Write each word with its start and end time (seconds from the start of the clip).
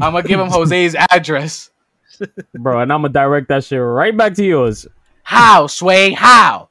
I'm 0.00 0.12
gonna 0.12 0.22
give 0.22 0.40
him 0.40 0.48
Jose's 0.48 0.96
address. 1.10 1.70
bro, 2.54 2.80
and 2.80 2.92
I'm 2.92 3.02
gonna 3.02 3.12
direct 3.12 3.48
that 3.48 3.64
shit 3.64 3.80
right 3.80 4.16
back 4.16 4.34
to 4.34 4.44
yours. 4.44 4.86
How, 5.22 5.66
Sway? 5.66 6.12
How? 6.12 6.68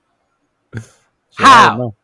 How? 1.35 1.77
don't. 1.77 1.95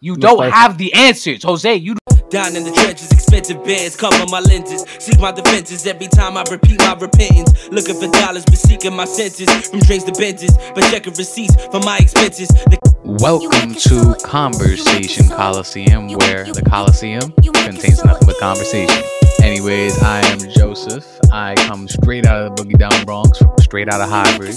You 0.00 0.16
don't 0.16 0.36
start- 0.36 0.52
have 0.52 0.78
the 0.78 0.92
answers, 0.92 1.42
Jose. 1.42 1.74
You 1.74 1.96
Down 2.28 2.54
in 2.54 2.64
the 2.64 2.70
trenches, 2.72 3.10
expensive 3.10 3.64
beds 3.64 3.96
cover 3.96 4.24
my 4.30 4.40
lenses. 4.40 4.84
Seek 4.98 5.18
my 5.18 5.32
defenses 5.32 5.86
every 5.86 6.06
time 6.08 6.36
I 6.36 6.44
repeat 6.50 6.78
my 6.80 6.94
repentance. 6.94 7.68
Looking 7.70 7.94
for 7.94 8.08
dollars, 8.08 8.44
but 8.44 8.58
seeking 8.58 8.94
my 8.94 9.06
senses. 9.06 9.48
From 9.68 9.80
drinks 9.80 10.04
to 10.04 10.12
benches, 10.12 10.56
but 10.74 10.82
checking 10.90 11.14
receipts 11.14 11.56
for 11.66 11.80
my 11.80 11.98
expenses. 11.98 12.48
The 12.48 12.78
Welcome 13.04 13.74
to 13.74 14.14
Conversation 14.24 15.28
Coliseum, 15.28 16.08
where 16.12 16.44
the 16.44 16.62
Coliseum 16.62 17.32
contains 17.32 18.04
nothing 18.04 18.26
but 18.26 18.38
conversation. 18.38 19.02
Anyways, 19.46 20.02
I 20.02 20.26
am 20.26 20.40
Joseph. 20.40 21.06
I 21.30 21.54
come 21.54 21.86
straight 21.86 22.26
out 22.26 22.42
of 22.42 22.56
the 22.56 22.64
Boogie 22.64 22.76
Down 22.76 23.04
Bronx, 23.04 23.40
straight 23.60 23.88
out 23.88 24.00
of 24.00 24.08
Hybrid. 24.08 24.56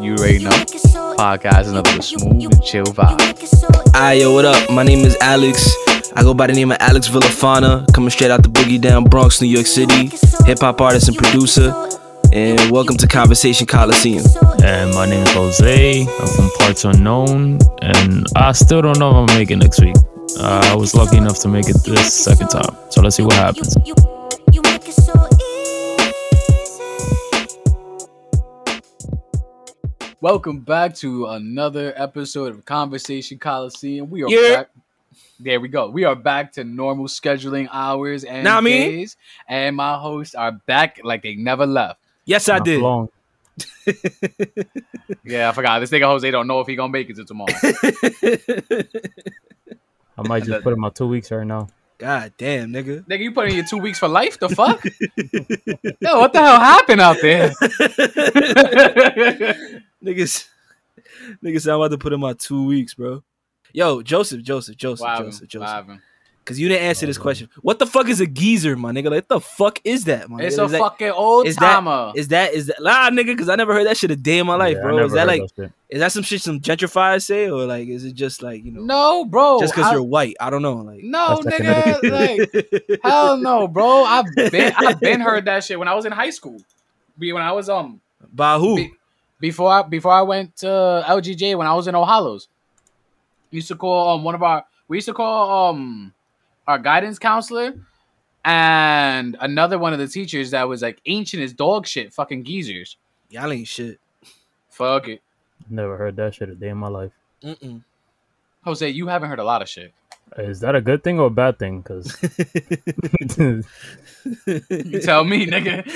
You 0.00 0.14
already 0.14 0.44
know. 0.44 0.50
Podcast 1.18 1.62
is 1.62 1.72
nothing 1.72 1.96
but 1.96 2.04
smooth 2.04 2.44
and 2.44 2.62
chill 2.62 2.84
vibe. 2.84 3.96
Aye, 3.96 4.12
yo, 4.12 4.32
what 4.32 4.44
up? 4.44 4.70
My 4.70 4.84
name 4.84 5.00
is 5.00 5.16
Alex. 5.20 5.74
I 6.14 6.22
go 6.22 6.34
by 6.34 6.46
the 6.46 6.52
name 6.52 6.70
of 6.70 6.76
Alex 6.78 7.08
Villafana, 7.08 7.92
coming 7.92 8.10
straight 8.10 8.30
out 8.30 8.44
the 8.44 8.48
Boogie 8.48 8.80
Down 8.80 9.02
Bronx, 9.02 9.42
New 9.42 9.48
York 9.48 9.66
City. 9.66 10.12
Hip 10.46 10.60
hop 10.60 10.80
artist 10.80 11.08
and 11.08 11.16
producer. 11.16 11.74
And 12.32 12.70
welcome 12.70 12.96
to 12.98 13.08
Conversation 13.08 13.66
Coliseum. 13.66 14.24
And 14.62 14.94
my 14.94 15.06
name 15.06 15.24
is 15.24 15.32
Jose. 15.32 16.02
I'm 16.02 16.26
from 16.28 16.50
Parts 16.60 16.84
Unknown, 16.84 17.58
and 17.82 18.24
I 18.36 18.52
still 18.52 18.82
don't 18.82 19.00
know 19.00 19.10
if 19.10 19.16
I'm 19.16 19.26
gonna 19.26 19.40
it 19.40 19.56
next 19.56 19.80
week. 19.80 19.96
Uh, 20.38 20.60
I 20.64 20.76
was 20.76 20.94
lucky 20.94 21.16
enough 21.16 21.40
to 21.40 21.48
make 21.48 21.68
it 21.68 21.82
this 21.84 22.14
second 22.14 22.50
time, 22.50 22.76
so 22.90 23.02
let's 23.02 23.16
see 23.16 23.24
what 23.24 23.34
happens. 23.34 23.76
Welcome 30.20 30.60
back 30.60 30.94
to 30.96 31.26
another 31.26 31.92
episode 31.96 32.52
of 32.54 32.64
Conversation 32.64 33.38
Coliseum. 33.38 34.08
We 34.10 34.22
are 34.24 34.28
Yeah. 34.30 34.56
back. 34.56 34.70
There 35.40 35.60
we 35.60 35.68
go. 35.68 35.88
We 35.88 36.04
are 36.04 36.16
back 36.16 36.52
to 36.52 36.64
normal 36.64 37.06
scheduling 37.06 37.68
hours 37.72 38.24
and 38.24 38.44
Nah, 38.44 38.60
me. 38.60 38.70
days, 38.72 39.16
and 39.48 39.76
my 39.76 39.96
hosts 39.96 40.34
are 40.34 40.52
back 40.52 41.00
like 41.04 41.22
they 41.22 41.36
never 41.36 41.64
left. 41.66 42.00
Yes, 42.24 42.48
I 42.48 42.58
did. 42.58 42.80
long. 42.80 43.08
Yeah, 45.24 45.48
I 45.48 45.52
forgot. 45.52 45.78
This 45.80 45.90
nigga 45.90 46.04
Jose 46.04 46.30
don't 46.30 46.46
know 46.46 46.60
if 46.60 46.66
he 46.66 46.76
gonna 46.76 46.92
make 46.92 47.08
it 47.10 47.16
to 47.16 47.24
tomorrow. 47.24 47.52
I 50.18 50.28
might 50.28 50.44
just 50.44 50.62
put 50.62 50.72
him 50.72 50.80
my 50.80 50.90
two 50.90 51.06
weeks 51.08 51.30
right 51.30 51.46
now. 51.46 51.68
God 51.98 52.32
damn, 52.38 52.72
nigga. 52.72 53.04
nigga, 53.06 53.18
you 53.18 53.32
put 53.32 53.48
in 53.48 53.56
your 53.56 53.64
two 53.64 53.78
weeks 53.78 53.98
for 53.98 54.06
life? 54.06 54.38
The 54.38 54.48
fuck? 54.48 54.84
Yo, 56.00 56.20
what 56.20 56.32
the 56.32 56.40
hell 56.40 56.60
happened 56.60 57.00
out 57.00 57.16
there? 57.20 57.48
Niggas, 60.04 60.46
niggas, 61.42 61.66
I'm 61.66 61.74
about 61.74 61.90
to 61.90 61.98
put 61.98 62.12
in 62.12 62.20
my 62.20 62.34
two 62.34 62.66
weeks, 62.66 62.94
bro. 62.94 63.24
Yo, 63.72 64.00
Joseph, 64.02 64.42
Joseph, 64.42 64.76
Joseph, 64.76 65.08
Joseph, 65.18 65.48
Joseph. 65.48 66.00
Wow. 66.48 66.52
Because 66.52 66.60
you 66.60 66.68
didn't 66.68 66.84
answer 66.84 67.04
this 67.06 67.18
question. 67.18 67.48
What 67.60 67.78
the 67.78 67.86
fuck 67.86 68.08
is 68.08 68.20
a 68.20 68.26
geezer, 68.26 68.74
my 68.74 68.90
nigga? 68.90 69.04
Like, 69.10 69.12
what 69.12 69.28
the 69.28 69.40
fuck 69.40 69.80
is 69.84 70.04
that, 70.04 70.30
my 70.30 70.40
It's 70.40 70.56
nigga? 70.56 70.64
a 70.64 70.68
that, 70.68 70.78
fucking 70.78 71.10
old 71.10 71.46
is 71.46 71.56
timer. 71.56 72.12
Is 72.14 72.28
that 72.28 72.54
is 72.54 72.66
that 72.68 72.76
nah, 72.80 73.10
nigga? 73.10 73.26
Because 73.26 73.48
I 73.50 73.56
never 73.56 73.74
heard 73.74 73.86
that 73.86 73.96
shit 73.98 74.10
a 74.10 74.16
day 74.16 74.38
in 74.38 74.46
my 74.46 74.54
life, 74.54 74.76
Yeah, 74.76 74.82
bro. 74.82 75.04
Is 75.04 75.12
that 75.12 75.26
like 75.26 75.42
shit. 75.56 75.72
is 75.90 76.00
that 76.00 76.10
some 76.12 76.22
shit 76.22 76.40
some 76.40 76.58
gentrifiers 76.60 77.24
say, 77.24 77.50
or 77.50 77.66
like 77.66 77.86
is 77.88 78.04
it 78.04 78.14
just 78.14 78.42
like 78.42 78.64
you 78.64 78.72
know 78.72 78.80
no, 78.82 79.24
bro. 79.26 79.60
just 79.60 79.74
because 79.74 79.90
I- 79.90 79.92
you're 79.94 80.02
white? 80.02 80.36
I 80.40 80.48
don't 80.48 80.62
know. 80.62 80.76
Like 80.76 81.02
no, 81.04 81.40
nigga. 81.44 82.02
Like, 82.10 83.00
hell 83.02 83.36
no, 83.36 83.68
bro. 83.68 84.04
I've 84.04 84.26
been 84.34 84.72
I've 84.76 85.00
been 85.00 85.20
heard 85.20 85.44
that 85.44 85.64
shit 85.64 85.78
when 85.78 85.88
I 85.88 85.94
was 85.94 86.06
in 86.06 86.12
high 86.12 86.30
school. 86.30 86.58
Be- 87.18 87.32
When 87.32 87.42
I 87.42 87.52
was 87.52 87.68
um 87.68 88.00
by 88.32 88.58
who? 88.58 88.76
be- 88.76 88.92
before 89.40 89.70
I 89.70 89.82
before 89.82 90.12
I 90.12 90.22
went 90.22 90.56
to 90.58 90.66
LGJ 90.66 91.58
when 91.58 91.66
I 91.66 91.74
was 91.74 91.86
in 91.88 91.94
All 91.94 92.06
Hallows. 92.06 92.48
Used 93.50 93.68
to 93.68 93.76
call 93.76 94.14
um 94.16 94.24
one 94.24 94.34
of 94.34 94.42
our 94.42 94.64
we 94.88 94.96
used 94.98 95.06
to 95.08 95.14
call 95.14 95.70
um 95.70 96.12
our 96.68 96.78
guidance 96.78 97.18
counselor 97.18 97.74
and 98.44 99.36
another 99.40 99.78
one 99.78 99.92
of 99.92 99.98
the 99.98 100.06
teachers 100.06 100.52
that 100.52 100.68
was 100.68 100.82
like 100.82 101.00
ancient 101.06 101.42
as 101.42 101.52
dog 101.52 101.86
shit, 101.86 102.12
fucking 102.12 102.44
geezers. 102.44 102.96
Y'all 103.30 103.50
ain't 103.50 103.66
shit. 103.66 103.98
Fuck 104.68 105.08
it. 105.08 105.22
Never 105.68 105.96
heard 105.96 106.14
that 106.16 106.34
shit 106.34 106.48
a 106.50 106.54
day 106.54 106.68
in 106.68 106.76
my 106.76 106.88
life. 106.88 107.10
Mm-mm. 107.42 107.82
Jose, 108.64 108.88
you 108.88 109.08
haven't 109.08 109.28
heard 109.28 109.38
a 109.40 109.44
lot 109.44 109.62
of 109.62 109.68
shit. 109.68 109.92
Is 110.36 110.60
that 110.60 110.74
a 110.74 110.80
good 110.82 111.02
thing 111.02 111.18
or 111.18 111.26
a 111.26 111.30
bad 111.30 111.58
thing? 111.58 111.80
Because 111.80 112.14
You 114.68 115.00
tell 115.00 115.24
me, 115.24 115.46
nigga. 115.46 115.86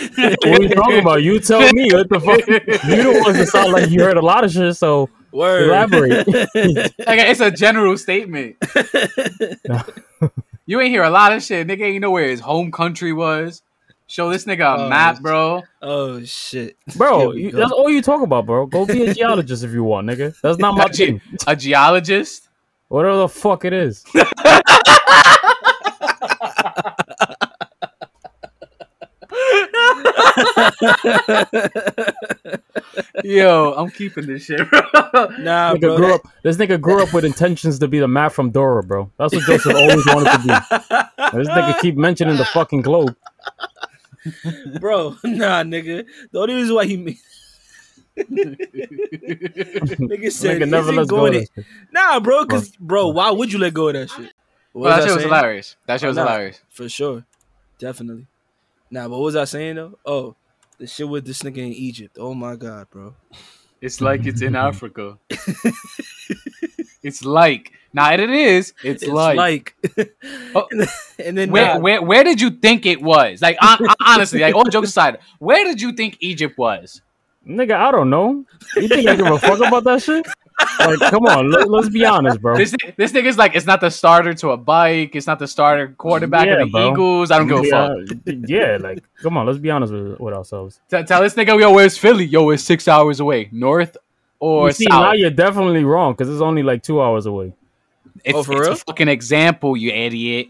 what 0.49 0.59
are 0.59 0.63
you 0.63 0.69
talking 0.71 0.99
about? 1.01 1.23
You 1.23 1.39
tell 1.39 1.71
me. 1.73 1.93
What 1.93 2.09
the 2.09 2.19
fuck? 2.19 2.47
You 2.89 2.97
don't 2.97 3.21
want 3.21 3.37
to 3.37 3.47
sound 3.47 3.73
like 3.73 3.91
you 3.91 4.03
heard 4.03 4.17
a 4.17 4.23
lot 4.23 4.43
of 4.45 4.51
shit. 4.53 4.75
So 4.77 5.11
Word. 5.33 5.65
elaborate. 5.69 6.27
Like, 7.07 7.19
it's 7.21 7.41
a 7.41 7.51
general 7.51 7.99
statement. 7.99 8.57
you 10.67 10.81
ain't 10.81 10.91
hear 10.91 11.03
a 11.03 11.11
lot 11.11 11.33
of 11.33 11.43
shit. 11.43 11.67
Nigga 11.67 11.83
ain't 11.83 12.01
know 12.01 12.11
where 12.11 12.29
his 12.29 12.41
home 12.41 12.71
country 12.71 13.13
was. 13.13 13.63
Show 14.07 14.29
this 14.31 14.45
nigga 14.45 14.77
a 14.77 14.79
Oh, 14.85 14.89
map, 14.91 15.21
bro. 15.23 15.63
oh 15.81 16.23
shit, 16.25 16.77
bro, 16.97 17.33
you, 17.33 17.51
that's 17.51 17.73
all 17.73 17.89
you 17.89 18.03
talk 18.03 18.21
about, 18.23 18.45
bro. 18.45 18.67
Go 18.67 18.85
be 18.85 19.05
a 19.07 19.15
geologist 19.19 19.65
if 19.65 19.73
you 19.73 19.85
want, 19.85 20.07
nigga. 20.07 20.39
That's 20.43 20.59
not 20.59 20.75
my 20.77 20.85
A, 20.85 20.89
ge- 20.91 20.97
thing. 20.97 21.21
a 21.47 21.57
geologist. 21.57 22.49
Whatever 22.89 23.17
the 23.19 23.29
fuck 23.29 23.65
it 23.65 23.73
is. 23.73 24.05
Yo, 33.25 33.75
I'm 33.77 33.91
keeping 33.91 34.27
this 34.27 34.45
shit, 34.45 34.69
bro. 34.71 34.81
Nah, 35.39 35.75
Nigga 35.75 35.81
bro. 35.81 35.97
grew 35.97 36.07
that- 36.09 36.15
up. 36.15 36.23
This 36.43 36.57
nigga 36.57 36.81
grew 36.81 37.03
up 37.03 37.13
with 37.13 37.25
intentions 37.25 37.79
to 37.81 37.89
be 37.89 37.99
the 38.01 38.09
Map 38.09 38.33
from 38.33 38.51
Dora, 38.51 38.83
bro. 38.83 39.11
That's 39.19 39.35
what 39.35 39.45
Joseph 39.45 39.75
always 39.75 40.05
wanted 40.07 40.33
to 40.33 40.39
be. 40.39 40.49
This 41.39 41.49
nigga 41.49 41.79
keep 41.81 41.97
mentioning 41.97 42.37
the 42.37 42.45
fucking 42.47 42.83
globe. 42.83 43.15
bro, 44.81 45.11
nah, 45.25 45.63
nigga. 45.63 46.05
The 46.31 46.39
only 46.39 46.55
reason 46.55 46.75
why 46.75 46.87
he 46.87 46.97
made 46.97 47.19
nigga 48.19 50.31
said 50.31 50.61
Nigga 50.61 50.69
never 50.69 50.91
isn't 50.91 50.97
lets 50.97 51.11
go 51.11 51.17
going 51.17 51.29
of 51.31 51.35
in- 51.35 51.41
this 51.41 51.51
shit. 51.55 51.65
Nah, 51.93 52.21
bro, 52.21 52.45
cause 52.45 52.71
bro, 52.79 53.09
why 53.09 53.31
would 53.31 53.53
you 53.53 53.59
let 53.59 53.73
go 53.75 53.89
of 53.89 53.95
that 53.95 54.11
shit? 54.11 54.33
Well, 54.75 54.91
that 54.91 55.03
I 55.03 55.07
shit 55.07 55.15
was 55.15 55.25
hilarious. 55.25 55.77
That 55.87 56.01
shit 56.01 56.07
Oh, 56.07 56.11
was 56.11 56.17
nah, 56.17 56.27
hilarious. 56.27 56.61
For 56.71 56.89
sure. 56.89 57.25
Definitely. 57.79 58.27
Nah, 58.93 59.09
but 59.09 59.17
what 59.17 59.23
was 59.23 59.37
I 59.37 59.45
saying 59.45 59.77
though? 59.77 59.99
Oh, 60.05 60.37
the 60.79 60.87
shit 60.87 61.09
with 61.09 61.25
this 61.25 61.43
nigga 61.43 61.57
in 61.59 61.73
Egypt. 61.73 62.19
Oh 62.21 62.35
my 62.35 62.57
god, 62.57 62.89
bro. 62.91 63.15
It's 63.81 64.01
like 64.03 64.27
it's 64.27 64.43
in 64.43 64.55
Africa. 64.69 65.19
it's 67.03 67.25
like. 67.25 67.73
Nah, 67.95 68.13
it 68.13 68.21
is. 68.21 68.73
It's, 68.85 69.03
It's 69.03 69.13
like. 69.13 69.37
like, 69.37 69.75
Oh. 70.55 70.67
and 71.19 71.37
then, 71.37 71.51
Where, 71.51 71.75
nah, 71.75 71.79
where 71.81 72.03
where 72.03 72.23
did 72.25 72.41
you 72.41 72.51
think 72.51 72.87
it 72.87 73.03
was? 73.03 73.41
Like 73.43 73.57
hon- 73.61 73.85
hon- 73.87 73.97
honestly, 74.01 74.41
like 74.41 74.55
all 74.55 74.65
jokes 74.65 74.89
aside, 74.91 75.19
where 75.39 75.65
did 75.65 75.81
you 75.81 75.93
think 75.93 76.19
Egypt 76.21 76.57
was? 76.59 77.01
Nigga, 77.47 77.75
I 77.75 77.91
don't 77.91 78.09
know. 78.11 78.45
You 78.77 78.89
think 78.89 79.09
I 79.09 79.17
give 79.17 79.27
a 79.27 79.39
fuck 79.39 79.59
about 79.59 79.83
that 79.85 80.03
shit? 80.03 80.25
Like, 80.79 81.01
come 81.11 81.25
on, 81.27 81.51
let, 81.51 81.69
us 81.69 81.89
be 81.89 82.05
honest, 82.05 82.41
bro. 82.41 82.57
This 82.57 82.73
this 82.97 83.11
nigga's 83.11 83.37
like 83.37 83.57
it's 83.57 83.67
not 83.67 83.81
the 83.81 83.91
starter 83.91 84.33
to 84.35 84.51
a 84.51 84.57
bike. 84.57 85.17
It's 85.17 85.27
not 85.27 85.41
the 85.41 85.49
starter 85.49 85.89
quarterback 85.99 86.47
Yeah, 86.47 86.61
of 86.63 86.69
the 86.69 86.71
bro. 86.71 86.93
Eagles. 86.93 87.31
I 87.33 87.39
don't 87.39 87.49
give 87.49 87.59
a 87.59 87.65
fuck. 87.65 87.97
yeah, 88.27 88.35
yeah, 88.47 88.77
like, 88.81 89.03
come 89.23 89.37
on, 89.37 89.47
let's 89.47 89.59
be 89.59 89.71
honest 89.71 89.93
with, 89.93 90.21
with 90.21 90.35
ourselves. 90.35 90.79
T- 90.89 91.03
tell 91.03 91.21
this 91.23 91.35
nigga, 91.35 91.59
yo, 91.59 91.73
where's 91.73 91.99
Philly? 91.99 92.27
Yo, 92.27 92.49
it's 92.51 92.63
six 92.63 92.87
hours 92.87 93.19
away, 93.19 93.49
north 93.51 93.97
or 94.39 94.69
you 94.69 94.73
see, 94.73 94.85
south. 94.85 95.01
now 95.03 95.13
you're 95.13 95.31
definitely 95.31 95.83
wrong 95.85 96.13
because 96.13 96.29
it's 96.29 96.41
only 96.43 96.63
like 96.63 96.83
two 96.85 97.03
hours 97.03 97.27
away. 97.27 97.53
it's, 98.25 98.37
Oh, 98.39 98.43
for 98.45 98.53
it's 98.59 98.61
real? 98.61 98.73
a 98.73 98.77
fucking 98.77 99.09
example, 99.09 99.77
you 99.77 99.91
idiot. 99.91 100.49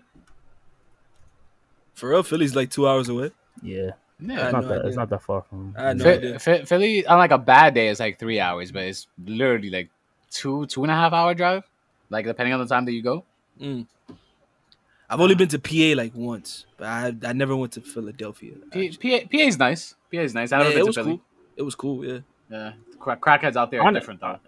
for 1.95 2.11
real, 2.11 2.23
Philly's 2.23 2.55
like 2.55 2.71
two 2.71 2.87
hours 2.89 3.09
away. 3.09 3.31
Yeah, 3.63 3.93
Yeah. 4.25 4.45
It's 4.45 4.53
not 4.53 4.63
no 4.63 4.69
that. 4.69 4.75
idea. 4.79 4.87
It's 4.89 4.97
not 4.97 5.09
that 5.11 5.23
far 5.23 5.43
from. 5.43 5.75
I 5.77 5.93
no 5.95 6.39
Phi- 6.39 6.65
Philly 6.65 7.07
on 7.07 7.19
like 7.19 7.31
a 7.33 7.39
bad 7.39 7.75
day, 7.75 7.89
it's 7.89 8.01
like 8.01 8.19
three 8.19 8.39
hours, 8.41 8.71
but 8.73 8.83
it's 8.85 9.07
literally 9.25 9.71
like 9.71 9.89
two 10.31 10.67
two 10.67 10.83
and 10.85 10.91
a 10.93 10.95
half 10.95 11.13
hour 11.13 11.35
drive, 11.35 11.65
like 12.11 12.25
depending 12.27 12.53
on 12.55 12.61
the 12.61 12.67
time 12.67 12.85
that 12.85 12.93
you 12.93 13.03
go. 13.03 13.25
Mm. 13.61 13.87
I've 15.11 15.21
only 15.21 15.35
been 15.35 15.49
to 15.49 15.59
PA 15.59 15.95
like 15.97 16.13
once, 16.15 16.65
but 16.79 16.87
I 16.87 17.15
I 17.25 17.33
never 17.33 17.55
went 17.55 17.73
to 17.73 17.81
Philadelphia. 17.83 18.55
P- 18.71 18.91
PA, 18.97 19.27
PA's 19.31 19.59
nice. 19.59 19.95
PA's 20.13 20.35
nice. 20.35 20.53
I 20.53 20.59
Yeah, 20.59 20.63
never 20.65 20.71
it 20.71 20.75
been 20.77 20.83
to 20.85 20.87
was 20.89 20.97
Philly. 20.97 21.11
cool. 21.17 21.21
It 21.57 21.63
was 21.63 21.75
cool. 21.75 22.05
Yeah. 22.05 22.19
Yeah, 22.51 22.73
Cra- 22.99 23.17
crackheads 23.17 23.57
out 23.57 23.71
there 23.71 23.83
are 23.83 23.93
different 23.93 24.21
though. 24.21 24.39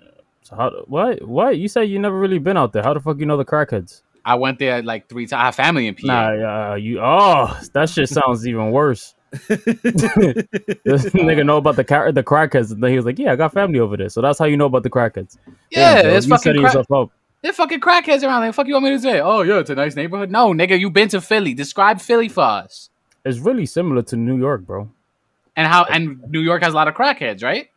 So 0.42 0.56
how? 0.56 0.70
What? 0.86 1.26
What? 1.26 1.56
You 1.58 1.68
say 1.68 1.84
you 1.86 1.98
never 1.98 2.18
really 2.18 2.38
been 2.38 2.56
out 2.58 2.72
there? 2.74 2.82
How 2.82 2.92
the 2.94 3.00
fuck 3.00 3.18
you 3.18 3.24
know 3.26 3.36
the 3.38 3.44
crackheads? 3.46 4.02
I 4.26 4.34
went 4.36 4.58
there 4.58 4.82
like 4.82 5.08
three 5.08 5.26
times. 5.26 5.40
I 5.40 5.44
have 5.46 5.54
family 5.54 5.86
in 5.86 5.94
PA. 5.94 6.06
Nah, 6.06 6.72
uh, 6.72 6.74
you. 6.76 6.98
Oh, 7.00 7.58
that 7.72 7.88
shit 7.90 8.08
sounds 8.10 8.46
even 8.46 8.70
worse. 8.70 9.13
this 9.48 11.04
nigga 11.12 11.44
know 11.44 11.56
about 11.58 11.76
the 11.76 11.84
car- 11.84 12.12
the 12.12 12.22
crackheads, 12.22 12.70
and 12.72 12.82
then 12.82 12.90
he 12.90 12.96
was 12.96 13.04
like, 13.04 13.18
"Yeah, 13.18 13.32
I 13.32 13.36
got 13.36 13.52
family 13.52 13.78
over 13.80 13.96
there." 13.96 14.08
So 14.08 14.20
that's 14.20 14.38
how 14.38 14.44
you 14.44 14.56
know 14.56 14.66
about 14.66 14.82
the 14.82 14.90
crackheads. 14.90 15.36
yeah, 15.70 16.02
Damn, 16.02 16.04
there's 16.12 16.26
you 16.26 16.30
fucking 16.36 16.60
crack- 16.60 16.76
up. 16.90 17.10
there's 17.42 17.56
fucking 17.56 17.80
crackheads 17.80 18.22
around 18.22 18.42
there. 18.42 18.52
Fuck 18.52 18.66
you 18.66 18.74
want 18.74 18.84
me 18.84 18.90
to 18.92 18.98
say? 19.00 19.20
Oh 19.20 19.42
yeah, 19.42 19.58
it's 19.58 19.70
a 19.70 19.74
nice 19.74 19.96
neighborhood. 19.96 20.30
No, 20.30 20.52
nigga, 20.52 20.78
you 20.78 20.90
been 20.90 21.08
to 21.08 21.20
Philly? 21.20 21.54
Describe 21.54 22.00
Philly 22.00 22.28
for 22.28 22.44
us. 22.44 22.90
it's 23.24 23.38
really 23.38 23.66
similar 23.66 24.02
to 24.02 24.16
New 24.16 24.36
York, 24.38 24.62
bro. 24.66 24.90
And 25.56 25.66
how 25.66 25.84
and 25.84 26.20
New 26.30 26.40
York 26.40 26.62
has 26.62 26.72
a 26.72 26.76
lot 26.76 26.88
of 26.88 26.94
crackheads, 26.94 27.42
right? 27.42 27.68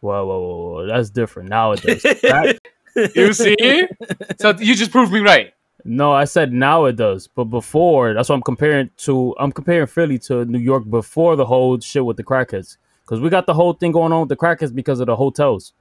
Whoa, 0.00 0.24
whoa, 0.26 0.40
whoa, 0.40 0.70
whoa. 0.72 0.86
that's 0.86 1.10
different 1.10 1.48
nowadays. 1.50 2.02
That- 2.02 2.58
You 3.14 3.32
see? 3.32 3.86
so 4.40 4.50
you 4.58 4.74
just 4.74 4.90
proved 4.90 5.12
me 5.12 5.20
right. 5.20 5.54
No, 5.84 6.12
I 6.12 6.24
said 6.24 6.52
now 6.52 6.84
it 6.86 6.96
does, 6.96 7.26
but 7.26 7.44
before 7.44 8.14
that's 8.14 8.28
what 8.28 8.36
I'm 8.36 8.42
comparing 8.42 8.90
to. 8.98 9.34
I'm 9.38 9.52
comparing 9.52 9.86
Philly 9.86 10.18
to 10.20 10.44
New 10.44 10.58
York 10.58 10.88
before 10.88 11.36
the 11.36 11.46
whole 11.46 11.78
shit 11.80 12.04
with 12.04 12.16
the 12.16 12.24
crackheads, 12.24 12.76
because 13.02 13.20
we 13.20 13.28
got 13.30 13.46
the 13.46 13.54
whole 13.54 13.72
thing 13.72 13.92
going 13.92 14.12
on 14.12 14.20
with 14.20 14.28
the 14.28 14.36
crackheads 14.36 14.74
because 14.74 15.00
of 15.00 15.06
the 15.06 15.16
hotels. 15.16 15.72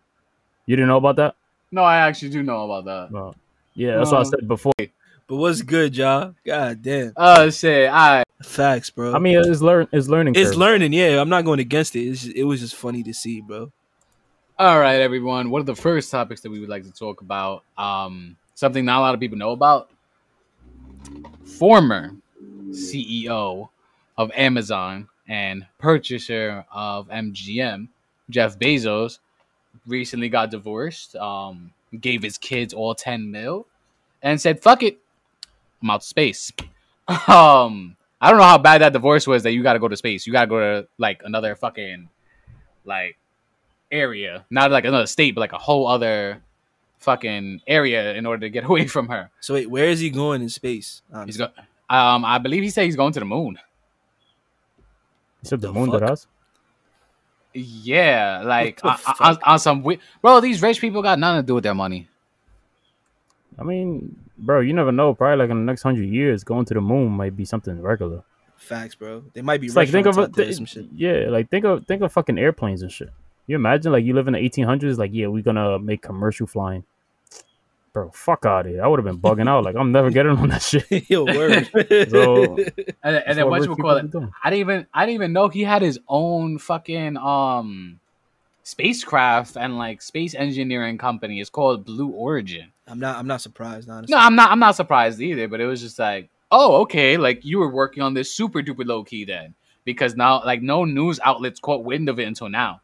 You 0.65 0.75
didn't 0.75 0.89
know 0.89 0.97
about 0.97 1.15
that? 1.17 1.35
No, 1.71 1.83
I 1.83 1.97
actually 1.97 2.29
do 2.29 2.43
know 2.43 2.69
about 2.71 2.85
that. 2.85 3.11
No. 3.11 3.35
Yeah, 3.73 3.97
that's 3.97 4.11
what 4.11 4.17
I 4.17 4.21
Um, 4.21 4.25
said 4.25 4.47
before. 4.47 4.73
But 4.77 5.35
what's 5.35 5.61
good, 5.61 5.95
y'all? 5.95 6.33
God 6.43 6.81
damn. 6.81 7.13
Oh 7.15 7.49
shit! 7.51 7.89
I 7.91 8.23
Facts, 8.41 8.89
bro. 8.89 9.13
I 9.13 9.19
mean, 9.19 9.37
it's 9.37 9.61
learn, 9.61 9.87
it's 9.91 10.07
learning. 10.07 10.33
it's 10.35 10.51
curve. 10.51 10.57
learning. 10.57 10.93
Yeah, 10.93 11.21
I'm 11.21 11.29
not 11.29 11.45
going 11.45 11.59
against 11.59 11.95
it. 11.95 12.01
It's 12.07 12.23
just, 12.23 12.35
it 12.35 12.45
was 12.45 12.61
just 12.61 12.75
funny 12.75 13.03
to 13.03 13.13
see, 13.13 13.41
bro. 13.41 13.71
All 14.57 14.79
right, 14.79 14.99
everyone. 14.99 15.51
One 15.51 15.59
of 15.61 15.67
the 15.67 15.75
first 15.75 16.09
topics 16.09 16.41
that 16.41 16.49
we 16.49 16.59
would 16.59 16.67
like 16.69 16.83
to 16.83 16.91
talk 16.91 17.21
about, 17.21 17.63
um, 17.77 18.35
something 18.59 18.83
not 18.83 18.99
a 18.99 19.01
lot 19.01 19.13
of 19.13 19.21
people 19.21 19.37
know 19.37 19.51
about. 19.51 19.89
Former 21.45 22.11
CEO 22.71 23.69
of 24.17 24.31
Amazon 24.35 25.07
and 25.29 25.65
purchaser 25.77 26.65
of 26.71 27.07
MGM, 27.07 27.87
Jeff 28.29 28.59
Bezos, 28.59 29.19
recently 29.87 30.27
got 30.27 30.51
divorced. 30.51 31.15
Um, 31.15 31.71
gave 32.01 32.21
his 32.21 32.37
kids 32.37 32.73
all 32.73 32.93
ten 32.93 33.31
mil, 33.31 33.65
and 34.21 34.39
said, 34.39 34.61
"Fuck 34.61 34.83
it, 34.83 34.99
I'm 35.81 35.89
out 35.89 36.01
to 36.01 36.07
space." 36.07 36.51
Um, 37.27 37.95
I 38.21 38.29
don't 38.29 38.37
know 38.37 38.45
how 38.45 38.59
bad 38.59 38.81
that 38.81 38.93
divorce 38.93 39.25
was. 39.25 39.41
That 39.41 39.53
you 39.53 39.63
got 39.63 39.73
to 39.73 39.79
go 39.79 39.87
to 39.87 39.97
space. 39.97 40.27
You 40.27 40.33
got 40.33 40.41
to 40.41 40.47
go 40.47 40.59
to 40.59 40.87
like 40.99 41.23
another 41.25 41.55
fucking 41.55 42.07
like 42.85 43.17
area, 43.91 44.45
not 44.51 44.69
like 44.69 44.85
another 44.85 45.07
state, 45.07 45.33
but 45.33 45.41
like 45.41 45.53
a 45.53 45.57
whole 45.57 45.87
other 45.87 46.43
fucking 46.99 47.61
area 47.67 48.13
in 48.13 48.25
order 48.25 48.41
to 48.41 48.49
get 48.49 48.63
away 48.69 48.87
from 48.87 49.07
her. 49.09 49.29
So 49.39 49.53
wait, 49.55 49.69
where 49.69 49.85
is 49.89 49.99
he 49.99 50.09
going 50.09 50.41
in 50.41 50.49
space? 50.49 51.01
Um, 51.11 51.25
he's 51.25 51.39
Honestly? 51.39 51.55
go- 51.89 51.95
um, 51.95 52.23
I 52.25 52.37
believe 52.37 52.61
he 52.63 52.69
said 52.69 52.85
he's 52.85 52.95
going 52.95 53.13
to 53.13 53.19
the 53.19 53.25
moon. 53.25 53.57
You 55.41 55.47
said 55.49 55.61
the, 55.61 55.67
The 55.67 55.73
moon 55.73 55.89
fuck? 55.91 56.01
did 56.01 56.09
us. 56.09 56.27
Yeah, 57.53 58.43
like 58.45 58.79
the 58.81 58.89
on, 58.89 58.97
on, 59.19 59.37
on 59.43 59.59
some 59.59 59.81
we- 59.81 59.99
bro. 60.21 60.39
These 60.39 60.61
rich 60.61 60.79
people 60.79 61.01
got 61.01 61.17
nothing 61.17 61.41
to 61.41 61.47
do 61.47 61.55
with 61.55 61.63
their 61.63 61.73
money. 61.73 62.07
I 63.57 63.63
mean, 63.63 64.15
bro, 64.37 64.59
you 64.59 64.71
never 64.73 64.91
know. 64.91 65.15
Probably 65.15 65.37
like 65.37 65.49
in 65.49 65.57
the 65.57 65.63
next 65.65 65.81
hundred 65.81 66.09
years, 66.09 66.43
going 66.43 66.65
to 66.65 66.73
the 66.75 66.81
moon 66.81 67.11
might 67.11 67.35
be 67.35 67.45
something 67.45 67.81
regular. 67.81 68.23
Facts, 68.55 68.93
bro. 68.93 69.23
They 69.33 69.41
might 69.41 69.61
be 69.61 69.67
It's 69.67 69.75
like 69.75 69.89
think 69.89 70.05
of 70.05 70.15
restaurants 70.17 70.37
it, 70.37 70.41
out 70.41 70.43
there 70.45 70.49
or 70.49 70.53
some 70.53 70.65
shit. 70.65 70.85
yeah, 70.95 71.25
like 71.29 71.49
think 71.49 71.65
of 71.65 71.87
think 71.87 72.03
of 72.03 72.11
fucking 72.13 72.37
airplanes 72.37 72.83
and 72.83 72.91
shit. 72.91 73.09
You 73.47 73.55
imagine 73.55 73.91
like 73.93 74.05
you 74.05 74.13
live 74.13 74.27
in 74.27 74.33
the 74.33 74.39
1800s, 74.39 74.97
like 74.99 75.11
yeah, 75.11 75.25
we're 75.27 75.41
gonna 75.41 75.79
make 75.79 76.03
commercial 76.03 76.45
flying. 76.45 76.83
Bro, 77.91 78.11
fuck 78.11 78.45
out 78.45 78.65
of 78.67 78.71
here. 78.71 78.83
I 78.83 78.87
would 78.87 78.99
have 78.99 79.05
been 79.05 79.19
bugging 79.19 79.47
out. 79.49 79.63
Like 79.63 79.75
I'm 79.75 79.91
never 79.91 80.11
getting 80.11 80.33
on 80.33 80.49
that 80.49 80.61
shit. 80.61 80.85
Yo, 81.09 81.25
word. 81.25 81.67
So- 82.09 82.57
And, 83.03 83.15
and 83.25 83.37
then 83.37 83.49
what 83.49 83.61
rich 83.61 83.69
you 83.69 83.75
people 83.75 83.89
call 83.89 84.01
be 84.01 84.07
it? 84.25 84.29
I 84.43 84.49
didn't 84.51 84.59
even 84.59 84.87
I 84.93 85.05
didn't 85.05 85.15
even 85.15 85.33
know 85.33 85.47
he 85.49 85.63
had 85.63 85.81
his 85.81 85.99
own 86.07 86.59
fucking 86.59 87.17
um 87.17 87.99
spacecraft 88.63 89.57
and 89.57 89.77
like 89.79 90.01
space 90.01 90.35
engineering 90.35 90.97
company. 90.99 91.41
It's 91.41 91.49
called 91.49 91.85
Blue 91.85 92.09
Origin. 92.09 92.71
I'm 92.87 92.99
not. 92.99 93.17
I'm 93.17 93.27
not 93.27 93.41
surprised, 93.41 93.89
honestly. 93.89 94.13
No, 94.15 94.19
I'm 94.19 94.35
not. 94.35 94.51
I'm 94.51 94.59
not 94.59 94.75
surprised 94.75 95.19
either. 95.19 95.47
But 95.47 95.59
it 95.61 95.65
was 95.65 95.81
just 95.81 95.97
like, 95.97 96.29
oh, 96.51 96.81
okay. 96.81 97.17
Like 97.17 97.43
you 97.43 97.57
were 97.59 97.69
working 97.71 98.03
on 98.03 98.13
this 98.13 98.31
super 98.31 98.61
duper 98.61 98.85
low 98.85 99.03
key 99.03 99.25
then, 99.25 99.55
because 99.85 100.15
now 100.15 100.43
like 100.45 100.61
no 100.61 100.85
news 100.85 101.19
outlets 101.23 101.59
caught 101.59 101.83
wind 101.83 102.07
of 102.09 102.19
it 102.19 102.27
until 102.27 102.49
now. 102.49 102.81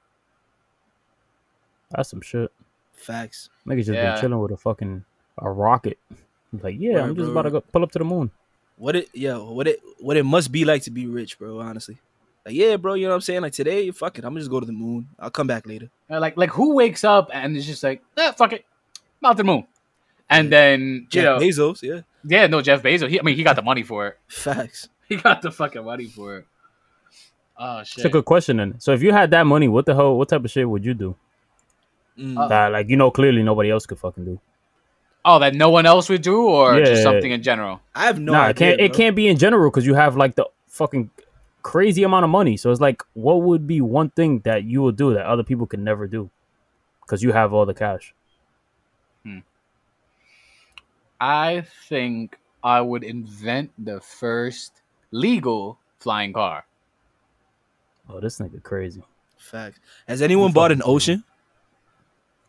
That's 1.92 2.10
some 2.10 2.22
shit. 2.22 2.52
Facts. 2.96 3.50
Niggas 3.68 3.78
just 3.86 3.90
Yeah. 3.92 4.14
been 4.14 4.22
chilling 4.22 4.40
with 4.40 4.52
a 4.52 4.58
fucking 4.58 5.04
a 5.38 5.50
rocket. 5.50 5.98
Like, 6.62 6.76
yeah, 6.80 7.04
I'm 7.04 7.16
just 7.16 7.26
bro. 7.26 7.32
about 7.32 7.42
to 7.44 7.52
go 7.52 7.62
pull 7.62 7.84
up 7.84 7.92
to 7.92 8.00
the 8.00 8.06
moon. 8.06 8.32
What 8.78 8.96
it, 8.96 9.10
yo, 9.14 9.52
what 9.52 9.68
it, 9.68 9.82
what 10.00 10.18
it 10.18 10.24
must 10.24 10.52
be 10.52 10.66
like 10.66 10.84
to 10.84 10.92
be 10.92 11.08
rich, 11.08 11.38
bro. 11.40 11.60
Honestly, 11.60 11.98
like, 12.46 12.56
yeah, 12.56 12.78
bro. 12.78 12.94
You 12.94 13.04
know 13.04 13.10
what 13.10 13.16
I'm 13.16 13.22
saying? 13.22 13.42
Like 13.42 13.54
today, 13.54 13.92
fuck 13.92 14.18
it. 14.18 14.26
I'm 14.26 14.32
gonna 14.32 14.42
just 14.42 14.52
go 14.52 14.60
to 14.60 14.66
the 14.66 14.72
moon. 14.74 15.08
I'll 15.20 15.30
come 15.32 15.48
back 15.48 15.66
later. 15.68 15.90
Uh, 16.10 16.20
Like 16.20 16.38
like 16.38 16.50
who 16.52 16.76
wakes 16.76 17.04
up 17.04 17.30
and 17.34 17.56
is 17.58 17.66
just 17.66 17.84
like, 17.84 18.02
eh, 18.18 18.32
fuck 18.34 18.54
it, 18.54 18.66
I'm 19.22 19.30
out 19.30 19.34
to 19.34 19.38
the 19.38 19.44
moon, 19.46 19.66
and 20.30 20.52
then 20.52 20.82
you 20.82 21.08
Jeff 21.10 21.24
know, 21.24 21.38
Bezos, 21.40 21.82
yeah. 21.82 22.02
yeah, 22.24 22.48
no, 22.48 22.62
Jeff 22.62 22.82
Bezos. 22.84 23.10
He, 23.10 23.20
I 23.20 23.24
mean, 23.24 23.36
he 23.36 23.44
got 23.44 23.56
the 23.56 23.62
money 23.62 23.84
for 23.84 24.08
it. 24.08 24.18
Facts. 24.28 24.90
He 25.08 25.18
got 25.18 25.44
the 25.44 25.52
fucking 25.52 25.86
money 25.86 26.08
for 26.08 26.38
it. 26.38 26.46
Oh 27.60 27.84
shit. 27.84 28.00
It's 28.00 28.06
a 28.06 28.10
good 28.10 28.26
question. 28.26 28.58
Then, 28.58 28.80
so 28.80 28.92
if 28.92 29.04
you 29.04 29.12
had 29.12 29.30
that 29.32 29.46
money, 29.46 29.68
what 29.68 29.86
the 29.86 29.94
hell? 29.96 30.18
What 30.18 30.30
type 30.30 30.44
of 30.44 30.50
shit 30.52 30.68
would 30.68 30.84
you 30.84 30.94
do? 30.96 31.16
Mm. 32.18 32.50
That 32.50 32.72
like 32.72 32.90
you 32.90 32.96
know 32.96 33.12
clearly 33.12 33.44
nobody 33.44 33.70
else 33.70 33.86
could 33.86 34.00
fucking 34.00 34.26
do. 34.26 34.40
Oh, 35.26 35.40
that 35.40 35.56
no 35.56 35.70
one 35.70 35.86
else 35.86 36.08
would 36.10 36.22
do, 36.22 36.44
or 36.48 36.78
Yeah. 36.78 36.86
just 36.86 37.04
something 37.04 37.32
in 37.32 37.42
general. 37.42 37.82
I 37.96 38.06
have 38.06 38.20
no 38.20 38.34
nah, 38.34 38.48
it 38.50 38.56
can't. 38.58 38.80
It 38.80 38.94
can't 38.94 39.16
be 39.16 39.28
in 39.28 39.38
general 39.38 39.70
because 39.72 39.86
you 39.86 39.96
have 39.96 40.16
like 40.16 40.36
the 40.36 40.46
fucking 40.68 41.10
crazy 41.64 42.04
amount 42.04 42.24
of 42.24 42.30
money. 42.30 42.58
So 42.58 42.70
it's 42.72 42.80
like, 42.80 43.02
what 43.14 43.42
would 43.42 43.66
be 43.66 43.82
one 43.82 44.12
thing 44.12 44.40
that 44.46 44.64
you 44.66 44.84
would 44.84 44.96
do 44.96 45.14
that 45.16 45.26
other 45.26 45.44
people 45.44 45.66
can 45.66 45.84
never 45.84 46.06
do? 46.08 46.30
Because 47.02 47.24
you 47.24 47.32
have 47.32 47.54
all 47.54 47.66
the 47.66 47.74
cash. 47.74 48.14
I 51.20 51.66
think 51.88 52.38
I 52.64 52.82
would 52.82 53.04
invent 53.04 53.72
the 53.78 54.02
first 54.02 54.82
legal 55.12 55.80
flying 56.00 56.34
car. 56.34 56.66
Oh, 58.10 58.20
this 58.20 58.38
nigga 58.40 58.62
crazy. 58.62 59.02
Facts. 59.38 59.80
Has 60.08 60.22
anyone 60.22 60.52
bought 60.52 60.72
an 60.72 60.82
ocean? 60.84 61.24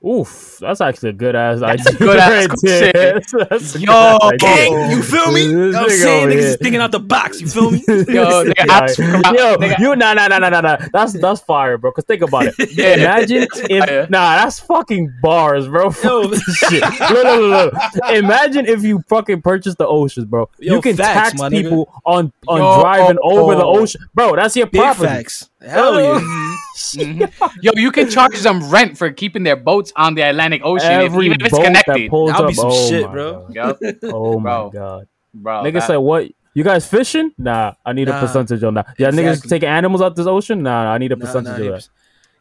Oof, 0.07 0.59
that's 0.61 0.81
actually 0.81 1.11
a 1.11 1.13
good 1.15 1.35
ass 1.35 1.63
idea. 1.63 1.85
a 1.89 1.95
good 1.95 2.19
ass 2.19 2.47
question. 2.47 3.47
That's 3.51 3.77
Yo. 3.77 4.31
Gang, 4.39 4.91
you 4.91 5.03
feel 5.03 5.33
me? 5.33 5.43
You 5.47 5.73
know 5.73 5.81
I'm 5.81 5.91
saying? 5.91 6.29
Niggas 6.29 6.39
is 6.39 6.57
thinking 6.57 6.81
out 6.81 6.93
the 6.93 7.01
box. 7.01 7.41
You 7.41 7.49
feel 7.49 7.73
me? 7.73 7.79
Yo, 7.89 8.45
nigga, 8.45 8.55
Yeah, 8.57 9.33
yo, 9.33 9.57
nigga- 9.57 9.79
you 9.81 9.97
nah 9.97 10.15
nah 10.15 10.29
nah 10.29 10.39
nah 10.39 10.49
nah 10.49 10.61
nah. 10.61 10.77
That's 10.93 11.15
that's 11.15 11.41
fire, 11.41 11.77
bro. 11.77 11.91
Cause 11.91 12.05
think 12.05 12.23
about 12.23 12.47
it. 12.47 12.55
Yeah. 12.77 12.95
Imagine 12.95 13.47
if 13.71 14.11
nah, 14.11 14.37
that's 14.37 14.61
fucking 14.61 15.13
bars, 15.23 15.67
bro. 15.67 15.85
Yo. 16.05 16.33
shit. 16.35 16.83
Look, 16.83 17.11
look, 17.11 17.41
look, 17.41 17.73
look. 17.73 18.13
Imagine 18.13 18.67
if 18.67 18.83
you 18.85 19.03
fucking 19.09 19.41
purchase 19.41 19.75
the 19.77 19.87
oceans, 19.87 20.27
bro. 20.27 20.49
Yo, 20.59 20.75
you 20.75 20.81
can 20.83 20.97
facts, 20.97 21.31
tax 21.31 21.39
my 21.39 21.49
nigga. 21.49 21.63
people 21.63 21.93
on 22.05 22.33
on 22.49 22.61
Yo. 22.61 22.81
driving 22.81 23.19
over 23.23 23.55
the 23.55 23.65
oh. 23.65 23.79
ocean, 23.81 24.03
bro. 24.15 24.37
That's 24.37 24.57
your 24.57 24.67
Big 24.67 24.83
property. 24.83 25.07
facts. 25.07 25.51
Hell 25.61 26.01
yeah. 26.01 26.57
Mhm. 26.77 27.33
Yo, 27.63 27.73
you 27.77 27.91
can 27.91 28.11
charge 28.11 28.39
them 28.41 28.69
rent 28.71 28.99
for 28.99 29.11
keeping 29.11 29.43
their 29.43 29.57
boats 29.57 29.93
on 29.97 30.15
the 30.15 30.23
Atlantic 30.23 30.61
Ocean, 30.65 30.91
if, 30.93 31.07
Every 31.07 31.27
even 31.27 31.41
if 31.41 31.47
it's 31.47 31.57
boat 31.57 31.63
that 31.65 32.09
pulls 32.11 32.31
That'll 32.31 32.45
up, 32.45 32.49
be 32.51 32.55
some 32.55 32.71
oh 32.71 32.89
shit, 32.89 33.07
my 33.07 33.13
bro. 33.13 33.49
God. 33.55 33.77
Yep, 33.83 33.95
Oh 34.05 34.39
my 34.39 34.51
Bro. 34.51 34.71
god. 34.71 35.09
bro. 35.35 35.63
Niggas 35.63 35.73
that- 35.73 35.87
say 35.87 35.97
what? 35.97 36.29
You 36.55 36.65
guys 36.65 36.87
fishing? 36.87 37.33
Nah, 37.37 37.75
I 37.85 37.93
need 37.93 38.09
Nah. 38.09 38.17
a 38.17 38.21
percentage 38.21 38.63
on 38.63 38.75
that. 38.75 38.87
Yeah, 38.99 39.11
niggas 39.11 39.47
taking 39.47 39.69
animals 39.69 40.01
out 40.01 40.17
this 40.17 40.27
ocean? 40.27 40.63
Nah, 40.63 40.91
I 40.93 40.97
need 40.99 41.13
a 41.13 41.17
percentage 41.17 41.59
nah, 41.59 41.67
of 41.67 41.73
that. 41.75 41.89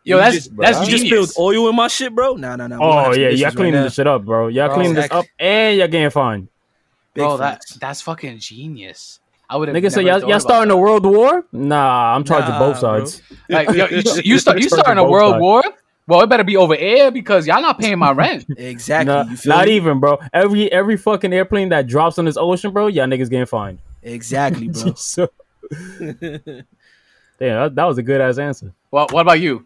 Yo, 0.05 0.17
you 0.17 0.21
that's 0.23 0.35
just- 0.35 0.55
that's 0.57 0.79
You 0.81 0.85
just 0.91 1.03
genius. 1.05 1.31
spilled 1.31 1.45
oil 1.55 1.69
in 1.69 1.75
my 1.75 1.87
shit, 1.89 2.13
bro. 2.15 2.35
Nah, 2.35 2.55
nah, 2.55 2.67
nah. 2.67 2.77
Oh 2.79 3.13
yeah, 3.13 3.29
y'all 3.29 3.51
cleaning 3.51 3.73
now. 3.73 3.83
this 3.83 3.95
shit 3.95 4.07
up, 4.07 4.23
bro. 4.23 4.47
Y'all 4.47 4.67
Bro, 4.67 4.75
cleaning 4.75 4.93
this 4.95 5.11
up, 5.11 5.25
and 5.39 5.77
y'all 5.77 5.87
getting 5.87 6.09
fined. 6.11 6.47
Big 7.13 7.23
bro, 7.23 7.37
that 7.37 7.61
that's 7.79 8.01
fucking 8.01 8.39
genius. 8.39 9.19
I 9.49 9.57
would 9.57 9.67
have. 9.67 9.77
Nigga 9.77 9.91
say 9.91 10.03
y'all, 10.03 10.19
y'all 10.27 10.39
starting 10.39 10.71
a 10.71 10.77
world 10.77 11.05
war? 11.05 11.45
Nah, 11.51 12.15
I'm 12.15 12.23
charging 12.23 12.49
Nah, 12.51 12.59
both 12.59 12.79
sides. 12.79 13.21
Like, 13.49 13.69
yo, 13.69 13.85
you, 13.87 14.01
you 14.23 14.39
start 14.39 14.57
you 14.57 14.67
Charging 14.67 14.69
starting 14.69 14.97
a 14.97 15.07
world 15.07 15.33
sides. 15.33 15.41
war? 15.41 15.63
Well, 16.07 16.21
it 16.21 16.27
better 16.27 16.43
be 16.43 16.57
over 16.57 16.75
air 16.75 17.09
because 17.11 17.45
y'all 17.47 17.61
not 17.61 17.79
paying 17.79 17.97
my 17.99 18.11
rent. 18.11 18.45
Exactly. 18.57 19.13
Nah, 19.13 19.23
you 19.23 19.37
feel 19.37 19.49
not 19.55 19.65
me? 19.67 19.75
even, 19.75 19.99
bro. 19.99 20.19
Every 20.33 20.71
every 20.71 20.97
fucking 20.97 21.31
airplane 21.33 21.69
that 21.69 21.87
drops 21.87 22.17
on 22.19 22.25
this 22.25 22.37
ocean, 22.37 22.71
bro, 22.71 22.87
y'all 22.87 23.05
niggas 23.07 23.29
getting 23.29 23.45
fined. 23.45 23.79
Exactly, 24.03 24.67
bro. 24.69 24.93
so, 24.95 25.29
damn, 25.99 26.63
that, 27.39 27.71
that 27.75 27.83
was 27.85 27.97
a 27.97 28.03
good 28.03 28.21
ass 28.21 28.37
answer. 28.37 28.73
well, 28.91 29.07
what 29.11 29.21
about 29.21 29.39
you? 29.39 29.65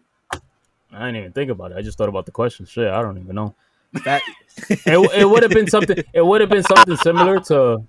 I 0.92 1.06
didn't 1.06 1.16
even 1.16 1.32
think 1.32 1.50
about 1.50 1.72
it. 1.72 1.76
I 1.78 1.82
just 1.82 1.96
thought 1.98 2.08
about 2.08 2.26
the 2.26 2.32
question. 2.32 2.66
Shit, 2.66 2.88
I 2.88 3.00
don't 3.00 3.18
even 3.18 3.34
know. 3.34 3.54
Fact- 4.02 4.24
it, 4.68 5.10
it 5.20 5.28
would 5.28 5.42
have 5.42 5.52
been 5.52 5.68
something. 5.68 5.96
It 6.12 6.24
would 6.24 6.40
have 6.40 6.50
been 6.50 6.62
something 6.64 6.96
similar 6.96 7.40
to. 7.40 7.84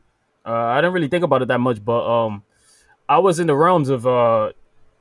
Uh, 0.46 0.52
I 0.54 0.78
didn't 0.82 0.94
really 0.94 1.08
think 1.08 1.24
about 1.24 1.42
it 1.42 1.48
that 1.50 1.60
much, 1.60 1.84
but 1.84 2.04
um, 2.06 2.44
I 3.08 3.20
was 3.20 3.40
in 3.40 3.48
the 3.48 3.56
realms 3.56 3.90
of 3.90 4.08
uh 4.08 4.52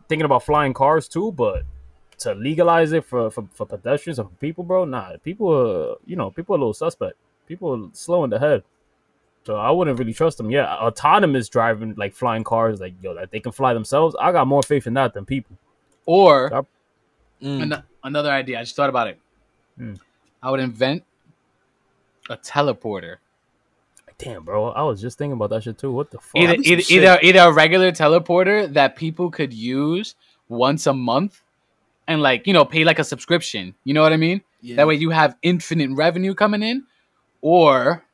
thinking 0.09 0.25
about 0.25 0.43
flying 0.43 0.75
cars 0.75 1.09
too. 1.09 1.33
But 1.33 1.63
to 2.19 2.35
legalize 2.35 2.93
it 2.93 3.05
for 3.05 3.31
for, 3.31 3.49
for 3.53 3.67
pedestrians 3.67 4.19
or 4.19 4.25
for 4.25 4.35
people, 4.37 4.65
bro, 4.65 4.85
nah, 4.85 5.17
people 5.25 5.49
are 5.49 5.97
you 6.07 6.17
know 6.17 6.31
people 6.31 6.55
are 6.55 6.59
a 6.59 6.61
little 6.61 6.75
suspect. 6.75 7.15
People 7.47 7.73
are 7.75 7.89
slow 7.95 8.25
in 8.25 8.31
the 8.31 8.39
head. 8.39 8.63
So 9.45 9.57
I 9.57 9.71
wouldn't 9.71 9.99
really 9.99 10.13
trust 10.13 10.37
them. 10.37 10.51
Yeah, 10.51 10.67
autonomous 10.77 11.49
driving, 11.49 11.95
like 11.97 12.13
flying 12.15 12.45
cars, 12.45 12.79
like 12.79 12.93
yo, 13.03 13.15
that 13.15 13.31
they 13.31 13.41
can 13.41 13.53
fly 13.53 13.73
themselves. 13.73 14.15
I 14.21 14.33
got 14.33 14.47
more 14.47 14.63
faith 14.63 14.87
in 14.87 14.95
that 14.95 15.15
than 15.15 15.25
people. 15.25 15.57
Or 16.05 16.51
Yep. 16.53 16.67
Mm. 17.43 17.63
an- 17.63 17.83
another 18.05 18.31
idea. 18.31 18.59
I 18.59 18.63
just 18.63 18.77
thought 18.77 18.91
about 18.91 19.09
it. 19.09 19.19
Hmm. 19.79 19.95
I 20.43 20.51
would 20.51 20.61
invent 20.61 21.05
a 22.29 22.37
teleporter. 22.37 23.17
Damn, 24.21 24.45
bro. 24.45 24.71
I 24.71 24.83
was 24.83 25.01
just 25.01 25.19
thinking 25.19 25.33
about 25.33 25.51
that 25.51 25.63
shit 25.63 25.79
too. 25.79 25.91
What 25.91 26.11
the 26.11 26.19
fuck? 26.19 26.37
Either 26.37 26.49
that'd 26.49 26.63
be 26.65 26.83
some 26.83 26.97
either, 26.97 27.19
either 27.21 27.21
either 27.23 27.51
a 27.51 27.53
regular 27.53 27.93
teleporter 27.93 28.73
that 28.75 28.97
people 28.97 29.31
could 29.31 29.53
use 29.53 30.15
once 30.49 30.87
a 30.87 30.93
month, 30.93 31.43
and 32.07 32.21
like 32.21 32.47
you 32.47 32.53
know 32.53 32.65
pay 32.65 32.85
like 32.85 32.99
a 32.99 33.05
subscription. 33.05 33.75
You 33.85 33.95
know 33.95 34.03
what 34.03 34.13
I 34.13 34.17
mean? 34.17 34.43
Yeah. 34.61 34.77
That 34.77 34.87
way 34.87 34.97
you 34.97 35.11
have 35.11 35.37
infinite 35.43 35.91
revenue 35.93 36.35
coming 36.35 36.63
in, 36.63 36.85
or 37.41 38.05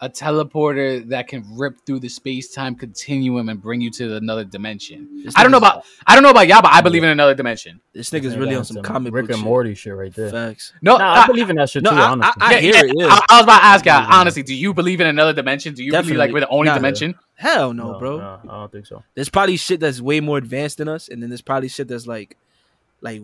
a 0.00 0.08
teleporter 0.08 1.06
that 1.08 1.28
can 1.28 1.44
rip 1.56 1.80
through 1.86 2.00
the 2.00 2.08
space 2.08 2.52
time 2.52 2.74
continuum 2.74 3.48
and 3.48 3.60
bring 3.62 3.80
you 3.80 3.90
to 3.90 4.16
another 4.16 4.44
dimension. 4.44 5.22
This 5.24 5.34
I 5.36 5.42
don't 5.42 5.52
know 5.52 5.58
about 5.58 5.84
I 6.06 6.14
don't 6.14 6.22
know 6.22 6.30
about 6.30 6.46
y'all, 6.48 6.62
but 6.62 6.72
I 6.72 6.80
believe 6.80 7.02
in 7.04 7.10
another 7.10 7.34
dimension. 7.34 7.80
This 7.92 8.10
nigga's 8.10 8.34
Yeah, 8.34 8.40
really 8.40 8.54
on 8.54 8.60
that's 8.60 8.68
some 8.74 8.82
comic 8.82 9.14
Rick 9.14 9.26
and 9.30 9.36
shit. 9.36 9.44
Morty 9.44 9.74
shit 9.74 9.94
right 9.94 10.12
there. 10.14 10.30
Facts. 10.30 10.72
No, 10.82 10.96
Nah, 10.96 11.04
I 11.14 11.22
I, 11.22 11.26
believe 11.26 11.48
in 11.48 11.56
that 11.56 11.70
shit 11.70 11.82
No, 11.84 11.90
too. 11.90 11.96
I- 11.96 12.08
honestly. 12.10 12.32
I- 12.40 12.50
yeah, 12.52 12.58
hear 12.60 12.74
yeah, 12.74 12.82
it, 12.84 12.92
yeah. 12.96 13.06
I, 13.06 13.20
I 13.30 13.36
was 13.36 13.44
about 13.44 13.58
to 13.60 13.64
ask 13.64 13.84
you 13.86 13.92
Yeah. 13.92 14.08
honestly. 14.10 14.42
Do 14.42 14.54
you 14.54 14.74
believe 14.74 15.00
in 15.00 15.06
another 15.06 15.32
dimension? 15.32 15.74
Do 15.74 15.82
you 15.84 15.92
believe 15.92 16.16
like 16.16 16.32
we're 16.32 16.40
the 16.40 16.48
only 16.48 16.68
Nah. 16.68 16.74
dimension? 16.74 17.14
Hell 17.36 17.72
no, 17.72 17.98
bro. 17.98 18.18
no, 18.18 18.40
I 18.44 18.46
don't 18.60 18.72
think 18.72 18.86
so. 18.86 19.02
There's 19.14 19.28
probably 19.30 19.56
shit 19.56 19.80
that's 19.80 20.00
way 20.00 20.20
more 20.20 20.38
advanced 20.38 20.78
than 20.78 20.88
us, 20.88 21.08
and 21.08 21.22
then 21.22 21.30
there's 21.30 21.42
probably 21.42 21.68
shit 21.68 21.88
that's 21.88 22.06
like, 22.06 22.36
like, 23.00 23.20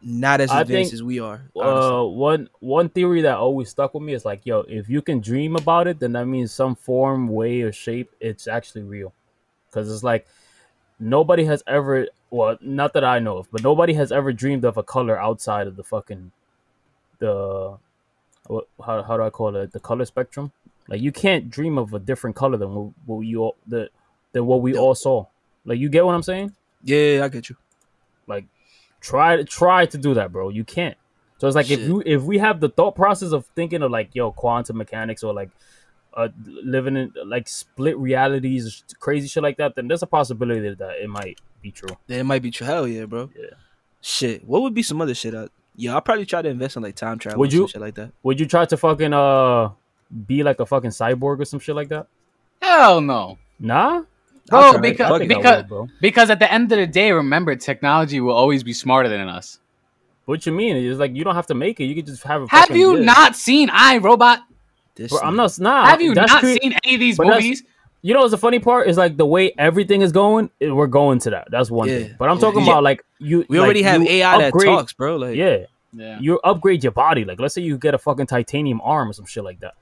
not 0.00 0.40
as 0.40 0.50
I 0.50 0.60
advanced 0.60 0.90
think, 0.90 0.94
as 0.94 1.02
we 1.02 1.20
are. 1.20 1.42
Uh, 1.56 2.04
one 2.04 2.48
one 2.60 2.88
theory 2.88 3.22
that 3.22 3.36
always 3.36 3.68
stuck 3.68 3.94
with 3.94 4.02
me 4.02 4.12
is 4.12 4.24
like, 4.24 4.44
yo, 4.44 4.60
if 4.68 4.88
you 4.88 5.02
can 5.02 5.20
dream 5.20 5.56
about 5.56 5.86
it, 5.86 5.98
then 5.98 6.12
that 6.12 6.26
means 6.26 6.52
some 6.52 6.74
form, 6.74 7.28
way, 7.28 7.62
or 7.62 7.72
shape, 7.72 8.10
it's 8.20 8.46
actually 8.46 8.82
real. 8.82 9.12
Because 9.68 9.92
it's 9.92 10.04
like 10.04 10.26
nobody 11.00 11.44
has 11.44 11.62
ever, 11.66 12.06
well, 12.30 12.56
not 12.60 12.92
that 12.94 13.04
I 13.04 13.18
know 13.18 13.38
of, 13.38 13.48
but 13.50 13.62
nobody 13.62 13.92
has 13.94 14.12
ever 14.12 14.32
dreamed 14.32 14.64
of 14.64 14.76
a 14.76 14.82
color 14.82 15.18
outside 15.18 15.66
of 15.66 15.76
the 15.76 15.84
fucking 15.84 16.32
the 17.18 17.76
what 18.46 18.66
how 18.84 19.02
how 19.02 19.16
do 19.16 19.22
I 19.22 19.30
call 19.30 19.56
it 19.56 19.72
the 19.72 19.80
color 19.80 20.04
spectrum? 20.04 20.52
Like 20.88 21.00
you 21.00 21.12
can't 21.12 21.50
dream 21.50 21.76
of 21.76 21.92
a 21.92 21.98
different 21.98 22.36
color 22.36 22.56
than 22.56 22.74
what, 22.74 22.92
what 23.06 23.20
you 23.20 23.42
all 23.42 23.56
the 23.66 23.90
than 24.32 24.46
what 24.46 24.62
we 24.62 24.76
all 24.76 24.94
saw. 24.94 25.26
Like 25.64 25.78
you 25.78 25.88
get 25.88 26.04
what 26.04 26.14
I'm 26.14 26.22
saying? 26.22 26.54
yeah, 26.84 26.98
yeah, 26.98 27.24
I 27.24 27.28
get 27.28 27.48
you. 27.48 27.56
Like 28.98 29.06
try 29.06 29.36
to 29.36 29.44
try 29.44 29.86
to 29.86 29.98
do 29.98 30.14
that, 30.14 30.32
bro. 30.32 30.48
You 30.48 30.64
can't. 30.64 30.96
So 31.38 31.46
it's 31.46 31.54
like 31.56 31.70
if 31.70 31.80
you 31.80 32.02
if 32.04 32.22
we 32.22 32.38
have 32.38 32.60
the 32.60 32.68
thought 32.68 32.96
process 32.96 33.32
of 33.32 33.46
thinking 33.54 33.82
of 33.82 33.90
like 33.90 34.14
yo 34.14 34.32
quantum 34.32 34.76
mechanics 34.76 35.22
or 35.22 35.32
like 35.32 35.50
uh 36.14 36.28
living 36.44 36.96
in 36.96 37.12
like 37.26 37.48
split 37.48 37.96
realities, 37.96 38.82
crazy 38.98 39.28
shit 39.28 39.42
like 39.42 39.56
that, 39.58 39.76
then 39.76 39.86
there's 39.88 40.02
a 40.02 40.06
possibility 40.06 40.74
that 40.74 40.96
it 41.02 41.08
might 41.08 41.40
be 41.62 41.70
true. 41.70 41.96
Yeah, 42.08 42.18
it 42.18 42.24
might 42.24 42.42
be 42.42 42.50
true. 42.50 42.66
Hell 42.66 42.88
yeah, 42.88 43.04
bro. 43.04 43.30
Yeah. 43.38 43.50
Shit. 44.00 44.46
What 44.46 44.62
would 44.62 44.74
be 44.74 44.82
some 44.82 45.00
other 45.00 45.14
shit? 45.14 45.34
I, 45.34 45.48
yeah, 45.76 45.94
I'll 45.94 46.00
probably 46.00 46.26
try 46.26 46.42
to 46.42 46.48
invest 46.48 46.76
in 46.76 46.82
like 46.82 46.96
time 46.96 47.18
travel. 47.18 47.38
Would 47.40 47.50
and 47.52 47.60
you- 47.60 47.68
shit 47.68 47.80
like 47.80 47.94
that? 47.94 48.12
Would 48.24 48.40
you 48.40 48.46
try 48.46 48.64
to 48.64 48.76
fucking 48.76 49.12
uh 49.12 49.70
be 50.26 50.42
like 50.42 50.58
a 50.58 50.66
fucking 50.66 50.90
cyborg 50.90 51.40
or 51.40 51.44
some 51.44 51.60
shit 51.60 51.76
like 51.76 51.88
that? 51.90 52.08
Hell 52.60 53.00
no. 53.00 53.38
Nah, 53.60 54.02
Bro, 54.50 54.58
I'll 54.60 54.68
oh, 54.68 54.72
try 54.72 54.78
it. 54.78 54.82
because 54.92 55.08
Fuck 55.10 55.20
it, 55.20 55.24
I 55.24 55.26
because 55.36 55.62
bro. 55.64 55.88
because 56.00 56.30
at 56.30 56.38
the 56.38 56.52
end 56.52 56.70
of 56.72 56.78
the 56.78 56.86
day, 56.86 57.12
remember, 57.12 57.54
technology 57.56 58.20
will 58.20 58.34
always 58.34 58.62
be 58.62 58.72
smarter 58.72 59.08
than 59.08 59.28
us. 59.28 59.58
What 60.24 60.44
you 60.46 60.52
mean? 60.52 60.76
It's 60.76 60.98
like 60.98 61.14
you 61.14 61.24
don't 61.24 61.34
have 61.34 61.46
to 61.46 61.54
make 61.54 61.80
it. 61.80 61.84
You 61.84 61.94
can 61.94 62.04
just 62.06 62.22
have. 62.24 62.42
A 62.42 62.46
Have 62.48 62.60
fucking- 62.68 62.76
you 62.76 62.98
yeah. 62.98 63.04
not 63.04 63.36
seen 63.36 63.70
I 63.72 63.98
Robot? 63.98 64.40
This 64.94 65.10
Bro, 65.12 65.20
I'm 65.20 65.34
nigga. 65.34 65.58
not. 65.58 65.58
Nah. 65.60 65.86
Have 65.86 66.02
you 66.02 66.12
not 66.14 66.28
cre- 66.40 66.56
seen 66.60 66.74
any 66.84 66.94
of 66.94 67.00
these 67.00 67.16
but 67.16 67.28
movies? 67.28 67.62
You 68.02 68.14
know, 68.14 68.20
what's 68.20 68.30
the 68.30 68.38
funny 68.38 68.58
part 68.58 68.88
is 68.88 68.96
like 68.96 69.16
the 69.16 69.26
way 69.26 69.52
everything 69.58 70.02
is 70.02 70.12
going. 70.12 70.50
We're 70.60 70.86
going 70.86 71.18
to 71.20 71.30
that. 71.30 71.48
That's 71.50 71.70
one 71.70 71.88
Yeah. 71.88 71.98
thing. 71.98 72.14
But 72.18 72.28
I'm 72.28 72.38
talking 72.38 72.60
Yeah. 72.64 72.72
about 72.72 72.82
like 72.84 73.02
you. 73.18 73.44
We 73.48 73.58
like, 73.58 73.64
already 73.64 73.82
have 73.82 74.02
you 74.02 74.08
AI 74.08 74.38
that 74.38 74.52
talks, 74.52 74.92
bro. 74.92 75.16
Like, 75.16 75.36
Yeah, 75.36 75.64
Yeah. 75.92 76.18
you 76.20 76.38
upgrade 76.40 76.82
your 76.84 76.92
body. 76.92 77.24
Like, 77.24 77.40
let's 77.40 77.54
say 77.54 77.62
you 77.62 77.76
get 77.78 77.94
a 77.94 77.98
fucking 77.98 78.26
titanium 78.26 78.80
arm 78.82 79.10
or 79.10 79.12
some 79.14 79.24
shit 79.26 79.44
like 79.44 79.60
that. 79.60 79.74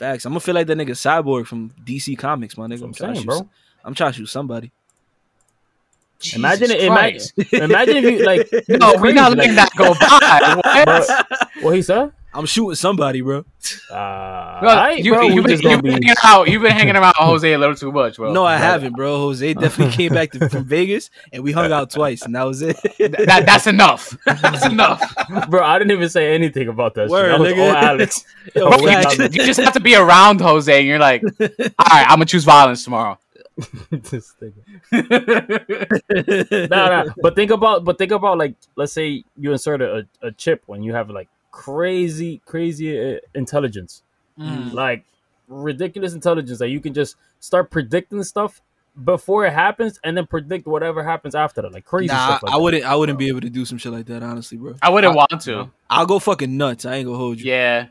Facts. 0.00 0.24
I'm 0.24 0.32
gonna 0.32 0.40
feel 0.40 0.54
like 0.56 0.66
that 0.66 0.76
nigga 0.76 0.90
Cyborg 0.90 1.46
from 1.46 1.70
DC 1.84 2.18
Comics, 2.18 2.56
my 2.56 2.66
nigga. 2.66 2.82
I'm 2.82 2.92
trying 2.92 3.10
I'm 3.10 3.14
to 3.14 3.20
saying, 3.20 3.22
shoot. 3.22 3.26
bro. 3.26 3.48
I'm 3.84 3.94
trying 3.94 4.12
to 4.12 4.18
shoot 4.18 4.26
somebody. 4.26 4.72
Imagine 6.34 6.70
it. 6.72 6.84
Imagine, 6.84 7.20
Christ. 7.34 7.52
imagine 7.52 7.96
if 7.96 8.04
you 8.04 8.24
like. 8.24 8.50
No, 8.68 8.94
we're 9.00 9.12
not 9.12 9.36
letting 9.36 9.54
that 9.54 9.70
go 9.76 9.94
by. 9.94 10.56
What? 10.56 11.08
But, 11.08 11.62
what 11.62 11.76
he 11.76 11.82
said? 11.82 12.12
I'm 12.32 12.46
shooting 12.46 12.76
somebody, 12.76 13.22
bro. 13.22 13.44
Uh, 13.90 14.60
Bro, 14.60 14.88
you, 14.90 15.12
bro, 15.12 15.22
you've 15.22 15.44
been, 15.44 15.60
you've 15.60 15.62
been 15.62 15.80
be- 15.82 15.90
hanging 15.90 16.14
out. 16.22 16.48
You've 16.48 16.62
been 16.62 16.70
hanging 16.70 16.94
around 16.94 17.14
Jose 17.16 17.52
a 17.52 17.58
little 17.58 17.74
too 17.74 17.90
much, 17.90 18.16
bro. 18.16 18.32
no, 18.32 18.44
I 18.44 18.56
haven't, 18.56 18.94
bro. 18.94 19.18
Jose 19.18 19.52
definitely 19.54 19.92
came 19.96 20.12
back 20.12 20.30
to, 20.32 20.48
from 20.48 20.64
Vegas, 20.64 21.10
and 21.32 21.42
we 21.42 21.50
hung 21.50 21.72
out 21.72 21.90
twice, 21.90 22.22
and 22.22 22.34
that 22.36 22.44
was 22.44 22.62
it. 22.62 22.76
that, 22.98 23.44
that's 23.46 23.66
enough. 23.66 24.16
That's 24.26 24.64
enough. 24.66 25.02
bro. 25.48 25.64
I 25.64 25.78
didn't 25.78 25.90
even 25.92 26.08
say 26.08 26.32
anything 26.34 26.68
about 26.68 26.94
that. 26.94 27.08
Word, 27.08 27.30
shit. 27.30 27.32
That 27.32 27.40
was 27.40 27.52
nigga. 27.52 27.68
all 27.68 27.76
Alex. 27.76 28.24
Yo, 28.54 28.68
Bro, 28.68 28.78
you, 28.78 29.02
just, 29.02 29.18
you 29.18 29.44
just 29.44 29.60
have 29.60 29.72
to 29.74 29.80
be 29.80 29.96
around 29.96 30.40
Jose, 30.40 30.76
and 30.78 30.86
you're 30.86 30.98
like, 30.98 31.22
all 31.24 31.30
right, 31.40 32.06
I'm 32.06 32.16
gonna 32.16 32.26
choose 32.26 32.44
violence 32.44 32.84
tomorrow. 32.84 33.18
This 33.90 34.34
nigga. 34.40 34.54
nah, 36.70 37.02
nah. 37.04 37.12
But 37.20 37.34
think 37.34 37.50
about, 37.50 37.84
but 37.84 37.98
think 37.98 38.12
about 38.12 38.38
like, 38.38 38.54
let's 38.76 38.92
say 38.92 39.24
you 39.36 39.52
insert 39.52 39.82
a, 39.82 40.06
a 40.22 40.30
chip 40.32 40.62
when 40.66 40.82
you 40.82 40.94
have 40.94 41.10
like 41.10 41.28
crazy, 41.50 42.40
crazy 42.46 43.16
uh, 43.16 43.18
intelligence, 43.34 44.02
Mm. 44.38 44.72
like 44.72 45.04
ridiculous 45.48 46.14
intelligence 46.14 46.58
that 46.60 46.68
you 46.68 46.80
can 46.80 46.94
just 46.94 47.16
start 47.40 47.70
predicting 47.70 48.22
stuff 48.22 48.62
before 49.04 49.44
it 49.46 49.52
happens 49.52 49.98
and 50.04 50.16
then 50.16 50.26
predict 50.26 50.66
whatever 50.66 51.02
happens 51.02 51.34
after 51.34 51.60
that, 51.62 51.72
like 51.72 51.84
crazy 51.84 52.08
Nah, 52.08 52.26
stuff. 52.38 52.42
Like 52.44 52.52
I 52.52 52.56
wouldn't. 52.56 52.84
I 52.84 52.94
wouldn't 52.96 53.18
be 53.18 53.28
able 53.28 53.40
to 53.42 53.50
do 53.50 53.64
some 53.64 53.76
shit 53.78 53.92
like 53.92 54.06
that, 54.06 54.22
honestly, 54.22 54.58
bro. 54.58 54.74
I 54.82 54.88
wouldn't 54.90 55.12
I- 55.12 55.16
want 55.16 55.40
to. 55.42 55.70
I'll 55.90 56.06
go 56.06 56.18
fucking 56.18 56.56
nuts. 56.56 56.86
I 56.86 56.96
ain't 56.96 57.06
gonna 57.06 57.18
hold 57.18 57.38
you. 57.40 57.50
Yeah, 57.50 57.86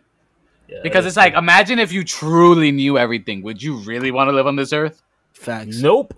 Yeah, 0.67 0.79
because 0.83 1.05
it's 1.05 1.17
like, 1.17 1.33
imagine 1.35 1.79
if 1.79 1.91
you 1.91 2.03
truly 2.03 2.71
knew 2.71 2.97
everything. 2.97 3.41
Would 3.43 3.61
you 3.61 3.77
really 3.77 4.11
want 4.11 4.29
to 4.29 4.33
live 4.33 4.47
on 4.47 4.55
this 4.55 4.73
earth? 4.73 5.01
Facts. 5.33 5.79
nope. 5.81 6.13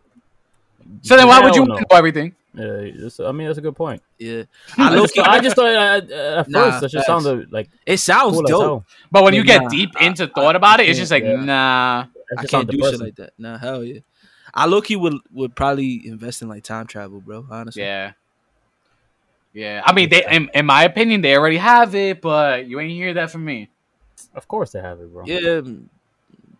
So 1.03 1.15
then, 1.15 1.27
why 1.27 1.39
would 1.41 1.55
you 1.55 1.61
Hell 1.61 1.69
want 1.69 1.81
no. 1.81 1.85
to 1.87 1.93
know 1.93 1.97
everything? 1.97 2.35
Yeah, 2.53 2.63
it's- 2.81 3.19
I 3.19 3.31
mean 3.31 3.47
that's 3.47 3.59
a 3.59 3.61
good 3.61 3.75
point. 3.75 4.01
Yeah. 4.19 4.43
I, 4.77 4.93
I 4.93 4.95
just, 4.97 5.17
I 5.19 5.39
just 5.39 5.55
thought 5.55 5.65
uh, 5.67 6.01
uh, 6.13 6.39
at 6.39 6.49
Nah, 6.49 6.63
first 6.71 6.81
that 6.81 6.91
just 6.91 7.07
facts. 7.07 7.23
sounded 7.23 7.51
like 7.51 7.69
It 7.85 7.97
sounds 7.97 8.33
cool 8.33 8.43
as 8.45 8.49
dope. 8.49 8.85
But 9.09 9.23
when 9.23 9.33
you 9.33 9.43
get 9.43 9.63
nah, 9.63 9.69
deep 9.69 9.91
I- 9.95 10.05
into 10.05 10.27
thought 10.27 10.55
about 10.55 10.79
it, 10.81 10.89
it's 10.89 10.99
just 10.99 11.11
like, 11.11 11.23
yeah. 11.23 11.35
nah. 11.37 12.03
That 12.03 12.13
I 12.31 12.35
can't 12.41 12.49
sounded 12.49 12.71
do 12.77 12.83
shit 12.91 12.99
like 12.99 13.15
that. 13.15 13.31
Nah, 13.37 13.57
hell 13.57 13.83
yeah. 13.83 13.99
I 14.53 14.65
low 14.65 14.81
key 14.81 14.97
would 14.97 15.15
would 15.31 15.55
probably 15.55 16.05
invest 16.05 16.41
in 16.41 16.49
like 16.49 16.63
time 16.63 16.87
travel, 16.87 17.21
bro. 17.21 17.45
Honestly. 17.49 17.83
Yeah. 17.83 18.13
Yeah. 19.53 19.81
I 19.85 19.93
mean, 19.93 20.09
they, 20.09 20.23
in, 20.29 20.49
in 20.53 20.65
my 20.65 20.83
opinion, 20.83 21.21
they 21.21 21.35
already 21.37 21.57
have 21.57 21.93
it, 21.95 22.21
but 22.21 22.67
you 22.67 22.79
ain't 22.79 22.91
hear 22.91 23.13
that 23.15 23.31
from 23.31 23.43
me. 23.45 23.69
Of 24.35 24.47
course 24.47 24.71
they 24.71 24.81
have 24.81 24.99
it, 24.99 25.11
bro. 25.11 25.23
Yeah. 25.25 25.39
mm, 25.39 25.83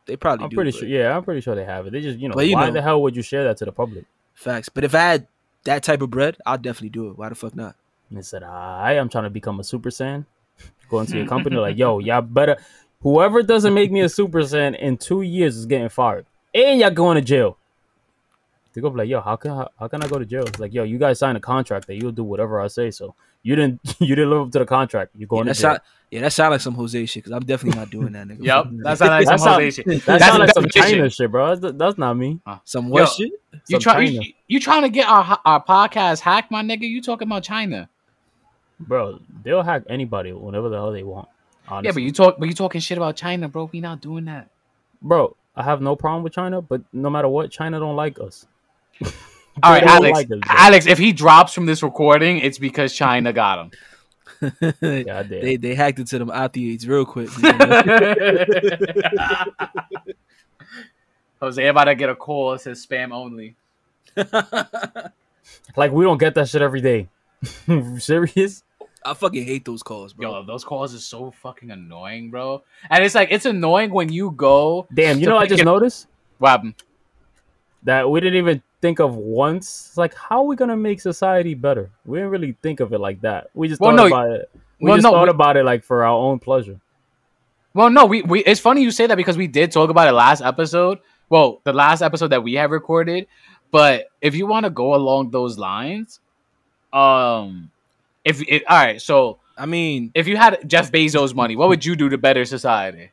They 0.05 0.15
probably 0.17 0.45
I'm 0.45 0.49
do. 0.49 0.55
pretty 0.55 0.71
but- 0.71 0.79
sure. 0.79 0.87
Yeah, 0.87 1.15
I'm 1.15 1.23
pretty 1.23 1.41
sure 1.41 1.55
they 1.55 1.65
have 1.65 1.87
it. 1.87 1.91
They 1.91 2.01
just, 2.01 2.19
you 2.19 2.27
know, 2.29 2.35
But 2.35 2.47
you 2.47 2.55
why 2.55 2.67
know- 2.67 2.73
the 2.73 2.81
hell 2.81 3.01
would 3.01 3.15
you 3.15 3.21
share 3.21 3.43
that 3.45 3.57
to 3.57 3.65
the 3.65 3.71
public? 3.71 4.05
Facts. 4.33 4.69
But 4.69 4.83
if 4.83 4.95
I 4.95 4.99
had 4.99 5.27
that 5.63 5.83
type 5.83 6.01
of 6.01 6.09
bread, 6.09 6.37
I'll 6.45 6.57
definitely 6.57 6.89
do 6.89 7.09
it. 7.09 7.17
Why 7.17 7.29
the 7.29 7.35
fuck 7.35 7.55
not? 7.55 7.75
And 8.09 8.17
they 8.17 8.23
said, 8.23 8.43
I 8.43 8.93
am 8.93 9.09
trying 9.09 9.25
to 9.25 9.29
become 9.29 9.59
a 9.59 9.63
Super 9.63 9.89
Saiyan. 9.89 10.25
Going 10.89 11.07
to 11.07 11.17
your 11.17 11.27
company, 11.27 11.55
like, 11.55 11.77
yo, 11.79 11.99
y'all 11.99 12.21
better. 12.21 12.57
Whoever 13.01 13.41
doesn't 13.41 13.73
make 13.73 13.91
me 13.91 14.01
a 14.01 14.09
Super 14.09 14.39
Saiyan 14.39 14.77
in 14.77 14.97
two 14.97 15.21
years 15.21 15.55
is 15.55 15.65
getting 15.65 15.89
fired, 15.89 16.25
and 16.53 16.79
y'all 16.79 16.91
going 16.91 17.15
to 17.15 17.21
jail. 17.21 17.57
They 18.73 18.81
go 18.81 18.89
like, 18.89 19.09
yo, 19.09 19.21
how 19.21 19.35
can 19.35 19.51
how, 19.51 19.69
how 19.79 19.87
can 19.87 20.03
I 20.03 20.07
go 20.07 20.17
to 20.17 20.25
jail? 20.25 20.43
It's 20.43 20.59
like, 20.59 20.73
yo, 20.73 20.83
you 20.83 20.97
guys 20.97 21.19
signed 21.19 21.37
a 21.37 21.41
contract 21.41 21.87
that 21.87 21.95
you'll 21.95 22.11
do 22.11 22.23
whatever 22.23 22.61
I 22.61 22.67
say. 22.67 22.91
So 22.91 23.15
you 23.43 23.55
didn't 23.55 23.79
you 23.99 24.15
didn't 24.15 24.29
live 24.29 24.41
up 24.47 24.51
to 24.51 24.59
the 24.59 24.65
contract. 24.65 25.11
You're 25.17 25.27
going 25.27 25.45
that 25.47 25.55
to 25.55 25.61
jail. 25.61 25.69
sound, 25.71 25.81
yeah, 26.11 26.21
that 26.21 26.33
sound 26.33 26.51
like 26.51 26.61
some 26.61 26.73
Jose 26.75 27.05
shit. 27.05 27.23
Cause 27.23 27.33
I'm 27.33 27.43
definitely 27.43 27.79
not 27.79 27.89
doing 27.89 28.11
that, 28.13 28.27
nigga. 28.27 28.43
Yep. 28.43 28.65
That's 28.83 28.99
not 29.01 29.09
like 29.09 29.25
some 29.27 29.39
Jose 29.39 29.71
shit. 29.71 29.85
that 29.85 30.05
That's 30.05 30.25
sounds 30.25 30.39
like 30.39 30.53
some. 30.53 30.67
China 30.69 31.09
shit, 31.09 31.31
bro. 31.31 31.55
That's, 31.55 31.77
that's 31.77 31.97
not 31.97 32.15
me. 32.15 32.39
Some 32.65 32.89
what 32.89 32.99
Yo, 32.99 33.05
shit? 33.05 33.31
You 33.51 33.59
Some 33.75 33.79
try 33.79 34.01
you, 34.01 34.21
you 34.47 34.59
trying 34.59 34.81
to 34.83 34.89
get 34.89 35.07
our 35.07 35.39
our 35.45 35.63
podcast 35.63 36.19
hacked, 36.19 36.51
my 36.51 36.61
nigga? 36.63 36.81
You 36.81 37.01
talking 37.01 37.27
about 37.27 37.43
China? 37.43 37.89
bro. 38.79 39.19
They'll 39.43 39.61
hack 39.63 39.83
anybody 39.89 40.33
whenever 40.33 40.69
the 40.69 40.75
hell 40.77 40.91
they 40.91 41.03
want. 41.03 41.27
Honestly. 41.67 41.87
Yeah, 41.87 41.93
but 41.93 42.01
you 42.03 42.11
talk, 42.11 42.39
but 42.39 42.47
you 42.47 42.53
talking 42.55 42.81
shit 42.81 42.97
about 42.97 43.15
China, 43.15 43.47
bro. 43.47 43.69
We 43.71 43.79
not 43.79 44.01
doing 44.01 44.25
that. 44.25 44.49
bro, 45.01 45.35
I 45.55 45.63
have 45.63 45.81
no 45.81 45.95
problem 45.95 46.23
with 46.23 46.33
China, 46.33 46.61
but 46.61 46.81
no 46.91 47.09
matter 47.09 47.27
what, 47.27 47.51
China 47.51 47.79
don't 47.79 47.95
like 47.95 48.19
us. 48.19 48.45
All 49.63 49.71
right, 49.71 49.81
They 49.81 49.87
don't 49.87 50.05
Alex. 50.05 50.17
like 50.17 50.31
us. 50.31 50.39
Alex, 50.47 50.85
if 50.87 50.97
he 50.97 51.11
drops 51.11 51.53
from 51.53 51.65
this 51.65 51.83
recording, 51.83 52.37
it's 52.39 52.57
because 52.57 52.93
China 52.93 53.33
got 53.33 53.59
him. 53.59 53.71
they 54.79 55.03
God 55.03 55.29
damn. 55.29 55.61
they 55.61 55.75
hacked 55.75 55.99
into 55.99 56.17
them 56.17 56.29
opioids 56.29 56.87
real 56.87 57.05
quick. 57.05 57.29
Jose 61.41 61.67
about 61.67 61.83
to 61.85 61.95
get 61.95 62.09
a 62.09 62.15
call. 62.15 62.53
It 62.53 62.61
says 62.61 62.85
spam 62.85 63.11
only. 63.11 63.55
like 65.75 65.91
we 65.91 66.03
don't 66.05 66.19
get 66.19 66.35
that 66.35 66.47
shit 66.49 66.61
every 66.61 66.81
day. 66.81 67.07
Serious? 67.97 68.63
I 69.03 69.15
fucking 69.15 69.43
hate 69.45 69.65
those 69.65 69.81
calls, 69.81 70.13
bro. 70.13 70.31
Yo, 70.31 70.43
those 70.45 70.63
calls 70.63 70.93
are 70.93 70.99
so 70.99 71.31
fucking 71.31 71.71
annoying, 71.71 72.29
bro. 72.29 72.61
And 72.89 73.03
it's 73.03 73.15
like 73.15 73.29
it's 73.31 73.45
annoying 73.47 73.91
when 73.91 74.11
you 74.11 74.31
go. 74.31 74.87
Damn, 74.93 75.19
you 75.19 75.25
know 75.25 75.35
what 75.35 75.43
I 75.43 75.47
just 75.47 75.61
it- 75.61 75.65
noticed? 75.65 76.07
What 76.37 76.49
happened? 76.49 76.75
That 77.83 78.09
we 78.09 78.19
didn't 78.19 78.37
even 78.37 78.61
think 78.81 78.99
of 78.99 79.15
once. 79.15 79.95
Like 79.97 80.13
how 80.13 80.39
are 80.39 80.45
we 80.45 80.55
gonna 80.55 80.77
make 80.77 80.99
society 81.01 81.53
better? 81.53 81.89
We 82.05 82.17
didn't 82.17 82.31
really 82.31 82.55
think 82.61 82.79
of 82.79 82.93
it 82.93 82.99
like 82.99 83.21
that. 83.21 83.49
We 83.53 83.67
just 83.67 83.79
Well, 83.79 83.91
thought 83.95 83.95
no, 83.97 84.07
about 84.07 84.31
it. 84.31 84.49
We 84.79 84.87
well, 84.87 84.97
just 84.97 85.03
no, 85.03 85.11
thought 85.11 85.27
we- 85.27 85.31
about 85.31 85.57
it 85.57 85.63
like 85.63 85.83
for 85.83 86.03
our 86.03 86.13
own 86.17 86.39
pleasure. 86.39 86.79
Well, 87.73 87.89
no, 87.89 88.05
we, 88.05 88.21
we 88.23 88.43
it's 88.43 88.59
funny 88.59 88.81
you 88.81 88.91
say 88.91 89.07
that 89.07 89.15
because 89.15 89.37
we 89.37 89.47
did 89.47 89.71
talk 89.71 89.89
about 89.89 90.07
it 90.07 90.11
last 90.11 90.41
episode. 90.41 90.99
Well, 91.29 91.61
the 91.63 91.71
last 91.71 92.01
episode 92.01 92.27
that 92.29 92.43
we 92.43 92.55
have 92.55 92.71
recorded. 92.71 93.27
But 93.71 94.07
if 94.19 94.35
you 94.35 94.45
want 94.47 94.65
to 94.65 94.69
go 94.69 94.95
along 94.95 95.31
those 95.31 95.57
lines, 95.57 96.19
um, 96.91 97.71
if 98.25 98.41
it, 98.41 98.63
all 98.67 98.77
right, 98.77 99.01
so 99.01 99.37
I 99.57 99.65
mean, 99.65 100.11
if 100.13 100.27
you 100.27 100.35
had 100.35 100.67
Jeff 100.67 100.91
Bezos' 100.91 101.33
money, 101.33 101.55
what 101.55 101.69
would 101.69 101.85
you 101.85 101.95
do 101.95 102.09
to 102.09 102.17
better 102.17 102.43
society? 102.43 103.11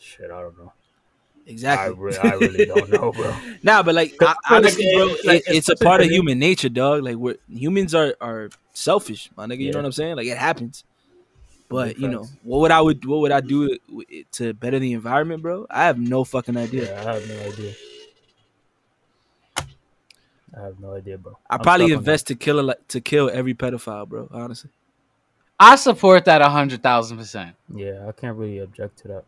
Shit, 0.00 0.30
I 0.30 0.40
don't 0.40 0.56
know. 0.56 0.72
I, 1.46 1.52
exactly. 1.52 1.94
re- 1.94 2.16
I 2.16 2.32
really 2.32 2.66
don't 2.66 2.90
know, 2.90 3.12
bro. 3.12 3.34
Nah, 3.62 3.82
but 3.82 3.94
like 3.94 4.14
I, 4.20 4.34
honestly, 4.50 4.88
bro, 4.94 5.06
Like, 5.06 5.24
like, 5.24 5.42
it, 5.48 5.56
it's 5.56 5.68
a 5.68 5.76
part 5.76 6.00
of 6.00 6.08
human 6.08 6.38
nature, 6.38 6.68
dog. 6.68 7.02
Like 7.02 7.16
we're 7.16 7.36
humans 7.48 7.94
are 7.94 8.16
are 8.20 8.50
selfish, 8.74 9.30
my 9.36 9.46
nigga. 9.46 9.58
You 9.58 9.66
Yeah. 9.66 9.72
know 9.72 9.78
what 9.78 9.86
I'm 9.86 9.92
saying? 9.92 10.16
Like 10.16 10.26
it 10.26 10.38
happens. 10.38 10.84
But 11.68 11.98
you 11.98 12.08
know 12.08 12.28
what 12.42 12.60
would 12.60 12.70
I 12.70 12.80
would 12.80 13.04
what 13.04 13.20
would 13.20 13.32
I 13.32 13.40
do 13.40 13.76
to, 13.76 14.24
to 14.32 14.54
better 14.54 14.78
the 14.78 14.92
environment, 14.92 15.42
bro? 15.42 15.66
I 15.68 15.84
have 15.84 15.98
no 15.98 16.22
fucking 16.24 16.56
idea. 16.56 16.84
Yeah, 16.92 17.00
I 17.00 17.14
have 17.14 17.28
no 17.28 17.40
idea. 17.40 17.72
I 20.56 20.60
have 20.62 20.80
no 20.80 20.94
idea, 20.94 21.18
bro. 21.18 21.36
I 21.50 21.58
probably 21.58 21.92
invest 21.92 22.28
to 22.28 22.34
kill 22.34 22.70
a, 22.70 22.76
to 22.88 23.00
kill 23.00 23.30
every 23.32 23.54
pedophile, 23.54 24.08
bro. 24.08 24.28
Honestly, 24.30 24.70
I 25.58 25.76
support 25.76 26.24
that 26.26 26.40
a 26.40 26.48
hundred 26.48 26.82
thousand 26.82 27.18
percent. 27.18 27.56
Yeah, 27.74 28.06
I 28.08 28.12
can't 28.12 28.36
really 28.36 28.58
object 28.60 28.98
to 29.00 29.08
that. 29.08 29.24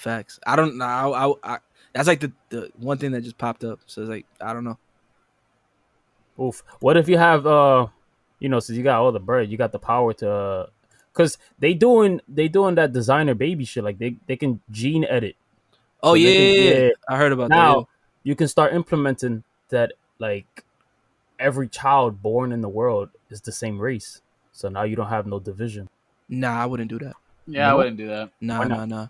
Facts. 0.00 0.40
I 0.46 0.56
don't 0.56 0.78
know. 0.78 0.84
I, 0.84 1.28
I, 1.28 1.54
I, 1.54 1.58
that's 1.94 2.08
like 2.08 2.20
the, 2.20 2.32
the 2.48 2.70
one 2.78 2.98
thing 2.98 3.12
that 3.12 3.22
just 3.22 3.38
popped 3.38 3.64
up. 3.64 3.80
So 3.86 4.02
it's 4.02 4.10
like 4.10 4.26
I 4.40 4.52
don't 4.52 4.64
know. 4.64 4.78
Oof. 6.40 6.62
What 6.80 6.96
if 6.96 7.08
you 7.08 7.18
have 7.18 7.46
uh 7.46 7.86
you 8.38 8.48
know, 8.48 8.58
since 8.60 8.76
you 8.78 8.82
got 8.82 9.00
all 9.00 9.12
the 9.12 9.20
bread, 9.20 9.50
you 9.50 9.58
got 9.58 9.72
the 9.72 9.78
power 9.78 10.14
to 10.14 10.30
uh, 10.30 10.66
cause 11.12 11.36
they 11.58 11.74
doing 11.74 12.20
they 12.28 12.48
doing 12.48 12.74
that 12.76 12.92
designer 12.92 13.34
baby 13.34 13.64
shit. 13.64 13.84
Like 13.84 13.98
they, 13.98 14.16
they 14.26 14.36
can 14.36 14.60
gene 14.70 15.04
edit. 15.04 15.36
Oh 16.02 16.12
So 16.12 16.16
yeah, 16.16 16.34
can- 16.34 16.64
yeah, 16.64 16.70
yeah. 16.72 16.78
yeah. 16.86 16.90
I 17.08 17.16
heard 17.18 17.32
about 17.32 17.50
Now 17.50 17.76
that. 17.76 17.86
you 18.24 18.34
can 18.34 18.48
start 18.48 18.72
implementing 18.72 19.44
that 19.68 19.92
like 20.18 20.64
every 21.38 21.68
child 21.68 22.22
born 22.22 22.52
in 22.52 22.60
the 22.60 22.68
world 22.68 23.10
is 23.28 23.42
the 23.42 23.52
same 23.52 23.78
race. 23.78 24.22
So 24.52 24.68
now 24.68 24.82
you 24.84 24.96
don't 24.96 25.08
have 25.08 25.26
no 25.26 25.38
division. 25.38 25.88
Nah, 26.28 26.62
I 26.62 26.66
wouldn't 26.66 26.90
do 26.90 26.98
that. 27.00 27.16
Yeah, 27.46 27.72
I 27.72 27.74
wouldn't 27.74 27.96
do 27.96 28.06
that 28.06 28.30
Nah, 28.40 28.64
nah, 28.64 28.84
nah. 28.86 29.08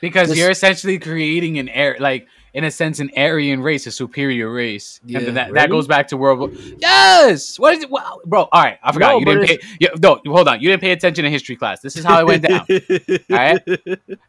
Because 0.00 0.28
This- 0.28 0.38
you're 0.38 0.50
essentially 0.50 0.98
creating 0.98 1.58
an 1.58 1.68
air, 1.68 1.96
like 2.00 2.26
in 2.54 2.64
a 2.64 2.70
sense, 2.70 2.98
an 2.98 3.10
Aryan 3.16 3.60
race, 3.60 3.86
a 3.86 3.90
superior 3.90 4.50
race, 4.50 5.00
Yeah. 5.04 5.18
and 5.20 5.36
that, 5.36 5.52
that 5.52 5.68
goes 5.70 5.86
back 5.86 6.08
to 6.08 6.16
World 6.16 6.38
War. 6.38 6.50
Yes. 6.78 7.58
What 7.58 7.74
is 7.74 7.84
it, 7.84 7.90
wow. 7.90 8.20
bro? 8.24 8.48
All 8.50 8.62
right, 8.62 8.78
I 8.82 8.90
forgot. 8.92 9.12
No, 9.12 9.18
you 9.18 9.24
didn't 9.26 9.46
pay. 9.46 9.58
Yeah, 9.78 9.88
no, 10.02 10.20
hold 10.26 10.48
on. 10.48 10.60
You 10.60 10.70
didn't 10.70 10.80
pay 10.80 10.92
attention 10.92 11.24
in 11.26 11.30
history 11.30 11.56
class. 11.56 11.80
This 11.80 11.96
is 11.96 12.04
how 12.04 12.18
it 12.20 12.26
went 12.26 12.42
down. 12.44 12.64
all 12.70 13.36
right, 13.36 13.60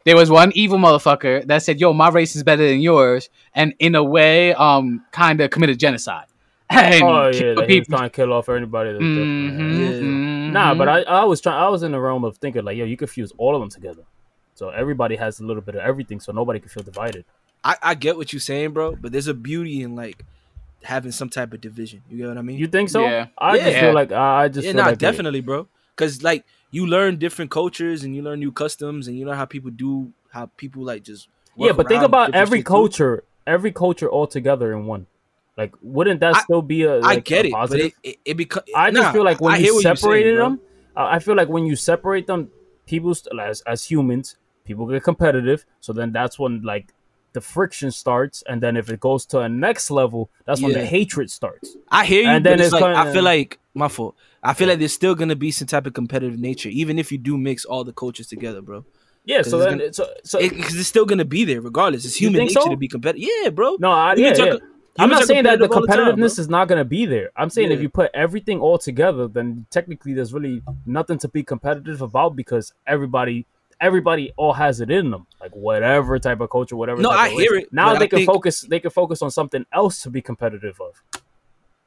there 0.04 0.16
was 0.16 0.30
one 0.30 0.52
evil 0.54 0.78
motherfucker 0.78 1.46
that 1.46 1.62
said, 1.62 1.80
"Yo, 1.80 1.92
my 1.94 2.10
race 2.10 2.36
is 2.36 2.42
better 2.42 2.68
than 2.68 2.80
yours," 2.80 3.30
and 3.54 3.72
in 3.78 3.94
a 3.94 4.04
way, 4.04 4.52
um, 4.54 5.02
kind 5.12 5.40
of 5.40 5.50
committed 5.50 5.78
genocide. 5.80 6.26
And 6.70 7.02
oh 7.02 7.30
yeah, 7.34 7.54
like 7.54 7.66
people. 7.66 7.96
trying 7.98 8.10
to 8.10 8.14
kill 8.14 8.32
off 8.32 8.48
anybody. 8.48 8.90
that's 8.92 9.00
different. 9.00 9.58
Mhm, 9.58 9.80
Yeah. 9.80 9.98
mhm. 9.98 10.52
Nah, 10.52 10.74
but 10.74 10.88
I, 10.88 11.00
I 11.02 11.24
was 11.24 11.40
trying. 11.40 11.56
I 11.60 11.68
was 11.68 11.82
in 11.82 11.90
the 11.90 11.98
realm 11.98 12.22
of 12.22 12.36
thinking 12.36 12.64
like, 12.64 12.76
yo, 12.76 12.84
you 12.84 12.96
could 12.96 13.10
fuse 13.10 13.32
all 13.38 13.56
of 13.56 13.60
them 13.60 13.70
together, 13.70 14.02
so 14.60 14.68
everybody 14.82 15.16
has 15.16 15.40
a 15.40 15.44
little 15.48 15.62
bit 15.62 15.74
of 15.74 15.80
everything, 15.90 16.20
so 16.20 16.32
nobody 16.32 16.60
can 16.60 16.68
feel 16.68 16.82
divided. 16.82 17.24
I, 17.64 17.76
I 17.82 17.94
get 17.94 18.16
what 18.18 18.32
you're 18.32 18.40
saying, 18.40 18.72
bro, 18.72 18.94
but 18.94 19.10
there's 19.12 19.26
a 19.26 19.34
beauty 19.34 19.82
in 19.82 19.96
like 19.96 20.24
having 20.82 21.12
some 21.12 21.28
type 21.30 21.52
of 21.54 21.60
division. 21.60 22.02
You 22.10 22.18
get 22.18 22.28
what 22.28 22.38
I 22.38 22.42
mean? 22.42 22.58
You 22.58 22.66
think 22.66 22.88
so? 22.90 23.00
Yeah. 23.02 23.26
I 23.38 23.56
just 23.56 23.70
Yeah. 23.70 23.80
feel 23.80 23.94
like 23.94 24.12
I 24.12 24.44
I 24.44 24.48
just 24.48 24.66
yeah, 24.66 24.72
feel 24.72 24.82
nah, 24.82 24.88
like 24.90 24.98
definitely, 24.98 25.40
bro. 25.40 25.66
Because 25.96 26.22
like 26.22 26.44
you 26.70 26.86
learn 26.86 27.16
different 27.18 27.50
cultures 27.50 28.04
and 28.04 28.14
you 28.16 28.22
learn 28.22 28.38
new 28.38 28.52
customs 28.52 29.08
and 29.08 29.18
you 29.18 29.24
learn 29.26 29.36
how 29.36 29.46
people 29.46 29.70
do 29.70 30.12
how 30.30 30.44
people 30.56 30.84
like 30.84 31.02
just 31.04 31.28
yeah, 31.56 31.72
but 31.72 31.88
think 31.88 32.02
about 32.02 32.34
every 32.34 32.58
shit, 32.60 32.66
too. 32.66 32.72
culture, 32.78 33.24
every 33.46 33.72
culture 33.72 34.08
all 34.08 34.26
together 34.26 34.72
in 34.76 34.86
one. 34.86 35.06
Like, 35.56 35.72
wouldn't 35.82 36.20
that 36.20 36.36
I- 36.36 36.42
still 36.42 36.62
be 36.62 36.84
a? 36.84 36.94
I 36.96 37.14
like, 37.16 37.24
get 37.24 37.44
a 37.44 37.48
it, 37.48 37.52
but 37.52 37.78
it 37.86 37.94
it, 38.02 38.16
it 38.24 38.36
becomes. 38.36 38.66
I 38.74 38.90
just 38.90 39.12
feel 39.12 39.24
like 39.24 39.40
when 39.40 39.60
you 39.60 39.82
separated 39.82 40.38
them, 40.38 40.60
uh, 40.96 41.04
I 41.16 41.18
feel 41.18 41.36
like 41.40 41.48
when 41.48 41.64
you 41.66 41.76
separate 41.76 42.26
them, 42.26 42.50
people 42.86 43.14
st- 43.14 43.38
as 43.38 43.60
as 43.62 43.84
humans, 43.84 44.36
people 44.74 44.86
get 44.86 45.02
competitive. 45.02 45.64
So 45.80 45.92
then 45.92 46.12
that's 46.12 46.38
when 46.38 46.62
like 46.62 46.92
the 47.32 47.40
friction 47.40 47.90
starts, 47.92 48.42
and 48.48 48.60
then 48.60 48.76
if 48.76 48.90
it 48.90 48.98
goes 49.00 49.24
to 49.26 49.38
a 49.40 49.48
next 49.48 49.90
level, 49.90 50.30
that's 50.46 50.60
when 50.60 50.72
Yeah. 50.72 50.78
the 50.80 50.86
hatred 50.86 51.30
starts. 51.30 51.76
I 51.88 52.04
hear 52.04 52.22
you, 52.22 52.28
and 52.28 52.44
then 52.44 52.54
it's, 52.58 52.64
it's 52.64 52.72
like 52.72 52.82
I 52.82 52.94
kinda- 52.94 53.12
feel 53.12 53.22
like 53.22 53.58
my 53.74 53.86
fault. 53.88 54.16
I 54.42 54.52
feel 54.54 54.66
like 54.68 54.78
there's 54.80 54.92
still 54.92 55.14
gonna 55.14 55.36
be 55.36 55.50
some 55.52 55.68
type 55.68 55.86
of 55.86 55.92
competitive 55.92 56.38
nature, 56.40 56.70
even 56.70 56.98
if 56.98 57.12
you 57.12 57.18
do 57.18 57.36
mix 57.38 57.64
all 57.64 57.84
the 57.84 57.92
cultures 57.92 58.26
together, 58.26 58.62
bro. 58.62 58.84
Yeah. 59.24 59.42
So 59.42 59.58
then, 59.58 59.72
gonna- 59.74 59.84
it's 59.84 59.98
so, 59.98 60.08
so 60.24 60.38
Because 60.40 60.74
it's 60.76 60.88
still 60.88 61.04
gonna 61.04 61.24
be 61.24 61.44
there 61.44 61.60
regardless. 61.60 62.04
It's 62.04 62.16
human 62.16 62.40
nature 62.40 62.60
so? 62.62 62.70
to 62.70 62.76
be 62.76 62.88
competitive. 62.88 63.28
Yeah, 63.42 63.50
bro. 63.50 63.76
no, 63.78 63.92
I, 63.92 64.14
yeah, 64.16 64.28
yeah. 64.28 64.34
co- 64.34 64.58
I'm 64.98 65.08
not 65.08 65.24
saying 65.24 65.44
that 65.44 65.60
the 65.60 65.68
competitive 65.68 66.06
all 66.08 66.12
the 66.12 66.16
time, 66.16 66.20
competitiveness 66.20 66.38
is 66.40 66.48
not 66.48 66.66
going 66.68 66.80
to 66.80 66.84
be 66.84 67.06
there. 67.06 67.30
I'm 67.36 67.48
saying 67.48 67.70
if 67.70 67.80
you 67.80 67.88
put 67.88 68.10
everything 68.12 68.58
all 68.60 68.76
together, 68.76 69.28
then 69.28 69.66
technically 69.70 70.14
there's 70.14 70.34
really 70.34 70.62
nothing 70.84 71.16
to 71.18 71.28
be 71.28 71.42
competitive 71.44 72.02
about 72.02 72.34
because 72.34 72.72
everybody, 72.88 73.46
everybody 73.80 74.32
all 74.36 74.52
has 74.52 74.80
it 74.80 74.90
in 74.90 75.10
them. 75.10 75.26
Like 75.40 75.52
whatever 75.52 76.18
type 76.18 76.40
of 76.40 76.50
culture, 76.50 76.76
whatever. 76.76 77.00
No, 77.00 77.10
I 77.10 77.30
hear 77.30 77.54
it, 77.54 77.72
Now 77.72 77.94
they 77.94 78.04
I 78.04 78.08
can 78.08 78.18
think- 78.18 78.26
focus. 78.30 78.60
They 78.62 78.80
can 78.80 78.90
focus 78.90 79.22
on 79.22 79.30
something 79.30 79.64
else 79.72 80.02
to 80.02 80.10
be 80.10 80.20
competitive 80.22 80.80
of. 80.80 81.02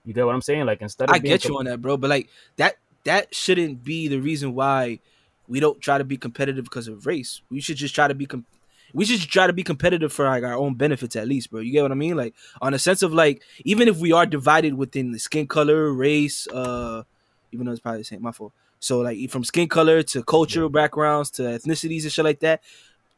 You 0.06 0.13
get 0.13 0.25
what 0.25 0.36
I'm 0.36 0.41
saying? 0.41 0.65
Like 0.65 0.82
instead 0.82 1.10
of 1.10 1.15
I 1.15 1.19
get 1.19 1.45
you 1.45 1.58
on 1.58 1.65
that, 1.65 1.82
bro. 1.82 1.97
But 1.97 2.10
like 2.10 2.29
that 2.58 2.75
that 3.06 3.34
shouldn't 3.34 3.84
be 3.84 4.08
the 4.08 4.19
reason 4.19 4.53
why 4.53 4.99
we 5.47 5.60
don't 5.60 5.79
try 5.82 5.97
to 5.97 6.03
be 6.03 6.17
competitive 6.17 6.63
because 6.65 6.88
of 6.88 7.06
race. 7.06 7.41
We 7.49 7.62
should 7.62 7.77
just 7.77 7.93
try 7.95 8.08
to 8.08 8.13
be 8.15 8.25
com- 8.25 8.45
we 8.93 9.06
should 9.06 9.21
try 9.21 9.47
to 9.47 9.53
be 9.53 9.63
competitive 9.63 10.12
for 10.13 10.25
like 10.25 10.43
our 10.43 10.53
own 10.56 10.75
benefits 10.75 11.15
at 11.15 11.27
least, 11.27 11.51
bro. 11.51 11.62
You 11.62 11.71
get 11.71 11.82
what 11.84 11.91
I 11.91 11.95
mean? 11.95 12.15
Like 12.17 12.34
on 12.62 12.73
a 12.73 12.79
sense 12.79 13.01
of 13.01 13.13
like 13.13 13.41
even 13.63 13.88
if 13.88 13.97
we 13.97 14.12
are 14.12 14.25
divided 14.25 14.73
within 14.73 15.12
the 15.12 15.19
skin 15.19 15.47
color, 15.47 15.91
race, 15.93 16.47
uh 16.49 17.03
even 17.51 17.65
though 17.65 17.71
it's 17.71 17.82
probably 17.82 17.99
the 18.01 18.06
same, 18.06 18.21
my 18.21 18.32
fault. 18.32 18.51
So 18.83 18.99
like 18.99 19.29
from 19.29 19.45
skin 19.45 19.69
color 19.69 20.03
to 20.03 20.23
cultural 20.23 20.67
backgrounds 20.67 21.31
to 21.31 21.43
ethnicities 21.43 22.03
and 22.03 22.11
shit 22.11 22.25
like 22.25 22.41
that, 22.41 22.61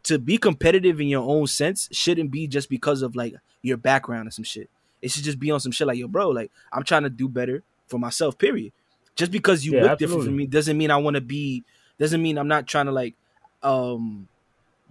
to 0.04 0.19
be 0.19 0.38
competitive 0.38 1.01
in 1.01 1.08
your 1.08 1.28
own 1.28 1.47
sense 1.47 1.89
shouldn't 1.91 2.30
be 2.30 2.45
just 2.45 2.69
because 2.69 3.01
of 3.01 3.15
like 3.15 3.34
your 3.63 3.78
background 3.78 4.25
and 4.25 4.34
some 4.34 4.43
shit. 4.43 4.69
It 5.01 5.10
should 5.10 5.23
just 5.23 5.39
be 5.39 5.49
on 5.49 5.60
some 5.60 5.71
shit 5.71 5.88
like 5.88 5.97
yo, 5.97 6.08
bro. 6.08 6.30
Like 6.30 6.51
I'm 6.71 6.84
trying 6.84 7.01
to 7.01 7.10
do 7.10 7.28
better 7.28 7.63
for 7.88 7.97
myself. 7.97 8.38
Period. 8.38 8.73
Just 9.15 9.32
because 9.32 9.65
you 9.65 9.73
Yeah, 9.73 9.86
look 9.86 9.97
different 9.97 10.25
from 10.25 10.36
me 10.36 10.45
doesn't 10.45 10.78
mean 10.78 10.91
I 10.91 10.97
want 10.97 11.15
to 11.15 11.21
be. 11.21 11.63
Doesn't 11.97 12.21
mean 12.21 12.38
I'm 12.38 12.47
not 12.47 12.67
trying 12.67 12.86
to 12.86 12.91
like 12.91 13.15
um 13.63 14.28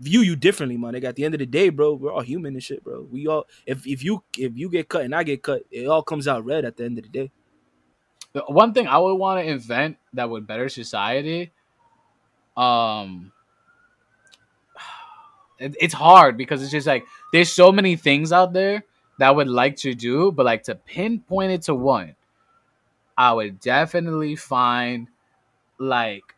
view 0.00 0.22
you 0.22 0.34
differently, 0.34 0.76
man. 0.76 0.94
Like 0.94 1.04
at 1.04 1.14
the 1.14 1.24
end 1.24 1.34
of 1.34 1.38
the 1.38 1.46
day, 1.46 1.68
bro, 1.68 1.94
we're 1.94 2.12
all 2.12 2.22
human 2.22 2.54
and 2.54 2.62
shit, 2.62 2.82
bro. 2.82 3.06
We 3.12 3.28
all 3.28 3.46
if 3.64 3.87
if 3.87 4.02
you 4.02 4.24
if 4.37 4.56
you 4.56 4.68
get 4.68 4.88
cut 4.88 5.02
and 5.02 5.14
I 5.14 5.22
get 5.22 5.40
cut, 5.40 5.62
it 5.70 5.87
all 5.87 6.02
comes 6.02 6.26
out 6.26 6.44
red 6.44 6.64
at 6.64 6.76
the 6.76 6.84
end 6.84 6.98
of 6.98 7.04
the 7.04 7.10
day. 7.10 7.30
The 8.35 8.42
one 8.42 8.75
thing 8.75 8.87
I 8.88 8.99
would 8.99 9.14
want 9.14 9.40
to 9.40 9.51
invent 9.51 9.97
that 10.12 10.29
would 10.29 10.47
better 10.47 10.68
society, 10.68 11.53
um, 12.57 13.33
it, 15.59 15.77
it's 15.81 15.94
hard 15.94 16.37
because 16.37 16.62
it's 16.62 16.73
just 16.73 16.87
like 16.87 17.07
there's 17.33 17.53
so 17.53 17.73
many 17.73 17.97
things 17.97 18.33
out 18.33 18.53
there 18.53 18.85
that 19.18 19.29
I 19.29 19.31
would 19.31 19.49
like 19.49 19.77
to 19.79 19.94
do, 19.94 20.33
but 20.33 20.44
like 20.44 20.64
to 20.64 20.75
pinpoint 20.75 21.53
it 21.53 21.62
to 21.62 21.75
one, 21.75 22.16
I 23.16 23.33
would 23.33 23.61
definitely 23.61 24.35
find 24.37 25.09
like 25.79 26.35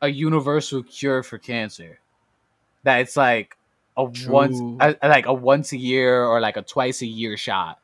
a 0.00 0.08
universal 0.08 0.82
cure 0.82 1.22
for 1.22 1.38
cancer. 1.38 2.00
That 2.84 3.00
it's 3.00 3.16
like 3.16 3.58
a 3.96 4.04
once, 4.04 4.58
a, 4.80 4.96
like 5.06 5.26
a 5.26 5.34
once 5.34 5.72
a 5.72 5.76
year 5.76 6.24
or 6.24 6.40
like 6.40 6.56
a 6.56 6.62
twice 6.62 7.02
a 7.02 7.06
year 7.06 7.36
shot, 7.36 7.78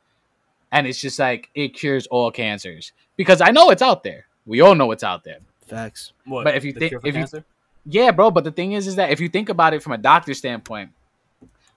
and 0.71 0.87
it's 0.87 0.99
just 0.99 1.19
like 1.19 1.49
it 1.55 1.69
cures 1.69 2.07
all 2.07 2.31
cancers 2.31 2.91
because 3.15 3.41
I 3.41 3.51
know 3.51 3.69
it's 3.69 3.81
out 3.81 4.03
there. 4.03 4.25
We 4.45 4.61
all 4.61 4.75
know 4.75 4.91
it's 4.91 5.03
out 5.03 5.23
there. 5.23 5.39
Facts. 5.65 6.13
What, 6.25 6.45
But 6.45 6.55
if 6.55 6.63
you 6.63 6.71
think- 6.73 6.91
cure 6.91 7.01
for 7.01 7.07
if 7.07 7.15
you- 7.15 7.43
Yeah, 7.85 8.11
bro. 8.11 8.31
But 8.31 8.43
the 8.43 8.51
thing 8.51 8.73
is, 8.73 8.87
is 8.87 8.95
that 8.95 9.11
if 9.11 9.19
you 9.19 9.29
think 9.29 9.49
about 9.49 9.73
it 9.73 9.81
from 9.83 9.93
a 9.93 9.97
doctor 9.97 10.33
standpoint, 10.33 10.91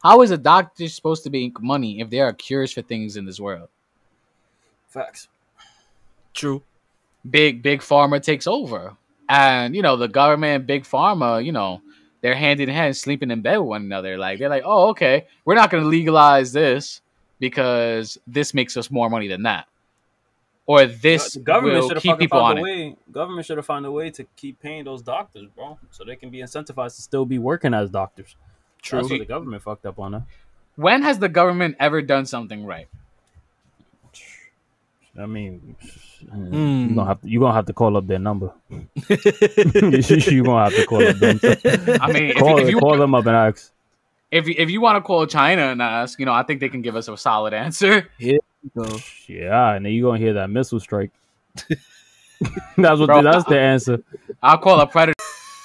how 0.02 0.22
is 0.22 0.30
a 0.30 0.38
doctor 0.38 0.88
supposed 0.88 1.24
to 1.24 1.30
make 1.30 1.60
money 1.60 2.00
if 2.00 2.10
there 2.10 2.24
are 2.26 2.32
cures 2.32 2.72
for 2.72 2.82
things 2.82 3.16
in 3.16 3.24
this 3.26 3.38
world? 3.40 3.68
facts. 4.88 5.28
True. 6.34 6.62
Big 7.28 7.62
big 7.62 7.80
pharma 7.80 8.20
takes 8.22 8.46
over, 8.46 8.96
and 9.28 9.76
you 9.76 9.82
know 9.82 9.96
the 9.96 10.08
government, 10.08 10.66
big 10.66 10.84
pharma, 10.84 11.44
you 11.44 11.52
know 11.52 11.82
they're 12.22 12.34
hand 12.34 12.60
in 12.60 12.68
hand, 12.68 12.96
sleeping 12.96 13.30
in 13.30 13.40
bed 13.42 13.58
with 13.58 13.68
one 13.68 13.82
another. 13.82 14.16
Like 14.18 14.38
they're 14.38 14.48
like, 14.48 14.62
oh, 14.64 14.88
okay, 14.90 15.26
we're 15.44 15.54
not 15.54 15.70
going 15.70 15.82
to 15.82 15.88
legalize 15.88 16.52
this 16.52 17.00
because 17.40 18.18
this 18.26 18.54
makes 18.54 18.76
us 18.76 18.90
more 18.90 19.10
money 19.10 19.26
than 19.26 19.42
that, 19.42 19.66
or 20.66 20.86
this 20.86 21.34
the 21.34 21.40
government 21.40 21.80
will 21.80 21.88
should 21.88 21.96
have 21.96 22.02
keep 22.04 22.18
people 22.18 22.38
found 22.38 22.58
on 22.58 22.58
a 22.58 22.60
it. 22.60 22.62
way. 22.62 22.96
Government 23.10 23.44
should 23.46 23.56
have 23.56 23.66
found 23.66 23.84
a 23.86 23.90
way 23.90 24.10
to 24.10 24.24
keep 24.36 24.60
paying 24.60 24.84
those 24.84 25.02
doctors, 25.02 25.48
bro, 25.56 25.78
so 25.90 26.04
they 26.04 26.14
can 26.16 26.30
be 26.30 26.38
incentivized 26.38 26.94
to 26.96 27.02
still 27.02 27.24
be 27.26 27.38
working 27.38 27.74
as 27.74 27.90
doctors. 27.90 28.36
True. 28.82 29.00
That's 29.00 29.10
what 29.10 29.18
the 29.18 29.24
government 29.24 29.62
fucked 29.62 29.84
up 29.86 29.98
on. 29.98 30.12
Huh? 30.12 30.20
When 30.76 31.02
has 31.02 31.18
the 31.18 31.28
government 31.28 31.76
ever 31.80 32.00
done 32.02 32.26
something 32.26 32.64
right? 32.64 32.86
I 35.18 35.26
mean, 35.26 35.74
Hmm. 36.30 36.88
you 36.90 36.94
gonna 36.94 37.06
have 37.08 37.20
to 37.22 37.28
you 37.28 37.40
gonna 37.40 37.54
have 37.54 37.66
to 37.66 37.72
call 37.72 37.96
up 37.96 38.06
their 38.06 38.18
number. 38.20 38.52
you 38.70 40.44
gonna 40.44 40.64
have 40.70 40.74
to 40.76 40.86
call 40.86 41.06
up 41.06 41.16
them. 41.18 41.40
I 42.00 42.12
mean, 42.12 42.24
if, 42.30 42.38
you- 42.40 42.58
if 42.58 42.70
you 42.70 42.78
call 42.78 42.96
them 42.96 43.14
up 43.14 43.26
and 43.26 43.36
ask. 43.36 43.72
If 44.30 44.46
you, 44.46 44.54
if 44.56 44.70
you 44.70 44.80
want 44.80 44.96
to 44.96 45.00
call 45.00 45.26
China 45.26 45.62
and 45.62 45.82
ask, 45.82 46.18
you 46.18 46.26
know, 46.26 46.32
I 46.32 46.42
think 46.42 46.60
they 46.60 46.68
can 46.68 46.82
give 46.82 46.96
us 46.96 47.08
a 47.08 47.16
solid 47.16 47.54
answer. 47.54 48.08
So, 48.74 48.84
Yeah, 49.26 49.72
and 49.72 49.86
then 49.86 49.92
you 49.94 50.02
gonna 50.02 50.18
hear 50.18 50.34
that 50.34 50.50
missile 50.50 50.80
strike. 50.80 51.10
that's 52.76 53.00
what 53.00 53.06
Bro. 53.06 53.22
that's 53.22 53.44
the 53.44 53.58
answer. 53.58 54.02
I'll 54.42 54.58
call 54.58 54.78
a 54.80 54.86
predator. 54.86 55.14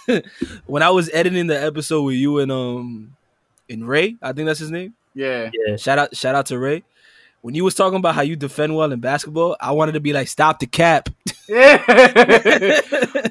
when 0.65 0.81
I 0.81 0.89
was 0.91 1.09
editing 1.11 1.47
the 1.47 1.61
episode 1.61 2.03
with 2.03 2.15
you 2.15 2.39
and 2.39 2.49
um 2.53 3.13
and 3.69 3.85
Ray, 3.85 4.15
I 4.21 4.31
think 4.31 4.45
that's 4.45 4.59
his 4.59 4.71
name. 4.71 4.93
Yeah. 5.13 5.49
Yeah. 5.53 5.75
Shout 5.75 5.99
out, 5.99 6.15
shout 6.15 6.35
out 6.35 6.45
to 6.45 6.57
Ray. 6.57 6.83
When 7.41 7.53
you 7.53 7.65
was 7.65 7.75
talking 7.75 7.97
about 7.99 8.15
how 8.15 8.21
you 8.21 8.37
defend 8.37 8.73
well 8.77 8.89
in 8.91 9.01
basketball, 9.01 9.57
I 9.59 9.73
wanted 9.73 9.91
to 9.91 9.99
be 9.99 10.13
like, 10.13 10.29
stop 10.29 10.59
the 10.59 10.67
cap. 10.67 11.09
Yeah. 11.49 11.77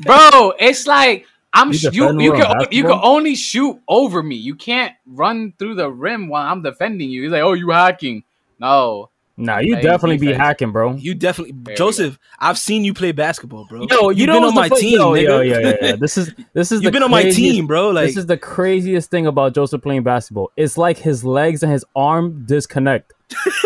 Bro, 0.03 0.53
it's 0.61 0.87
like 0.87 1.27
I'm 1.55 1.73
You 1.73 1.79
you 1.79 1.91
you 2.21 2.33
well 2.33 2.43
in 2.43 2.59
can 2.59 2.67
you 2.73 2.83
can 2.83 3.01
only 3.03 3.35
shoot 3.37 3.81
over 3.89 4.23
me. 4.23 4.35
You 4.37 4.57
can't 4.57 4.93
run 5.07 5.55
through 5.59 5.77
the 5.77 5.89
rim 5.91 6.29
while 6.29 6.51
I'm 6.51 6.63
defending 6.63 7.11
you. 7.11 7.23
He's 7.23 7.33
like, 7.33 7.43
"Oh, 7.43 7.53
you 7.53 7.71
hacking." 7.71 8.25
No. 8.59 9.11
Nah, 9.37 9.59
you 9.59 9.75
Hey, 9.75 9.83
definitely 9.83 10.19
be 10.19 10.33
hacking, 10.33 10.71
bro. 10.71 10.95
You 10.95 11.13
definitely, 11.15 11.55
There 11.57 11.73
we 11.73 11.77
Joseph. 11.77 12.21
I've 12.39 12.57
seen 12.57 12.85
you 12.85 12.95
play 12.95 13.11
basketball, 13.11 13.67
bro. 13.69 13.85
Yo, 13.91 14.11
you 14.11 14.19
You've 14.19 14.27
know 14.29 14.35
been 14.35 14.45
on 14.45 14.55
my 14.55 14.69
fu- 14.69 14.77
team, 14.79 14.99
yo, 14.99 15.11
nigga. 15.13 15.25
yo, 15.25 15.41
yeah, 15.41 15.59
yeah, 15.59 15.77
yeah. 15.81 15.97
This 15.97 16.17
is 16.17 16.33
this 16.53 16.71
is 16.71 16.83
You've 16.83 16.85
the 16.85 16.91
been 16.93 17.03
on 17.03 17.11
my 17.11 17.25
team, 17.25 17.67
bro. 17.67 17.91
Like, 17.91 18.07
this 18.07 18.17
is 18.17 18.27
the 18.27 18.37
craziest 18.37 19.11
thing 19.11 19.27
about 19.27 19.53
Joseph 19.55 19.83
playing 19.83 20.05
basketball. 20.05 20.53
It's 20.57 20.79
like 20.79 20.99
his 20.99 21.25
legs 21.25 21.65
and 21.65 21.73
his 21.73 21.85
arm 21.97 22.45
disconnect. 22.47 23.13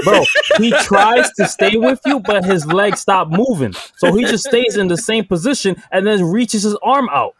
Bro, 0.04 0.24
he 0.56 0.70
tries 0.82 1.30
to 1.32 1.46
stay 1.46 1.76
with 1.76 2.00
you, 2.06 2.20
but 2.20 2.46
his 2.46 2.64
legs 2.66 3.00
stop 3.00 3.28
moving. 3.28 3.74
So 3.96 4.14
he 4.14 4.24
just 4.24 4.44
stays 4.44 4.78
in 4.78 4.88
the 4.88 4.96
same 4.96 5.26
position 5.26 5.82
and 5.92 6.06
then 6.06 6.24
reaches 6.24 6.62
his 6.62 6.76
arm 6.82 7.10
out. 7.12 7.34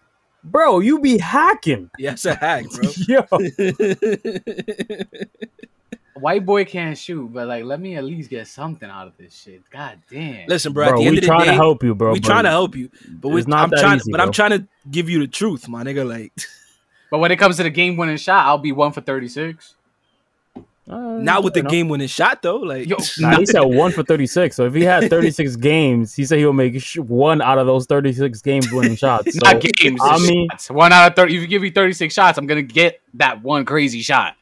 Bro, 0.51 0.81
you 0.81 1.01
be 1.01 1.19
hacking. 1.19 1.91
yeah, 1.99 2.13
it's 2.13 2.25
a 2.25 2.35
hack, 2.35 2.67
bro. 2.71 2.91
Yo. 3.09 3.25
White 6.21 6.45
boy 6.45 6.65
can't 6.65 6.99
shoot, 6.99 7.33
but 7.33 7.47
like 7.47 7.65
let 7.65 7.81
me 7.81 7.95
at 7.97 8.03
least 8.03 8.29
get 8.29 8.49
something 8.49 8.91
out 8.91 9.07
of 9.07 9.17
this 9.17 9.33
shit. 9.35 9.63
God 9.71 10.01
damn. 10.11 10.49
Listen, 10.49 10.73
bro. 10.73 10.89
At 10.89 10.97
the 10.97 11.03
end 11.07 11.13
we 11.13 11.19
of 11.19 11.23
the 11.23 11.27
trying 11.29 11.41
day, 11.45 11.47
to 11.47 11.53
help 11.53 11.85
you, 11.85 11.95
bro. 11.95 12.13
we 12.13 12.19
trying 12.19 12.43
to 12.43 12.51
help 12.51 12.75
you, 12.75 12.91
but 13.09 13.29
we, 13.29 13.39
it's 13.39 13.47
not 13.47 13.65
I'm 13.65 13.71
that 13.71 13.81
trying, 13.81 13.97
easy, 13.99 14.11
but 14.11 14.21
I'm 14.21 14.33
trying 14.33 14.51
to 14.51 14.67
give 14.91 15.09
you 15.09 15.21
the 15.21 15.29
truth, 15.29 15.69
my 15.69 15.85
nigga. 15.85 16.09
Like, 16.09 16.33
But 17.11 17.19
when 17.19 17.31
it 17.33 17.37
comes 17.37 17.57
to 17.57 17.63
the 17.63 17.71
game 17.71 17.97
winning 17.97 18.17
shot, 18.17 18.47
I'll 18.47 18.59
be 18.59 18.73
one 18.73 18.93
for 18.93 19.01
36. 19.01 19.75
Uh, 20.89 21.19
not 21.19 21.45
with 21.45 21.53
the 21.53 21.63
know. 21.63 21.69
game 21.69 21.89
winning 21.89 22.09
shot 22.09 22.41
though. 22.41 22.57
Like, 22.57 22.89
Yo, 22.89 22.97
Nah, 23.19 23.39
he 23.39 23.45
said 23.47 23.61
one 23.61 23.93
for 23.93 24.03
36. 24.03 24.57
So 24.57 24.65
if 24.65 24.75
he 24.75 24.83
had 24.83 25.11
36 25.11 25.57
games, 25.57 26.15
he 26.15 26.25
said 26.25 26.39
he'll 26.39 26.53
make 26.55 26.81
sh- 26.81 26.97
one 26.99 27.43
out 27.43 27.59
of 27.59 27.67
those 27.67 27.85
36 27.87 28.41
games 28.43 28.73
winning 28.73 28.97
shots. 29.05 29.35
So, 29.35 29.41
Not 29.43 29.61
games. 29.61 30.01
I 30.03 30.19
mean- 30.19 30.49
shots. 30.51 30.71
one 30.71 30.93
out 30.93 31.11
of 31.11 31.17
30. 31.17 31.35
If 31.37 31.43
you 31.43 31.47
give 31.47 31.63
me 31.63 31.71
36 31.71 32.15
shots, 32.15 32.39
I'm 32.39 32.47
going 32.47 32.67
to 32.67 32.73
get 32.75 33.01
that 33.15 33.43
one 33.43 33.65
crazy 33.67 34.01
shot. 34.01 34.35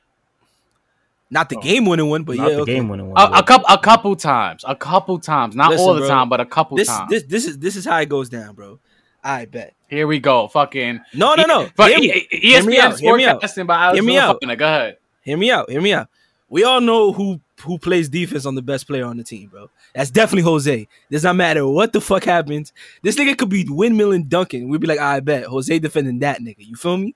not 1.31 1.49
the 1.49 1.57
game 1.57 1.85
winning 1.87 2.09
one, 2.09 2.23
but 2.23 2.37
not 2.37 2.51
yeah, 2.51 2.57
the 2.57 2.63
okay. 2.63 2.75
game 2.75 2.89
winning 2.89 3.11
one. 3.11 3.21
A, 3.21 3.39
a 3.39 3.43
couple, 3.43 3.67
a 3.69 3.79
couple 3.79 4.15
times, 4.15 4.65
a 4.69 4.77
couple 4.77 5.19
times, 5.19 5.57
not 5.57 5.71
Listen, 5.71 5.87
all 5.89 5.95
the 5.95 6.01
bro. 6.01 6.09
time, 6.09 6.29
but 6.29 6.41
a 6.41 6.47
couple 6.47 6.77
This, 6.77 6.87
times. 6.87 7.11
this, 7.11 7.23
this 7.25 7.47
is 7.47 7.59
this 7.59 7.75
is 7.75 7.85
how 7.85 7.99
it 7.99 8.09
goes 8.09 8.29
down, 8.29 8.55
bro. 8.55 8.79
I 9.25 9.47
bet. 9.47 9.75
Here 9.89 10.07
we 10.07 10.21
go, 10.21 10.47
fucking. 10.47 11.01
No, 11.15 11.35
no, 11.35 11.43
no. 11.45 11.69
But 11.77 11.91
Hear 11.91 11.99
me- 11.99 12.27
E- 12.31 12.39
hear 12.39 12.63
me 12.63 12.77
ESPN 12.77 12.79
out, 12.81 13.01
hear 13.01 13.17
me 13.17 13.25
out. 13.25 13.67
By 13.67 13.77
Alex 13.85 13.97
Hear 13.97 14.05
me 14.05 14.19
out. 14.19 14.41
Go 14.41 14.49
ahead. 14.67 14.99
Hear 15.23 15.37
me 15.37 15.51
out. 15.51 15.69
Hear 15.69 15.81
me 15.81 15.93
out. 15.95 16.09
We 16.49 16.65
all 16.65 16.81
know 16.81 17.13
who 17.13 17.41
who 17.63 17.79
plays 17.79 18.09
defense 18.09 18.45
on 18.47 18.55
the 18.55 18.63
best 18.63 18.87
player 18.87 19.05
on 19.07 19.17
the 19.17 19.25
team, 19.25 19.49
bro. 19.49 19.71
That's 19.95 20.11
definitely 20.11 20.43
Jose. 20.43 20.87
Does 21.11 21.25
not 21.25 21.37
matter 21.37 21.67
what 21.67 21.93
the 21.93 22.01
fuck 22.01 22.25
happens. 22.25 22.73
This 23.03 23.17
nigga 23.17 23.37
could 23.37 23.49
be 23.49 23.65
windmilling 23.65 24.29
Duncan. 24.29 24.69
We'd 24.69 24.81
be 24.81 24.87
like, 24.87 25.01
I 25.01 25.21
bet 25.21 25.45
Jose 25.47 25.77
defending 25.79 26.19
that 26.21 26.41
nigga. 26.41 26.59
You 26.67 26.77
feel 26.77 26.99
me? 26.99 27.15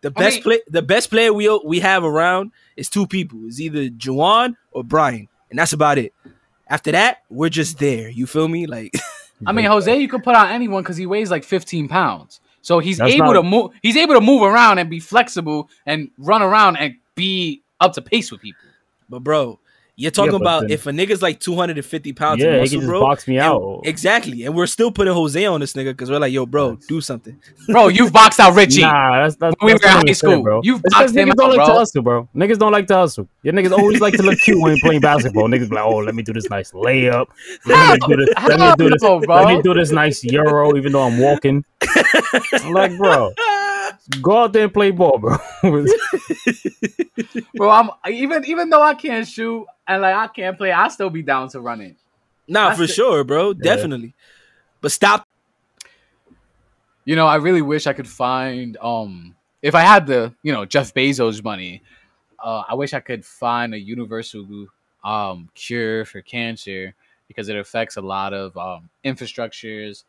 The 0.00 0.08
I 0.16 0.20
best 0.20 0.36
mean- 0.36 0.42
play, 0.42 0.60
the 0.68 0.82
best 0.82 1.10
player 1.10 1.32
we 1.32 1.48
we 1.64 1.80
have 1.80 2.04
around 2.04 2.52
is 2.76 2.88
two 2.88 3.06
people. 3.06 3.40
It's 3.46 3.60
either 3.60 3.88
Juwan 3.88 4.56
or 4.72 4.84
Brian, 4.84 5.28
and 5.50 5.58
that's 5.58 5.72
about 5.72 5.98
it. 5.98 6.12
After 6.68 6.92
that, 6.92 7.18
we're 7.28 7.50
just 7.50 7.78
there. 7.78 8.08
You 8.08 8.26
feel 8.26 8.48
me? 8.48 8.66
Like, 8.66 8.94
I 9.46 9.52
mean, 9.52 9.66
Jose, 9.66 9.94
you 9.98 10.08
could 10.08 10.22
put 10.24 10.34
on 10.36 10.48
anyone 10.50 10.82
because 10.82 10.96
he 10.96 11.04
weighs 11.06 11.30
like 11.30 11.44
15 11.44 11.88
pounds, 11.88 12.40
so 12.62 12.78
he's 12.78 12.98
That's 12.98 13.12
able 13.12 13.26
not- 13.26 13.32
to 13.34 13.42
move. 13.42 13.72
He's 13.82 13.96
able 13.96 14.14
to 14.14 14.20
move 14.20 14.42
around 14.42 14.78
and 14.78 14.88
be 14.88 15.00
flexible 15.00 15.68
and 15.84 16.10
run 16.18 16.40
around 16.40 16.76
and 16.76 16.94
be 17.16 17.62
up 17.84 17.92
to 17.94 18.02
pace 18.02 18.30
with 18.32 18.40
people. 18.40 18.60
but 19.08 19.20
bro, 19.20 19.58
you're 19.96 20.10
talking 20.10 20.32
but 20.32 20.40
about 20.40 20.60
then- 20.62 20.70
if 20.72 20.86
a 20.88 20.90
nigga's 20.90 21.22
like 21.22 21.38
250 21.38 22.12
pounds 22.14 22.42
of 22.42 22.48
yeah, 22.50 22.60
he 22.62 22.68
can 22.68 22.80
just 22.80 22.86
bro. 22.88 23.00
box 23.00 23.28
me 23.28 23.36
and- 23.36 23.44
out. 23.46 23.82
Exactly, 23.84 24.44
and 24.44 24.52
we're 24.52 24.66
still 24.66 24.90
putting 24.90 25.14
Jose 25.14 25.44
on 25.46 25.60
this 25.60 25.74
nigga 25.74 25.90
because 25.92 26.10
we're 26.10 26.18
like, 26.18 26.32
yo, 26.32 26.46
bro, 26.46 26.74
do 26.88 27.00
something. 27.00 27.38
Bro, 27.68 27.88
you've 27.96 28.12
boxed 28.12 28.40
out 28.40 28.56
Richie. 28.56 28.80
Nah, 28.80 29.22
that's 29.22 29.36
that's, 29.36 29.54
When 29.60 29.66
we 29.66 29.72
that's 29.78 29.84
were 29.94 30.00
in 30.00 30.06
high 30.08 30.12
school, 30.14 30.30
fair, 30.32 30.42
bro. 30.42 30.60
you've 30.64 30.80
It's 30.84 30.94
'cause 30.94 31.02
boxed 31.12 31.16
him 31.16 31.28
niggas 31.28 31.34
don't 31.36 31.50
out, 31.52 31.56
like 31.58 31.66
to 31.68 31.72
hustle, 31.74 32.02
bro. 32.02 32.28
Niggas 32.34 32.58
don't 32.58 32.72
like 32.72 32.86
to 32.88 32.96
hustle. 32.96 33.28
Your 33.44 33.54
niggas 33.54 33.70
always 33.70 34.00
like 34.00 34.14
to 34.14 34.22
look 34.24 34.38
cute 34.40 34.60
when 34.60 34.76
playing 34.80 35.00
basketball. 35.00 35.46
Niggas 35.48 35.68
be 35.70 35.76
like, 35.76 35.84
oh, 35.84 35.98
let 35.98 36.16
me 36.16 36.24
do 36.24 36.32
this 36.32 36.50
nice 36.50 36.72
layup. 36.72 37.26
Let 37.66 38.00
me 38.00 38.08
do 38.08 38.16
this. 38.16 38.28
Let 38.48 38.58
me 38.58 38.74
do 38.84 38.90
this. 38.90 39.02
Hell 39.02 39.20
no, 39.20 39.34
Let 39.34 39.56
me 39.56 39.62
do 39.62 39.74
this 39.74 39.92
nice 39.92 40.24
euro, 40.24 40.76
even 40.76 40.90
though 40.90 41.02
I'm 41.02 41.20
walking. 41.20 41.64
I'm 42.54 42.72
like, 42.72 42.96
bro, 42.96 43.32
go 44.20 44.38
out 44.38 44.52
there 44.52 44.64
and 44.64 44.72
play 44.74 44.90
ball, 44.90 45.18
bro. 45.18 45.36
Bro, 47.54 47.70
I'm 47.70 47.90
even 48.10 48.44
even 48.44 48.68
though 48.68 48.82
I 48.82 48.94
can't 48.94 49.26
shoot 49.26 49.66
and 49.86 50.02
like 50.02 50.14
I 50.14 50.26
can't 50.28 50.56
play, 50.56 50.72
I 50.72 50.88
still 50.88 51.10
be 51.10 51.22
down 51.22 51.48
to 51.50 51.60
run 51.60 51.80
it. 51.80 51.96
Nah, 52.46 52.68
That's 52.68 52.80
for 52.80 52.86
the- 52.86 52.92
sure, 52.92 53.24
bro, 53.24 53.54
definitely. 53.54 54.14
But 54.80 54.92
stop. 54.92 55.26
You 57.04 57.16
know, 57.16 57.26
I 57.26 57.36
really 57.36 57.62
wish 57.62 57.86
I 57.86 57.92
could 57.92 58.08
find 58.08 58.76
um 58.80 59.34
if 59.62 59.74
I 59.74 59.80
had 59.82 60.06
the, 60.06 60.34
you 60.42 60.52
know, 60.52 60.64
Jeff 60.64 60.92
Bezos 60.92 61.42
money, 61.42 61.82
uh 62.42 62.64
I 62.68 62.74
wish 62.74 62.92
I 62.92 63.00
could 63.00 63.24
find 63.24 63.74
a 63.74 63.78
universal 63.78 64.66
um 65.02 65.48
cure 65.54 66.04
for 66.04 66.20
cancer 66.20 66.94
because 67.28 67.48
it 67.48 67.56
affects 67.56 67.96
a 67.96 68.02
lot 68.02 68.32
of 68.34 68.56
um 68.56 68.88
infrastructures 69.04 70.04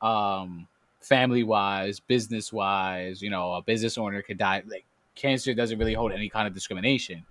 um 0.00 0.66
family 1.08 1.42
wise, 1.42 2.00
business 2.00 2.52
wise, 2.52 3.22
you 3.22 3.30
know, 3.30 3.54
a 3.54 3.62
business 3.62 3.96
owner 3.96 4.20
could 4.20 4.36
die 4.36 4.62
like 4.68 4.84
cancer 5.14 5.54
doesn't 5.54 5.78
really 5.78 5.94
hold 5.94 6.12
any 6.12 6.28
kind 6.28 6.46
of 6.46 6.54
discrimination. 6.54 7.24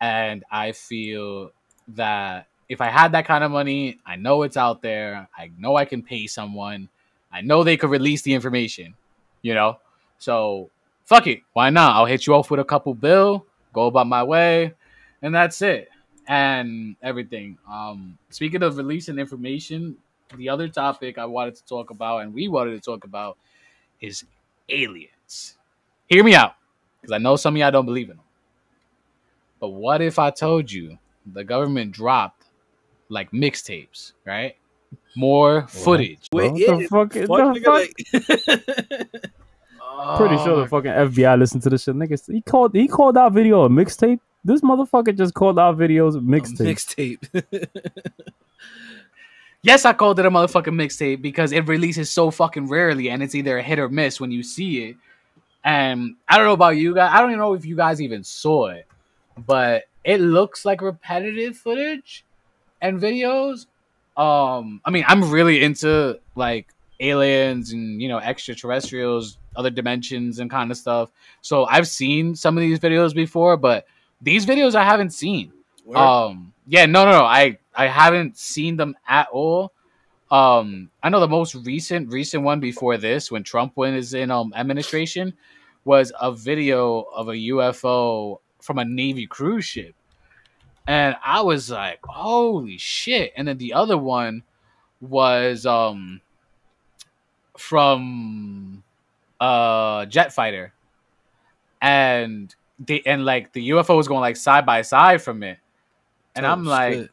And 0.00 0.42
I 0.50 0.72
feel 0.72 1.52
that 1.88 2.46
if 2.68 2.80
I 2.80 2.88
had 2.88 3.12
that 3.12 3.26
kind 3.26 3.44
of 3.44 3.50
money, 3.50 3.98
I 4.06 4.16
know 4.16 4.42
it's 4.42 4.56
out 4.56 4.80
there. 4.80 5.28
I 5.36 5.50
know 5.58 5.76
I 5.76 5.84
can 5.84 6.02
pay 6.02 6.26
someone. 6.26 6.88
I 7.30 7.42
know 7.42 7.62
they 7.62 7.76
could 7.76 7.90
release 7.90 8.22
the 8.22 8.32
information, 8.32 8.94
you 9.42 9.54
know? 9.54 9.78
So 10.18 10.70
fuck 11.04 11.26
it. 11.26 11.40
Why 11.52 11.68
not? 11.70 11.96
I'll 11.96 12.06
hit 12.06 12.26
you 12.26 12.34
off 12.34 12.50
with 12.50 12.60
a 12.60 12.64
couple 12.64 12.94
bill, 12.94 13.44
go 13.74 13.86
about 13.86 14.06
my 14.06 14.24
way, 14.24 14.72
and 15.20 15.34
that's 15.34 15.60
it. 15.60 15.88
And 16.26 16.96
everything. 17.02 17.58
Um 17.70 18.18
speaking 18.30 18.62
of 18.62 18.78
releasing 18.78 19.18
information, 19.18 19.96
the 20.36 20.48
other 20.48 20.68
topic 20.68 21.18
I 21.18 21.26
wanted 21.26 21.54
to 21.56 21.64
talk 21.64 21.90
about 21.90 22.18
and 22.20 22.34
we 22.34 22.48
wanted 22.48 22.72
to 22.72 22.80
talk 22.80 23.04
about 23.04 23.38
is 24.00 24.24
aliens. 24.68 25.56
Hear 26.06 26.24
me 26.24 26.34
out, 26.34 26.54
because 27.00 27.12
I 27.12 27.18
know 27.18 27.36
some 27.36 27.54
of 27.54 27.58
y'all 27.58 27.70
don't 27.70 27.86
believe 27.86 28.10
in 28.10 28.16
them. 28.16 28.24
But 29.60 29.68
what 29.68 30.02
if 30.02 30.18
I 30.18 30.30
told 30.30 30.70
you 30.70 30.98
the 31.32 31.44
government 31.44 31.92
dropped 31.92 32.44
like 33.08 33.30
mixtapes, 33.30 34.12
right? 34.26 34.56
More 35.16 35.66
footage. 35.68 36.28
Wait, 36.32 36.50
what 36.50 36.54
the 36.54 36.60
yeah, 36.60 36.86
fuck? 36.88 37.12
fuck, 37.12 37.12
the 37.12 37.26
nigga, 37.60 37.66
like- 37.66 39.30
Pretty 40.16 40.34
Oh 40.36 40.44
sure 40.44 40.56
the 40.56 40.62
oh. 40.62 40.66
fucking 40.66 40.90
FBI 40.90 41.38
listened 41.38 41.62
to 41.62 41.70
this 41.70 41.84
shit. 41.84 41.94
Niggas, 41.94 42.30
he 42.30 42.40
called 42.40 42.74
he 42.74 42.88
called 42.88 43.14
that 43.16 43.32
video 43.32 43.62
a 43.62 43.68
mixtape. 43.68 44.18
This 44.44 44.60
motherfucker 44.60 45.16
just 45.16 45.34
called 45.34 45.58
out 45.58 45.78
videos 45.78 46.14
mixtape. 46.20 47.18
mixtape. 47.30 47.68
Yes, 49.64 49.86
I 49.86 49.94
called 49.94 50.18
it 50.18 50.26
a 50.26 50.30
motherfucking 50.30 50.74
mixtape 50.74 51.22
because 51.22 51.50
it 51.50 51.66
releases 51.66 52.10
so 52.10 52.30
fucking 52.30 52.68
rarely 52.68 53.08
and 53.08 53.22
it's 53.22 53.34
either 53.34 53.56
a 53.56 53.62
hit 53.62 53.78
or 53.78 53.88
miss 53.88 54.20
when 54.20 54.30
you 54.30 54.42
see 54.42 54.90
it. 54.90 54.96
And 55.64 56.16
I 56.28 56.36
don't 56.36 56.44
know 56.44 56.52
about 56.52 56.76
you 56.76 56.94
guys. 56.94 57.10
I 57.14 57.22
don't 57.22 57.30
even 57.30 57.38
know 57.38 57.54
if 57.54 57.64
you 57.64 57.74
guys 57.74 58.02
even 58.02 58.24
saw 58.24 58.66
it, 58.66 58.86
but 59.46 59.84
it 60.04 60.20
looks 60.20 60.66
like 60.66 60.82
repetitive 60.82 61.56
footage 61.56 62.26
and 62.82 63.00
videos. 63.00 63.64
Um, 64.18 64.82
I 64.84 64.90
mean, 64.90 65.04
I'm 65.08 65.30
really 65.30 65.62
into 65.62 66.20
like 66.36 66.68
aliens 67.00 67.72
and 67.72 68.02
you 68.02 68.08
know 68.08 68.18
extraterrestrials, 68.18 69.38
other 69.56 69.70
dimensions 69.70 70.40
and 70.40 70.50
kind 70.50 70.72
of 70.72 70.76
stuff. 70.76 71.10
So 71.40 71.64
I've 71.64 71.88
seen 71.88 72.34
some 72.34 72.58
of 72.58 72.60
these 72.60 72.78
videos 72.78 73.14
before, 73.14 73.56
but 73.56 73.86
these 74.20 74.44
videos 74.44 74.74
I 74.74 74.84
haven't 74.84 75.14
seen. 75.14 75.54
Word. 75.86 75.96
Um, 75.96 76.52
yeah, 76.66 76.84
no, 76.84 77.06
no, 77.06 77.12
no. 77.12 77.24
I 77.24 77.56
I 77.76 77.86
haven't 77.88 78.38
seen 78.38 78.76
them 78.76 78.96
at 79.08 79.28
all. 79.32 79.72
Um, 80.30 80.90
I 81.02 81.08
know 81.10 81.20
the 81.20 81.28
most 81.28 81.54
recent 81.54 82.10
recent 82.12 82.42
one 82.42 82.60
before 82.60 82.96
this, 82.96 83.30
when 83.30 83.44
Trump 83.44 83.76
was 83.76 84.14
in 84.14 84.30
um 84.30 84.52
administration, 84.56 85.34
was 85.84 86.12
a 86.20 86.32
video 86.32 87.00
of 87.02 87.28
a 87.28 87.34
UFO 87.34 88.38
from 88.60 88.78
a 88.78 88.84
Navy 88.84 89.26
cruise 89.26 89.64
ship. 89.66 89.94
and 90.86 91.16
I 91.24 91.42
was 91.42 91.70
like, 91.70 92.00
"Holy 92.04 92.78
shit!" 92.78 93.32
And 93.36 93.48
then 93.48 93.58
the 93.58 93.74
other 93.74 93.98
one 93.98 94.42
was 95.00 95.66
um 95.66 96.20
from 97.56 98.82
uh 99.40 100.06
jet 100.06 100.32
fighter 100.32 100.72
and 101.80 102.54
the 102.78 103.04
and 103.06 103.24
like 103.24 103.52
the 103.52 103.68
ufo 103.70 103.96
was 103.96 104.08
going 104.08 104.20
like 104.20 104.36
side 104.36 104.66
by 104.66 104.82
side 104.82 105.22
from 105.22 105.42
it 105.42 105.58
and 106.34 106.44
Oh, 106.46 106.50
i'm 106.50 106.64
like 106.64 106.94
shit. 106.94 107.10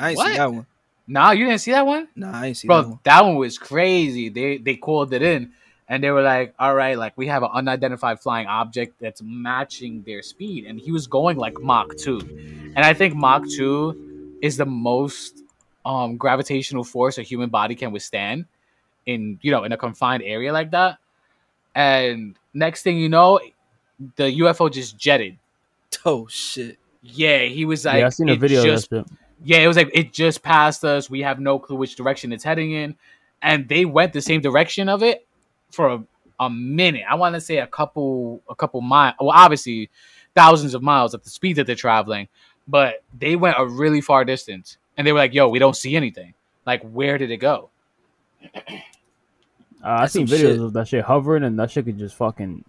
I 0.00 0.10
ain't 0.10 0.16
what? 0.16 0.32
see 0.32 0.36
that 0.38 0.52
one. 0.52 0.66
nah 1.06 1.30
you 1.32 1.46
didn't 1.46 1.60
see 1.60 1.72
that 1.72 1.86
one 1.86 2.08
Nah, 2.16 2.32
I 2.32 2.46
ain't 2.46 2.56
see 2.56 2.68
bro 2.68 2.76
that 2.82 2.88
one. 2.88 2.90
Bro, 2.90 3.00
that 3.04 3.24
one 3.24 3.36
was 3.36 3.58
crazy 3.58 4.28
they 4.28 4.58
they 4.58 4.76
called 4.76 5.12
it 5.12 5.22
in 5.22 5.52
and 5.88 6.02
they 6.02 6.10
were 6.10 6.22
like 6.22 6.54
all 6.58 6.74
right 6.74 6.96
like 6.96 7.12
we 7.16 7.26
have 7.26 7.42
an 7.42 7.50
unidentified 7.52 8.20
flying 8.20 8.46
object 8.46 8.98
that's 9.00 9.20
matching 9.22 10.02
their 10.06 10.22
speed 10.22 10.64
and 10.64 10.80
he 10.80 10.92
was 10.92 11.06
going 11.06 11.36
like 11.36 11.60
mach 11.60 11.96
2 11.96 12.72
and 12.76 12.78
i 12.78 12.94
think 12.94 13.14
mach 13.14 13.44
2 13.48 14.38
is 14.40 14.56
the 14.56 14.66
most 14.66 15.42
um 15.84 16.16
gravitational 16.16 16.84
force 16.84 17.18
a 17.18 17.22
human 17.22 17.50
body 17.50 17.74
can 17.74 17.92
withstand 17.92 18.46
in 19.06 19.38
you 19.42 19.50
know 19.50 19.64
in 19.64 19.72
a 19.72 19.76
confined 19.76 20.22
area 20.22 20.52
like 20.52 20.70
that 20.70 20.98
and 21.74 22.36
next 22.54 22.82
thing 22.82 22.98
you 22.98 23.08
know 23.08 23.40
the 24.16 24.38
ufo 24.40 24.70
just 24.70 24.96
jetted 24.96 25.36
Oh 26.04 26.26
shit. 26.28 26.78
yeah 27.02 27.40
he 27.40 27.64
was 27.64 27.84
like 27.84 28.00
yeah, 28.00 28.06
I 28.06 28.10
seen 28.10 28.28
a 28.28 28.36
video 28.36 28.62
just 28.62 28.92
of 28.92 29.04
that 29.04 29.08
shit. 29.08 29.18
Yeah, 29.44 29.58
it 29.58 29.66
was 29.66 29.76
like 29.76 29.90
it 29.92 30.12
just 30.12 30.42
passed 30.42 30.84
us. 30.84 31.08
We 31.08 31.22
have 31.22 31.40
no 31.40 31.58
clue 31.58 31.76
which 31.76 31.96
direction 31.96 32.32
it's 32.32 32.44
heading 32.44 32.72
in, 32.72 32.96
and 33.42 33.68
they 33.68 33.84
went 33.84 34.12
the 34.12 34.20
same 34.20 34.40
direction 34.40 34.88
of 34.88 35.02
it 35.02 35.26
for 35.70 35.88
a, 35.88 36.04
a 36.38 36.50
minute. 36.50 37.04
I 37.08 37.14
want 37.14 37.34
to 37.34 37.40
say 37.40 37.58
a 37.58 37.66
couple, 37.66 38.42
a 38.48 38.54
couple 38.54 38.80
miles. 38.80 39.14
Well, 39.20 39.30
obviously, 39.30 39.90
thousands 40.34 40.74
of 40.74 40.82
miles 40.82 41.14
at 41.14 41.24
the 41.24 41.30
speed 41.30 41.56
that 41.56 41.66
they're 41.66 41.76
traveling, 41.76 42.28
but 42.68 43.02
they 43.18 43.36
went 43.36 43.56
a 43.58 43.66
really 43.66 44.00
far 44.00 44.24
distance, 44.24 44.76
and 44.96 45.06
they 45.06 45.12
were 45.12 45.18
like, 45.18 45.34
"Yo, 45.34 45.48
we 45.48 45.58
don't 45.58 45.76
see 45.76 45.96
anything. 45.96 46.34
Like, 46.66 46.82
where 46.82 47.18
did 47.18 47.30
it 47.30 47.38
go?" 47.38 47.70
Uh, 49.82 50.00
I 50.00 50.06
seen 50.06 50.26
videos 50.26 50.38
shit. 50.40 50.60
of 50.60 50.72
that 50.74 50.88
shit 50.88 51.04
hovering, 51.04 51.44
and 51.44 51.58
that 51.58 51.70
shit 51.70 51.86
could 51.86 51.98
just 51.98 52.14
fucking 52.14 52.64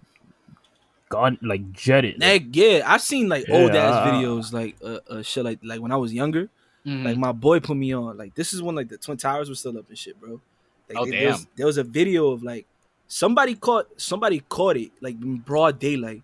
gone 1.10 1.38
like 1.42 1.74
jetted. 1.74 2.16
it. 2.16 2.20
Like, 2.22 2.56
yeah, 2.56 2.84
I've 2.86 3.02
seen 3.02 3.28
like 3.28 3.50
old 3.50 3.72
ass 3.72 4.08
videos, 4.08 4.54
like 4.54 4.78
uh, 4.84 5.00
uh, 5.10 5.22
shit, 5.22 5.44
like 5.44 5.60
like 5.62 5.82
when 5.82 5.92
I 5.92 5.98
was 5.98 6.14
younger. 6.14 6.50
Mhm. 6.86 7.06
Like 7.06 7.18
my 7.18 7.32
boy 7.32 7.60
put 7.60 7.78
me 7.78 7.94
on. 7.94 8.18
Like 8.18 8.34
this 8.36 8.54
is 8.54 8.62
when 8.62 8.76
like 8.76 8.90
the 8.90 8.98
twin 8.98 9.18
towers 9.18 9.50
were 9.50 9.56
still 9.56 9.78
up 9.78 9.88
and 9.90 9.98
shit, 9.98 10.20
bro. 10.20 10.42
Like, 10.90 10.98
Oh, 10.98 11.06
there, 11.06 11.20
there 11.20 11.30
was, 11.32 11.38
damn. 11.42 11.48
there 11.56 11.66
was 11.68 11.78
a 11.78 11.84
video 11.84 12.30
of 12.32 12.44
like 12.44 12.66
somebody 13.08 13.56
caught 13.56 13.88
somebody 13.98 14.40
caught 14.50 14.78
it 14.78 14.92
like 15.02 15.16
in 15.22 15.38
broad 15.38 15.78
daylight, 15.80 16.24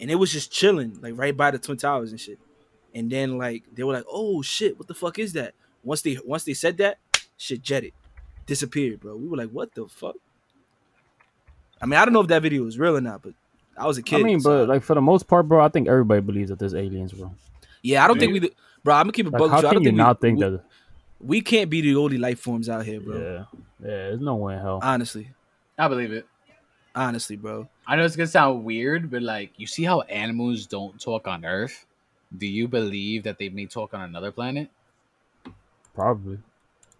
and 0.00 0.10
it 0.10 0.16
was 0.16 0.32
just 0.32 0.50
chilling 0.50 0.98
like 1.00 1.14
right 1.16 1.36
by 1.36 1.50
the 1.50 1.58
twin 1.58 1.76
towers 1.78 2.10
and 2.10 2.20
shit. 2.20 2.38
And 2.94 3.10
then 3.10 3.38
like 3.38 3.62
they 3.74 3.84
were 3.84 3.92
like, 3.92 4.06
"Oh 4.10 4.42
shit, 4.42 4.78
what 4.78 4.88
the 4.88 4.94
fuck 4.94 5.18
is 5.18 5.32
that?" 5.34 5.54
Once 5.84 6.02
they 6.02 6.18
once 6.24 6.44
they 6.44 6.54
said 6.54 6.78
that, 6.78 6.98
shit 7.36 7.62
jetted, 7.62 7.92
disappeared, 8.46 9.00
bro. 9.00 9.16
We 9.16 9.28
were 9.28 9.36
like, 9.36 9.50
"What 9.50 9.74
the 9.74 9.86
fuck?" 9.86 10.16
I 11.80 11.86
mean, 11.86 11.98
I 11.98 12.04
don't 12.04 12.14
know 12.14 12.20
if 12.22 12.28
that 12.28 12.42
video 12.42 12.62
was 12.64 12.78
real 12.78 12.96
or 12.96 13.00
not, 13.00 13.22
but 13.22 13.34
I 13.76 13.86
was 13.86 13.98
a 13.98 14.02
kid. 14.02 14.20
I 14.20 14.22
mean, 14.22 14.40
so- 14.40 14.60
but 14.64 14.68
like 14.68 14.82
for 14.82 14.94
the 14.94 15.00
most 15.02 15.26
part, 15.28 15.46
bro, 15.48 15.64
I 15.64 15.68
think 15.68 15.88
everybody 15.88 16.20
believes 16.22 16.48
that 16.50 16.58
there's 16.58 16.74
aliens, 16.74 17.12
bro. 17.12 17.30
yeah, 17.82 18.04
I 18.04 18.08
don't 18.08 18.16
Do 18.16 18.20
think 18.20 18.32
we, 18.32 18.40
do- 18.40 18.54
bro. 18.86 18.94
I'm 18.94 19.02
gonna 19.04 19.12
keep 19.12 19.26
it. 19.26 19.32
Like, 19.32 19.40
buck 19.40 19.50
how 19.50 19.56
with 19.56 19.62
you. 19.64 19.68
I 19.68 19.72
can 19.72 19.74
don't 19.74 19.82
you 19.82 19.88
think 19.90 19.96
we- 19.98 20.04
not 20.04 20.20
think 20.20 20.38
we, 20.38 20.44
that? 20.44 20.60
we 21.20 21.40
can't 21.42 21.68
be 21.70 21.80
the 21.82 21.96
only 21.96 22.16
life 22.18 22.40
forms 22.40 22.68
out 22.70 22.84
here, 22.86 23.00
bro? 23.00 23.16
Yeah, 23.18 23.44
yeah, 23.80 23.86
there's 24.08 24.20
no 24.20 24.36
way 24.36 24.54
in 24.54 24.60
hell. 24.60 24.80
Honestly, 24.82 25.28
I 25.78 25.88
believe 25.88 26.12
it. 26.12 26.26
honestly, 26.94 27.36
bro. 27.36 27.68
I 27.86 27.96
know 27.96 28.04
it's 28.04 28.16
gonna 28.16 28.26
sound 28.26 28.64
weird, 28.64 29.10
but 29.10 29.22
like, 29.22 29.50
you 29.58 29.66
see 29.66 29.84
how 29.84 30.00
animals 30.02 30.66
don't 30.66 30.98
talk 31.00 31.28
on 31.28 31.44
Earth? 31.44 31.84
Do 32.36 32.46
you 32.46 32.66
believe 32.68 33.22
that 33.24 33.38
they 33.38 33.48
may 33.50 33.66
talk 33.66 33.92
on 33.94 34.00
another 34.00 34.32
planet? 34.32 34.70
Probably. 35.94 36.38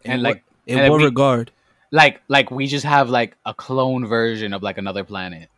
In 0.05 0.13
And, 0.13 0.23
what- 0.23 0.29
like- 0.35 0.45
in 0.67 0.79
and 0.79 0.91
what 0.91 0.99
we- 0.99 1.05
regard? 1.07 1.51
like 1.93 2.21
like 2.29 2.51
we 2.51 2.67
just 2.67 2.85
have 2.85 3.09
like 3.11 3.37
a 3.47 3.55
clone 3.55 4.05
version 4.07 4.53
of 4.53 4.61
like 4.63 4.77
another 4.77 5.05
planet 5.05 5.49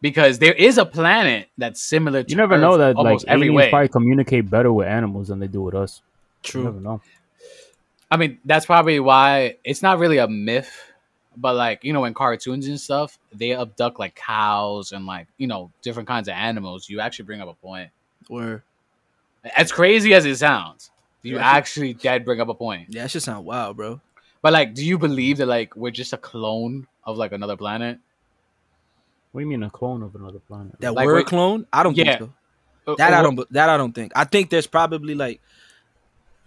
because 0.00 0.38
there 0.38 0.52
is 0.54 0.78
a 0.78 0.84
planet 0.86 1.48
that's 1.58 1.82
similar 1.82 2.22
to 2.22 2.30
You 2.30 2.36
never 2.36 2.54
Earth 2.54 2.60
know 2.60 2.76
that 2.78 2.96
like 2.96 2.96
almost 2.96 3.24
every 3.28 3.46
aliens 3.48 3.56
way 3.56 3.70
probably 3.70 3.88
communicate 3.88 4.48
better 4.50 4.72
with 4.72 4.86
animals 4.86 5.28
than 5.28 5.38
they 5.40 5.46
do 5.48 5.60
with 5.62 5.74
us. 5.74 6.02
True. 6.42 6.62
You 6.62 6.64
never 6.66 6.80
know. 6.80 7.00
i 8.10 8.16
mean 8.16 8.38
that's 8.44 8.66
probably 8.66 8.98
why 9.00 9.56
it's 9.64 9.82
not 9.82 9.98
really 9.98 10.18
a 10.18 10.26
myth 10.28 10.72
but 11.36 11.54
like 11.54 11.84
you 11.84 11.92
know 11.92 12.04
in 12.06 12.14
cartoons 12.14 12.66
and 12.66 12.80
stuff 12.80 13.18
they 13.32 13.52
abduct 13.54 13.98
like 14.00 14.14
cows 14.16 14.92
and 14.92 15.06
like 15.06 15.26
you 15.38 15.46
know 15.46 15.70
different 15.82 16.08
kinds 16.08 16.26
of 16.28 16.32
animals 16.34 16.88
you 16.88 16.98
actually 17.00 17.24
bring 17.26 17.40
up 17.40 17.48
a 17.48 17.54
point 17.54 17.90
Where 18.28 18.64
as 19.56 19.70
crazy 19.70 20.12
as 20.14 20.24
it 20.26 20.36
sounds 20.36 20.90
you 21.22 21.36
Yeah. 21.36 21.46
actually 21.58 21.92
did 21.94 22.24
bring 22.24 22.40
up 22.40 22.48
a 22.48 22.54
point 22.54 22.86
yeah, 22.88 23.02
that 23.02 23.10
should 23.10 23.22
sound 23.22 23.44
wild, 23.44 23.76
bro. 23.76 24.00
but 24.42 24.52
like 24.52 24.74
do 24.74 24.84
you 24.84 24.98
believe 24.98 25.36
that 25.36 25.46
like 25.46 25.76
we're 25.76 25.90
just 25.92 26.12
a 26.12 26.16
clone 26.18 26.86
of 27.04 27.16
like 27.16 27.32
another 27.32 27.56
planet 27.56 27.98
What 29.32 29.40
do 29.40 29.44
you 29.44 29.50
mean 29.50 29.62
a 29.62 29.70
clone 29.70 30.02
of 30.02 30.14
another 30.14 30.40
planet? 30.40 30.74
That 30.80 30.94
Like, 30.94 31.06
word 31.06 31.14
wait- 31.16 31.26
clone? 31.26 31.66
I 31.72 31.82
don't 31.82 31.96
Yeah. 31.96 32.18
think 32.18 32.30
so. 32.86 32.94
That 32.96 33.12
Or- 33.12 33.16
I 33.16 33.22
don't. 33.22 33.52
That 33.52 33.68
I 33.68 33.76
don't 33.76 33.92
think. 33.94 34.12
I 34.16 34.24
think 34.24 34.50
there's 34.50 34.66
probably 34.66 35.14
like, 35.14 35.40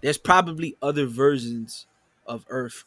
there's 0.02 0.18
probably 0.18 0.76
other 0.82 1.06
versions 1.06 1.88
of 2.28 2.46
Earth 2.50 2.84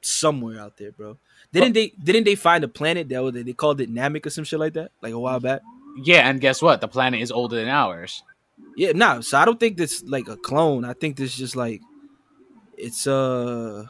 somewhere 0.00 0.58
out 0.60 0.76
there, 0.78 0.92
bro. 0.92 1.18
Didn't 1.52 1.74
they? 1.74 1.88
Didn't 2.02 2.24
they 2.24 2.34
find 2.34 2.64
a 2.64 2.68
planet 2.68 3.08
that 3.10 3.22
was 3.22 3.34
they 3.34 3.52
called 3.52 3.80
it 3.80 3.92
Namek 3.92 4.24
or 4.26 4.30
some 4.30 4.44
shit 4.44 4.58
like 4.58 4.72
that, 4.74 4.92
like 5.02 5.12
a 5.12 5.18
while 5.18 5.40
back? 5.40 5.60
yeah 6.04 6.28
and 6.28 6.42
guess 6.42 6.60
what 6.60 6.82
the 6.82 6.88
planet 6.88 7.22
is 7.22 7.32
older 7.32 7.56
than 7.56 7.68
ours 7.68 8.22
Yeah, 8.76 8.92
no. 8.94 9.22
So 9.22 9.38
I 9.38 9.46
don't 9.46 9.58
think 9.58 9.78
this 9.78 10.02
like 10.04 10.28
a 10.28 10.36
clone. 10.36 10.84
I 10.84 10.92
think 10.92 11.16
this 11.16 11.34
just 11.34 11.56
like, 11.56 11.80
it's 12.76 13.06
uh. 13.06 13.86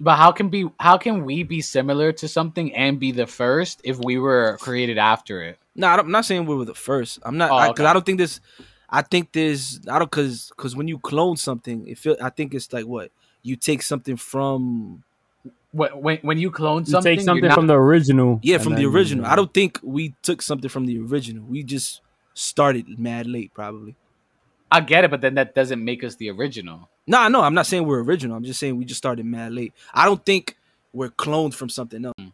But 0.00 0.16
how 0.16 0.32
can 0.32 0.48
be 0.48 0.68
how 0.80 0.98
can 0.98 1.24
we 1.24 1.42
be 1.44 1.60
similar 1.60 2.12
to 2.12 2.26
something 2.28 2.74
and 2.74 2.98
be 2.98 3.12
the 3.12 3.26
first 3.26 3.80
if 3.84 3.98
we 3.98 4.18
were 4.18 4.58
created 4.60 4.98
after 4.98 5.42
it? 5.42 5.58
No, 5.76 5.86
I'm 5.88 6.10
not 6.10 6.24
saying 6.24 6.46
we 6.46 6.54
were 6.56 6.64
the 6.64 6.74
first. 6.74 7.18
I'm 7.22 7.36
not 7.38 7.50
Oh, 7.50 7.56
because 7.56 7.62
I, 7.62 7.68
'cause 7.68 7.80
okay. 7.80 7.86
I 7.90 7.92
don't 7.92 8.06
think 8.06 8.18
this. 8.18 8.40
I 8.90 9.02
think 9.02 9.32
this. 9.32 9.80
I 9.88 9.98
don't 9.98 10.10
because 10.10 10.50
because 10.56 10.74
when 10.76 10.88
you 10.88 10.98
clone 10.98 11.36
something, 11.36 11.86
it 11.86 11.98
feel 11.98 12.16
I 12.20 12.30
think 12.30 12.54
it's 12.54 12.72
like 12.72 12.86
what 12.86 13.10
you 13.42 13.56
take 13.56 13.82
something 13.82 14.16
from 14.16 15.02
When 15.72 15.90
when, 16.00 16.18
when 16.22 16.38
you 16.38 16.50
clone 16.50 16.84
something, 16.86 17.10
take 17.12 17.18
you're 17.18 17.24
something 17.24 17.48
not- 17.48 17.54
from 17.54 17.66
the 17.68 17.74
original. 17.74 18.40
yeah 18.42 18.58
from 18.58 18.74
the 18.74 18.86
original. 18.86 19.26
I 19.26 19.36
don't 19.36 19.52
think 19.54 19.78
we 19.82 20.14
took 20.22 20.42
something 20.42 20.68
from 20.70 20.86
the 20.86 20.98
original. 20.98 21.44
We 21.44 21.62
just 21.62 22.00
started 22.34 22.98
mad 22.98 23.26
late, 23.26 23.52
probably. 23.54 23.94
I 24.74 24.80
get 24.80 25.04
it, 25.04 25.10
but 25.10 25.20
then 25.20 25.36
that 25.36 25.54
doesn't 25.54 25.84
make 25.84 26.02
us 26.02 26.16
the 26.16 26.30
original. 26.30 26.88
No, 27.06 27.28
no, 27.28 27.42
I'm 27.42 27.54
not 27.54 27.66
saying 27.66 27.86
we're 27.86 28.02
original. 28.02 28.36
I'm 28.36 28.42
just 28.42 28.58
saying 28.58 28.76
we 28.76 28.84
just 28.84 28.98
started 28.98 29.24
mad 29.24 29.52
late. 29.52 29.72
I 29.92 30.04
don't 30.04 30.24
think 30.26 30.56
we're 30.92 31.10
cloned 31.10 31.54
from 31.54 31.68
something 31.68 32.04
else 32.04 32.14
hmm. 32.18 32.28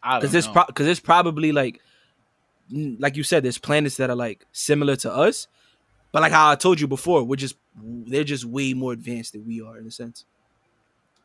because 0.00 0.30
there's 0.30 0.46
know. 0.46 0.52
pro- 0.52 0.66
because 0.66 0.86
there's 0.86 1.00
probably 1.00 1.50
like 1.50 1.80
like 2.70 3.16
you 3.16 3.24
said, 3.24 3.42
there's 3.42 3.58
planets 3.58 3.96
that 3.96 4.08
are 4.08 4.14
like 4.14 4.46
similar 4.52 4.94
to 4.96 5.12
us, 5.12 5.48
but 6.12 6.22
like 6.22 6.30
how 6.30 6.52
I 6.52 6.54
told 6.54 6.80
you 6.80 6.86
before, 6.86 7.24
we're 7.24 7.34
just 7.34 7.56
they're 7.76 8.22
just 8.22 8.44
way 8.44 8.72
more 8.72 8.92
advanced 8.92 9.32
than 9.32 9.44
we 9.44 9.60
are 9.60 9.78
in 9.78 9.86
a 9.88 9.90
sense. 9.90 10.26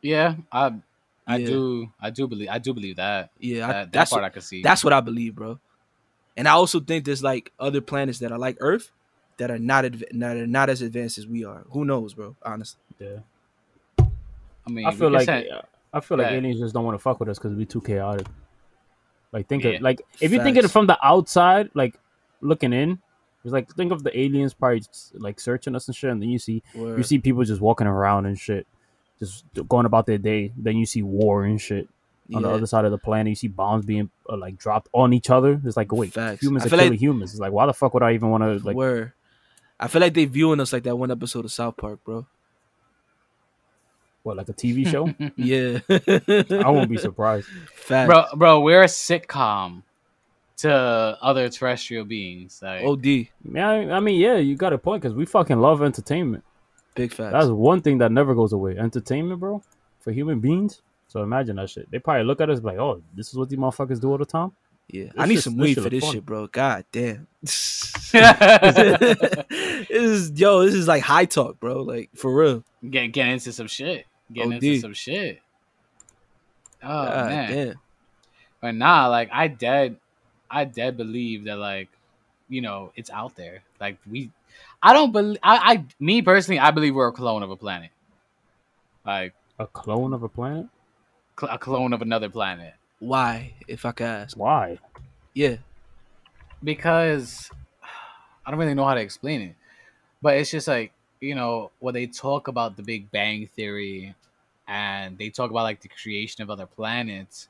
yeah, 0.02 0.34
I 0.50 0.74
I 1.28 1.36
Yeah. 1.36 1.46
do 1.46 1.92
I 2.00 2.10
do 2.10 2.26
believe 2.26 2.48
I 2.50 2.58
do 2.58 2.74
believe 2.74 2.96
that. 2.96 3.30
Yeah, 3.38 3.68
I- 3.68 3.68
that, 3.68 3.72
that 3.72 3.92
that's 3.92 4.10
part 4.10 4.22
what, 4.22 4.26
I 4.26 4.30
can 4.30 4.42
see. 4.42 4.62
that's 4.62 4.82
what 4.82 4.92
I 4.92 5.00
believe, 5.00 5.36
bro. 5.36 5.60
And 6.36 6.48
I 6.48 6.52
also 6.52 6.80
think 6.80 7.04
there's 7.04 7.22
like 7.22 7.52
other 7.60 7.80
planets 7.80 8.18
that 8.18 8.32
are 8.32 8.38
like 8.38 8.56
Earth 8.58 8.90
that 9.38 9.50
are 9.50 9.58
not 9.58 9.84
adv- 9.84 10.04
that 10.12 10.36
are 10.36 10.46
not 10.46 10.68
as 10.70 10.82
advanced 10.82 11.18
as 11.18 11.26
we 11.26 11.44
are. 11.44 11.64
Who 11.70 11.84
knows, 11.84 12.14
bro? 12.14 12.36
Honestly, 12.44 12.80
Yeah. 12.98 13.18
I 14.66 14.70
mean, 14.70 14.86
I 14.86 14.92
feel 14.92 15.10
like 15.10 15.26
say- 15.26 15.50
I 15.92 16.00
feel 16.00 16.16
like 16.18 16.30
aliens 16.32 16.58
just 16.58 16.72
don't 16.72 16.84
want 16.84 16.94
to 16.94 17.02
fuck 17.02 17.20
with 17.20 17.28
us 17.28 17.38
because 17.38 17.54
we're 17.54 17.66
too 17.66 17.80
chaotic. 17.80 18.26
Like 19.32 19.46
think 19.46 19.64
Yeah. 19.64 19.70
of 19.72 19.82
like 19.82 20.02
if 20.20 20.32
you 20.32 20.42
think 20.42 20.56
of 20.56 20.64
it 20.64 20.68
from 20.68 20.86
the 20.86 20.98
outside, 21.04 21.70
like 21.74 21.98
looking 22.40 22.72
in, 22.72 22.98
it's 23.44 23.52
like 23.52 23.70
think 23.74 23.92
of 23.92 24.02
the 24.02 24.16
aliens 24.18 24.54
probably 24.54 24.82
like 25.14 25.40
searching 25.40 25.74
us 25.74 25.88
and 25.88 25.96
shit, 25.96 26.10
and 26.10 26.22
then 26.22 26.28
you 26.28 26.38
see 26.38 26.62
you 26.74 27.02
see 27.02 27.18
people 27.18 27.42
just 27.44 27.60
walking 27.60 27.86
around 27.86 28.26
and 28.26 28.38
shit, 28.38 28.66
just 29.18 29.44
going 29.68 29.86
about 29.86 30.06
their 30.06 30.18
day. 30.18 30.52
Then 30.56 30.76
you 30.76 30.86
see 30.86 31.02
war 31.02 31.44
and 31.44 31.60
shit 31.60 31.88
on 32.34 32.42
the 32.42 32.48
other 32.50 32.66
side 32.66 32.84
of 32.84 32.90
the 32.90 32.98
planet. 32.98 33.30
You 33.30 33.34
see 33.34 33.48
bombs 33.48 33.84
being 33.84 34.10
uh, 34.30 34.36
like 34.36 34.56
dropped 34.58 34.88
on 34.92 35.12
each 35.12 35.28
other. 35.28 35.60
It's 35.64 35.76
like 35.76 35.92
wait, 35.92 36.12
Facts. 36.12 36.42
humans 36.42 36.62
I 36.64 36.66
are 36.66 36.70
killing 36.70 36.90
like- 36.90 37.00
humans. 37.00 37.32
It's 37.32 37.40
like 37.40 37.52
why 37.52 37.66
the 37.66 37.74
fuck 37.74 37.92
would 37.94 38.02
I 38.02 38.12
even 38.14 38.30
want 38.30 38.42
to 38.44 38.64
like? 38.66 38.76
Word. 38.76 39.12
I 39.82 39.88
feel 39.88 40.00
like 40.00 40.14
they 40.14 40.26
viewing 40.26 40.60
us 40.60 40.72
like 40.72 40.84
that 40.84 40.96
one 40.96 41.10
episode 41.10 41.44
of 41.44 41.50
South 41.50 41.76
Park, 41.76 42.04
bro. 42.04 42.24
What 44.22 44.36
like 44.36 44.48
a 44.48 44.52
TV 44.52 44.86
show? 44.86 45.12
Yeah, 45.36 45.80
I 46.64 46.70
won't 46.70 46.88
be 46.88 46.96
surprised. 46.96 47.48
Facts. 47.74 48.06
bro, 48.06 48.24
bro, 48.36 48.60
we're 48.60 48.82
a 48.82 48.86
sitcom 48.86 49.82
to 50.58 50.72
other 50.72 51.48
terrestrial 51.48 52.04
beings. 52.04 52.60
Like, 52.62 52.84
Od 52.84 53.04
Man, 53.42 53.90
I 53.90 53.98
mean, 53.98 54.20
yeah, 54.20 54.36
you 54.36 54.54
got 54.54 54.72
a 54.72 54.78
point 54.78 55.02
because 55.02 55.16
we 55.16 55.26
fucking 55.26 55.58
love 55.58 55.82
entertainment. 55.82 56.44
big 56.94 57.12
facts. 57.12 57.32
That's 57.32 57.48
one 57.48 57.82
thing 57.82 57.98
that 57.98 58.12
never 58.12 58.36
goes 58.36 58.52
away. 58.52 58.78
Entertainment, 58.78 59.40
bro, 59.40 59.60
for 59.98 60.12
human 60.12 60.38
beings. 60.38 60.80
So 61.08 61.24
imagine 61.24 61.56
that 61.56 61.70
shit. 61.70 61.90
They 61.90 61.98
probably 61.98 62.22
look 62.22 62.40
at 62.40 62.48
us 62.48 62.62
like, 62.62 62.78
oh, 62.78 63.02
this 63.16 63.30
is 63.30 63.34
what 63.34 63.48
these 63.48 63.58
motherfuckers 63.58 64.00
do 64.00 64.12
all 64.12 64.18
the 64.18 64.24
time. 64.24 64.52
Yeah, 64.92 65.04
This 65.04 65.12
I 65.16 65.26
need 65.26 65.34
shit- 65.36 65.44
some 65.44 65.56
weed 65.56 65.74
for 65.80 65.88
this 65.90 66.04
fun. 66.04 66.12
shit, 66.12 66.24
bro. 66.26 66.46
God 66.48 66.84
damn. 66.92 67.26
this 67.42 67.92
is 69.90 70.30
yo, 70.38 70.64
this 70.64 70.74
is 70.74 70.86
like 70.86 71.02
high 71.02 71.24
talk, 71.24 71.58
bro. 71.58 71.82
Like 71.82 72.10
for 72.14 72.32
real. 72.34 72.62
Get 72.88 73.08
get 73.08 73.28
into 73.28 73.52
some 73.52 73.66
shit. 73.68 74.06
Getting 74.32 74.52
OD. 74.54 74.62
into 74.64 74.80
some 74.80 74.94
shit. 74.94 75.40
Oh 76.82 76.88
God 77.06 77.28
man. 77.28 77.50
damn. 77.52 77.74
But 78.60 78.74
nah, 78.74 79.06
like 79.08 79.30
I 79.32 79.48
dead 79.48 79.96
I 80.50 80.64
dead 80.64 80.96
believe 80.96 81.44
that 81.44 81.56
like, 81.56 81.88
you 82.48 82.60
know, 82.60 82.92
it's 82.94 83.10
out 83.10 83.34
there. 83.34 83.62
Like 83.80 83.96
we 84.10 84.30
I 84.82 84.92
don't 84.92 85.12
believe 85.12 85.38
I, 85.42 85.72
I 85.74 85.84
me 86.00 86.22
personally, 86.22 86.58
I 86.58 86.70
believe 86.70 86.94
we're 86.94 87.08
a 87.08 87.12
clone 87.12 87.42
of 87.42 87.50
a 87.50 87.56
planet. 87.56 87.90
Like 89.06 89.32
A 89.58 89.66
clone 89.66 90.12
of 90.12 90.22
a 90.22 90.28
planet? 90.28 90.66
cl- 91.40 91.52
a 91.54 91.58
clone 91.58 91.92
of 91.94 92.02
another 92.02 92.28
planet. 92.28 92.74
Why, 93.02 93.54
if 93.66 93.84
I 93.84 93.90
could 93.90 94.06
ask? 94.06 94.36
Why? 94.36 94.78
Yeah. 95.34 95.56
because 96.62 97.50
I 98.46 98.50
don't 98.50 98.60
really 98.60 98.74
know 98.74 98.84
how 98.84 98.94
to 98.94 99.00
explain 99.00 99.42
it, 99.42 99.56
but 100.22 100.36
it's 100.36 100.50
just 100.50 100.68
like 100.68 100.92
you 101.20 101.34
know 101.34 101.70
when 101.80 101.94
they 101.94 102.06
talk 102.06 102.48
about 102.48 102.76
the 102.76 102.82
Big 102.82 103.10
Bang 103.10 103.46
theory 103.46 104.14
and 104.68 105.18
they 105.18 105.30
talk 105.30 105.50
about 105.50 105.64
like 105.64 105.80
the 105.80 105.88
creation 105.88 106.42
of 106.42 106.50
other 106.50 106.66
planets. 106.66 107.48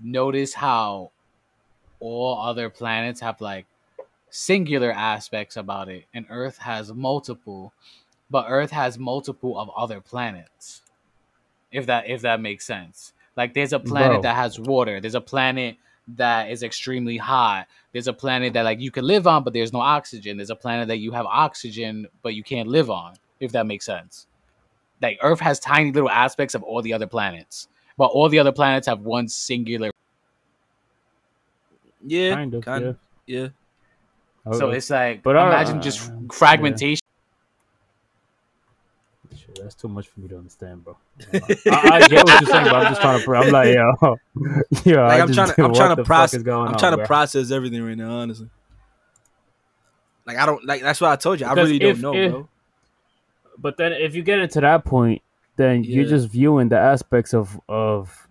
Notice 0.00 0.54
how 0.54 1.10
all 2.00 2.40
other 2.40 2.70
planets 2.70 3.20
have 3.20 3.40
like 3.40 3.66
singular 4.30 4.92
aspects 4.92 5.56
about 5.56 5.88
it, 5.88 6.06
and 6.14 6.26
Earth 6.30 6.58
has 6.58 6.92
multiple, 6.92 7.72
but 8.30 8.46
Earth 8.48 8.70
has 8.72 8.98
multiple 8.98 9.58
of 9.58 9.70
other 9.76 10.00
planets. 10.00 10.82
If 11.72 11.86
that 11.86 12.08
if 12.08 12.22
that 12.22 12.40
makes 12.40 12.64
sense, 12.66 13.12
like 13.36 13.54
there's 13.54 13.72
a 13.72 13.78
planet 13.78 14.12
Bro. 14.12 14.22
that 14.22 14.36
has 14.36 14.58
water. 14.58 15.00
There's 15.00 15.14
a 15.14 15.20
planet 15.20 15.76
that 16.16 16.50
is 16.50 16.62
extremely 16.62 17.16
hot. 17.16 17.66
There's 17.92 18.08
a 18.08 18.12
planet 18.12 18.52
that 18.54 18.62
like 18.62 18.80
you 18.80 18.90
can 18.90 19.06
live 19.06 19.26
on, 19.26 19.44
but 19.44 19.52
there's 19.52 19.72
no 19.72 19.80
oxygen. 19.80 20.36
There's 20.36 20.50
a 20.50 20.56
planet 20.56 20.88
that 20.88 20.98
you 20.98 21.12
have 21.12 21.26
oxygen, 21.26 22.06
but 22.22 22.34
you 22.34 22.42
can't 22.42 22.68
live 22.68 22.90
on. 22.90 23.14
If 23.40 23.52
that 23.52 23.66
makes 23.66 23.84
sense. 23.84 24.26
Like 25.02 25.18
Earth 25.22 25.40
has 25.40 25.58
tiny 25.60 25.92
little 25.92 26.10
aspects 26.10 26.54
of 26.54 26.62
all 26.62 26.80
the 26.82 26.92
other 26.92 27.06
planets, 27.06 27.68
but 27.98 28.06
all 28.06 28.28
the 28.28 28.38
other 28.38 28.52
planets 28.52 28.86
have 28.86 29.00
one 29.00 29.28
singular. 29.28 29.90
Yeah. 32.06 32.34
Kind 32.34 32.54
of. 32.54 32.64
Kind 32.64 32.96
yeah. 33.26 33.40
yeah. 33.40 33.48
So 34.52 34.68
Uh, 34.68 34.72
it's 34.72 34.90
like 34.90 35.22
But, 35.22 35.36
uh, 35.36 35.46
imagine 35.46 35.80
just 35.80 36.12
fragmentation. 36.32 36.96
Shit, 36.96 37.03
that's 39.60 39.74
too 39.74 39.88
much 39.88 40.08
for 40.08 40.20
me 40.20 40.28
to 40.28 40.36
understand, 40.38 40.84
bro. 40.84 40.96
I, 41.32 41.40
I 41.70 42.08
get 42.08 42.24
what 42.24 42.40
you're 42.40 42.50
saying, 42.50 42.64
but 42.66 42.74
I'm 42.74 42.92
just 42.92 43.00
trying 43.00 43.22
to. 43.22 43.34
I'm 43.36 43.50
like, 43.52 43.74
yo, 43.74 43.92
yo. 44.84 45.02
Like 45.04 45.20
I 45.20 45.20
I'm 45.20 45.32
trying 45.32 45.50
to 45.54 45.64
I'm 45.64 45.74
trying 45.74 45.96
to 45.96 46.04
process 46.04 46.40
I'm 46.42 46.48
on, 46.50 46.78
trying 46.78 46.92
to 46.92 46.96
bro? 46.98 47.06
process 47.06 47.50
everything 47.50 47.82
right 47.82 47.96
now, 47.96 48.10
honestly. 48.18 48.48
Like 50.26 50.38
I 50.38 50.46
don't 50.46 50.64
like 50.64 50.82
that's 50.82 51.00
what 51.00 51.10
I 51.10 51.16
told 51.16 51.40
you. 51.40 51.46
I 51.46 51.54
Because 51.54 51.68
really 51.70 51.78
don't 51.78 52.00
know, 52.00 52.14
if- 52.14 52.30
bro. 52.32 52.48
But 53.56 53.76
then, 53.76 53.92
if 53.92 54.16
you 54.16 54.22
get 54.22 54.40
into 54.40 54.60
that 54.62 54.84
point, 54.84 55.22
then 55.56 55.84
you're 55.84 56.06
just 56.08 56.28
viewing 56.28 56.68
the 56.70 56.78
aspects 56.78 57.32
of 57.32 57.60
of 57.68 58.26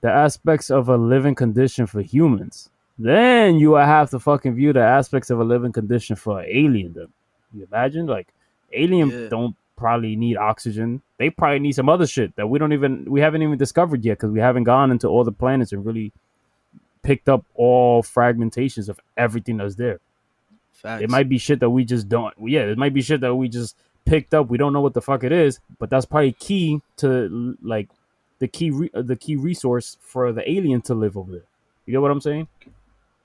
the 0.00 0.10
aspects 0.10 0.70
of 0.70 0.88
a 0.88 0.96
living 0.96 1.34
condition 1.34 1.86
for 1.86 2.00
humans. 2.02 2.68
Then 2.98 3.56
you 3.60 3.74
have 3.74 4.10
to 4.10 4.18
fucking 4.18 4.54
view 4.56 4.72
the 4.72 4.80
aspects 4.82 5.30
of 5.30 5.38
a 5.38 5.44
living 5.44 5.70
condition 5.72 6.16
for 6.16 6.40
an 6.40 6.46
alien. 6.48 6.92
Then 6.94 7.06
you 7.54 7.68
imagine 7.70 8.06
like 8.06 8.28
alien 8.72 9.10
Yeah. 9.10 9.28
don't 9.28 9.54
probably 9.78 10.16
need 10.16 10.36
oxygen. 10.36 11.00
They 11.18 11.30
probably 11.30 11.60
need 11.60 11.72
some 11.72 11.88
other 11.88 12.06
shit 12.06 12.36
that 12.36 12.48
we 12.48 12.58
don't 12.58 12.72
even 12.72 13.06
we 13.08 13.20
haven't 13.20 13.42
even 13.42 13.56
discovered 13.56 14.04
yet 14.04 14.18
because 14.18 14.30
we 14.30 14.40
haven't 14.40 14.64
gone 14.64 14.90
into 14.90 15.08
all 15.08 15.24
the 15.24 15.32
planets 15.32 15.72
and 15.72 15.86
really 15.86 16.12
picked 17.02 17.28
up 17.28 17.44
all 17.54 18.02
fragmentations 18.02 18.88
of 18.88 19.00
everything 19.16 19.56
that's 19.56 19.76
there. 19.76 20.00
Facts. 20.72 21.02
It 21.02 21.10
might 21.10 21.28
be 21.28 21.38
shit 21.38 21.60
that 21.60 21.70
we 21.70 21.84
just 21.84 22.08
don't. 22.08 22.34
Yeah, 22.40 22.62
it 22.62 22.78
might 22.78 22.94
be 22.94 23.02
shit 23.02 23.20
that 23.22 23.34
we 23.34 23.48
just 23.48 23.76
picked 24.04 24.34
up. 24.34 24.48
We 24.48 24.58
don't 24.58 24.72
know 24.72 24.80
what 24.80 24.94
the 24.94 25.02
fuck 25.02 25.24
it 25.24 25.32
is, 25.32 25.60
but 25.78 25.90
that's 25.90 26.06
probably 26.06 26.32
key 26.32 26.82
to 26.98 27.56
like 27.62 27.88
the 28.40 28.48
key 28.48 28.70
re- 28.70 28.90
the 28.94 29.16
key 29.16 29.36
resource 29.36 29.96
for 30.00 30.32
the 30.32 30.48
alien 30.50 30.82
to 30.82 30.94
live 30.94 31.16
over 31.16 31.32
there. 31.32 31.46
You 31.86 31.92
get 31.92 32.02
what 32.02 32.10
I'm 32.10 32.20
saying? 32.20 32.48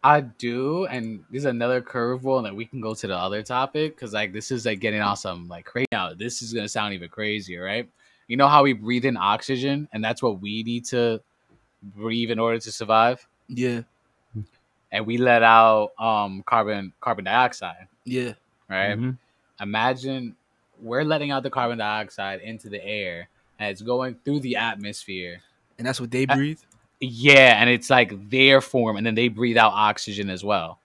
I 0.04 0.22
do, 0.22 0.86
and 0.86 1.24
this 1.32 1.40
is 1.40 1.46
another 1.46 1.82
curveball, 1.82 2.38
and 2.38 2.46
then 2.48 2.56
we 2.56 2.66
can 2.66 2.82
go 2.82 2.94
to 2.94 3.08
the 3.08 3.16
other 3.16 3.42
topic 3.42 3.96
because 3.96 4.14
like 4.14 4.34
this 4.34 4.52
is 4.52 4.66
like 4.66 4.80
getting 4.80 5.02
awesome, 5.02 5.48
like 5.48 5.66
crazy. 5.66 5.88
Now 5.92 6.14
this 6.14 6.42
is 6.42 6.54
gonna 6.54 6.68
sound 6.68 6.94
even 6.94 7.10
crazier, 7.10 7.64
right? 7.64 7.88
You 8.28 8.38
know 8.38 8.48
how 8.48 8.64
we 8.64 8.74
breathe 8.74 9.06
in 9.06 9.16
oxygen, 9.18 9.88
and 9.94 10.04
that's 10.04 10.22
what 10.22 10.42
we 10.42 10.64
need 10.64 10.86
to 10.86 11.22
breathe 11.96 12.32
in 12.32 12.40
order 12.40 12.60
to 12.60 12.72
survive, 12.72 13.26
Yeah. 13.48 13.82
and 14.92 15.06
we 15.06 15.18
let 15.18 15.42
out 15.44 15.92
um 16.00 16.44
carbon 16.46 16.94
carbon 17.00 17.26
dioxide, 17.26 17.88
Yeah. 18.04 18.34
right? 18.70 18.98
Mhm. 18.98 19.18
Imagine 19.62 20.36
we're 20.82 21.04
letting 21.04 21.32
out 21.32 21.44
the 21.44 21.50
carbon 21.50 21.78
dioxide 21.78 22.42
into 22.42 22.68
the 22.70 22.84
air, 22.84 23.30
and 23.60 23.70
it's 23.72 23.82
going 23.82 24.16
through 24.26 24.42
the 24.42 24.58
atmosphere. 24.58 25.42
And 25.78 25.88
that's 25.88 26.00
what 26.02 26.12
they 26.12 26.26
breathe. 26.26 26.60
Yeah, 27.06 27.60
and 27.60 27.70
it's 27.70 27.90
like 27.90 28.30
their 28.30 28.62
form, 28.62 28.98
and 28.98 29.06
then 29.06 29.16
they 29.16 29.28
breathe 29.28 29.58
out 29.58 29.74
oxygen 29.74 30.30
as 30.30 30.44
well. 30.44 30.80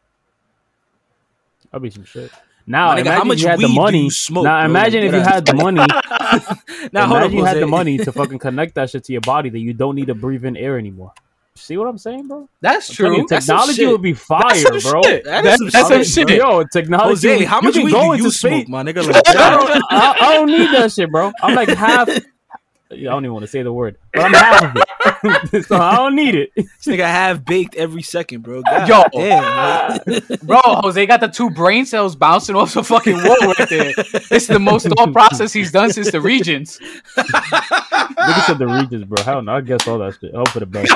That'll 1.71 1.81
be 1.81 1.91
some 1.91 2.05
shit. 2.05 2.31
Now, 2.67 2.91
nigga, 2.95 3.01
imagine 3.01 3.13
how 3.13 3.25
much 3.25 3.39
if 3.39 3.43
you 3.43 3.49
had 3.49 3.59
the 3.61 3.67
do 3.69 3.75
money. 3.75 4.05
you 4.05 4.11
smoke, 4.11 4.45
now, 4.45 4.59
bro? 4.61 4.65
imagine 4.71 5.03
if 5.05 5.15
you 5.15 5.21
had 5.21 5.47
the 5.47 5.55
money. 5.55 5.77
now 6.93 7.07
hold 7.07 7.19
imagine 7.19 7.23
on, 7.23 7.33
you 7.33 7.45
had 7.45 7.57
the 7.59 7.67
money 7.67 7.99
to 7.99 8.13
fucking 8.21 8.39
connect 8.39 8.75
that 8.75 8.91
shit 8.91 9.05
to 9.05 9.13
your 9.13 9.23
body 9.23 9.49
that 9.49 9.59
you 9.59 9.73
don't 9.73 9.95
need 9.95 10.09
to 10.09 10.15
breathe 10.15 10.45
in 10.45 10.57
air 10.57 10.77
anymore. 10.77 11.13
See 11.55 11.77
what 11.77 11.89
I'm 11.89 11.99
saying, 11.99 12.29
bro? 12.29 12.49
That's 12.61 12.91
I'm 12.91 12.97
telling 12.97 13.21
you, 13.21 13.27
technology 13.29 13.73
shit. 13.75 13.89
would 13.89 14.03
be 14.03 14.13
fire, 14.13 14.43
That's 14.43 14.91
bro. 14.91 15.03
shit. 15.03 15.25
That 15.25 15.45
is 15.45 15.59
That's, 15.59 15.59
some 15.59 15.69
that's 15.71 15.89
some 15.89 16.05
shit, 16.05 16.29
shit. 16.29 16.39
Yo, 16.39 16.65
technology. 16.65 17.29
Jose, 17.29 17.45
how 17.45 17.61
much 17.61 17.75
can 17.75 17.85
weed 17.85 17.93
go 17.93 18.03
do 18.03 18.13
into 18.13 18.25
you 18.25 18.31
space. 18.31 18.67
smoke, 18.67 18.69
my 18.69 18.83
nigga? 18.83 19.07
Like, 19.07 19.29
I 19.29 19.51
don't, 19.51 19.85
I, 19.91 20.17
I 20.21 20.35
don't 20.35 20.47
need 20.47 20.71
that 20.75 20.93
shit, 20.93 21.11
bro. 21.11 21.33
I'm 21.43 21.55
like 21.55 21.69
half. 21.71 22.09
I 22.91 22.97
don't 22.97 23.23
even 23.25 23.35
want 23.35 23.43
to 23.45 23.49
say 23.51 23.63
the 23.63 23.73
word, 23.73 23.99
but 24.15 24.25
I'm 24.25 24.33
half 24.33 24.63
of 24.75 24.83
it, 25.53 25.65
so 25.67 25.77
I 25.77 25.97
don't 25.97 26.15
need 26.17 26.35
it. 26.35 26.51
this 26.57 26.67
nigga 26.87 27.01
have 27.01 27.45
baked 27.45 27.75
every 27.75 28.01
second, 28.01 28.41
bro. 28.43 28.63
God 28.63 28.89
Yo. 28.89 29.05
damn. 29.13 29.99
like- 30.07 30.41
Bro, 30.43 30.61
Jose 30.65 31.05
got 31.07 31.21
the 31.21 31.29
two 31.29 31.51
brain 31.51 31.85
cells 31.85 32.17
bouncing 32.17 32.57
off 32.57 32.73
the 32.73 32.83
fucking 32.83 33.17
wall 33.17 33.37
right 33.59 33.69
there. 33.69 33.93
It's 34.31 34.47
the 34.47 34.59
most 34.59 34.87
thought 34.89 35.13
process 35.13 35.53
he's 35.53 35.71
done 35.71 35.93
since 35.93 36.11
the 36.11 36.21
Regents. 36.23 36.79
Nigga 37.19 38.47
said 38.47 38.59
the 38.59 38.67
regions, 38.67 39.05
bro. 39.05 39.23
Hell 39.23 39.43
no, 39.43 39.53
I 39.57 39.61
guess 39.61 39.87
all 39.87 39.99
that 39.99 40.17
shit. 40.19 40.35
Hope 40.35 40.49
for 40.49 40.61
the 40.61 40.67
best. 40.67 40.91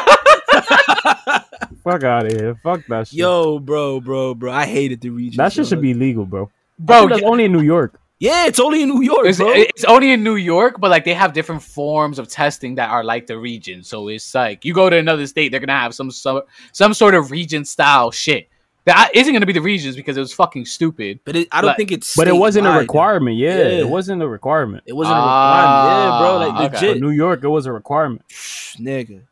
Fuck 1.85 2.05
out 2.05 2.27
of 2.27 2.33
here. 2.33 2.55
Fuck 2.63 2.87
that 2.89 3.09
shit. 3.09 3.19
Yo, 3.19 3.59
bro, 3.59 4.01
bro, 4.01 4.35
bro. 4.35 4.51
I 4.53 4.67
hated 4.67 5.01
the 5.01 5.11
Regents. 5.11 5.37
that 5.37 5.53
shit 5.53 5.67
should 5.67 5.83
be 5.83 5.93
legal, 5.95 6.25
bro. 6.25 6.51
Bro, 6.79 7.09
That's 7.09 7.23
only 7.23 7.45
in 7.45 7.53
New 7.53 7.61
York. 7.63 8.01
Yeah, 8.23 8.47
it's 8.47 8.61
only 8.61 8.83
in 8.85 8.89
New 8.89 9.03
York, 9.03 9.27
it's, 9.27 9.39
bro. 9.39 9.51
it's 9.53 9.83
only 9.85 10.13
in 10.13 10.23
New 10.23 10.37
York, 10.37 10.77
but 10.79 10.93
like 10.93 11.05
they 11.05 11.13
have 11.13 11.33
different 11.33 11.61
forms 11.61 12.21
of 12.21 12.29
testing 12.29 12.77
that 12.77 12.89
are 12.89 13.03
like 13.03 13.27
the 13.27 13.37
region. 13.37 13.83
So 13.83 14.07
it's 14.07 14.33
like 14.33 14.65
you 14.65 14.73
go 14.73 14.89
to 14.89 14.97
another 14.97 15.27
state, 15.27 15.49
they're 15.51 15.59
gonna 15.59 15.73
have 15.73 15.93
some 15.93 16.09
some, 16.13 16.43
some 16.71 16.95
sort 16.95 17.17
of 17.17 17.33
region 17.33 17.65
style 17.65 18.13
shit. 18.13 18.49
That 18.85 19.11
isn't 19.13 19.33
gonna 19.33 19.45
be 19.47 19.53
the 19.53 19.61
regions 19.61 19.97
because 19.97 20.17
it 20.17 20.21
was 20.21 20.33
fucking 20.33 20.67
stupid. 20.67 21.19
but 21.25 21.35
it, 21.35 21.49
I 21.51 21.61
don't 21.61 21.69
Like- 21.71 21.79
think 21.79 21.91
it's. 21.91 22.15
But 22.15 22.29
it 22.29 22.37
wasn't 22.37 22.69
a 22.69 22.79
requirement. 22.79 23.39
Yeah, 23.39 23.57
Yeah. 23.59 23.65
it 23.81 23.89
wasn't 23.89 24.23
a 24.23 24.29
requirement. 24.29 24.85
It 24.87 24.93
wasn't 24.93 25.17
a 25.17 25.21
requirement. 25.21 25.91
Yeah, 25.91 26.19
bro. 26.21 26.29
Ah, 26.31 26.37
Like 26.37 26.75
okay. 26.75 26.87
Legit, 26.89 27.03
New 27.03 27.11
York, 27.11 27.43
it 27.43 27.49
was 27.49 27.67
a 27.67 27.73
requirement. 27.73 28.23
Shh, 28.29 28.77
nigga. 28.77 29.23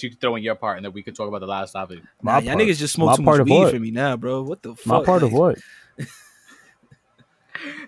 You 0.00 0.10
can 0.10 0.18
throw 0.18 0.36
in 0.36 0.44
your 0.44 0.54
part, 0.54 0.76
and 0.78 0.84
then 0.84 0.92
we 0.92 1.02
can 1.02 1.14
talk 1.14 1.26
about 1.26 1.40
the 1.40 1.46
last 1.48 1.72
topic. 1.72 1.98
Nah, 2.22 2.34
My 2.34 2.38
y'all 2.40 2.54
niggas 2.56 2.78
just 2.78 2.94
smoke 2.94 3.10
My 3.10 3.16
too 3.16 3.22
part 3.24 3.38
much 3.38 3.40
of 3.42 3.46
weed 3.48 3.58
what? 3.58 3.72
for 3.74 3.78
me 3.80 3.90
now, 3.92 4.16
bro. 4.16 4.42
What 4.42 4.62
the 4.62 4.74
fuck? 4.76 4.86
My 4.86 5.02
part 5.04 5.22
of 5.24 5.32
what? 5.32 5.58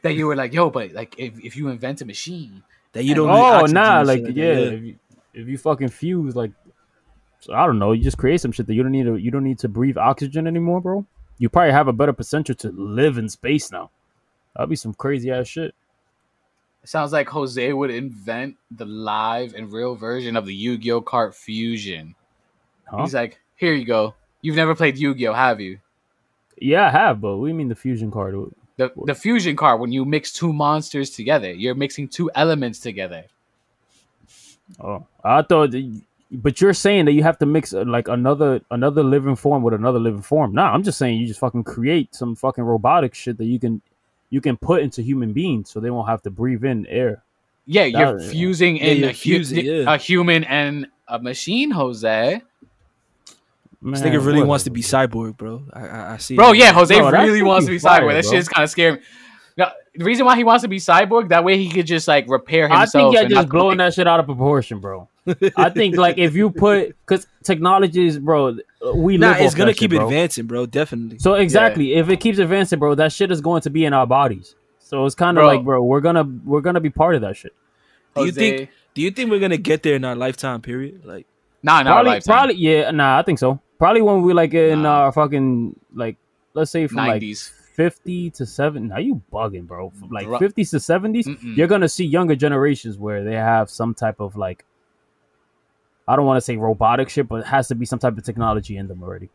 That 0.02 0.14
you 0.14 0.26
were 0.26 0.36
like, 0.36 0.52
yo, 0.52 0.70
but 0.70 0.92
like 0.92 1.14
if, 1.18 1.38
if 1.42 1.56
you 1.56 1.68
invent 1.68 2.00
a 2.02 2.04
machine, 2.04 2.62
That 2.92 3.04
you 3.04 3.14
don't. 3.14 3.28
need 3.28 3.34
Oh 3.34 3.66
nah, 3.66 4.02
like 4.02 4.22
yeah, 4.28 4.52
if 4.52 4.82
you, 4.82 4.96
if 5.32 5.48
you 5.48 5.58
fucking 5.58 5.88
fuse 5.88 6.36
like, 6.36 6.52
so 7.40 7.54
I 7.54 7.66
don't 7.66 7.78
know, 7.78 7.92
you 7.92 8.02
just 8.02 8.18
create 8.18 8.40
some 8.40 8.52
shit 8.52 8.66
that 8.66 8.74
you 8.74 8.82
don't 8.82 8.92
need 8.92 9.04
to 9.04 9.16
you 9.16 9.30
don't 9.30 9.44
need 9.44 9.58
to 9.60 9.68
breathe 9.68 9.98
oxygen 9.98 10.46
anymore, 10.46 10.80
bro. 10.80 11.06
You 11.38 11.48
probably 11.48 11.72
have 11.72 11.88
a 11.88 11.92
better 11.92 12.12
potential 12.12 12.54
to 12.56 12.70
live 12.70 13.18
in 13.18 13.28
space 13.28 13.72
now. 13.72 13.90
That'd 14.54 14.70
be 14.70 14.76
some 14.76 14.94
crazy 14.94 15.30
ass 15.30 15.48
shit. 15.48 15.74
It 16.82 16.88
sounds 16.88 17.12
like 17.12 17.28
Jose 17.28 17.72
would 17.72 17.90
invent 17.90 18.56
the 18.70 18.84
live 18.84 19.54
and 19.54 19.72
real 19.72 19.94
version 19.94 20.36
of 20.36 20.44
the 20.46 20.54
Yu-Gi-Oh 20.54 21.00
card 21.00 21.34
fusion. 21.34 22.14
Huh? 22.84 23.02
He's 23.02 23.14
like, 23.14 23.40
here 23.56 23.72
you 23.72 23.86
go. 23.86 24.14
You've 24.42 24.56
never 24.56 24.74
played 24.74 24.98
Yu-Gi-Oh, 24.98 25.32
have 25.32 25.60
you? 25.60 25.78
Yeah, 26.58 26.86
I 26.86 26.90
have, 26.90 27.22
but 27.22 27.36
what 27.36 27.46
do 27.46 27.48
you 27.48 27.54
mean 27.54 27.68
the 27.68 27.74
fusion 27.74 28.10
card? 28.10 28.34
The 28.76 28.90
the 29.04 29.14
fusion 29.14 29.54
card 29.56 29.80
when 29.80 29.92
you 29.92 30.04
mix 30.04 30.32
two 30.32 30.52
monsters 30.52 31.10
together, 31.10 31.52
you're 31.52 31.74
mixing 31.76 32.08
two 32.08 32.30
elements 32.34 32.80
together. 32.80 33.24
Oh, 34.80 35.06
I 35.22 35.42
thought, 35.42 35.70
that- 35.72 36.00
but 36.32 36.60
you're 36.60 36.74
saying 36.74 37.04
that 37.04 37.12
you 37.12 37.22
have 37.22 37.38
to 37.38 37.46
mix 37.46 37.72
uh, 37.72 37.84
like 37.86 38.08
another 38.08 38.60
another 38.70 39.04
living 39.04 39.36
form 39.36 39.62
with 39.62 39.74
another 39.74 40.00
living 40.00 40.22
form. 40.22 40.52
Nah, 40.54 40.72
I'm 40.72 40.82
just 40.82 40.98
saying 40.98 41.18
you 41.20 41.26
just 41.28 41.38
fucking 41.38 41.62
create 41.64 42.12
some 42.14 42.34
fucking 42.34 42.64
robotic 42.64 43.14
shit 43.14 43.38
that 43.38 43.44
you 43.44 43.60
can 43.60 43.80
you 44.30 44.40
can 44.40 44.56
put 44.56 44.82
into 44.82 45.00
human 45.02 45.32
beings, 45.32 45.70
so 45.70 45.78
they 45.78 45.90
won't 45.90 46.08
have 46.08 46.22
to 46.22 46.30
breathe 46.30 46.64
in 46.64 46.86
air. 46.86 47.22
Yeah, 47.66 47.84
you're 47.84 48.18
fusing 48.20 48.76
Yeah, 48.78 48.84
in 48.84 48.98
you're 48.98 49.10
a, 49.10 49.12
hu- 49.12 49.60
yeah. 49.62 49.94
a 49.94 49.96
human 49.96 50.42
and 50.44 50.88
a 51.06 51.18
machine, 51.20 51.70
Jose. 51.70 52.42
This 53.84 54.00
Man, 54.02 54.12
nigga 54.14 54.24
really 54.24 54.42
wants 54.42 54.64
to 54.64 54.70
be 54.70 54.80
cyborg, 54.80 55.36
bro. 55.36 55.62
I, 55.72 55.86
I, 55.86 56.12
I 56.14 56.16
see. 56.16 56.36
Bro, 56.36 56.52
it. 56.52 56.58
yeah, 56.58 56.72
Jose 56.72 56.98
No, 56.98 57.10
really 57.10 57.42
wants 57.42 57.66
to 57.66 57.70
be 57.72 57.78
fire, 57.78 58.00
cyborg. 58.00 58.12
That 58.14 58.22
bro. 58.24 58.32
shit's 58.32 58.48
kind 58.48 58.64
of 58.64 58.70
scary. 58.70 59.00
No, 59.58 59.68
the 59.94 60.04
reason 60.04 60.24
why 60.24 60.36
he 60.36 60.42
wants 60.42 60.62
to 60.62 60.68
be 60.68 60.78
cyborg 60.78 61.28
that 61.28 61.44
way 61.44 61.58
he 61.58 61.68
could 61.68 61.86
just 61.86 62.08
like 62.08 62.26
repair 62.28 62.66
himself. 62.66 62.82
I 62.82 62.86
think 62.86 63.12
you're 63.14 63.28
just 63.28 63.48
blowing 63.50 63.76
that 63.78 63.92
shit 63.94 64.08
out 64.08 64.20
of 64.20 64.26
proportion, 64.26 64.80
bro. 64.80 65.08
I 65.56 65.68
think 65.70 65.96
like 66.06 66.16
if 66.18 66.34
you 66.34 66.50
put 66.50 66.96
because 67.06 67.26
technology 67.42 68.06
is, 68.06 68.18
bro, 68.18 68.56
uh, 68.84 68.94
we 68.94 69.18
Nah, 69.18 69.32
live 69.32 69.40
it's 69.42 69.54
gonna 69.54 69.72
that 69.72 69.76
keep 69.76 69.90
shit, 69.90 69.98
bro. 70.00 70.08
advancing, 70.08 70.46
bro. 70.46 70.64
Definitely. 70.66 71.18
So 71.18 71.34
exactly, 71.34 71.94
if 71.94 72.08
it 72.08 72.20
keeps 72.20 72.38
advancing, 72.38 72.78
bro, 72.78 72.94
that 72.94 73.12
shit 73.12 73.30
is 73.30 73.40
going 73.42 73.60
to 73.62 73.70
be 73.70 73.84
in 73.84 73.92
our 73.92 74.06
bodies. 74.06 74.54
So 74.78 75.04
it's 75.04 75.14
kind 75.14 75.36
of 75.38 75.44
like, 75.44 75.62
bro, 75.62 75.82
we're 75.82 76.00
gonna 76.00 76.24
we're 76.44 76.60
gonna 76.62 76.80
be 76.80 76.90
part 76.90 77.14
of 77.16 77.20
that 77.20 77.36
shit. 77.36 77.54
Do 78.16 78.24
you 78.24 78.32
think? 78.32 78.70
Do 78.94 79.02
you 79.02 79.10
think 79.10 79.30
we're 79.30 79.40
gonna 79.40 79.56
get 79.58 79.82
there 79.82 79.94
in 79.94 80.04
our 80.04 80.16
lifetime 80.16 80.62
period? 80.62 81.04
Like, 81.04 81.26
Nah, 81.62 81.82
not 81.82 81.92
probably, 81.92 82.10
lifetime. 82.12 82.32
probably, 82.34 82.54
yeah, 82.56 82.90
nah, 82.90 83.18
I 83.18 83.22
think 83.22 83.38
so. 83.38 83.60
Probably 83.78 84.02
when 84.02 84.22
we 84.22 84.32
like 84.32 84.54
in 84.54 84.82
Nah. 84.82 85.04
our 85.04 85.12
fucking 85.12 85.78
like, 85.94 86.16
let's 86.54 86.70
say 86.70 86.86
from 86.86 86.98
like 86.98 87.22
fifty 87.74 88.30
to 88.30 88.46
seven. 88.46 88.88
Now 88.88 88.98
you 88.98 89.20
bugging, 89.32 89.66
bro. 89.66 89.90
From 89.90 90.10
like 90.10 90.26
Bro. 90.26 90.38
fifties 90.38 90.70
to 90.70 90.80
seventies, 90.80 91.26
Mm-mm. 91.26 91.56
you're 91.56 91.66
gonna 91.66 91.88
see 91.88 92.04
younger 92.04 92.36
generations 92.36 92.96
where 92.98 93.24
they 93.24 93.34
have 93.34 93.68
some 93.68 93.94
type 93.94 94.20
of 94.20 94.36
like, 94.36 94.64
I 96.06 96.14
don't 96.16 96.24
want 96.26 96.36
to 96.36 96.40
say 96.40 96.56
robotic 96.56 97.08
shit, 97.08 97.28
but 97.28 97.40
it 97.40 97.46
has 97.46 97.68
to 97.68 97.74
be 97.74 97.84
some 97.86 97.98
type 97.98 98.16
of 98.16 98.24
technology 98.24 98.76
in 98.76 98.86
them 98.88 99.02
already. 99.02 99.28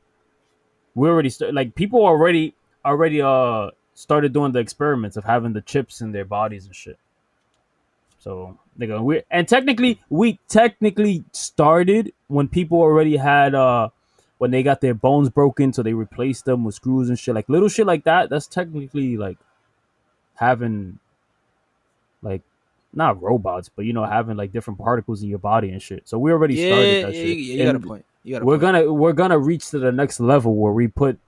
We 0.95 1.09
already 1.09 1.29
st- 1.29 1.53
like 1.53 1.75
people 1.75 2.03
already 2.05 2.55
already 2.85 3.21
uh 3.21 3.71
started 3.93 4.31
doing 4.31 4.53
the 4.53 4.59
experiments 4.59 5.17
of 5.17 5.25
having 5.25 5.51
the 5.51 5.61
chips 5.61 5.99
in 5.99 6.13
their 6.13 6.25
bodies 6.25 6.65
and 6.65 6.73
shit. 6.75 6.97
So 8.19 8.57
nigga, 8.79 9.01
we 9.03 9.23
and 9.29 9.47
technically 9.47 10.01
we 10.09 10.39
technically 10.47 11.25
started 11.33 12.13
when 12.27 12.47
people 12.47 12.79
already 12.79 13.17
had 13.17 13.53
uh 13.53 13.89
when 14.39 14.51
they 14.51 14.63
got 14.63 14.81
their 14.81 14.93
bones 14.93 15.29
broken, 15.29 15.71
so 15.71 15.83
they 15.83 15.93
replaced 15.93 16.45
them 16.45 16.63
with 16.63 16.73
screws 16.73 17.09
and 17.09 17.19
shit, 17.19 17.35
like 17.35 17.47
little 17.47 17.69
shit 17.69 17.85
like 17.85 18.05
that. 18.05 18.29
That's 18.29 18.47
technically 18.47 19.17
like 19.17 19.37
having 20.35 20.99
like 22.21 22.41
not 22.93 23.21
robots, 23.21 23.69
but 23.69 23.85
you 23.85 23.93
know 23.93 24.05
having 24.05 24.37
like 24.37 24.51
different 24.51 24.79
particles 24.79 25.21
in 25.21 25.29
your 25.29 25.39
body 25.39 25.69
and 25.69 25.81
shit. 25.81 26.07
So 26.07 26.17
we 26.17 26.31
already 26.31 26.55
yeah, 26.55 26.67
started 26.67 27.05
that 27.05 27.13
yeah, 27.13 27.21
shit. 27.21 27.37
you 27.37 27.63
got 27.63 27.75
a 27.75 27.79
point. 27.79 28.05
You 28.23 28.35
got 28.35 28.41
a 28.41 28.45
We're 28.45 28.53
point. 28.57 28.61
gonna 28.61 28.93
we're 28.93 29.13
gonna 29.13 29.37
reach 29.37 29.69
to 29.71 29.79
the 29.79 29.91
next 29.91 30.19
level 30.19 30.55
where 30.55 30.71
we 30.71 30.87
put 30.87 31.19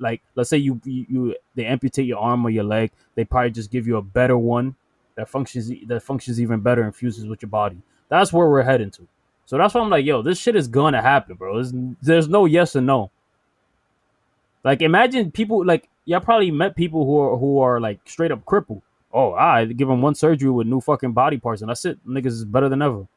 like 0.00 0.20
let's 0.34 0.50
say 0.50 0.56
you, 0.58 0.80
you 0.84 1.06
you 1.08 1.36
they 1.54 1.64
amputate 1.64 2.06
your 2.06 2.18
arm 2.18 2.44
or 2.44 2.50
your 2.50 2.64
leg, 2.64 2.90
they 3.14 3.24
probably 3.24 3.50
just 3.50 3.70
give 3.70 3.86
you 3.86 3.96
a 3.96 4.02
better 4.02 4.36
one 4.36 4.74
that 5.14 5.28
functions 5.28 5.70
that 5.86 6.02
functions 6.02 6.40
even 6.40 6.60
better 6.60 6.82
and 6.82 6.94
fuses 6.94 7.26
with 7.26 7.40
your 7.40 7.48
body. 7.50 7.78
That's 8.08 8.32
where 8.32 8.48
we're 8.48 8.62
heading 8.62 8.90
to. 8.92 9.06
So 9.48 9.56
that's 9.56 9.72
why 9.72 9.80
I'm 9.80 9.88
like, 9.88 10.04
yo, 10.04 10.20
this 10.20 10.38
shit 10.38 10.56
is 10.56 10.68
gonna 10.68 11.00
happen, 11.00 11.34
bro. 11.34 11.54
There's, 11.54 11.72
there's 12.02 12.28
no 12.28 12.44
yes 12.44 12.74
and 12.74 12.86
no. 12.86 13.10
Like 14.62 14.82
imagine 14.82 15.30
people 15.30 15.64
like 15.64 15.88
y'all 16.04 16.20
probably 16.20 16.50
met 16.50 16.76
people 16.76 17.06
who 17.06 17.18
are 17.18 17.38
who 17.38 17.58
are 17.60 17.80
like 17.80 17.98
straight 18.04 18.30
up 18.30 18.44
crippled. 18.44 18.82
Oh, 19.10 19.32
I 19.32 19.64
give 19.64 19.88
them 19.88 20.02
one 20.02 20.14
surgery 20.14 20.50
with 20.50 20.66
new 20.66 20.82
fucking 20.82 21.12
body 21.12 21.38
parts 21.38 21.62
and 21.62 21.70
that's 21.70 21.86
it. 21.86 21.98
Niggas 22.06 22.26
is 22.26 22.44
better 22.44 22.68
than 22.68 22.82
ever. 22.82 23.08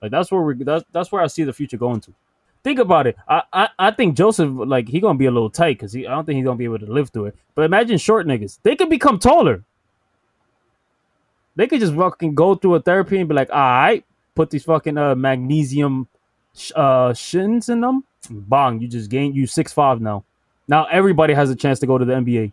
Like 0.00 0.12
that's 0.12 0.32
where 0.32 0.40
we 0.40 0.54
that's 0.64 0.82
that's 0.92 1.12
where 1.12 1.20
I 1.20 1.26
see 1.26 1.44
the 1.44 1.52
future 1.52 1.76
going 1.76 2.00
to. 2.00 2.14
Think 2.64 2.78
about 2.78 3.06
it. 3.06 3.18
I 3.28 3.42
I, 3.52 3.68
I 3.78 3.90
think 3.90 4.16
Joseph 4.16 4.48
like 4.50 4.88
he 4.88 4.98
gonna 4.98 5.18
be 5.18 5.26
a 5.26 5.30
little 5.30 5.50
tight 5.50 5.76
because 5.76 5.92
he 5.92 6.06
I 6.06 6.12
don't 6.12 6.24
think 6.24 6.36
he's 6.36 6.46
gonna 6.46 6.56
be 6.56 6.64
able 6.64 6.78
to 6.78 6.90
live 6.90 7.10
through 7.10 7.26
it. 7.26 7.36
But 7.54 7.66
imagine 7.66 7.98
short 7.98 8.26
niggas. 8.26 8.60
They 8.62 8.76
could 8.76 8.88
become 8.88 9.18
taller. 9.18 9.62
They 11.54 11.66
could 11.66 11.80
just 11.80 11.94
fucking 11.94 12.34
go 12.34 12.54
through 12.54 12.76
a 12.76 12.80
therapy 12.80 13.18
and 13.18 13.28
be 13.28 13.34
like, 13.34 13.50
all 13.50 13.58
right, 13.58 14.06
put 14.36 14.50
these 14.50 14.62
fucking 14.64 14.96
uh 14.96 15.16
magnesium 15.16 16.06
sh- 16.54 16.70
uh 16.76 17.12
shins 17.14 17.68
in 17.68 17.80
them. 17.80 18.04
Bong, 18.30 18.80
you 18.80 18.86
just 18.86 19.10
gain 19.10 19.34
you 19.34 19.46
six 19.48 19.72
five 19.72 20.00
now. 20.00 20.22
Now 20.68 20.84
everybody 20.86 21.34
has 21.34 21.50
a 21.50 21.56
chance 21.56 21.80
to 21.80 21.86
go 21.86 21.98
to 21.98 22.04
the 22.04 22.12
NBA. 22.14 22.52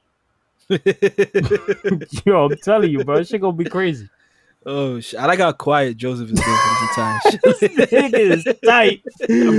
Yo, 2.26 2.46
I'm 2.46 2.58
telling 2.64 2.92
you, 2.92 3.04
bro, 3.04 3.18
this 3.18 3.30
shit 3.30 3.42
gonna 3.42 3.54
be 3.56 3.66
crazy. 3.66 4.10
oh, 4.66 5.00
shit. 5.00 5.20
I 5.20 5.26
like 5.26 5.40
how 5.40 5.52
quiet 5.52 5.98
Joseph 5.98 6.30
is 6.32 6.40
being 6.40 6.58
for 6.58 6.74
this 6.80 6.90
entire 6.90 7.20
this 7.44 7.92
nigga 7.92 8.20
is 8.20 8.44
tight, 8.66 9.04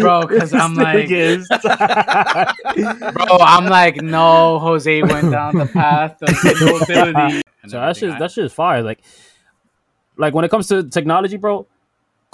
Bro, 0.01 0.29
'cause 0.29 0.55
I'm 0.55 0.75
like- 0.75 1.11
is. 1.11 1.47
Bro, 1.55 3.39
I'm 3.41 3.66
like, 3.66 3.97
no, 3.97 4.59
Jose 4.61 5.03
went 5.03 5.31
down 5.31 5.57
the 5.59 5.66
path 5.66 6.16
of 6.22 6.31
mobility. 6.61 7.43
So 7.66 7.81
that 7.81 7.97
shit, 7.97 8.18
that 8.18 8.31
shit 8.31 8.45
is 8.47 8.53
fire. 8.53 8.83
Like, 8.83 9.01
like 10.16 10.33
when 10.35 10.45
it 10.45 10.51
comes 10.51 10.68
to 10.68 10.83
technology, 10.85 11.37
bro, 11.37 11.66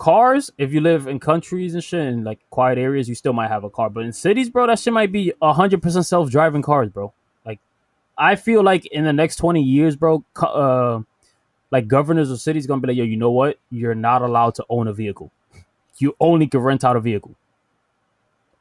cars. 0.00 0.50
If 0.56 0.72
you 0.72 0.80
live 0.80 1.06
in 1.06 1.20
countries 1.20 1.74
and 1.74 1.84
shit, 1.84 2.00
in 2.00 2.24
like 2.24 2.40
quiet 2.48 2.78
areas, 2.78 3.06
you 3.08 3.14
still 3.14 3.34
might 3.34 3.48
have 3.48 3.64
a 3.64 3.70
car. 3.70 3.90
But 3.90 4.04
in 4.06 4.12
cities, 4.12 4.48
bro, 4.48 4.66
that 4.66 4.78
shit 4.78 4.94
might 4.94 5.12
be 5.12 5.32
hundred 5.42 5.82
percent 5.82 6.06
self 6.06 6.30
driving 6.30 6.62
cars, 6.62 6.88
bro. 6.88 7.12
Like, 7.44 7.60
I 8.16 8.36
feel 8.36 8.62
like 8.62 8.86
in 8.86 9.04
the 9.04 9.12
next 9.12 9.36
twenty 9.36 9.62
years, 9.62 9.96
bro, 9.96 10.24
uh, 10.40 11.00
like 11.70 11.86
governors 11.86 12.30
of 12.30 12.40
cities 12.40 12.66
gonna 12.66 12.80
be 12.80 12.88
like, 12.88 12.96
yo, 12.96 13.04
you 13.04 13.18
know 13.18 13.30
what? 13.30 13.58
You're 13.70 13.94
not 13.94 14.22
allowed 14.22 14.54
to 14.56 14.64
own 14.70 14.88
a 14.88 14.92
vehicle. 14.94 15.30
You 15.98 16.16
only 16.18 16.46
can 16.46 16.60
rent 16.60 16.82
out 16.82 16.96
a 16.96 17.00
vehicle, 17.00 17.34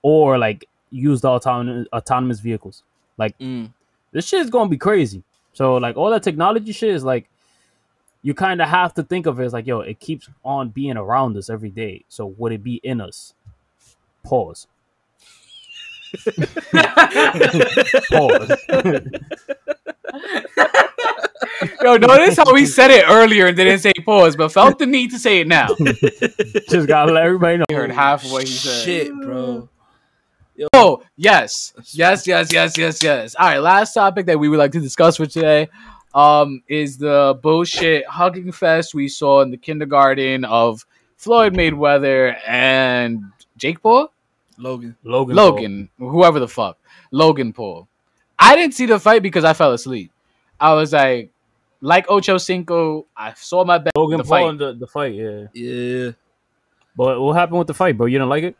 or 0.01 0.37
like 0.37 0.65
use 0.91 1.21
the 1.21 1.29
autonomous 1.29 1.87
autonomous 1.93 2.39
vehicles. 2.41 2.83
Like 3.17 3.37
Mm. 3.39 3.71
this 4.11 4.27
shit 4.27 4.41
is 4.41 4.49
gonna 4.49 4.69
be 4.69 4.77
crazy. 4.77 5.23
So 5.53 5.75
like 5.77 5.95
all 5.95 6.09
that 6.09 6.23
technology 6.23 6.73
shit 6.73 6.93
is 6.93 7.03
like 7.03 7.29
you 8.21 8.33
kind 8.33 8.61
of 8.61 8.67
have 8.69 8.93
to 8.95 9.03
think 9.03 9.25
of 9.25 9.39
it 9.39 9.45
as 9.45 9.53
like, 9.53 9.65
yo, 9.67 9.79
it 9.79 9.99
keeps 9.99 10.29
on 10.43 10.69
being 10.69 10.97
around 10.97 11.37
us 11.37 11.49
every 11.49 11.69
day. 11.69 12.03
So 12.09 12.25
would 12.37 12.51
it 12.51 12.63
be 12.63 12.81
in 12.83 13.01
us? 13.01 13.33
Pause. 14.23 14.67
Pause. 18.11 18.51
Yo, 21.81 21.97
notice 21.97 22.37
how 22.37 22.53
we 22.53 22.65
said 22.65 22.91
it 22.91 23.05
earlier 23.07 23.47
and 23.47 23.55
didn't 23.55 23.79
say 23.79 23.93
pause, 24.05 24.35
but 24.35 24.49
felt 24.49 24.79
the 24.79 24.85
need 24.85 25.11
to 25.11 25.19
say 25.19 25.39
it 25.39 25.47
now. 25.47 25.67
Just 26.69 26.87
gotta 26.87 27.11
let 27.11 27.25
everybody 27.25 27.57
know. 27.57 27.65
You 27.69 27.75
heard 27.75 27.91
half 27.91 28.25
of 28.25 28.31
what 28.31 28.43
he 28.43 28.53
said. 28.53 28.85
Shit, 28.85 29.13
bro. 29.21 29.69
Oh, 30.73 31.03
yes. 31.15 31.73
Yes, 31.91 32.27
yes, 32.27 32.51
yes, 32.51 32.77
yes, 32.77 33.01
yes. 33.01 33.35
All 33.35 33.47
right, 33.47 33.59
last 33.59 33.93
topic 33.93 34.25
that 34.25 34.39
we 34.39 34.49
would 34.49 34.59
like 34.59 34.73
to 34.73 34.79
discuss 34.79 35.17
for 35.17 35.25
today 35.25 35.69
um, 36.13 36.61
is 36.67 36.97
the 36.97 37.37
bullshit 37.41 38.05
hugging 38.07 38.51
fest 38.51 38.93
we 38.93 39.07
saw 39.07 39.41
in 39.41 39.51
the 39.51 39.57
kindergarten 39.57 40.43
of 40.45 40.85
Floyd 41.17 41.53
Mayweather 41.53 42.37
and 42.47 43.23
Jake 43.57 43.81
Paul? 43.81 44.11
Logan. 44.57 44.95
Logan. 45.03 45.35
Logan, 45.35 45.89
whoever 45.97 46.39
the 46.39 46.47
fuck. 46.47 46.77
Logan 47.11 47.53
Paul. 47.53 47.87
I 48.37 48.55
didn't 48.55 48.73
see 48.73 48.85
the 48.85 48.99
fight 48.99 49.21
because 49.21 49.43
I 49.43 49.53
fell 49.53 49.73
asleep. 49.73 50.11
I 50.59 50.73
was 50.73 50.93
like, 50.93 51.31
like 51.81 52.05
Ocho 52.09 52.37
Cinco, 52.37 53.05
I 53.15 53.33
saw 53.35 53.63
my 53.63 53.77
bet. 53.77 53.93
Paul. 53.93 54.03
Logan 54.05 54.17
the 54.19 54.23
Paul 54.23 54.29
fight. 54.29 54.49
in 54.49 54.57
the, 54.57 54.73
the 54.73 54.87
fight, 54.87 55.13
yeah. 55.13 55.45
Yeah. 55.53 56.11
But 56.95 57.21
what 57.21 57.33
happened 57.37 57.59
with 57.59 57.67
the 57.67 57.73
fight, 57.73 57.97
bro? 57.97 58.07
You 58.07 58.17
didn't 58.17 58.29
like 58.29 58.43
it? 58.43 58.57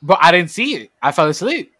But 0.00 0.18
I 0.22 0.30
didn't 0.32 0.50
see 0.50 0.76
it. 0.76 0.90
I 1.02 1.12
fell 1.12 1.28
asleep. 1.28 1.72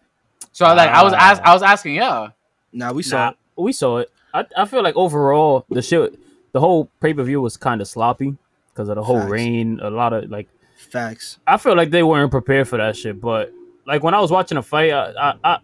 So 0.52 0.66
I 0.66 0.70
was 0.74 0.76
like 0.76 0.90
I 0.90 1.02
was 1.04 1.12
Ah. 1.14 1.30
ask, 1.30 1.42
I 1.42 1.54
was 1.54 1.62
asking, 1.62 1.94
yeah. 1.94 2.28
Nah, 2.72 2.92
we 2.92 3.02
saw. 3.02 3.16
Nah, 3.16 3.28
it. 3.30 3.36
we 3.56 3.72
saw 3.72 3.98
it. 3.98 4.10
I, 4.34 4.44
I 4.56 4.64
feel 4.66 4.82
like 4.82 4.96
overall 4.96 5.64
the 5.70 5.82
shit, 5.82 6.18
the 6.52 6.60
whole 6.60 6.90
pay 7.00 7.14
per 7.14 7.22
view 7.22 7.40
was 7.40 7.56
kind 7.56 7.80
of 7.80 7.88
sloppy 7.88 8.36
because 8.72 8.88
of 8.88 8.96
the 8.96 9.02
whole 9.02 9.20
Facts. 9.20 9.30
rain. 9.30 9.80
A 9.82 9.90
lot 9.90 10.12
of 10.12 10.30
like 10.30 10.48
Facts. 10.76 11.38
I 11.46 11.56
feel 11.56 11.76
like 11.76 11.90
they 11.90 12.02
weren't 12.02 12.30
prepared 12.30 12.68
for 12.68 12.76
that 12.78 12.96
shit. 12.96 13.20
But 13.20 13.52
like 13.86 14.02
when 14.02 14.14
I 14.14 14.20
was 14.20 14.30
watching 14.30 14.58
a 14.58 14.62
fight, 14.62 14.92
I, 14.92 15.10
I, 15.18 15.34
I 15.44 15.58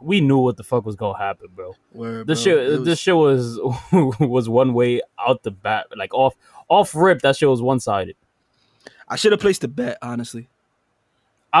we 0.00 0.20
knew 0.20 0.38
what 0.38 0.56
the 0.56 0.64
fuck 0.64 0.84
was 0.84 0.96
gonna 0.96 1.16
happen, 1.18 1.48
bro. 1.54 1.74
Word, 1.92 2.26
This 2.26 2.42
bro. 2.44 2.52
shit, 2.56 2.70
was- 2.70 2.84
this 2.86 2.98
shit 2.98 3.16
was 3.16 3.58
was 4.20 4.48
one 4.48 4.74
way 4.74 5.00
out 5.18 5.42
the 5.42 5.50
bat, 5.50 5.86
like 5.96 6.12
off 6.14 6.34
off 6.68 6.94
rip. 6.94 7.22
That 7.22 7.36
shit 7.36 7.48
was 7.48 7.62
one 7.62 7.80
sided. 7.80 8.16
I 9.08 9.16
should 9.16 9.32
have 9.32 9.40
placed 9.40 9.62
a 9.62 9.68
bet, 9.68 9.98
honestly. 10.02 10.48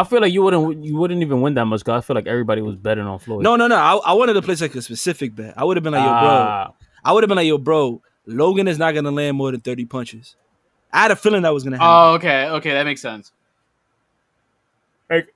I 0.00 0.04
feel 0.04 0.20
like 0.20 0.32
you 0.32 0.42
wouldn't 0.42 0.84
you 0.84 0.96
wouldn't 0.96 1.22
even 1.22 1.40
win 1.40 1.54
that 1.54 1.64
much 1.64 1.80
because 1.80 2.02
I 2.02 2.06
feel 2.06 2.14
like 2.14 2.26
everybody 2.26 2.60
was 2.62 2.76
betting 2.76 3.04
on 3.04 3.18
Floyd. 3.18 3.42
No, 3.42 3.56
no, 3.56 3.66
no. 3.66 3.76
I, 3.76 3.94
I 3.96 4.12
wanted 4.14 4.34
to 4.34 4.42
place 4.42 4.60
like 4.60 4.74
a 4.74 4.82
specific 4.82 5.34
bet. 5.34 5.54
I 5.56 5.64
would 5.64 5.76
have 5.76 5.84
been 5.84 5.92
like, 5.92 6.02
yo, 6.04 6.08
bro. 6.10 6.28
Ah, 6.30 6.72
I 7.04 7.12
would 7.12 7.22
have 7.22 7.28
been 7.28 7.36
like, 7.36 7.46
yo, 7.46 7.58
bro. 7.58 8.02
Logan 8.26 8.66
is 8.68 8.78
not 8.78 8.92
gonna 8.94 9.10
land 9.12 9.36
more 9.36 9.52
than 9.52 9.60
thirty 9.60 9.84
punches. 9.84 10.34
I 10.92 11.02
had 11.02 11.10
a 11.12 11.16
feeling 11.16 11.42
that 11.42 11.54
was 11.54 11.62
gonna 11.64 11.76
happen. 11.78 11.90
Oh, 11.90 12.14
okay, 12.14 12.48
okay, 12.48 12.70
that 12.72 12.84
makes 12.84 13.00
sense. 13.00 13.30
Like, 15.08 15.32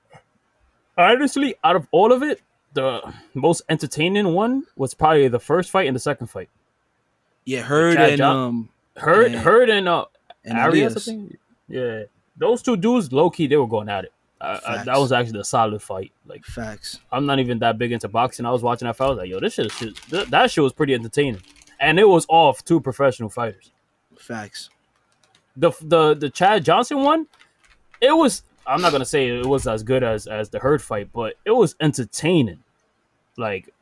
honestly, 0.98 1.54
out 1.62 1.76
of 1.76 1.86
all 1.92 2.12
of 2.12 2.22
it, 2.22 2.40
the 2.72 3.12
most 3.34 3.62
entertaining 3.68 4.32
one 4.34 4.64
was 4.76 4.94
probably 4.94 5.28
the 5.28 5.40
first 5.40 5.70
fight 5.70 5.86
and 5.86 5.94
the 5.94 6.00
second 6.00 6.26
fight. 6.28 6.48
yeah, 7.44 7.62
Hurd 7.62 7.96
Chad 7.96 8.08
and 8.10 8.18
Job- 8.18 8.36
um 8.36 8.68
Hurd, 8.96 9.32
Yeah. 9.32 9.38
Hurd, 9.38 9.70
and 9.70 9.88
uh, 9.88 10.04
and 10.44 10.58
Arias, 10.58 10.96
I 10.96 11.00
think. 11.00 11.38
Yeah, 11.68 12.02
those 12.36 12.60
two 12.62 12.76
dudes, 12.76 13.12
low 13.12 13.30
key, 13.30 13.46
they 13.46 13.56
were 13.56 13.68
going 13.68 13.88
at 13.88 14.04
it. 14.04 14.12
Uh, 14.40 14.58
uh, 14.64 14.84
that 14.84 14.98
was 14.98 15.12
actually 15.12 15.40
a 15.40 15.44
solid 15.44 15.82
fight. 15.82 16.12
Like, 16.26 16.44
Facts. 16.44 17.00
I'm 17.12 17.26
not 17.26 17.38
even 17.40 17.58
that 17.58 17.76
big 17.76 17.92
into 17.92 18.08
boxing. 18.08 18.46
I 18.46 18.50
was 18.50 18.62
watching 18.62 18.86
that 18.86 18.96
fight. 18.96 19.06
I 19.06 19.08
was 19.10 19.18
like, 19.18 19.28
yo, 19.28 19.40
this 19.40 19.54
shit, 19.54 19.70
shit 19.72 19.96
th- 19.96 20.28
that 20.28 20.50
shit 20.50 20.64
was 20.64 20.72
pretty 20.72 20.94
entertaining, 20.94 21.42
and 21.78 21.98
it 21.98 22.08
was 22.08 22.24
off 22.28 22.64
two 22.64 22.80
professional 22.80 23.28
fighters. 23.28 23.70
Facts. 24.18 24.70
The 25.56 25.72
the 25.82 26.14
the 26.14 26.30
Chad 26.30 26.64
Johnson 26.64 27.02
one, 27.02 27.26
it 28.00 28.12
was 28.16 28.42
I'm 28.66 28.80
not 28.80 28.92
gonna 28.92 29.04
say 29.04 29.28
it 29.28 29.46
was 29.46 29.66
as 29.66 29.82
good 29.82 30.02
as 30.02 30.26
as 30.26 30.48
the 30.48 30.58
Hurd 30.58 30.80
fight, 30.80 31.10
but 31.12 31.34
it 31.44 31.50
was 31.50 31.74
entertaining. 31.80 32.62
Like 33.36 33.74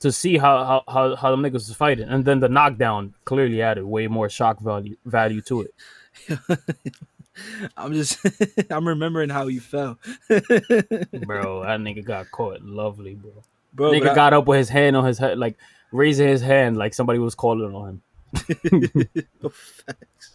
to 0.00 0.10
see 0.10 0.38
how 0.38 0.64
how 0.64 0.82
how, 0.92 1.16
how 1.16 1.36
the 1.36 1.36
niggas 1.36 1.52
was 1.52 1.74
fighting, 1.74 2.08
and 2.08 2.24
then 2.24 2.40
the 2.40 2.48
knockdown 2.48 3.14
clearly 3.24 3.62
added 3.62 3.84
way 3.84 4.06
more 4.08 4.28
shock 4.28 4.58
value 4.60 4.96
value 5.04 5.40
to 5.42 5.62
it. 5.62 5.74
I'm 7.76 7.92
just 7.92 8.18
I'm 8.70 8.86
remembering 8.88 9.28
how 9.30 9.46
you 9.48 9.60
fell. 9.60 9.98
Bro, 10.28 11.62
that 11.64 11.80
nigga 11.80 12.04
got 12.04 12.30
caught 12.30 12.62
lovely, 12.62 13.14
bro. 13.14 13.32
Bro, 13.72 13.92
nigga 13.92 14.00
but 14.04 14.08
I- 14.10 14.14
got 14.14 14.32
up 14.32 14.46
with 14.46 14.58
his 14.58 14.68
hand 14.68 14.96
on 14.96 15.04
his 15.04 15.18
head, 15.18 15.38
like 15.38 15.56
raising 15.92 16.28
his 16.28 16.40
hand, 16.42 16.76
like 16.76 16.94
somebody 16.94 17.18
was 17.18 17.34
calling 17.34 17.74
on 17.74 17.88
him. 17.88 18.02
Facts. 19.52 20.30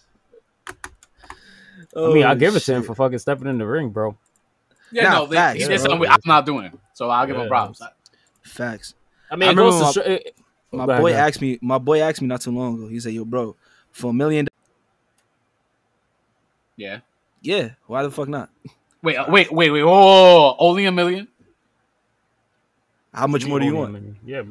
I 1.96 2.14
mean, 2.14 2.24
I 2.24 2.32
Oh, 2.32 2.36
give 2.36 2.56
it 2.56 2.60
to 2.62 2.74
him 2.74 2.82
shit. 2.82 2.88
for 2.88 2.96
fucking 2.96 3.20
stepping 3.20 3.48
in 3.48 3.58
the 3.58 3.66
ring, 3.66 3.90
bro. 3.90 4.18
Yeah, 4.92 5.04
Nah, 5.04 5.12
no, 5.20 5.26
they, 5.28 5.36
facts. 5.36 5.56
he 5.56 5.62
Yeah, 5.62 5.68
did 5.70 5.80
something 5.80 6.00
bro. 6.00 6.10
I'm 6.10 6.20
not 6.26 6.46
doing. 6.46 6.78
So 6.94 7.10
I'll 7.10 7.26
give 7.26 7.36
him 7.36 7.44
Yeah. 7.44 7.48
props. 7.48 7.82
Facts. 8.44 8.94
I 9.32 9.36
mean, 9.36 9.50
I 9.50 9.52
it 9.54 9.56
goes 9.56 9.94
to 9.94 9.94
show, 10.02 10.06
it, 10.06 10.36
My 10.72 10.86
boy 10.86 11.14
asked 11.14 11.42
me. 11.42 11.58
My 11.62 11.78
boy 11.78 12.02
asked 12.02 12.22
me 12.22 12.28
not 12.28 12.42
too 12.42 12.52
long 12.52 12.76
ago. 12.76 12.88
He 12.88 13.00
said, 13.00 13.14
"Yo, 13.14 13.26
bro, 13.26 13.56
for 13.92 14.12
a 14.12 14.14
million, 14.14 14.48
Yeah. 16.78 17.00
yeah, 17.42 17.70
why 17.88 18.04
the 18.04 18.12
fuck 18.12 18.28
not? 18.28 18.50
Wait, 19.02 19.16
uh, 19.16 19.26
wait, 19.30 19.52
wait, 19.52 19.70
wait. 19.70 19.84
Oh, 19.84 20.56
only 20.58 20.86
a 20.86 20.92
million? 20.92 21.28
How 23.14 23.28
much 23.28 23.46
more 23.46 23.60
do 23.60 23.66
you 23.66 23.76
want? 23.76 24.18
Yeah. 24.26 24.44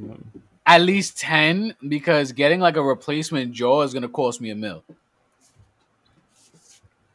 At 0.64 0.80
least 0.80 1.18
ten, 1.18 1.74
because 1.86 2.32
getting 2.32 2.60
like 2.60 2.76
a 2.76 2.82
replacement 2.82 3.52
jaw 3.52 3.82
is 3.82 3.92
gonna 3.92 4.08
cost 4.08 4.40
me 4.40 4.50
a 4.50 4.54
mil. 4.54 4.82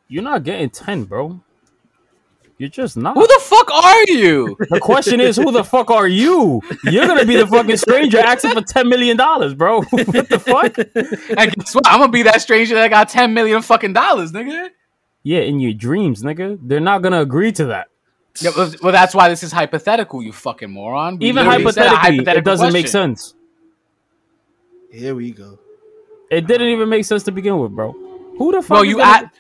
you're 0.08 0.22
not 0.24 0.44
getting 0.44 0.70
ten, 0.70 1.06
bro. 1.06 1.40
You're 2.60 2.68
just 2.70 2.98
not. 2.98 3.16
Who 3.16 3.26
the 3.26 3.40
fuck 3.42 3.72
are 3.72 4.04
you? 4.10 4.58
The 4.70 4.82
question 4.82 5.22
is, 5.22 5.38
who 5.38 5.50
the 5.52 5.64
fuck 5.74 5.90
are 5.90 6.10
you? 6.10 6.62
You're 6.84 7.08
gonna 7.08 7.26
be 7.26 7.38
the 7.38 7.48
fucking 7.48 7.78
stranger 7.78 8.20
asking 8.20 8.52
for 8.52 8.62
ten 8.62 8.90
million 8.90 9.16
dollars, 9.16 9.54
bro. 9.54 9.82
what 9.90 10.28
the 10.30 10.40
fuck? 10.40 10.78
and 10.78 11.56
guess 11.56 11.74
what? 11.74 11.88
I'm 11.88 12.02
gonna 12.02 12.12
be 12.12 12.24
that 12.24 12.42
stranger 12.42 12.76
that 12.76 12.90
got 12.90 13.08
ten 13.08 13.34
million 13.34 13.62
fucking 13.62 13.94
dollars, 13.94 14.34
nigga. 14.34 14.72
Yeah, 15.24 15.40
in 15.42 15.60
your 15.60 15.74
dreams, 15.74 16.24
nigga. 16.24 16.58
They're 16.62 16.80
not 16.80 17.02
gonna 17.02 17.22
agree 17.22 17.52
to 17.54 17.66
that. 17.66 17.88
Yeah, 18.42 18.52
well, 18.56 18.72
well, 18.82 18.92
that's 18.92 19.14
why 19.14 19.28
this 19.28 19.44
is 19.44 19.52
hypothetical, 19.52 20.24
you 20.24 20.32
fucking 20.32 20.72
moron. 20.72 21.18
We 21.20 21.28
Even 21.28 21.46
literally 21.46 21.72
said 21.74 21.88
a 21.88 21.90
hypothetically, 21.90 22.38
it 22.38 22.46
doesn't 22.46 22.72
make 22.74 22.88
sense. 22.88 23.34
Here 24.92 25.14
we 25.16 25.32
go. 25.32 25.60
It 26.32 26.48
didn't 26.48 26.70
even 26.70 26.90
make 26.90 27.06
sense 27.06 27.24
to 27.24 27.32
begin 27.32 27.58
with, 27.60 27.72
bro. 27.72 27.92
Who 28.38 28.52
the 28.52 28.62
fuck? 28.62 28.68
Bro, 28.70 28.82
you 28.84 28.98
gonna- 28.98 29.26
a- 29.26 29.32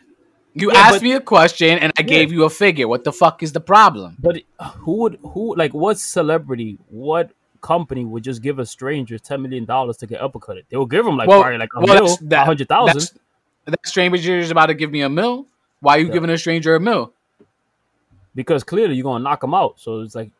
you 0.59 0.71
Yeah, 0.71 0.79
asked 0.79 0.95
but- 0.95 1.01
me 1.03 1.13
a 1.13 1.21
question 1.21 1.79
and 1.79 1.93
I 1.97 2.01
gave 2.01 2.31
you 2.31 2.43
a 2.43 2.49
figure. 2.49 2.87
What 2.87 3.03
the 3.03 3.13
fuck 3.13 3.41
is 3.43 3.51
the 3.53 3.59
problem? 3.61 4.17
But 4.19 4.41
uh, 4.59 4.71
who 4.71 4.93
would 4.97 5.19
who 5.23 5.55
like 5.55 5.73
what 5.73 5.97
celebrity, 5.99 6.77
what 6.89 7.31
company 7.61 8.03
would 8.05 8.23
just 8.23 8.41
give 8.41 8.59
a 8.59 8.65
stranger 8.65 9.17
ten 9.19 9.41
million 9.41 9.65
dollars 9.65 9.97
to 9.97 10.07
get 10.07 10.19
uppercutted? 10.19 10.63
They 10.69 10.77
will 10.77 10.85
give 10.87 11.05
him 11.05 11.15
like 11.17 11.27
Well- 11.29 11.41
probably 11.41 11.59
like 11.59 11.69
a 11.75 11.79
well, 11.79 11.87
mil, 11.87 11.95
that's- 11.95 12.17
that- 12.23 12.41
a 12.41 12.45
hundred 12.45 12.67
thousand. 12.67 12.97
That's, 12.97 13.13
that 13.65 13.87
stranger 13.87 14.37
is 14.39 14.51
about 14.51 14.65
to 14.67 14.73
give 14.73 14.91
me 14.91 15.01
a 15.01 15.09
mill. 15.09 15.45
Why 15.81 15.95
are 15.95 15.99
you 15.99 16.07
Yeah. 16.07 16.13
giving 16.13 16.29
a 16.29 16.37
stranger 16.37 16.75
a 16.75 16.79
mill? 16.79 17.13
Because 18.35 18.63
clearly 18.63 18.95
you're 18.95 19.03
gonna 19.03 19.23
knock 19.23 19.43
him 19.43 19.53
out. 19.53 19.79
So 19.79 20.01
it's 20.01 20.15
like 20.15 20.31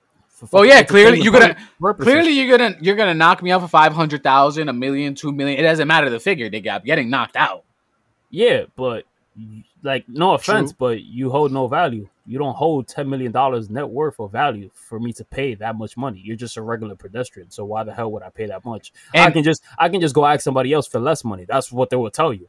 oh, 0.43 0.47
fucking 0.47 0.69
yeah, 0.69 0.83
clearly 0.83 1.19
you're 1.21 1.33
gonna 1.33 1.57
purposes. 1.79 2.11
clearly 2.11 2.31
you're 2.31 2.57
gonna 2.57 2.75
you're 2.81 2.95
gonna 2.95 3.13
knock 3.13 3.41
me 3.41 3.51
out 3.51 3.61
for 3.61 3.67
five 3.67 3.93
hundred 3.93 4.23
thousand, 4.23 4.69
a 4.69 4.73
million, 4.73 5.15
two 5.15 5.31
million. 5.31 5.59
It 5.59 5.63
doesn't 5.63 5.87
matter 5.87 6.09
the 6.09 6.19
figure. 6.19 6.49
They 6.49 6.61
got 6.61 6.85
getting 6.85 7.09
knocked 7.09 7.35
out. 7.35 7.63
Yeah, 8.29 8.65
but 8.75 9.05
like 9.83 10.07
no 10.07 10.33
offense, 10.33 10.71
True. 10.71 10.77
but 10.77 11.01
you 11.03 11.29
hold 11.29 11.51
no 11.51 11.67
value. 11.67 12.07
You 12.27 12.37
don't 12.37 12.55
hold 12.55 12.87
ten 12.87 13.09
million 13.09 13.31
dollars 13.31 13.69
net 13.69 13.89
worth 13.89 14.19
or 14.19 14.29
value 14.29 14.69
for 14.73 14.99
me 14.99 15.11
to 15.13 15.25
pay 15.25 15.55
that 15.55 15.75
much 15.75 15.97
money. 15.97 16.21
You're 16.23 16.35
just 16.35 16.57
a 16.57 16.61
regular 16.61 16.95
pedestrian. 16.95 17.49
So 17.49 17.65
why 17.65 17.83
the 17.83 17.93
hell 17.93 18.11
would 18.11 18.21
I 18.21 18.29
pay 18.29 18.45
that 18.45 18.63
much? 18.65 18.93
I 19.15 19.31
can 19.31 19.43
just 19.43 19.63
I 19.79 19.89
can 19.89 19.99
just 19.99 20.13
go 20.13 20.25
ask 20.25 20.41
somebody 20.41 20.73
else 20.73 20.85
for 20.87 20.99
less 20.99 21.23
money. 21.23 21.45
That's 21.45 21.71
what 21.71 21.89
they 21.89 21.95
will 21.95 22.11
tell 22.11 22.33
you. 22.33 22.47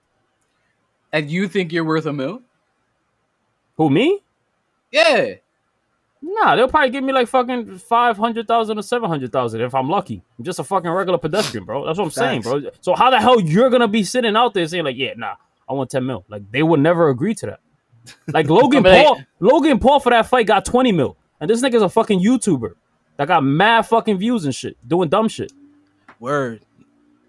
And 1.13 1.31
you 1.31 1.49
think 1.49 1.73
you're 1.73 1.85
worth 1.85 2.07
a 2.07 2.13
mill? 2.13 2.43
Who 3.81 3.89
me? 3.89 4.21
Yeah. 4.93 5.37
Nah, 6.21 6.55
they'll 6.55 6.69
probably 6.69 6.91
give 6.91 7.03
me 7.03 7.15
like 7.15 7.29
fucking 7.29 7.79
five 7.79 8.19
hundred 8.19 8.47
thousand 8.47 8.79
or 8.79 8.83
seven 8.83 9.09
hundred 9.09 9.33
thousand 9.33 9.63
if 9.63 9.75
I'm 9.75 9.89
lucky. 9.89 10.23
I'm 10.39 10.45
just 10.45 10.59
a 10.59 10.65
fucking 10.65 10.91
regular 10.91 11.17
pedestrian, 11.17 11.65
bro. 11.65 11.87
That's 11.87 11.99
what 11.99 12.05
I'm 12.05 12.11
saying, 12.11 12.43
bro. 12.43 12.61
So 12.83 12.95
how 12.95 13.09
the 13.09 13.19
hell 13.19 13.41
you're 13.41 13.71
gonna 13.71 13.89
be 13.89 14.05
sitting 14.05 14.37
out 14.37 14.53
there 14.53 14.69
saying 14.69 14.85
like, 14.85 14.99
yeah, 14.99 15.15
nah, 15.17 15.37
I 15.67 15.73
want 15.73 15.89
ten 15.89 16.05
mil? 16.05 16.27
Like 16.29 16.43
they 16.53 16.63
would 16.63 16.81
never 16.81 17.09
agree 17.09 17.35
to 17.37 17.47
that. 17.47 17.61
Like 18.35 18.51
Logan 18.51 18.85
I 18.85 18.93
mean, 18.93 19.05
Paul, 19.07 19.21
Logan 19.41 19.79
Paul 19.79 19.99
for 19.99 20.11
that 20.11 20.27
fight 20.27 20.47
got 20.47 20.67
twenty 20.67 20.93
mil, 20.93 21.17
and 21.41 21.49
this 21.49 21.63
nigga's 21.63 21.81
a 21.81 21.89
fucking 21.89 22.21
YouTuber 22.21 22.75
that 23.17 23.29
got 23.29 23.43
mad 23.43 23.87
fucking 23.87 24.19
views 24.19 24.45
and 24.45 24.55
shit, 24.55 24.77
doing 24.87 25.09
dumb 25.09 25.29
shit. 25.29 25.53
Word. 26.19 26.67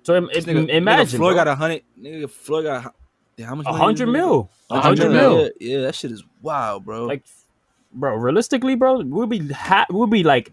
So 0.03 0.17
im- 0.17 0.27
nigga, 0.27 0.67
imagine, 0.67 1.05
nigga 1.05 1.15
Floyd 1.15 1.29
bro. 1.29 1.35
got 1.35 1.47
a 1.47 1.55
hundred. 1.55 1.83
Nigga 1.97 2.29
Floyd 2.29 2.65
got 2.65 2.93
a 3.38 3.41
yeah, 3.41 3.47
how 3.47 3.55
much? 3.55 3.65
a 3.67 3.73
hundred 3.73 4.07
mil, 4.07 4.49
a 4.69 4.75
A 4.75 4.79
hundred 4.82 5.03
hundred 5.07 5.13
mil. 5.19 5.41
Yeah, 5.43 5.49
yeah, 5.59 5.82
that 5.82 5.95
shit 5.95 6.11
is 6.11 6.23
wild, 6.41 6.86
bro. 6.86 7.05
Like, 7.05 7.23
bro, 7.93 8.15
realistically, 8.15 8.75
bro, 8.75 9.01
we'll 9.03 9.27
be 9.27 9.47
ha- 9.51 9.86
we'll 9.89 10.07
be 10.07 10.23
like 10.23 10.51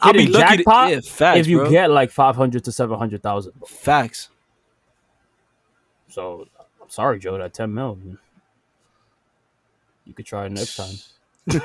I'll 0.00 0.12
be 0.12 0.20
hitting 0.20 0.34
lucky. 0.34 0.46
To, 0.48 0.56
jackpot 0.64 0.90
yeah, 0.90 1.00
facts, 1.04 1.40
if 1.40 1.46
you 1.48 1.58
bro. 1.58 1.70
get 1.70 1.90
like 1.90 2.10
five 2.10 2.36
hundred 2.36 2.64
to 2.64 2.72
seven 2.72 2.98
hundred 2.98 3.22
thousand. 3.22 3.52
facts. 3.66 4.28
So 6.08 6.46
I'm 6.80 6.88
sorry, 6.90 7.18
Joe. 7.18 7.36
That 7.38 7.52
ten 7.54 7.74
mil, 7.74 7.98
you- 8.04 8.18
you 10.04 10.14
could 10.14 10.24
try 10.26 10.46
it 10.46 10.52
next 10.52 10.76
time. 10.76 10.94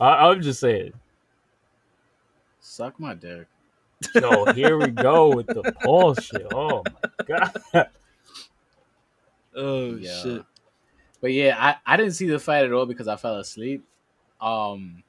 I, 0.00 0.28
I'm 0.28 0.42
just 0.42 0.60
saying. 0.60 0.92
Suck 2.60 2.98
my 3.00 3.14
dick. 3.14 3.46
So 4.12 4.46
here 4.52 4.76
we 4.78 4.88
go 4.88 5.34
with 5.34 5.46
the 5.46 5.74
bullshit. 5.84 6.46
Oh 6.52 6.82
my 6.84 7.24
god. 7.72 7.88
Oh 9.56 9.94
Yeah. 9.96 10.22
shit. 10.22 10.42
But 11.20 11.32
yeah, 11.32 11.56
I, 11.58 11.94
I 11.94 11.96
didn't 11.96 12.12
see 12.12 12.26
the 12.26 12.38
fight 12.38 12.64
at 12.64 12.72
all 12.72 12.86
because 12.86 13.08
I 13.08 13.16
fell 13.16 13.36
asleep. 13.38 13.82
Um, 14.40 15.02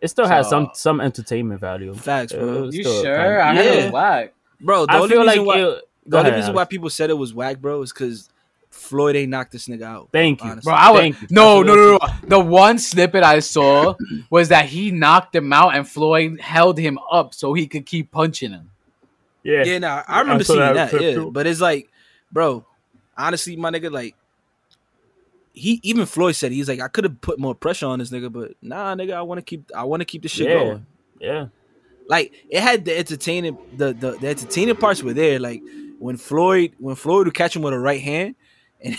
It 0.00 0.08
still 0.08 0.26
has 0.26 0.48
some 0.48 0.70
some 0.74 1.00
entertainment 1.00 1.60
value. 1.60 1.94
Facts, 1.94 2.32
bro. 2.32 2.68
you 2.70 2.82
sure? 2.82 3.02
kinda- 3.04 3.42
I 3.44 3.54
heard 3.54 3.66
it 3.66 3.84
was 3.84 3.92
whack. 3.92 4.34
Bro, 4.60 4.86
the 4.86 4.92
I 4.92 4.96
only 4.96 5.08
feel 5.10 5.22
reason 5.22 5.38
like 5.44 5.46
why 5.46 5.58
it- 5.60 5.88
the 6.06 6.16
only 6.18 6.30
ahead, 6.30 6.40
reason 6.40 6.54
why 6.54 6.64
people 6.64 6.90
said 6.90 7.10
it 7.10 7.14
was 7.18 7.32
whack, 7.34 7.60
bro, 7.60 7.82
is 7.82 7.92
because 7.92 8.28
Floyd 8.70 9.14
ain't 9.16 9.30
knocked 9.30 9.52
this 9.52 9.68
nigga 9.68 9.82
out. 9.82 10.08
Thank 10.12 10.42
you. 10.42 10.50
honestly. 10.50 10.70
Bro, 10.70 10.74
I 10.74 10.90
was 10.90 11.00
Thank 11.00 11.22
you. 11.22 11.28
no, 11.30 11.62
no, 11.62 11.74
no, 11.74 11.98
no. 11.98 11.98
The 12.26 12.40
one 12.40 12.78
snippet 12.78 13.22
I 13.22 13.40
saw 13.40 13.94
was 14.30 14.48
that 14.48 14.64
he 14.66 14.90
knocked 14.90 15.34
him 15.36 15.52
out 15.52 15.74
and 15.76 15.88
Floyd 15.88 16.40
held 16.40 16.78
him 16.78 16.98
up 17.10 17.34
so 17.34 17.52
he 17.52 17.66
could 17.66 17.84
keep 17.86 18.10
punching 18.10 18.50
him. 18.52 18.70
Yeah. 19.42 19.64
Yeah, 19.64 19.78
nah, 19.78 20.02
I 20.08 20.20
remember 20.20 20.40
I 20.42 20.44
seeing 20.44 20.58
that 20.58 20.90
that. 20.90 21.00
Yeah, 21.02 21.14
too. 21.14 21.30
but 21.30 21.46
it's 21.46 21.60
like, 21.60 21.88
bro, 22.32 22.64
honestly, 23.26 23.56
my 23.56 23.70
nigga, 23.70 23.90
like, 23.90 24.14
he 25.52 25.80
even 25.82 26.06
Floyd 26.06 26.36
said 26.36 26.52
he's 26.52 26.68
like, 26.68 26.80
I 26.80 26.88
could 26.88 27.04
have 27.04 27.20
put 27.20 27.38
more 27.38 27.54
pressure 27.54 27.86
on 27.86 27.98
this 27.98 28.10
nigga, 28.10 28.32
but 28.32 28.52
nah, 28.62 28.94
nigga, 28.94 29.14
I 29.14 29.22
want 29.22 29.38
to 29.38 29.42
keep, 29.44 29.70
I 29.74 29.84
want 29.84 30.00
to 30.00 30.04
keep 30.04 30.22
the 30.22 30.28
shit 30.28 30.48
Yeah. 30.48 30.54
going. 30.54 30.86
Yeah. 31.18 31.46
Like, 32.08 32.32
it 32.48 32.60
had 32.60 32.84
the 32.84 32.96
entertaining, 32.96 33.58
the, 33.76 33.92
the 33.92 34.12
the 34.12 34.28
entertaining 34.28 34.76
parts 34.76 35.02
were 35.02 35.12
there. 35.12 35.38
Like 35.38 35.62
when 35.98 36.16
Floyd, 36.16 36.74
when 36.78 36.96
Floyd 36.96 37.26
would 37.26 37.34
catch 37.34 37.54
him 37.54 37.62
with 37.62 37.72
a 37.74 37.78
right 37.78 38.00
hand, 38.00 38.34
and 38.82 38.96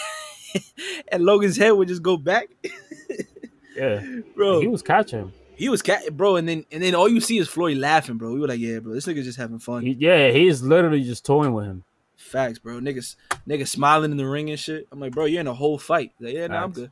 and 1.12 1.26
Logan's 1.26 1.58
head 1.58 1.72
would 1.72 1.88
just 1.90 2.02
go 2.04 2.16
back, 2.18 2.48
Yeah. 3.76 4.02
bro. 4.36 4.62
He 4.62 4.68
was 4.68 4.82
catching. 4.82 5.34
He 5.56 5.70
was 5.70 5.82
cat, 5.82 6.16
bro, 6.16 6.38
and 6.38 6.48
then 6.48 6.66
and 6.72 6.82
then 6.82 6.96
all 6.96 7.08
you 7.10 7.20
see 7.22 7.38
is 7.38 7.48
Floyd 7.50 7.78
laughing, 7.78 8.18
bro. 8.18 8.32
We 8.34 8.40
were 8.40 8.48
like, 8.48 8.60
yeah, 8.60 8.80
bro, 8.80 8.94
this 8.94 9.06
nigga's 9.06 9.26
just 9.26 9.38
having 9.38 9.60
fun. 9.60 9.84
He, 9.84 9.92
yeah, 9.92 10.30
he's 10.32 10.62
literally 10.62 11.04
just 11.04 11.26
toying 11.26 11.54
with 11.54 11.66
him. 11.66 11.84
Facts, 12.22 12.60
bro. 12.60 12.80
Niggas, 12.80 13.16
niggas 13.48 13.68
smiling 13.68 14.12
in 14.12 14.18
the 14.18 14.26
ring 14.28 14.50
and 14.50 14.60
shit. 14.60 14.88
I'm 14.92 15.00
like, 15.00 15.12
bro, 15.12 15.26
you're 15.26 15.42
in 15.42 15.48
a 15.48 15.54
whole 15.54 15.78
fight. 15.78 16.14
Like, 16.20 16.34
yeah, 16.34 16.48
nah, 16.48 16.64
I'm 16.64 16.72
good. 16.72 16.92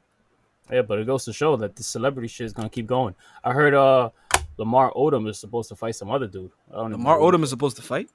Yeah, 0.71 0.82
but 0.82 0.99
it 0.99 1.07
goes 1.07 1.25
to 1.25 1.34
show 1.34 1.55
that 1.57 1.75
the 1.75 1.84
celebrity 1.84 2.27
shit 2.27 2.45
is 2.45 2.53
gonna 2.53 2.69
keep 2.69 2.88
going. 2.88 3.15
I 3.43 3.53
heard 3.53 3.73
uh 3.73 4.09
Lamar 4.57 4.91
Odom 4.93 5.27
is 5.30 5.39
supposed 5.39 5.69
to 5.69 5.75
fight 5.75 5.95
some 5.95 6.11
other 6.11 6.27
dude. 6.27 6.51
I 6.71 6.75
don't 6.75 6.91
even 6.91 6.99
Lamar 6.99 7.19
know 7.19 7.25
Odom 7.25 7.43
is 7.43 7.49
supposed 7.49 7.77
to 7.77 7.82
fight. 7.82 8.09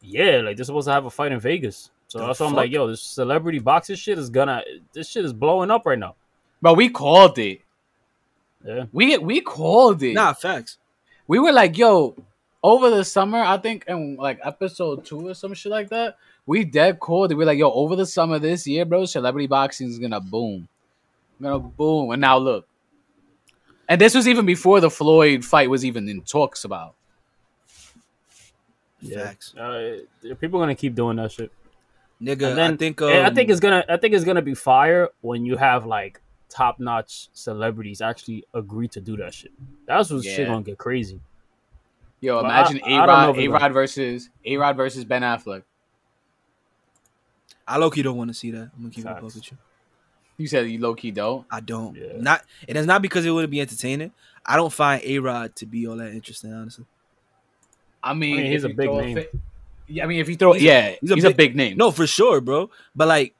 Yeah, 0.00 0.38
like 0.38 0.56
they're 0.56 0.64
supposed 0.64 0.88
to 0.88 0.92
have 0.92 1.04
a 1.04 1.10
fight 1.10 1.32
in 1.32 1.38
Vegas. 1.38 1.90
So 2.08 2.18
The 2.18 2.26
that's 2.26 2.40
why 2.40 2.46
I'm 2.46 2.54
like, 2.54 2.72
yo, 2.72 2.88
this 2.88 3.02
celebrity 3.02 3.58
boxing 3.58 3.96
shit 3.96 4.18
is 4.18 4.30
gonna 4.30 4.62
this 4.92 5.10
shit 5.10 5.24
is 5.24 5.32
blowing 5.32 5.70
up 5.70 5.86
right 5.86 5.98
now. 5.98 6.16
But 6.60 6.74
we 6.74 6.88
called 6.88 7.38
it. 7.38 7.60
Yeah. 8.64 8.86
We 8.92 9.18
we 9.18 9.40
called 9.40 10.02
it. 10.02 10.14
Nah, 10.14 10.32
facts. 10.32 10.78
We 11.28 11.38
were 11.38 11.52
like, 11.52 11.78
yo, 11.78 12.16
over 12.62 12.90
the 12.90 13.04
summer, 13.04 13.38
I 13.38 13.58
think 13.58 13.84
in 13.86 14.16
like 14.16 14.40
episode 14.44 15.04
two 15.04 15.28
or 15.28 15.34
some 15.34 15.54
shit 15.54 15.70
like 15.70 15.88
that, 15.90 16.16
we 16.46 16.64
dead 16.64 16.98
called 16.98 17.30
it. 17.32 17.34
We 17.36 17.44
are 17.44 17.46
like, 17.46 17.58
yo, 17.58 17.70
over 17.72 17.96
the 17.96 18.06
summer 18.06 18.38
this 18.38 18.66
year, 18.66 18.84
bro, 18.84 19.04
celebrity 19.04 19.46
boxing 19.46 19.88
is 19.88 19.98
gonna 19.98 20.20
boom. 20.20 20.68
Gonna 21.40 21.58
boom. 21.58 22.10
And 22.10 22.20
now 22.20 22.38
look. 22.38 22.66
And 23.88 24.00
this 24.00 24.14
was 24.14 24.26
even 24.26 24.46
before 24.46 24.80
the 24.80 24.90
Floyd 24.90 25.44
fight 25.44 25.68
was 25.68 25.84
even 25.84 26.08
in 26.08 26.22
talks 26.22 26.64
about. 26.64 26.94
Yeah, 29.00 29.32
Uh, 29.58 30.34
people 30.40 30.60
gonna 30.60 30.74
keep 30.76 30.94
doing 30.94 31.16
that 31.16 31.32
shit. 31.32 31.50
Nigga, 32.22 32.50
And 32.50 32.58
then 32.58 32.74
I 32.74 32.76
think 32.76 33.00
Yeah, 33.00 33.06
I 33.06 33.24
um, 33.24 33.34
think 33.34 33.50
it's 33.50 33.58
gonna 33.58 33.84
I 33.88 33.96
think 33.96 34.14
it's 34.14 34.24
gonna 34.24 34.42
be 34.42 34.54
fire 34.54 35.08
when 35.22 35.44
you 35.44 35.56
have 35.56 35.86
like 35.86 36.20
top 36.48 36.78
notch 36.78 37.28
celebrities 37.32 38.00
actually 38.00 38.44
agree 38.54 38.86
to 38.88 39.00
do 39.00 39.16
that 39.16 39.34
shit. 39.34 39.50
That's 39.86 40.10
what 40.10 40.24
shit 40.24 40.46
gonna 40.46 40.62
get 40.62 40.78
crazy. 40.78 41.20
Yo, 42.20 42.36
Well, 42.36 42.44
imagine 42.44 42.80
I- 42.84 42.90
A 42.90 42.94
I 43.02 43.06
Rod, 43.06 43.36
A 43.36 43.48
Rod 43.48 43.72
versus 43.72 44.28
A 44.44 44.56
Rod 44.56 44.76
versus 44.76 45.04
Ben 45.04 45.22
Affleck. 45.22 45.64
I 47.66 47.76
low 47.78 47.90
key 47.90 48.02
don't 48.02 48.16
want 48.16 48.28
to 48.28 48.34
see 48.34 48.50
that. 48.52 48.70
I'm 48.74 48.82
gonna 48.82 48.90
keep 48.90 49.04
it 49.04 49.08
a 49.08 49.12
buck 49.14 49.22
Facts. 49.22 49.34
with 49.36 49.50
you. 49.52 49.58
You 50.38 50.46
said 50.46 50.68
you 50.70 50.78
low 50.80 50.94
key 50.94 51.10
don't. 51.10 51.46
I 51.50 51.60
don't. 51.60 51.94
Yeah. 51.96 52.12
Not 52.16 52.44
and 52.68 52.76
it's 52.76 52.86
not 52.86 53.02
because 53.02 53.24
it 53.24 53.30
wouldn't 53.30 53.50
be 53.50 53.60
entertaining. 53.60 54.12
I 54.44 54.56
don't 54.56 54.72
find 54.72 55.02
A 55.04 55.18
Rod 55.20 55.54
to 55.56 55.66
be 55.66 55.86
all 55.86 55.96
that 55.96 56.12
interesting, 56.12 56.52
honestly. 56.52 56.84
I 58.02 58.14
mean, 58.14 58.38
I 58.38 58.42
mean, 58.42 58.52
he's 58.52 58.64
a 58.64 58.68
big 58.70 58.90
name. 58.90 59.16
fi- 59.16 59.28
yeah, 59.86 60.04
I 60.04 60.06
mean, 60.06 60.20
if 60.20 60.28
you 60.28 60.36
throw, 60.36 60.54
He's 60.54 60.62
yeah, 60.62 60.94
he's 61.00 61.10
he's 61.14 61.24
a 61.24 61.28
a, 61.28 61.30
big- 61.30 61.36
big, 61.36 61.56
name. 61.56 61.76
No, 61.76 61.90
for 61.92 62.06
sure, 62.06 62.40
bro. 62.40 62.70
But 62.96 63.06
like, 63.08 63.34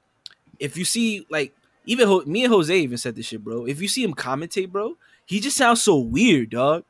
if 0.59 0.77
you 0.77 0.85
see 0.85 1.25
like 1.29 1.53
even 1.85 2.07
Ho- 2.07 2.23
me 2.25 2.45
and 2.45 2.53
Jose 2.53 2.77
even 2.77 2.97
said 2.97 3.15
this 3.15 3.25
shit, 3.25 3.43
bro. 3.43 3.65
If 3.65 3.81
you 3.81 3.87
see 3.89 4.03
him 4.03 4.13
commentate, 4.13 4.71
bro, 4.71 4.95
he 5.25 5.39
just 5.41 5.57
sounds 5.57 5.81
so 5.81 5.97
weird, 5.97 6.51
dog. 6.51 6.85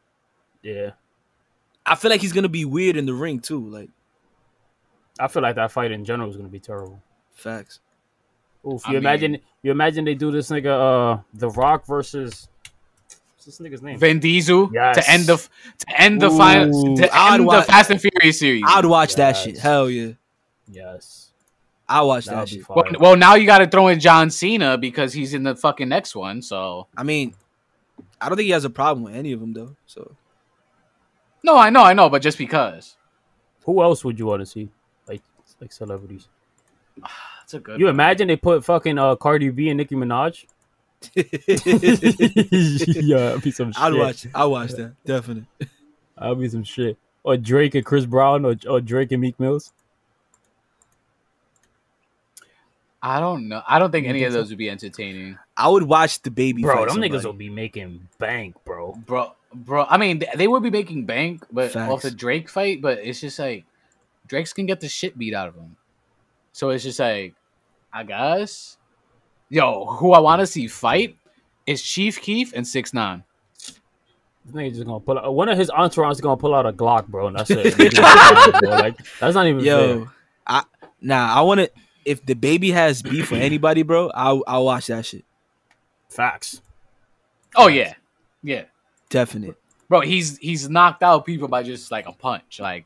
Yeah. 0.62 0.92
I 1.86 1.96
feel 1.96 2.12
like 2.12 2.22
he's 2.22 2.34
gonna 2.34 2.50
be 2.50 2.66
weird 2.66 2.96
in 2.98 3.06
the 3.08 3.14
ring 3.14 3.40
too. 3.40 3.68
Like 3.68 3.90
I 5.20 5.28
feel 5.28 5.42
like 5.42 5.56
that 5.56 5.72
fight 5.72 5.92
in 5.92 6.06
general 6.06 6.30
is 6.30 6.36
gonna 6.38 6.50
be 6.50 6.60
terrible. 6.60 7.02
Facts. 7.34 7.80
Oof, 8.66 8.82
I 8.88 8.92
you 8.94 8.98
imagine 8.98 9.34
mean- 9.34 9.42
you 9.62 9.72
imagine 9.72 10.06
they 10.06 10.16
do 10.16 10.32
this 10.32 10.50
nigga 10.50 11.18
uh 11.18 11.22
The 11.34 11.50
Rock 11.50 11.86
versus 11.86 12.48
what's 13.36 13.46
this 13.46 13.60
nigga's 13.60 13.82
name? 13.82 13.98
Vin 14.00 14.20
Diesel 14.20 14.70
Yes. 14.74 14.96
to 14.98 15.12
end 15.12 15.26
the 15.26 15.38
to 15.38 16.02
end 16.02 16.22
the 16.22 16.30
final 16.30 16.92
Ooh, 16.94 16.96
to 16.98 17.10
I'd 17.14 17.34
end 17.36 17.44
the 17.44 17.48
watch- 17.48 17.66
Fast 17.68 17.92
and 17.92 18.00
Furious 18.02 18.40
series. 18.40 18.64
I'd 18.66 18.86
watch 18.86 19.16
that 19.16 19.34
shit. 19.34 19.58
Hell 19.58 19.90
yeah, 19.90 20.14
Yes. 20.72 21.32
I 21.90 22.02
watch 22.02 22.26
That'd 22.26 22.40
that 22.42 22.50
shit. 22.50 22.70
well, 22.70 22.86
well, 23.00 23.16
now 23.18 23.36
you 23.36 23.46
got 23.46 23.58
to 23.60 23.68
throw 23.68 23.90
in 23.90 24.00
John 24.00 24.30
Cena 24.30 24.78
because 24.78 25.12
he's 25.14 25.34
in 25.34 25.44
the 25.44 25.56
fucking 25.56 25.90
next 25.90 26.16
one. 26.16 26.42
So 26.42 26.88
I 26.98 27.04
mean, 27.04 27.36
I 28.22 28.30
don't 28.30 28.38
think 28.38 28.46
he 28.46 28.52
has 28.52 28.64
a 28.64 28.70
problem 28.70 29.04
with 29.04 29.14
any 29.16 29.34
of 29.34 29.42
them 29.42 29.52
though. 29.54 29.76
So 29.86 30.16
no, 31.44 31.58
I 31.58 31.70
know, 31.70 31.84
I 31.84 31.92
know, 31.94 32.10
but 32.10 32.22
just 32.22 32.38
because 32.38 32.96
Who 33.66 33.82
else 33.84 34.04
would 34.06 34.18
you 34.18 34.26
want 34.28 34.40
to 34.42 34.46
see? 34.46 34.70
Like 35.08 35.22
like 35.60 35.74
celebrities. 35.74 36.28
That's 37.02 37.54
a 37.54 37.60
good. 37.60 37.80
You 37.80 37.86
one. 37.86 37.96
imagine 37.96 38.28
they 38.28 38.36
put 38.38 38.64
fucking 38.66 38.98
uh 38.98 39.16
Cardi 39.16 39.50
B 39.50 39.70
and 39.70 39.78
Nicki 39.78 39.96
Minaj? 39.96 40.46
yeah, 43.04 43.18
that'd 43.18 43.42
be 43.42 43.52
some 43.52 43.72
shit. 43.72 43.82
I'd 43.82 43.94
watch. 43.94 44.28
I 44.34 44.46
watch 44.46 44.72
that 44.72 44.94
definitely. 45.06 45.46
That'd 46.18 46.40
be 46.40 46.48
some 46.48 46.64
shit. 46.64 46.98
Or 47.24 47.36
Drake 47.38 47.76
and 47.76 47.84
Chris 47.86 48.06
Brown, 48.06 48.46
or, 48.46 48.56
or 48.70 48.80
Drake 48.80 49.12
and 49.12 49.20
Meek 49.22 49.38
Mills. 49.40 49.74
I 53.02 53.20
don't 53.20 53.50
know. 53.50 53.62
I 53.68 53.80
don't 53.80 53.92
think 53.92 54.06
You 54.06 54.12
any 54.12 54.20
think 54.20 54.28
of 54.28 54.34
so? 54.34 54.40
those 54.40 54.50
would 54.50 54.58
be 54.58 54.70
entertaining, 54.70 55.38
I 55.58 55.68
would 55.68 55.84
watch 55.84 56.22
DaBaby. 56.22 56.62
Bro, 56.62 56.76
fight 56.76 56.88
them 56.88 56.98
niggas 57.02 57.26
will 57.26 57.34
be 57.34 57.50
making 57.50 58.08
bank, 58.20 58.56
bro. 58.64 58.94
bro. 59.06 59.34
Bro, 59.54 59.86
I 59.90 59.98
mean, 59.98 60.20
th- 60.22 60.32
they 60.36 60.48
would 60.48 60.64
be 60.64 60.72
making 60.72 61.06
bank, 61.06 61.46
but 61.52 61.72
Facts. 61.72 61.92
off 61.92 62.02
the 62.02 62.12
Drake 62.12 62.50
fight. 62.50 62.82
But 62.82 63.00
it's 63.00 63.20
just 63.20 63.38
like 63.38 63.66
Drake's 64.28 64.54
can 64.54 64.66
get 64.66 64.80
the 64.80 64.88
shit 64.88 65.18
beat 65.18 65.34
out 65.34 65.48
of 65.50 65.56
him. 65.56 65.76
So 66.54 66.70
it's 66.70 66.84
just 66.84 67.00
like, 67.00 67.34
I 67.92 68.04
guess, 68.04 68.78
yo, 69.50 69.86
who 69.86 70.14
I 70.14 70.20
want 70.20 70.40
to 70.40 70.48
see 70.48 70.68
fight 70.68 71.18
is 71.68 71.82
Chief 71.82 72.22
Keef 72.22 72.54
and 72.54 72.66
Six 72.66 72.94
Nine. 72.94 73.24
This 74.46 74.54
nigga 74.54 74.74
just 74.74 74.86
gonna 74.86 75.00
pull 75.00 75.18
out 75.18 75.34
one 75.34 75.50
of 75.50 75.58
his 75.58 75.70
entourage 75.70 76.14
is 76.14 76.22
gonna 76.22 76.38
pull 76.38 76.54
out 76.54 76.66
a 76.66 76.74
Glock, 76.74 77.08
bro, 77.08 77.28
and 77.28 77.38
that's 77.38 77.50
it. 77.50 77.76
Like 78.64 78.98
that's 79.20 79.36
not 79.36 79.48
even 79.48 79.64
Yo, 79.64 80.06
fair. 80.06 80.14
I 80.48 80.64
nah. 81.02 81.34
I 81.34 81.42
want 81.42 81.62
to. 81.62 81.72
If 82.06 82.26
DaBaby 82.26 82.74
has 82.74 83.02
beef 83.02 83.32
with 83.32 83.42
anybody, 83.42 83.82
bro, 83.84 84.10
I'll 84.14 84.44
I'll 84.46 84.66
watch 84.66 84.88
that 84.88 85.06
shit. 85.06 85.24
Facts. 86.10 86.62
Oh 87.56 87.68
yeah, 87.68 87.94
yeah, 88.44 88.64
Definite. 89.10 89.56
bro. 89.88 90.02
He's 90.02 90.38
he's 90.40 90.70
knocked 90.70 91.02
out 91.04 91.26
people 91.26 91.48
by 91.48 91.64
just 91.64 91.90
like 91.92 92.06
a 92.08 92.12
punch. 92.12 92.60
Like 92.60 92.86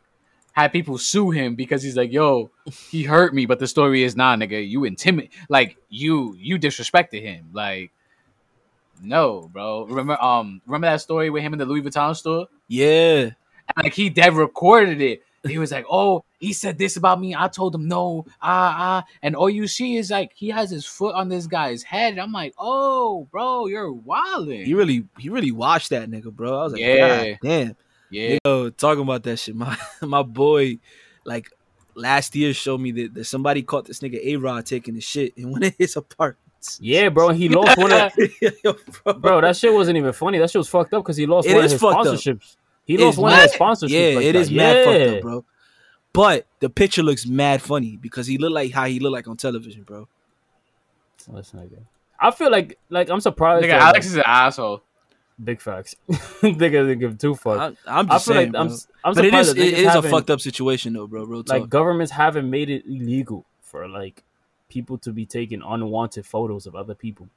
had 0.57 0.71
people 0.71 0.97
sue 0.97 1.29
him 1.29 1.53
because 1.53 1.83
he's 1.83 1.95
like, 1.95 2.11
yo, 2.11 2.49
he 2.89 3.03
hurt 3.03 3.31
me, 3.31 3.45
but 3.45 3.59
the 3.59 3.67
story 3.67 4.01
is 4.01 4.15
nah, 4.15 4.35
nigga, 4.35 4.67
you 4.67 4.85
intimidate, 4.85 5.31
like 5.49 5.77
you 5.89 6.35
you 6.39 6.57
disrespected 6.57 7.21
him, 7.21 7.49
like. 7.53 7.91
No, 8.99 9.47
bro. 9.53 9.85
Remember, 9.85 10.19
um, 10.19 10.59
remember 10.65 10.87
that 10.87 11.01
story 11.01 11.29
with 11.29 11.43
him 11.43 11.53
in 11.53 11.59
the 11.59 11.67
Louis 11.67 11.83
Vuitton 11.83 12.15
store? 12.15 12.47
Yeah. 12.67 13.29
And, 13.75 13.83
like 13.83 13.93
he 13.93 14.09
dead 14.09 14.33
recorded 14.33 14.99
it. 14.99 15.21
He 15.45 15.59
was 15.59 15.71
like, 15.71 15.85
"Oh, 15.87 16.23
he 16.39 16.51
said 16.51 16.79
this 16.79 16.97
about 16.97 17.21
me. 17.21 17.35
I 17.35 17.47
told 17.47 17.75
him 17.75 17.87
no, 17.87 18.25
ah, 18.41 18.75
ah." 18.75 19.03
And 19.21 19.35
all 19.35 19.51
you 19.51 19.67
see 19.67 19.97
is 19.97 20.09
like 20.09 20.31
he 20.33 20.49
has 20.49 20.71
his 20.71 20.87
foot 20.87 21.13
on 21.13 21.29
this 21.29 21.45
guy's 21.45 21.83
head. 21.83 22.13
And 22.13 22.21
I'm 22.21 22.31
like, 22.31 22.55
"Oh, 22.57 23.27
bro, 23.29 23.67
you're 23.67 23.93
wilding." 23.93 24.65
He 24.65 24.73
really 24.73 25.05
he 25.19 25.29
really 25.29 25.51
watched 25.51 25.91
that 25.91 26.09
nigga, 26.09 26.33
bro. 26.33 26.59
I 26.59 26.63
was 26.63 26.73
like, 26.73 26.81
Yeah. 26.81 27.35
Damn. 27.43 27.75
Yeah, 28.09 28.37
Yo, 28.45 28.69
talking 28.69 29.03
about 29.03 29.23
that 29.23 29.37
shit. 29.37 29.55
My 29.57 29.77
my 30.01 30.23
boy, 30.23 30.79
like 31.25 31.49
last 31.95 32.35
year, 32.35 32.53
showed 32.53 32.79
me 32.79 32.91
that, 32.91 33.13
that 33.15 33.23
somebody 33.25 33.63
caught 33.63 33.85
this 33.85 33.99
nigga 33.99 34.19
A 34.23 34.35
Rod 34.37 34.65
taking 34.65 34.95
the 34.95 35.01
shit 35.01 35.33
in 35.37 35.51
one 35.51 35.63
of 35.63 35.73
his 35.77 35.95
apartments. 35.95 36.79
Yeah, 36.81 37.09
bro. 37.09 37.29
He 37.29 37.49
lost 37.57 37.77
one 37.77 37.91
of 37.91 38.11
Yo, 38.63 38.73
bro. 39.03 39.13
bro. 39.13 39.41
That 39.41 39.55
shit 39.55 39.73
wasn't 39.73 39.97
even 39.97 40.13
funny. 40.13 40.37
That 40.39 40.49
shit 40.49 40.59
was 40.59 40.69
fucked 40.69 40.93
up 40.93 41.03
because 41.03 41.17
he 41.17 41.25
lost 41.25 41.47
It 41.47 41.53
one 41.55 41.65
of 41.65 41.71
his 41.71 41.79
fucked 41.79 42.07
up. 42.07 42.15
sponsorships. 42.15 42.55
He 42.85 42.93
It's 42.95 43.03
lost 43.03 43.17
one 43.17 43.33
of 43.33 43.39
his 43.41 43.51
sponsorships. 43.53 43.89
Yeah, 43.89 44.15
like 44.15 44.25
it 44.25 44.33
that. 44.33 44.39
is 44.39 44.51
mad 44.51 44.85
fucked 44.85 45.15
up, 45.17 45.21
bro. 45.21 45.45
But 46.13 46.47
the 46.61 46.69
picture 46.69 47.03
looks 47.03 47.25
mad 47.27 47.61
funny 47.61 47.95
because 47.97 48.25
he 48.27 48.37
looked 48.37 48.53
like 48.53 48.71
how 48.71 48.85
he 48.85 48.99
looked 48.99 49.13
like 49.13 49.27
on 49.27 49.37
television, 49.37 49.83
bro. 49.83 50.07
Listen, 51.29 51.59
nigga. 51.59 51.79
I 52.19 52.31
feel 52.31 52.49
like 52.49 52.79
like 52.89 53.09
I'm 53.09 53.19
surprised. 53.19 53.63
nigga, 53.65 53.71
that, 53.71 53.81
Alex 53.81 54.05
like, 54.07 54.11
is 54.11 54.15
an 54.15 54.23
asshole. 54.25 54.81
Big 55.43 55.61
facts. 55.61 55.95
nigga 56.09 56.59
didn't 56.87 56.99
give 56.99 57.17
two 57.17 57.35
fucks. 57.35 57.77
I, 57.87 57.99
I'm 57.99 58.09
I 58.09 58.15
just 58.15 58.25
feel 58.25 58.35
saying, 58.35 58.51
like 58.53 58.61
I'm. 58.61 58.77
I'm 59.03 59.13
but 59.13 59.25
it 59.25 59.27
surprised 59.29 59.47
is 59.49 59.55
that 59.55 59.61
it 59.61 59.73
niggas 59.75 59.89
is 59.99 60.05
a 60.05 60.09
fucked 60.09 60.29
up 60.29 60.41
situation 60.41 60.93
though, 60.93 61.07
bro. 61.07 61.23
Real 61.23 61.43
talk. 61.43 61.59
like 61.61 61.69
governments 61.69 62.11
haven't 62.11 62.49
made 62.49 62.69
it 62.69 62.85
illegal 62.85 63.45
for 63.61 63.87
like 63.87 64.23
people 64.69 64.97
to 64.99 65.11
be 65.11 65.25
taking 65.25 65.61
unwanted 65.65 66.25
photos 66.25 66.65
of 66.67 66.75
other 66.75 66.93
people. 66.95 67.27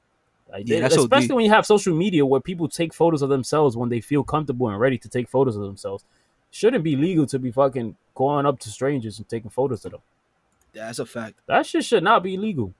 Like, 0.51 0.67
Yeah, 0.67 0.75
they- 0.77 0.81
that's 0.81 0.97
OD. 0.97 1.03
especially 1.03 1.35
when 1.35 1.45
you 1.45 1.51
have 1.51 1.65
social 1.65 1.95
media 1.95 2.25
where 2.25 2.41
people 2.41 2.67
take 2.67 2.93
photos 2.93 3.21
of 3.21 3.29
themselves 3.29 3.77
when 3.77 3.89
they 3.89 4.01
feel 4.01 4.23
comfortable 4.23 4.67
and 4.67 4.79
ready 4.79 4.97
to 4.97 5.07
take 5.07 5.29
photos 5.29 5.55
of 5.55 5.61
themselves. 5.61 6.03
Shouldn't 6.53 6.83
be 6.83 6.97
legal 6.97 7.25
to 7.27 7.39
be 7.39 7.49
fucking 7.51 7.95
going 8.13 8.45
up 8.45 8.59
to 8.59 8.69
strangers 8.69 9.17
and 9.17 9.29
taking 9.29 9.49
photos 9.49 9.85
of 9.85 9.91
them. 9.93 10.01
Yeah, 10.73 10.87
that's 10.87 10.99
a 10.99 11.05
fact. 11.05 11.35
That 11.45 11.65
shit 11.65 11.85
should 11.85 12.03
not 12.03 12.23
be 12.23 12.35
legal. 12.35 12.73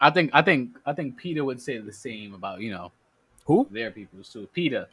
I 0.00 0.10
think, 0.10 0.30
I 0.32 0.42
think, 0.42 0.70
I 0.84 0.92
think 0.92 1.16
Peter 1.16 1.44
would 1.44 1.60
say 1.60 1.78
the 1.78 1.92
same 1.92 2.34
about 2.34 2.60
you 2.60 2.72
know 2.72 2.90
Who 3.44 3.66
their 3.70 3.90
people 3.90 4.22
too. 4.22 4.48
Peter, 4.52 4.88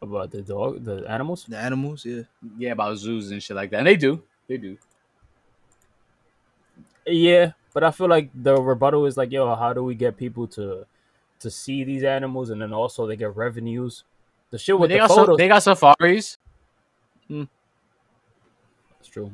about 0.00 0.30
the 0.30 0.42
dog, 0.42 0.84
the 0.84 1.04
animals? 1.08 1.44
The 1.48 1.58
animals, 1.58 2.04
yeah. 2.04 2.22
yeah, 2.56 2.72
about 2.72 2.96
zoos 2.98 3.30
and 3.30 3.42
shit 3.42 3.56
like 3.56 3.70
that. 3.70 3.78
And 3.78 3.86
they 3.86 3.96
do, 3.96 4.22
they 4.46 4.56
do. 4.56 4.76
Yeah, 7.06 7.52
but 7.72 7.82
I 7.84 7.90
feel 7.90 8.08
like 8.08 8.30
the 8.34 8.54
rebuttal 8.60 9.06
is 9.06 9.16
like, 9.16 9.32
yo, 9.32 9.54
how 9.54 9.72
do 9.72 9.82
we 9.82 9.94
get 9.94 10.16
people 10.16 10.46
to 10.48 10.86
to 11.40 11.50
see 11.50 11.84
these 11.84 12.02
animals 12.04 12.50
and 12.50 12.60
then 12.60 12.72
also 12.72 13.06
they 13.06 13.16
get 13.16 13.34
revenues? 13.36 14.04
The 14.50 14.58
shit 14.58 14.74
But 14.74 14.80
with 14.82 14.90
they 14.90 14.96
the 14.96 15.06
got, 15.06 15.08
photos. 15.08 15.26
sa- 15.34 15.36
they 15.36 15.48
got 15.48 15.62
safaris. 15.62 16.38
Hmm. 17.26 17.44
That's 18.98 19.08
true. 19.08 19.32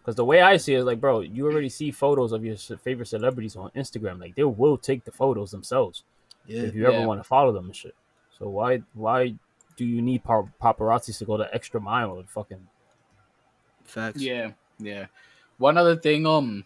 Because 0.00 0.16
the 0.16 0.24
way 0.24 0.40
I 0.40 0.56
see 0.56 0.74
it 0.74 0.78
is 0.78 0.84
like, 0.84 1.00
bro, 1.00 1.20
you 1.20 1.46
already 1.46 1.68
see 1.68 1.90
photos 1.90 2.32
of 2.32 2.44
your 2.44 2.56
favorite 2.56 3.08
celebrities 3.08 3.56
on 3.56 3.70
Instagram. 3.76 4.18
Like, 4.18 4.34
they 4.34 4.44
will 4.44 4.78
take 4.78 5.04
the 5.04 5.12
photos 5.12 5.50
themselves 5.50 6.02
Yeah. 6.48 6.62
if 6.62 6.74
you 6.74 6.86
ever 6.86 6.98
Yeah. 7.00 7.06
want 7.06 7.20
to 7.20 7.24
follow 7.24 7.52
them 7.52 7.66
and 7.66 7.76
shit. 7.76 7.94
So 8.38 8.48
why 8.48 8.82
why 8.94 9.34
do 9.76 9.84
you 9.84 10.02
need 10.02 10.24
par- 10.24 10.50
paparazzis 10.60 11.18
to 11.18 11.24
go 11.24 11.36
the 11.36 11.52
extra 11.54 11.80
mile 11.80 12.18
and 12.18 12.28
fucking? 12.28 12.66
Facts. 13.84 14.20
Yeah, 14.20 14.52
yeah. 14.78 15.06
One 15.58 15.76
other 15.78 15.94
thing, 15.96 16.26
um, 16.26 16.64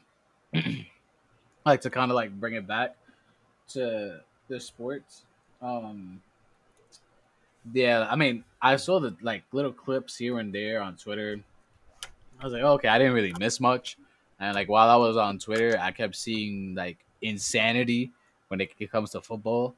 I 0.54 0.86
like 1.66 1.80
to 1.82 1.90
kind 1.90 2.10
of 2.10 2.14
like 2.14 2.32
bring 2.38 2.54
it 2.54 2.66
back 2.66 2.96
to 3.68 4.20
the 4.48 4.60
sports. 4.60 5.24
Um, 5.60 6.20
yeah, 7.72 8.06
I 8.10 8.16
mean, 8.16 8.44
I 8.60 8.76
saw 8.76 8.98
the 9.00 9.16
like 9.22 9.44
little 9.52 9.72
clips 9.72 10.16
here 10.16 10.38
and 10.38 10.52
there 10.54 10.82
on 10.82 10.96
Twitter. 10.96 11.40
I 12.40 12.44
was 12.44 12.52
like, 12.52 12.62
okay, 12.62 12.88
I 12.88 12.98
didn't 12.98 13.14
really 13.14 13.34
miss 13.38 13.60
much. 13.60 13.96
And 14.40 14.54
like 14.54 14.68
while 14.68 14.90
I 14.90 14.96
was 14.96 15.16
on 15.16 15.38
Twitter, 15.38 15.78
I 15.80 15.92
kept 15.92 16.16
seeing 16.16 16.74
like 16.74 16.98
insanity 17.20 18.10
when 18.52 18.60
it, 18.60 18.70
it 18.78 18.92
comes 18.92 19.10
to 19.12 19.20
football. 19.22 19.74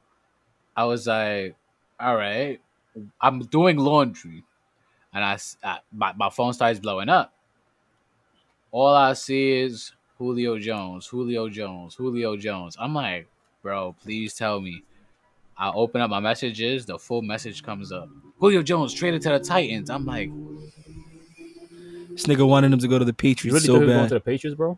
I 0.77 0.85
was 0.85 1.07
like, 1.07 1.55
all 2.01 2.17
right, 2.17 2.61
I'm 3.21 3.39
doing 3.47 3.77
laundry, 3.79 4.43
and 5.15 5.25
I, 5.25 5.35
s- 5.35 5.57
I- 5.63 5.79
my 5.93 6.13
my 6.17 6.29
phone 6.29 6.53
starts 6.53 6.81
blowing 6.81 7.09
up. 7.09 7.33
All 8.73 8.93
I 8.95 9.13
see 9.13 9.53
is 9.61 9.93
Julio 10.19 10.59
Jones, 10.59 11.07
Julio 11.07 11.49
Jones, 11.49 11.95
Julio 11.95 12.37
Jones. 12.37 12.77
I'm 12.81 12.93
like, 12.95 13.29
bro, 13.63 13.95
please 14.03 14.35
tell 14.35 14.61
me. 14.61 14.83
I 15.57 15.71
open 15.71 16.01
up 16.01 16.11
my 16.11 16.19
messages, 16.19 16.85
the 16.85 16.99
full 16.99 17.23
message 17.23 17.63
comes 17.63 17.93
up. 17.93 18.09
Julio 18.41 18.61
Jones 18.65 18.93
traded 18.93 19.23
to 19.23 19.29
the 19.29 19.39
Titans. 19.39 19.89
I'm 19.89 20.05
like, 20.05 20.29
This 22.11 22.27
nigga 22.27 22.45
wanted 22.47 22.73
him 22.73 22.81
to 22.81 22.89
go 22.89 22.99
to 22.99 23.05
the 23.05 23.11
You 23.11 23.15
Patriots 23.15 23.55
really 23.55 23.67
so 23.67 23.73
think 23.75 23.83
he's 23.85 23.89
going 23.93 24.03
bad. 24.03 24.09
to 24.09 24.15
the 24.15 24.21
Patriots, 24.21 24.57
bro? 24.57 24.77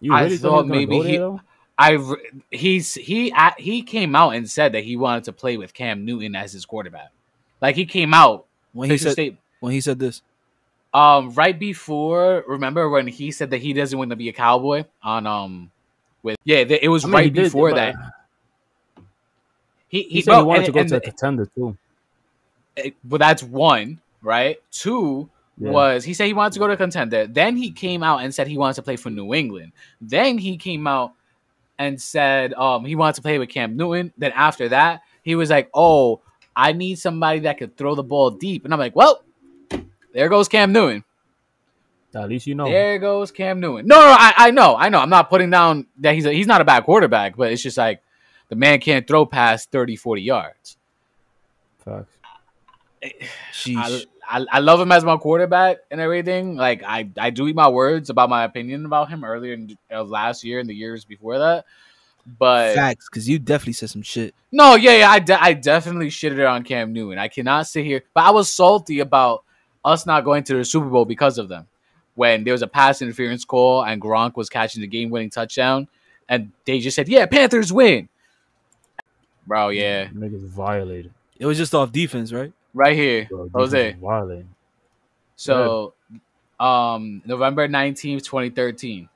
You 0.00 0.12
I 0.12 0.24
really 0.24 0.36
thought 0.36 0.66
think 0.66 0.74
he's 0.74 0.86
gonna 0.86 0.98
maybe 0.98 1.10
he- 1.10 1.16
there, 1.16 1.26
though? 1.26 1.40
I 1.78 1.98
he's 2.50 2.94
he 2.94 3.30
a- 3.36 3.54
he 3.58 3.82
came 3.82 4.14
out 4.14 4.30
and 4.30 4.48
said 4.48 4.72
that 4.72 4.84
he 4.84 4.96
wanted 4.96 5.24
to 5.24 5.32
play 5.32 5.56
with 5.56 5.72
Cam 5.74 6.04
Newton 6.04 6.36
as 6.36 6.52
his 6.52 6.64
quarterback. 6.64 7.10
Like 7.60 7.76
he 7.76 7.86
came 7.86 8.12
out 8.14 8.44
When 8.72 8.90
he 8.90 8.98
said 8.98 9.12
state- 9.12 9.36
when 9.60 9.72
he 9.72 9.80
said 9.80 9.98
this. 9.98 10.22
um 10.92 11.30
right 11.32 11.58
before 11.58 12.44
remember 12.46 12.88
when 12.90 13.06
he 13.06 13.30
said 13.30 13.50
that 13.50 13.58
he 13.62 13.72
doesn't 13.72 13.98
want 13.98 14.10
to 14.10 14.16
be 14.16 14.28
a 14.28 14.32
cowboy 14.32 14.84
on 15.02 15.26
um 15.26 15.70
with 16.22 16.36
yeah 16.44 16.62
th- 16.64 16.80
it 16.82 16.88
was 16.88 17.04
I 17.04 17.08
mean, 17.08 17.14
right 17.14 17.32
before 17.32 17.70
but 17.70 17.76
that 17.76 17.94
he 19.88 20.02
He 20.02 20.08
he, 20.08 20.22
said 20.22 20.30
bro, 20.32 20.38
he 20.40 20.44
wanted 20.44 20.58
and- 20.58 20.66
to 20.66 20.72
go 20.72 20.80
and 20.80 20.88
to 20.90 20.96
a 20.96 21.00
contender 21.00 21.46
too. 21.54 21.76
it- 22.76 22.94
well, 23.08 23.18
that's 23.18 23.42
one, 23.42 24.00
right? 24.22 24.58
Two 24.70 25.28
Yeah. 25.58 25.70
was 25.70 26.04
he 26.04 26.14
said 26.14 26.26
he 26.26 26.32
wanted 26.32 26.52
to 26.54 26.58
go 26.60 26.66
to 26.68 26.76
contender. 26.76 27.26
Then 27.26 27.56
he 27.56 27.70
came 27.70 28.02
out 28.02 28.18
and 28.18 28.34
said 28.34 28.46
he 28.48 28.56
wanted 28.58 28.74
to 28.74 28.82
play 28.82 28.96
for 28.96 29.10
New 29.10 29.34
England. 29.34 29.72
Then 30.00 30.38
he 30.38 30.56
came 30.56 30.86
out 30.86 31.12
and 31.82 32.00
said 32.00 32.54
um 32.54 32.84
he 32.84 32.94
wanted 32.94 33.16
to 33.16 33.22
play 33.22 33.38
with 33.38 33.48
Cam 33.48 33.76
Newton. 33.76 34.12
Then 34.16 34.32
after 34.32 34.68
that, 34.70 35.02
he 35.22 35.34
was 35.34 35.50
like, 35.50 35.70
"Oh, 35.74 36.20
I 36.54 36.72
need 36.72 36.98
somebody 36.98 37.40
that 37.40 37.58
could 37.58 37.76
throw 37.76 37.94
the 37.94 38.02
ball 38.02 38.30
deep." 38.30 38.64
And 38.64 38.72
I'm 38.72 38.80
like, 38.80 38.96
"Well, 38.96 39.22
there 40.12 40.28
goes 40.28 40.48
Cam 40.48 40.72
Newton. 40.72 41.04
At 42.14 42.28
least 42.28 42.46
you 42.46 42.54
know. 42.54 42.66
There 42.66 42.98
goes 42.98 43.30
Cam 43.30 43.60
Newton." 43.60 43.86
No, 43.86 43.96
no, 43.96 44.16
I, 44.18 44.34
I 44.36 44.50
know, 44.50 44.76
I 44.76 44.88
know. 44.88 45.00
I'm 45.00 45.10
not 45.10 45.30
putting 45.30 45.50
down 45.50 45.86
that 45.98 46.14
he's 46.14 46.26
a, 46.26 46.32
he's 46.32 46.46
not 46.46 46.60
a 46.60 46.64
bad 46.64 46.84
quarterback, 46.84 47.36
but 47.36 47.52
it's 47.52 47.62
just 47.62 47.78
like 47.78 48.02
the 48.48 48.56
man 48.56 48.80
can't 48.80 49.06
throw 49.06 49.24
past 49.24 49.70
30, 49.70 49.96
40 49.96 50.22
yards. 50.22 50.76
Facts. 51.78 52.12
Sheesh. 53.52 53.76
I, 53.76 54.04
I, 54.32 54.46
I 54.50 54.58
love 54.60 54.80
him 54.80 54.90
as 54.90 55.04
my 55.04 55.18
quarterback 55.18 55.78
and 55.90 56.00
everything. 56.00 56.56
Like 56.56 56.82
I, 56.82 57.10
I 57.18 57.28
do 57.28 57.46
eat 57.48 57.54
my 57.54 57.68
words 57.68 58.08
about 58.08 58.30
my 58.30 58.44
opinion 58.44 58.86
about 58.86 59.10
him 59.10 59.24
earlier 59.24 59.52
in 59.52 59.76
of 59.90 60.08
last 60.08 60.42
year 60.42 60.58
and 60.58 60.68
the 60.68 60.74
years 60.74 61.04
before 61.04 61.38
that. 61.38 61.66
But 62.38 62.74
Facts, 62.74 63.08
because 63.10 63.28
you 63.28 63.38
definitely 63.38 63.74
said 63.74 63.90
some 63.90 64.00
shit. 64.00 64.34
no, 64.50 64.76
yeah, 64.76 64.98
yeah, 64.98 65.10
I, 65.10 65.18
de- 65.18 65.42
I 65.42 65.52
definitely 65.52 66.08
shitted 66.08 66.38
it 66.38 66.46
on 66.46 66.62
Cam 66.62 66.92
Newton. 66.92 67.18
I 67.18 67.28
cannot 67.28 67.66
sit 67.66 67.84
here, 67.84 68.04
but 68.14 68.24
I 68.24 68.30
was 68.30 68.50
salty 68.50 69.00
about 69.00 69.44
us 69.84 70.06
not 70.06 70.24
going 70.24 70.44
to 70.44 70.54
the 70.54 70.64
Super 70.64 70.86
Bowl 70.86 71.04
because 71.04 71.36
of 71.36 71.48
them. 71.48 71.66
When 72.14 72.44
there 72.44 72.52
was 72.52 72.62
a 72.62 72.66
pass 72.66 73.02
interference 73.02 73.44
call 73.44 73.84
and 73.84 74.00
Gronk 74.00 74.36
was 74.36 74.48
catching 74.48 74.82
the 74.82 74.86
game-winning 74.86 75.30
touchdown, 75.30 75.88
and 76.28 76.52
they 76.64 76.78
just 76.78 76.94
said, 76.94 77.08
"Yeah, 77.08 77.26
Panthers 77.26 77.72
win." 77.72 78.08
Bro, 79.46 79.70
yeah, 79.70 80.06
Niggas 80.08 80.46
violated. 80.46 81.12
It 81.38 81.46
was 81.46 81.58
just 81.58 81.74
off 81.74 81.90
defense, 81.90 82.32
right? 82.32 82.52
Right 82.74 82.96
here, 82.96 83.26
Bro, 83.30 83.50
Jose. 83.54 83.96
So, 85.36 85.94
um, 86.60 87.22
November 87.24 87.68
19th, 87.68 88.24
2013. 88.24 89.08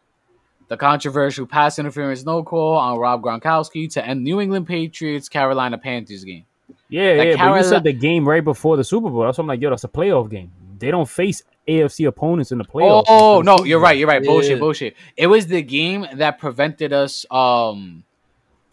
The 0.68 0.76
controversial 0.76 1.46
pass 1.46 1.78
interference 1.78 2.24
no 2.24 2.42
call 2.42 2.76
on 2.76 2.98
Rob 2.98 3.22
Gronkowski 3.22 3.88
to 3.92 4.04
end 4.04 4.24
New 4.24 4.40
England 4.40 4.66
Patriots 4.66 5.28
Carolina 5.28 5.78
Panthers 5.78 6.24
game. 6.24 6.44
Yeah, 6.88 7.12
Like 7.12 7.28
yeah, 7.28 7.36
but 7.50 7.56
you 7.58 7.64
said 7.64 7.84
the 7.84 7.92
game 7.92 8.28
right 8.28 8.42
before 8.42 8.76
the 8.76 8.82
Super 8.82 9.08
Bowl. 9.08 9.22
That's 9.22 9.38
why 9.38 9.42
I'm 9.42 9.48
like, 9.48 9.60
yo, 9.60 9.70
that's 9.70 9.84
a 9.84 9.88
playoff 9.88 10.28
game. 10.28 10.50
They 10.78 10.90
don't 10.90 11.08
face 11.08 11.42
AFC 11.68 12.06
opponents 12.08 12.50
in 12.50 12.58
the 12.58 12.64
playoffs. 12.64 13.04
Oh, 13.08 13.38
It's 13.40 13.46
no, 13.46 13.64
you're 13.64 13.78
right. 13.80 13.96
You're 13.96 14.08
right. 14.08 14.22
Bullshit, 14.24 14.52
Yeah. 14.52 14.58
bullshit. 14.58 14.96
It 15.16 15.28
was 15.28 15.46
the 15.46 15.62
game 15.62 16.06
that 16.14 16.38
prevented 16.38 16.92
us 16.92 17.24
um 17.30 18.02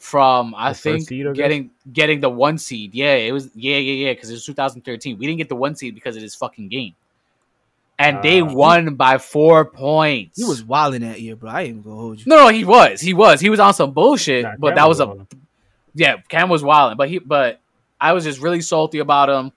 from 0.04 0.54
I 0.58 0.74
The 0.74 0.76
think 0.80 1.08
seed, 1.08 1.26
I 1.28 1.32
getting 1.32 1.72
getting 1.94 2.20
the 2.20 2.30
one 2.30 2.58
seed. 2.58 2.94
Yeah, 2.94 3.14
it 3.16 3.32
was 3.32 3.50
yeah, 3.56 3.78
yeah, 3.78 4.08
yeah, 4.08 4.14
because 4.14 4.30
it 4.30 4.34
was 4.34 4.46
2013. 4.46 5.18
We 5.18 5.26
didn't 5.26 5.38
get 5.38 5.48
the 5.48 5.56
one 5.56 5.76
seed 5.76 5.96
because 5.96 6.18
of 6.18 6.22
this 6.22 6.36
fucking 6.36 6.68
game. 6.68 6.94
And 7.98 8.22
they 8.22 8.42
Ah. 8.42 8.52
won 8.52 8.96
by 8.96 9.18
four 9.18 9.64
points. 9.64 10.38
He 10.38 10.44
was 10.44 10.62
wilding 10.64 11.02
that 11.02 11.22
year, 11.22 11.38
bro. 11.38 11.52
I 11.52 11.62
ain't 11.64 11.84
gonna 11.86 11.96
hold 11.96 12.20
you. 12.20 12.26
No, 12.28 12.36
no, 12.36 12.48
he 12.50 12.66
was. 12.66 13.00
He 13.00 13.14
was. 13.14 13.40
He 13.40 13.50
was 13.50 13.62
on 13.62 13.74
some 13.74 13.92
bullshit. 13.92 14.44
Nah, 14.44 14.56
but 14.60 14.70
Cam 14.70 14.76
that 14.76 14.90
was 14.90 15.00
a 15.00 15.06
wilding. 15.06 15.28
yeah. 15.96 16.18
Cam 16.28 16.50
was 16.50 16.64
wilding, 16.64 16.98
but 16.98 17.08
he 17.08 17.20
but 17.20 17.62
I 18.02 18.12
was 18.12 18.26
just 18.26 18.42
really 18.42 18.60
salty 18.62 19.00
about 19.00 19.30
him. 19.30 19.54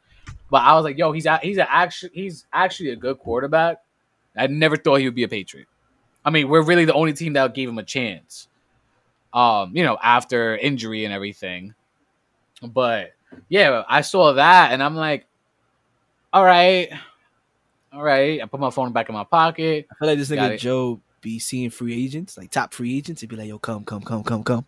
But 0.48 0.62
I 0.62 0.74
was 0.74 0.84
like, 0.84 0.96
yo, 0.96 1.10
he's 1.10 1.26
a, 1.26 1.38
he's 1.42 1.58
a 1.58 1.68
actually 1.68 2.10
he's 2.14 2.46
actually 2.52 2.90
a 2.90 2.96
good 2.96 3.18
quarterback. 3.18 3.78
I 4.36 4.46
never 4.46 4.76
thought 4.76 5.00
he 5.00 5.06
would 5.06 5.14
be 5.16 5.24
a 5.24 5.28
Patriot. 5.28 5.66
I 6.24 6.30
mean, 6.30 6.48
we're 6.48 6.62
really 6.62 6.84
the 6.84 6.94
only 6.94 7.14
team 7.14 7.32
that 7.32 7.52
gave 7.52 7.68
him 7.68 7.78
a 7.78 7.82
chance. 7.82 8.46
Um, 9.36 9.76
you 9.76 9.84
know, 9.84 9.98
after 10.02 10.56
injury 10.56 11.04
and 11.04 11.12
everything. 11.12 11.74
But 12.62 13.12
yeah, 13.48 13.82
I 13.86 14.00
saw 14.00 14.32
that 14.32 14.72
and 14.72 14.82
I'm 14.82 14.96
like, 14.96 15.26
all 16.32 16.44
right, 16.44 16.90
all 17.92 18.02
right. 18.02 18.42
I 18.42 18.46
put 18.46 18.60
my 18.60 18.70
phone 18.70 18.92
back 18.92 19.08
in 19.10 19.14
my 19.14 19.24
pocket. 19.24 19.86
I 19.92 19.94
feel 19.94 20.08
like 20.08 20.18
this 20.18 20.30
nigga 20.30 20.52
it. 20.52 20.58
Joe 20.58 21.00
be 21.20 21.38
seeing 21.38 21.70
free 21.70 22.04
agents, 22.04 22.38
like 22.38 22.50
top 22.50 22.72
free 22.72 22.96
agents, 22.96 23.22
and 23.22 23.28
be 23.28 23.36
like, 23.36 23.48
"Yo, 23.48 23.58
come, 23.58 23.84
come, 23.84 24.02
come, 24.02 24.22
come, 24.22 24.42
come." 24.42 24.64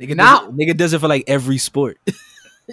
Nigga, 0.00 0.16
Now- 0.16 0.40
does 0.40 0.48
it, 0.48 0.56
nigga 0.56 0.76
does 0.76 0.92
it 0.92 0.98
for 0.98 1.08
like 1.08 1.24
every 1.26 1.58
sport. 1.58 1.98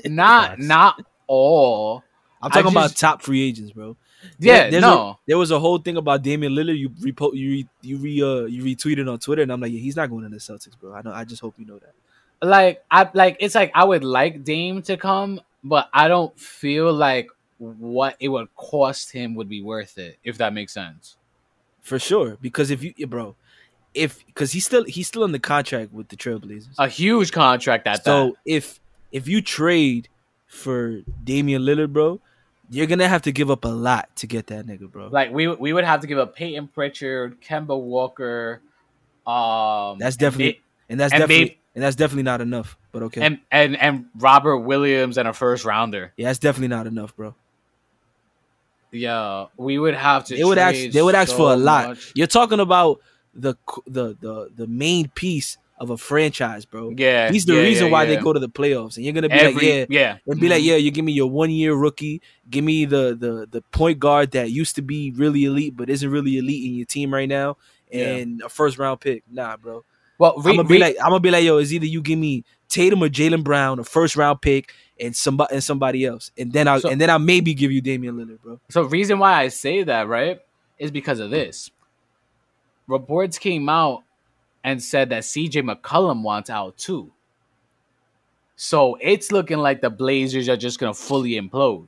Not 0.06 0.60
not 0.60 1.04
all. 1.28 2.04
I'm 2.42 2.52
I 2.52 2.62
talking 2.62 2.72
about 2.72 2.96
top 2.96 3.22
free 3.22 3.42
agents, 3.42 3.72
bro. 3.72 3.98
Yeah, 4.40 4.70
there's 4.70 4.82
no. 4.82 5.00
A, 5.00 5.18
there 5.28 5.38
was 5.38 5.52
a 5.52 5.60
whole 5.60 5.78
thing 5.78 5.98
about 5.98 6.24
Damian 6.24 6.54
Lillard. 6.54 6.78
You 6.78 6.90
repo, 6.90 7.34
you 7.34 7.50
re, 7.50 7.68
you 7.82 7.98
re, 7.98 8.22
uh, 8.22 8.46
you 8.46 8.64
retweeted 8.64 9.12
on 9.12 9.20
Twitter, 9.20 9.42
and 9.44 9.52
I'm 9.52 9.62
like, 9.62 9.72
yeah, 9.72 9.80
he's 9.80 9.96
not 9.96 10.10
going 10.10 10.24
to 10.24 10.30
the 10.30 10.38
Celtics, 10.38 10.80
bro. 10.80 10.94
I 10.94 11.02
know. 11.02 11.12
I 11.14 11.24
just 11.24 11.42
hope 11.42 11.56
you 11.58 11.66
know 11.66 11.80
that. 11.80 11.94
like 12.48 12.84
I 12.92 13.10
like 13.14 13.38
it's 13.40 13.56
like 13.56 13.72
I 13.76 13.84
would 13.84 14.04
like 14.04 14.44
Dame 14.44 14.82
to 14.84 14.98
come, 14.98 15.42
but 15.64 15.90
I 15.94 16.08
don't 16.08 16.38
feel 16.40 16.92
like 16.94 17.30
what 17.58 18.16
it 18.20 18.30
would 18.30 18.54
cost 18.56 19.12
him 19.12 19.36
would 19.36 19.50
be 19.50 19.62
worth 19.62 19.98
it, 19.98 20.18
if 20.24 20.38
that 20.40 20.54
makes 20.54 20.74
sense. 20.74 21.18
for 21.82 22.00
sure. 22.00 22.38
Because 22.42 22.70
if 22.70 22.84
you, 22.84 22.94
bro, 23.08 23.36
if 23.94 24.26
because 24.26 24.52
he's 24.52 24.66
still 24.66 24.84
he's 24.86 25.08
still 25.08 25.24
in 25.24 25.32
the 25.32 25.40
contract 25.40 25.94
with 25.94 26.10
the 26.10 26.16
Trailblazers. 26.16 26.76
A 26.78 26.88
huge 26.88 27.32
contract 27.32 27.88
at 27.88 28.04
so 28.04 28.28
that. 28.28 28.32
So 28.34 28.38
if 28.46 28.80
if 29.12 29.28
you 29.28 29.42
trade 29.42 30.10
for 30.48 31.02
Damian 31.24 31.64
Lillard, 31.64 31.94
bro, 31.94 32.20
you're 32.70 32.88
gonna 32.88 33.08
have 33.08 33.22
to 33.24 33.32
give 33.32 33.50
up 33.50 33.66
a 33.66 33.70
lot 33.70 34.14
to 34.18 34.28
get 34.28 34.48
that 34.48 34.66
nigga, 34.66 34.92
bro. 34.92 35.08
Like 35.08 35.32
we 35.32 35.48
we 35.48 35.74
would 35.74 35.84
have 35.86 36.02
to 36.02 36.08
give 36.08 36.18
up 36.18 36.36
Payton 36.36 36.68
Pritchard, 36.70 37.42
Kemba 37.42 37.80
Walker, 37.80 38.62
um 39.26 39.98
That's 40.00 40.16
and 40.16 40.20
definitely 40.20 40.52
Ba- 40.54 40.60
and 40.90 41.00
that's 41.00 41.14
and 41.14 41.22
definitely 41.22 41.60
and 41.76 41.84
that's 41.84 41.96
definitely 41.96 42.24
not 42.24 42.42
enough. 42.42 42.78
But 42.92 43.04
okay, 43.04 43.22
and, 43.22 43.40
and 43.52 43.76
and 43.78 44.06
Robert 44.16 44.58
Williams 44.60 45.18
and 45.18 45.28
a 45.28 45.34
first 45.34 45.66
rounder. 45.66 46.14
yeah, 46.18 46.28
that's 46.28 46.40
definitely 46.40 46.70
not 46.70 46.88
enough, 46.88 47.16
bro. 47.16 47.36
Yeah, 48.92 49.48
we 49.58 49.78
would 49.78 49.94
have 49.96 50.26
to 50.26 50.36
They 50.36 50.44
would 50.44 50.58
ask. 50.58 50.92
They 50.92 51.02
would 51.02 51.16
ask 51.16 51.36
for 51.36 51.52
a 51.52 51.58
lot. 51.58 51.90
much. 51.90 52.12
You're 52.16 52.28
talking 52.28 52.60
about 52.60 53.02
the 53.34 53.56
the 53.86 54.16
the 54.20 54.50
the 54.56 54.68
main 54.68 55.10
piece 55.10 55.58
of 55.80 55.90
a 55.92 55.98
franchise, 55.98 56.66
bro. 56.66 56.92
Yeah, 56.98 57.32
He's 57.32 57.46
the 57.46 57.54
yeah, 57.56 57.62
reason 57.62 57.86
yeah, 57.88 57.92
why 57.92 58.04
yeah. 58.04 58.16
they 58.16 58.22
go 58.22 58.34
to 58.34 58.40
the 58.40 58.50
playoffs, 58.50 58.96
and 58.98 59.06
you're 59.06 59.14
gonna 59.14 59.30
be 59.30 59.36
Every 59.36 59.54
like, 59.54 59.64
yeah, 59.64 59.86
yeah, 59.90 60.18
and 60.26 60.40
be 60.40 60.50
like, 60.50 60.62
Mhm. 60.64 60.66
yeah, 60.66 60.76
you 60.76 60.90
give 60.92 61.06
me 61.06 61.12
your 61.14 61.30
one 61.30 61.52
year 61.52 61.74
rookie, 61.76 62.22
give 62.50 62.64
me 62.64 62.86
the 62.86 63.16
the 63.20 63.48
the 63.50 63.62
point 63.72 64.00
guard 64.00 64.32
that 64.32 64.50
used 64.52 64.76
to 64.78 64.82
be 64.82 65.12
really 65.12 65.46
elite 65.46 65.76
but 65.78 65.90
isn't 65.90 66.10
really 66.10 66.38
elite 66.38 66.66
in 66.66 66.76
your 66.76 66.86
team 66.86 67.14
right 67.14 67.30
now, 67.30 67.58
and 67.92 68.42
a 68.42 68.50
first 68.50 68.78
round 68.80 69.02
pick. 69.02 69.24
Nah, 69.32 69.58
bro. 69.58 69.84
Well, 70.20 70.34
I'm 70.38 70.44
gonna 70.44 70.64
be 70.64 70.74
re- 70.76 70.80
like, 70.80 70.96
I'm 71.00 71.10
gonna 71.12 71.20
be 71.20 71.30
like, 71.30 71.44
yo, 71.44 71.58
it's 71.58 71.72
either 71.72 71.86
you 71.86 72.02
give 72.02 72.18
me 72.18 72.44
Tatum 72.70 73.04
or 73.04 73.08
Jaylen 73.08 73.44
Brown, 73.44 73.78
a 73.78 73.84
first 73.84 74.16
round 74.16 74.42
pick, 74.42 74.74
and 75.00 75.16
somebody 75.16 75.54
and 75.54 75.64
somebody 75.64 76.06
else, 76.06 76.32
and 76.40 76.52
then 76.52 76.68
I'll 76.68 76.80
So- 76.82 76.90
and 76.90 77.00
then 77.00 77.12
I'll 77.12 77.20
maybe 77.20 77.54
give 77.54 77.72
you 77.72 77.82
Damian 77.82 78.16
Lillard, 78.18 78.42
bro. 78.42 78.60
So 78.70 78.82
reason 78.82 79.20
why 79.20 79.34
I 79.42 79.50
say 79.50 79.84
that, 79.84 80.08
right, 80.08 80.40
is 80.80 80.90
because 80.90 81.20
of 81.20 81.30
this. 81.30 81.70
Reports 82.88 83.38
came 83.38 83.68
out 83.70 84.04
and 84.64 84.82
said 84.84 85.10
that 85.10 85.24
CJ 85.24 85.64
McCollum 85.64 86.22
wants 86.24 86.50
out 86.50 86.78
too. 86.78 87.12
So 88.56 88.98
it's 89.02 89.32
looking 89.32 89.60
like 89.60 89.82
the 89.82 89.90
Blazers 89.90 90.50
are 90.50 90.58
just 90.58 90.80
gonna 90.80 90.94
fully 90.94 91.32
implode. 91.32 91.88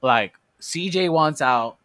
Like 0.00 0.34
CJ 0.60 1.10
wants 1.10 1.42
out, 1.42 1.76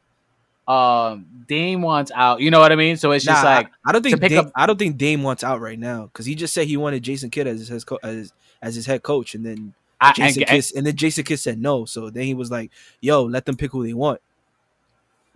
um, 0.67 1.25
Dame 1.47 1.81
wants 1.81 2.11
out. 2.15 2.39
You 2.41 2.49
know 2.51 2.59
what 2.59 2.71
I 2.71 2.75
mean? 2.75 2.95
So 2.97 3.11
it's 3.11 3.25
just 3.25 3.43
Nah, 3.43 3.49
I- 3.49 3.55
like 3.57 3.69
I, 3.85 3.91
don't 3.91 4.01
think 4.03 4.19
pick 4.21 4.29
Dame, 4.29 4.39
up- 4.39 4.51
I 4.55 4.65
don't 4.65 4.79
think 4.79 4.97
Dame 4.97 5.21
wants 5.23 5.43
out 5.43 5.59
right 5.61 5.77
now 5.79 6.03
because 6.05 6.25
he 6.25 6.33
just 6.35 6.53
said 6.53 6.67
he 6.67 6.77
wanted 6.77 7.03
Jason 7.03 7.29
Kidd 7.29 7.47
as 7.47 7.67
his 7.67 7.83
co- 7.83 7.99
as 8.03 8.33
as 8.61 8.75
his 8.75 8.85
head 8.85 9.03
coach, 9.03 9.35
and 9.35 9.45
then 9.45 9.73
I, 9.99 10.13
Jason 10.13 10.43
and- 10.43 10.49
Kidd 10.49 10.65
and 10.77 10.85
then 10.87 10.95
Jason 10.95 11.23
Kidd 11.25 11.39
said 11.39 11.59
no. 11.59 11.85
So 11.85 12.09
then 12.09 12.23
he 12.23 12.33
was 12.33 12.49
like, 12.49 12.71
"Yo, 13.01 13.23
let 13.23 13.45
them 13.45 13.55
pick 13.57 13.71
who 13.71 13.85
they 13.85 13.93
want." 13.93 14.21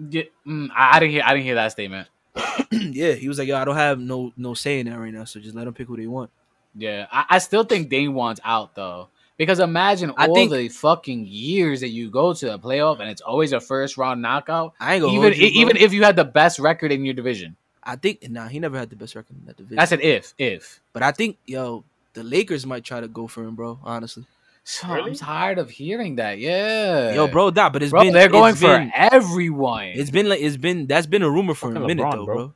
yeah, 0.10 0.24
mm, 0.48 0.70
I, 0.76 0.96
I 0.98 1.00
didn't 1.00 1.12
hear. 1.12 1.24
I 1.26 1.34
didn't 1.34 1.46
hear 1.46 1.56
that 1.56 1.72
statement. 1.74 2.08
yeah, 2.72 3.14
he 3.14 3.28
was 3.28 3.40
like, 3.40 3.48
"Yo, 3.48 3.58
I 3.58 3.66
don't 3.66 3.76
have 3.76 4.00
no 4.00 4.32
no 4.38 4.54
say 4.54 4.80
in 4.80 4.88
that 4.88 4.98
right 4.98 5.14
now, 5.14 5.26
so 5.26 5.40
just 5.40 5.56
let 5.56 5.66
them 5.66 5.74
pick 5.74 5.88
who 5.88 5.98
they 5.98 6.08
want." 6.08 6.30
Yeah, 6.76 7.08
I, 7.12 7.26
I 7.32 7.38
still 7.40 7.64
think 7.64 7.90
Dame 7.90 8.14
wants 8.14 8.40
out 8.44 8.76
though. 8.76 9.10
Because 9.38 9.60
imagine 9.60 10.14
I 10.18 10.28
all 10.28 10.36
think- 10.36 10.52
the 10.52 10.70
fucking 10.70 11.26
years 11.26 11.80
that 11.80 11.90
you 11.90 12.12
go 12.12 12.32
to 12.34 12.46
the 12.46 12.60
playoff 12.60 13.00
and 13.00 13.10
it's 13.10 13.22
always 13.22 13.54
a 13.54 13.60
first 13.60 13.98
round 13.98 14.22
knockout. 14.22 14.76
I 14.80 14.96
ain't 14.96 15.02
gonna 15.02 15.18
Even 15.18 15.34
you, 15.34 15.48
even 15.48 15.78
if 15.78 15.94
you 15.94 16.04
had 16.04 16.16
the 16.16 16.24
best 16.24 16.60
record 16.60 16.92
in 16.92 17.04
your 17.04 17.16
division. 17.16 17.56
I 17.84 17.96
think 17.96 18.30
nah, 18.30 18.48
he 18.48 18.60
never 18.60 18.78
had 18.78 18.92
the 18.92 18.96
best 18.96 19.16
record 19.16 19.36
in 19.40 19.48
that 19.48 19.58
division. 19.58 19.80
I 19.80 19.86
said 19.86 20.02
if, 20.02 20.36
if. 20.38 20.80
but 20.94 21.02
I 21.02 21.12
think 21.12 21.38
yo, 21.48 21.84
the 22.14 22.24
Lakers 22.24 22.68
might 22.68 22.84
try 22.84 23.02
to 23.02 23.08
go 23.08 23.26
for 23.26 23.44
him, 23.44 23.56
bro. 23.56 23.80
Honestly, 23.84 24.26
So 24.72 24.88
I'm 24.88 25.14
tired 25.16 25.58
of 25.60 25.70
hearing 25.70 26.16
that. 26.16 26.38
Yeah. 26.40 27.14
yo, 27.14 27.28
bro, 27.28 27.50
that 27.50 27.74
but 27.74 27.84
it's 27.84 27.92
Bro, 27.92 28.04
been 28.04 28.14
they're 28.14 28.30
going 28.30 28.56
for 28.56 28.68
been, 28.78 28.90
everyone. 28.96 29.88
It's 29.88 30.10
been 30.10 30.30
like 30.30 30.40
it's 30.40 30.56
been 30.56 30.88
that's 30.88 31.08
been 31.08 31.24
a 31.24 31.30
rumor 31.30 31.54
for 31.56 31.68
Fucking 31.72 31.84
a 31.84 31.88
minute 31.88 32.06
LeBron, 32.06 32.12
though, 32.14 32.26
bro. 32.26 32.36
bro. 32.36 32.54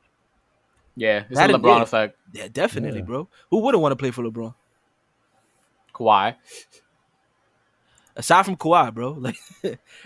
Yeah, 0.96 1.24
it's 1.28 1.36
That 1.38 1.50
a 1.50 1.54
is- 1.56 1.60
LeBron 1.60 1.76
yeah. 1.76 1.82
effect. 1.82 2.18
Yeah, 2.32 2.48
definitely, 2.50 3.00
Yeah. 3.00 3.04
bro. 3.04 3.28
Who 3.50 3.58
wouldn't 3.58 3.82
want 3.82 3.92
to 3.92 3.96
play 3.96 4.10
for 4.12 4.22
LeBron? 4.24 4.54
Kawhi. 5.94 6.36
Aside 8.16 8.44
from 8.44 8.56
Kawhi, 8.56 8.94
bro, 8.94 9.10
like 9.20 9.36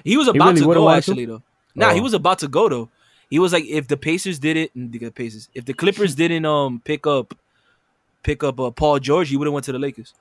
he 0.02 0.16
was 0.16 0.26
He 0.26 0.30
about 0.30 0.46
really 0.56 0.60
to 0.62 0.74
go. 0.74 0.84
want 0.84 1.04
to? 1.04 1.12
Actually, 1.12 1.26
though, 1.26 1.42
nah, 1.76 1.92
he 1.92 2.00
Oh. 2.00 2.02
was 2.02 2.14
about 2.14 2.40
to 2.40 2.48
go 2.48 2.68
though. 2.68 2.88
He 3.28 3.38
was 3.38 3.52
like, 3.52 3.66
if 3.66 3.86
the 3.86 3.96
Pacers 3.96 4.40
didn't, 4.40 4.72
the 4.90 5.10
Pacers, 5.10 5.48
if 5.54 5.64
the 5.64 5.74
Clippers 5.74 6.14
didn't 6.22 6.44
um 6.44 6.80
pick 6.84 7.06
up, 7.06 7.34
pick 8.24 8.42
up 8.42 8.58
uh, 8.58 8.72
Paul 8.72 8.98
George, 8.98 9.28
he 9.28 9.36
would 9.36 9.46
have 9.46 9.54
went 9.54 9.64
to 9.66 9.72
the 9.72 9.78
Lakers. 9.78 10.12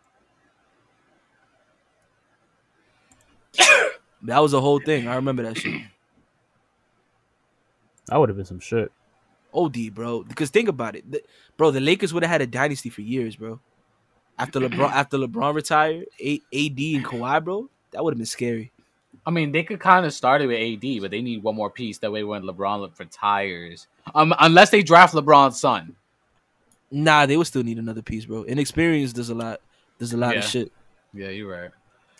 That 3.57 4.39
was 4.39 4.51
the 4.51 4.61
whole 4.61 4.79
thing. 4.79 5.07
I 5.07 5.15
remember 5.15 5.43
that 5.43 5.57
shit. 5.57 5.81
That 8.07 8.17
would 8.17 8.29
have 8.29 8.35
been 8.37 8.45
some 8.45 8.59
shit. 8.59 8.91
OD, 9.53 9.93
bro. 9.93 10.23
Because 10.23 10.49
think 10.49 10.69
about 10.69 10.95
it, 10.95 11.09
the, 11.09 11.21
bro. 11.57 11.71
The 11.71 11.79
Lakers 11.79 12.13
would 12.13 12.23
have 12.23 12.31
had 12.31 12.41
a 12.41 12.47
dynasty 12.47 12.89
for 12.89 13.01
years, 13.01 13.35
bro. 13.35 13.59
After 14.37 14.59
LeBron, 14.59 14.91
after 14.91 15.17
LeBron 15.17 15.53
retired, 15.53 16.05
a- 16.19 16.41
AD 16.53 16.77
and 16.95 17.05
Kawhi, 17.05 17.43
bro, 17.43 17.69
that 17.91 18.03
would 18.03 18.13
have 18.13 18.17
been 18.17 18.25
scary. 18.25 18.71
I 19.25 19.31
mean, 19.31 19.51
they 19.51 19.63
could 19.63 19.79
kind 19.79 20.05
of 20.05 20.13
start 20.13 20.41
it 20.41 20.47
with 20.47 20.57
AD, 20.57 21.01
but 21.01 21.11
they 21.11 21.21
need 21.21 21.43
one 21.43 21.55
more 21.55 21.69
piece. 21.69 21.97
That 21.97 22.11
way, 22.11 22.23
when 22.23 22.43
LeBron 22.43 22.97
retires, 22.99 23.87
um, 24.15 24.33
unless 24.39 24.69
they 24.69 24.81
draft 24.81 25.13
LeBron's 25.13 25.59
son. 25.59 25.95
Nah, 26.91 27.25
they 27.25 27.37
would 27.37 27.45
still 27.47 27.63
need 27.63 27.77
another 27.77 28.01
piece, 28.01 28.25
bro. 28.25 28.43
Inexperience 28.45 29.13
does 29.13 29.29
a 29.29 29.35
lot. 29.35 29.61
There's 29.97 30.13
a 30.13 30.17
lot 30.17 30.33
Yeah. 30.35 30.39
of 30.39 30.45
shit. 30.45 30.71
Yeah, 31.13 31.29
you're 31.29 31.51
right. 31.51 31.69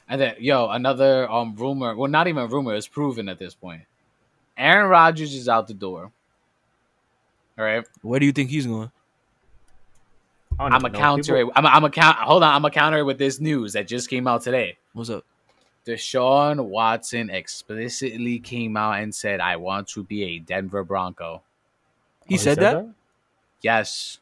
And 0.10 0.20
then, 0.20 0.36
yo, 0.40 0.68
another 0.70 1.30
um 1.32 1.56
rumor. 1.56 1.96
Well, 1.96 2.10
not 2.10 2.28
even 2.28 2.50
rumor. 2.50 2.74
It's 2.76 2.88
proven 2.88 3.30
at 3.30 3.38
this 3.38 3.54
point. 3.54 3.84
Aaron 4.58 4.90
Rodgers 4.90 5.34
is 5.34 5.48
out 5.48 5.68
the 5.68 5.74
door. 5.74 6.12
All 7.58 7.66
right, 7.66 7.86
Where 8.02 8.20
do 8.20 8.26
you 8.26 8.32
think 8.32 8.50
he's 8.50 8.66
going? 8.66 8.92
I 10.58 10.64
don't 10.64 10.74
I'm 10.74 10.84
a 10.86 10.88
even 10.88 11.00
counter. 11.00 11.36
People- 11.36 11.50
it. 11.52 11.54
I'm 11.56 11.66
a, 11.66 11.68
I'm 11.70 11.84
a 11.84 11.90
count. 11.90 12.18
Hold 12.18 12.44
on, 12.44 12.54
I'm 12.56 12.66
a 12.66 12.72
counter 12.72 13.00
it 13.00 13.04
with 13.04 13.18
this 13.18 13.40
news 13.40 13.74
that 13.74 13.88
just 13.88 14.10
came 14.10 14.28
out 14.28 14.42
today. 14.42 14.78
What's 14.94 15.10
up? 15.10 15.24
Deshaun 15.86 16.66
Watson 16.66 17.30
explicitly 17.30 18.40
came 18.40 18.76
out 18.78 19.00
and 19.00 19.14
said, 19.14 19.40
"I 19.42 19.56
want 19.58 19.88
to 19.90 20.04
be 20.04 20.24
a 20.24 20.40
Denver 20.40 20.84
Bronco." 20.84 21.42
He, 22.28 22.36
Oh, 22.36 22.38
said, 22.38 22.58
that? 22.60 22.88
Yes, 23.62 24.20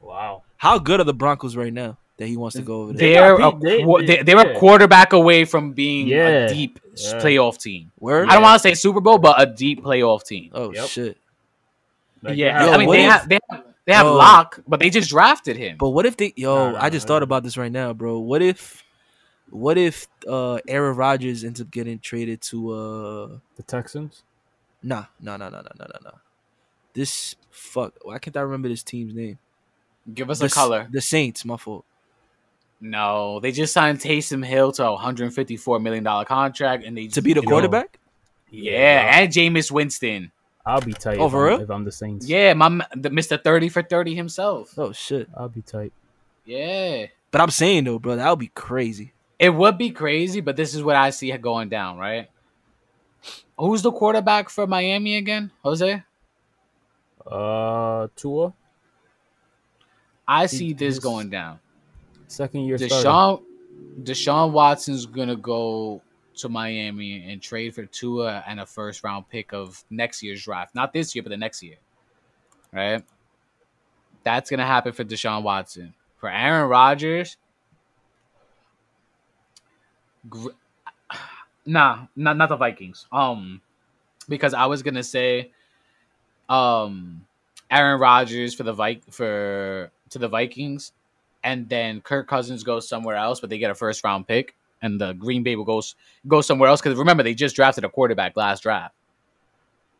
Wow. 0.00 0.42
How 0.58 0.78
good 0.78 1.00
are 1.00 1.04
the 1.04 1.12
Broncos 1.14 1.56
right 1.56 1.72
now 1.72 1.98
that 2.18 2.26
he 2.26 2.36
wants 2.36 2.56
to 2.56 2.62
go 2.62 2.82
over 2.82 2.92
there. 2.92 3.12
They're 3.12 3.34
a, 3.34 3.58
they, 3.58 3.82
are 3.82 4.24
they, 4.24 4.32
yeah. 4.32 4.40
a 4.40 4.58
quarterback 4.58 5.12
away 5.12 5.44
from 5.44 5.72
being 5.72 6.08
yeah. 6.08 6.46
a 6.46 6.48
deep 6.48 6.80
yeah. 6.94 7.20
playoff 7.20 7.58
team. 7.58 7.92
I 8.02 8.24
don't 8.24 8.42
want 8.42 8.60
to 8.60 8.68
say 8.68 8.74
Super 8.74 9.00
Bowl, 9.00 9.18
but 9.18 9.40
a 9.40 9.46
deep 9.46 9.82
playoff 9.82 10.24
team. 10.24 10.50
Oh 10.54 10.72
yep. 10.72 10.86
shit! 10.88 11.18
Like, 12.22 12.36
yeah, 12.36 12.64
yo, 12.64 12.72
I 12.72 12.78
mean 12.78 12.90
they 12.90 13.04
if, 13.04 13.10
have, 13.10 13.28
they 13.28 13.38
have 13.50 13.64
they 13.84 13.92
have 13.92 14.06
Lock, 14.06 14.60
but 14.66 14.80
they 14.80 14.90
just 14.90 15.10
drafted 15.10 15.56
him. 15.56 15.76
But 15.78 15.90
what 15.90 16.06
if 16.06 16.16
they? 16.16 16.32
Yo, 16.36 16.74
I 16.74 16.90
just 16.90 17.06
thought 17.06 17.22
about 17.22 17.42
this 17.42 17.56
right 17.56 17.72
now, 17.72 17.92
bro. 17.92 18.18
What 18.18 18.42
if? 18.42 18.82
What 19.50 19.78
if 19.78 20.08
uh 20.26 20.58
Aaron 20.66 20.96
Rodgers 20.96 21.44
ends 21.44 21.60
up 21.60 21.70
getting 21.70 22.00
traded 22.00 22.40
to 22.42 22.72
uh 22.72 23.38
the 23.56 23.62
Texans? 23.62 24.24
Nah, 24.82 25.04
nah, 25.20 25.36
nah, 25.36 25.50
nah, 25.50 25.62
nah, 25.62 25.70
nah, 25.78 25.98
nah. 26.02 26.10
This 26.94 27.36
fuck. 27.50 27.94
Why 28.02 28.18
can't 28.18 28.36
I 28.36 28.40
remember 28.40 28.68
this 28.68 28.82
team's 28.82 29.14
name? 29.14 29.38
Give 30.12 30.30
us 30.30 30.40
the, 30.40 30.46
a 30.46 30.48
color. 30.48 30.88
The 30.90 31.00
Saints. 31.00 31.44
My 31.44 31.56
fault. 31.56 31.84
No, 32.80 33.40
they 33.40 33.52
just 33.52 33.72
signed 33.72 34.00
Taysom 34.00 34.44
Hill 34.44 34.72
to 34.72 34.84
a 34.84 34.92
154 34.92 35.80
million 35.80 36.04
dollar 36.04 36.24
contract, 36.24 36.84
and 36.84 36.96
they 36.96 37.06
To 37.08 37.22
be 37.22 37.32
the 37.32 37.40
you 37.40 37.46
know, 37.46 37.50
quarterback? 37.50 37.98
Yeah, 38.50 39.18
and 39.20 39.32
Jameis 39.32 39.70
Winston. 39.70 40.30
I'll 40.64 40.80
be 40.80 40.92
tight. 40.92 41.18
Oh, 41.18 41.26
if, 41.26 41.34
I'm, 41.34 41.60
if 41.60 41.70
I'm 41.70 41.84
the 41.84 41.92
Saints. 41.92 42.28
Yeah, 42.28 42.52
my 42.54 42.68
the 42.94 43.10
Mr. 43.10 43.42
30 43.42 43.68
for 43.68 43.82
30 43.82 44.14
himself. 44.14 44.74
Oh 44.76 44.92
shit. 44.92 45.28
I'll 45.36 45.48
be 45.48 45.62
tight. 45.62 45.92
Yeah. 46.44 47.06
But 47.30 47.40
I'm 47.40 47.50
saying 47.50 47.84
though, 47.84 48.00
bro, 48.00 48.16
that 48.16 48.28
would 48.28 48.40
be 48.40 48.48
crazy. 48.48 49.12
It 49.38 49.50
would 49.50 49.78
be 49.78 49.90
crazy, 49.90 50.40
but 50.40 50.56
this 50.56 50.74
is 50.74 50.82
what 50.82 50.96
I 50.96 51.10
see 51.10 51.30
going 51.36 51.68
down, 51.68 51.98
right? 51.98 52.28
Who's 53.58 53.82
the 53.82 53.92
quarterback 53.92 54.48
for 54.48 54.66
Miami 54.66 55.16
again? 55.16 55.50
Jose? 55.62 56.02
Uh, 57.26 58.08
Tua, 58.16 58.54
I 60.26 60.46
see 60.46 60.72
this 60.72 60.98
going 60.98 61.30
down. 61.30 61.58
Second 62.28 62.62
year 62.62 62.78
starter. 62.78 63.08
Deshaun 63.08 63.42
Deshaun 64.02 64.52
Watson's 64.52 65.06
gonna 65.06 65.36
go 65.36 66.02
to 66.36 66.48
Miami 66.48 67.30
and 67.30 67.40
trade 67.40 67.74
for 67.74 67.86
Tua 67.86 68.44
and 68.46 68.60
a 68.60 68.66
first 68.66 69.02
round 69.02 69.28
pick 69.28 69.52
of 69.52 69.82
next 69.90 70.22
year's 70.22 70.44
draft. 70.44 70.74
Not 70.74 70.92
this 70.92 71.14
year, 71.14 71.22
but 71.22 71.30
the 71.30 71.36
next 71.36 71.62
year. 71.62 71.76
Right? 72.72 73.02
That's 74.22 74.50
gonna 74.50 74.66
happen 74.66 74.92
for 74.92 75.04
Deshaun 75.04 75.42
Watson. 75.42 75.94
For 76.16 76.30
Aaron 76.30 76.68
Rodgers, 76.68 77.36
gr- 80.28 80.48
nah, 81.66 82.06
not 82.16 82.36
not 82.36 82.48
the 82.48 82.56
Vikings. 82.56 83.06
Um, 83.12 83.60
because 84.28 84.54
I 84.54 84.66
was 84.66 84.82
gonna 84.82 85.02
say, 85.02 85.52
um, 86.48 87.24
Aaron 87.70 88.00
Rodgers 88.00 88.54
for 88.54 88.62
the 88.62 88.72
Vi- 88.72 89.02
for 89.10 89.90
to 90.10 90.18
the 90.18 90.28
Vikings, 90.28 90.92
and 91.46 91.66
then 91.68 92.00
Kirk 92.02 92.26
Cousins 92.28 92.62
goes 92.64 92.86
somewhere 92.88 93.14
else, 93.16 93.40
but 93.40 93.48
they 93.48 93.56
get 93.58 93.70
a 93.70 93.74
first 93.74 94.02
round 94.04 94.26
pick, 94.26 94.54
and 94.82 95.00
the 95.00 95.12
Green 95.14 95.42
Bay 95.42 95.54
will 95.56 95.64
go 95.64 95.80
go 96.26 96.40
somewhere 96.42 96.68
else 96.68 96.82
because 96.82 96.98
remember 96.98 97.22
they 97.22 97.32
just 97.34 97.56
drafted 97.56 97.84
a 97.84 97.88
quarterback 97.88 98.36
last 98.36 98.64
draft. 98.64 98.94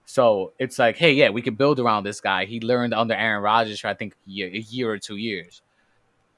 So 0.04 0.52
it's 0.58 0.78
like, 0.78 0.96
hey, 0.96 1.12
yeah, 1.12 1.30
we 1.30 1.42
can 1.42 1.54
build 1.54 1.80
around 1.80 2.04
this 2.04 2.20
guy. 2.20 2.44
He 2.44 2.60
learned 2.60 2.94
under 2.94 3.14
Aaron 3.14 3.42
Rodgers 3.42 3.80
for 3.80 3.88
I 3.88 3.94
think 3.94 4.14
a 4.26 4.30
year, 4.30 4.48
a 4.48 4.58
year 4.58 4.90
or 4.90 4.98
two 4.98 5.16
years. 5.16 5.62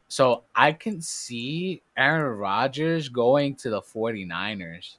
So 0.09 0.45
I 0.55 0.73
can 0.73 1.03
see 1.03 1.83
Aaron 1.97 2.39
Rodgers 2.39 3.09
going 3.11 3.57
to 3.57 3.71
the 3.71 3.83
49ers. 3.83 4.97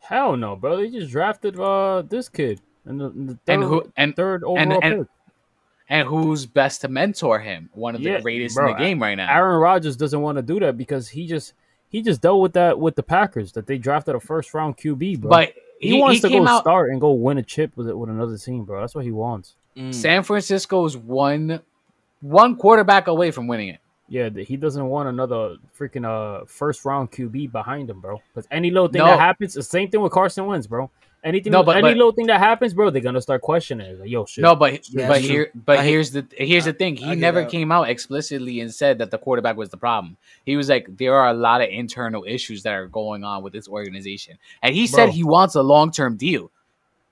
Hell 0.00 0.36
no, 0.36 0.56
bro. 0.56 0.76
They 0.76 0.90
just 0.90 1.10
drafted 1.12 1.58
uh 1.60 2.02
this 2.02 2.28
kid 2.28 2.60
and 2.84 3.00
the, 3.00 3.10
the 3.10 3.38
third, 3.46 3.52
And 3.54 3.62
who 3.64 3.92
and 3.96 4.16
third 4.16 4.42
overall 4.44 4.80
and- 4.82 5.00
pick. 5.00 5.08
And 5.90 6.08
who's 6.08 6.46
best 6.46 6.80
to 6.82 6.88
mentor 6.88 7.40
him? 7.40 7.68
One 7.74 7.94
of 7.94 8.00
the 8.02 8.08
Yeah, 8.10 8.20
greatest 8.20 8.54
bro, 8.54 8.68
in 8.70 8.72
the 8.72 8.78
game 8.78 9.02
right 9.02 9.14
now. 9.16 9.30
Aaron 9.30 9.60
Rodgers 9.60 9.96
doesn't 9.96 10.20
want 10.22 10.36
to 10.38 10.42
do 10.42 10.58
that 10.60 10.78
because 10.78 11.08
he 11.08 11.26
just 11.26 11.52
he 11.90 12.00
just 12.00 12.22
dealt 12.22 12.40
with 12.40 12.54
that 12.54 12.78
with 12.78 12.94
the 12.94 13.02
Packers 13.02 13.52
that 13.52 13.66
they 13.66 13.76
drafted 13.76 14.14
a 14.14 14.20
first 14.20 14.54
round 14.54 14.78
QB, 14.78 15.20
bro. 15.20 15.28
but 15.28 15.52
he, 15.80 15.90
he, 15.90 16.00
wants 16.00 16.16
he 16.16 16.20
to 16.22 16.28
go 16.38 16.46
out. 16.46 16.62
start 16.62 16.90
and 16.90 17.00
go 17.00 17.10
win 17.12 17.36
a 17.38 17.42
chip 17.42 17.76
with 17.76 17.88
it 17.88 17.98
with 17.98 18.08
another 18.08 18.38
team, 18.38 18.64
bro. 18.64 18.80
That's 18.80 18.94
what 18.94 19.04
he 19.04 19.10
wants. 19.10 19.56
Mm. 19.76 19.94
San 19.94 20.24
is 20.24 20.96
one 20.96 21.60
one 22.20 22.56
quarterback 22.56 23.08
away 23.08 23.30
from 23.30 23.46
winning 23.46 23.68
it. 23.68 23.80
Yeah, 24.08 24.28
he 24.28 24.56
doesn't 24.56 24.84
want 24.86 25.08
another 25.08 25.56
freaking 25.78 26.04
uh 26.04 26.44
first 26.46 26.84
round 26.84 27.12
QB 27.12 27.52
behind 27.52 27.88
him, 27.88 28.00
bro. 28.00 28.20
Because 28.34 28.46
any 28.50 28.70
little 28.70 28.88
thing 28.88 29.00
No. 29.00 29.06
that 29.06 29.20
happens, 29.20 29.54
the 29.54 29.62
same 29.62 29.88
thing 29.90 30.00
with 30.00 30.12
Carson 30.12 30.46
Wentz, 30.46 30.66
bro. 30.66 30.90
Anything, 31.22 31.52
No, 31.52 31.62
but- 31.62 31.76
any 31.76 31.82
but- 31.82 31.96
little 31.98 32.12
thing 32.12 32.28
that 32.28 32.38
happens, 32.38 32.72
bro, 32.72 32.88
they're 32.88 33.02
gonna 33.02 33.20
start 33.20 33.42
questioning. 33.42 33.86
it. 33.86 34.00
Like, 34.00 34.08
Yo, 34.10 34.24
shit. 34.24 34.42
No, 34.42 34.56
but 34.56 34.88
Yeah, 34.88 35.06
but 35.06 35.14
that's 35.14 35.20
true. 35.26 35.28
here 35.34 35.50
but 35.54 35.78
I- 35.80 35.84
here's 35.84 36.12
the 36.12 36.24
here's 36.36 36.64
the 36.64 36.72
thing. 36.72 36.96
He 36.96 37.14
never 37.14 37.42
that. 37.42 37.50
came 37.50 37.70
out 37.70 37.90
explicitly 37.90 38.60
and 38.60 38.72
said 38.72 38.96
that 38.98 39.10
the 39.10 39.18
quarterback 39.18 39.56
was 39.58 39.68
the 39.68 39.76
problem. 39.76 40.16
He 40.46 40.56
was 40.56 40.70
like, 40.70 40.96
there 40.96 41.14
are 41.14 41.28
a 41.28 41.34
lot 41.34 41.60
of 41.60 41.68
internal 41.68 42.24
issues 42.26 42.62
that 42.62 42.72
are 42.72 42.86
going 42.86 43.22
on 43.22 43.42
with 43.42 43.52
this 43.52 43.68
organization, 43.68 44.38
and 44.62 44.74
he 44.74 44.86
said 44.86 45.06
Bro. 45.06 45.12
he 45.12 45.24
wants 45.24 45.54
a 45.56 45.62
long 45.62 45.90
term 45.90 46.16
deal. 46.16 46.50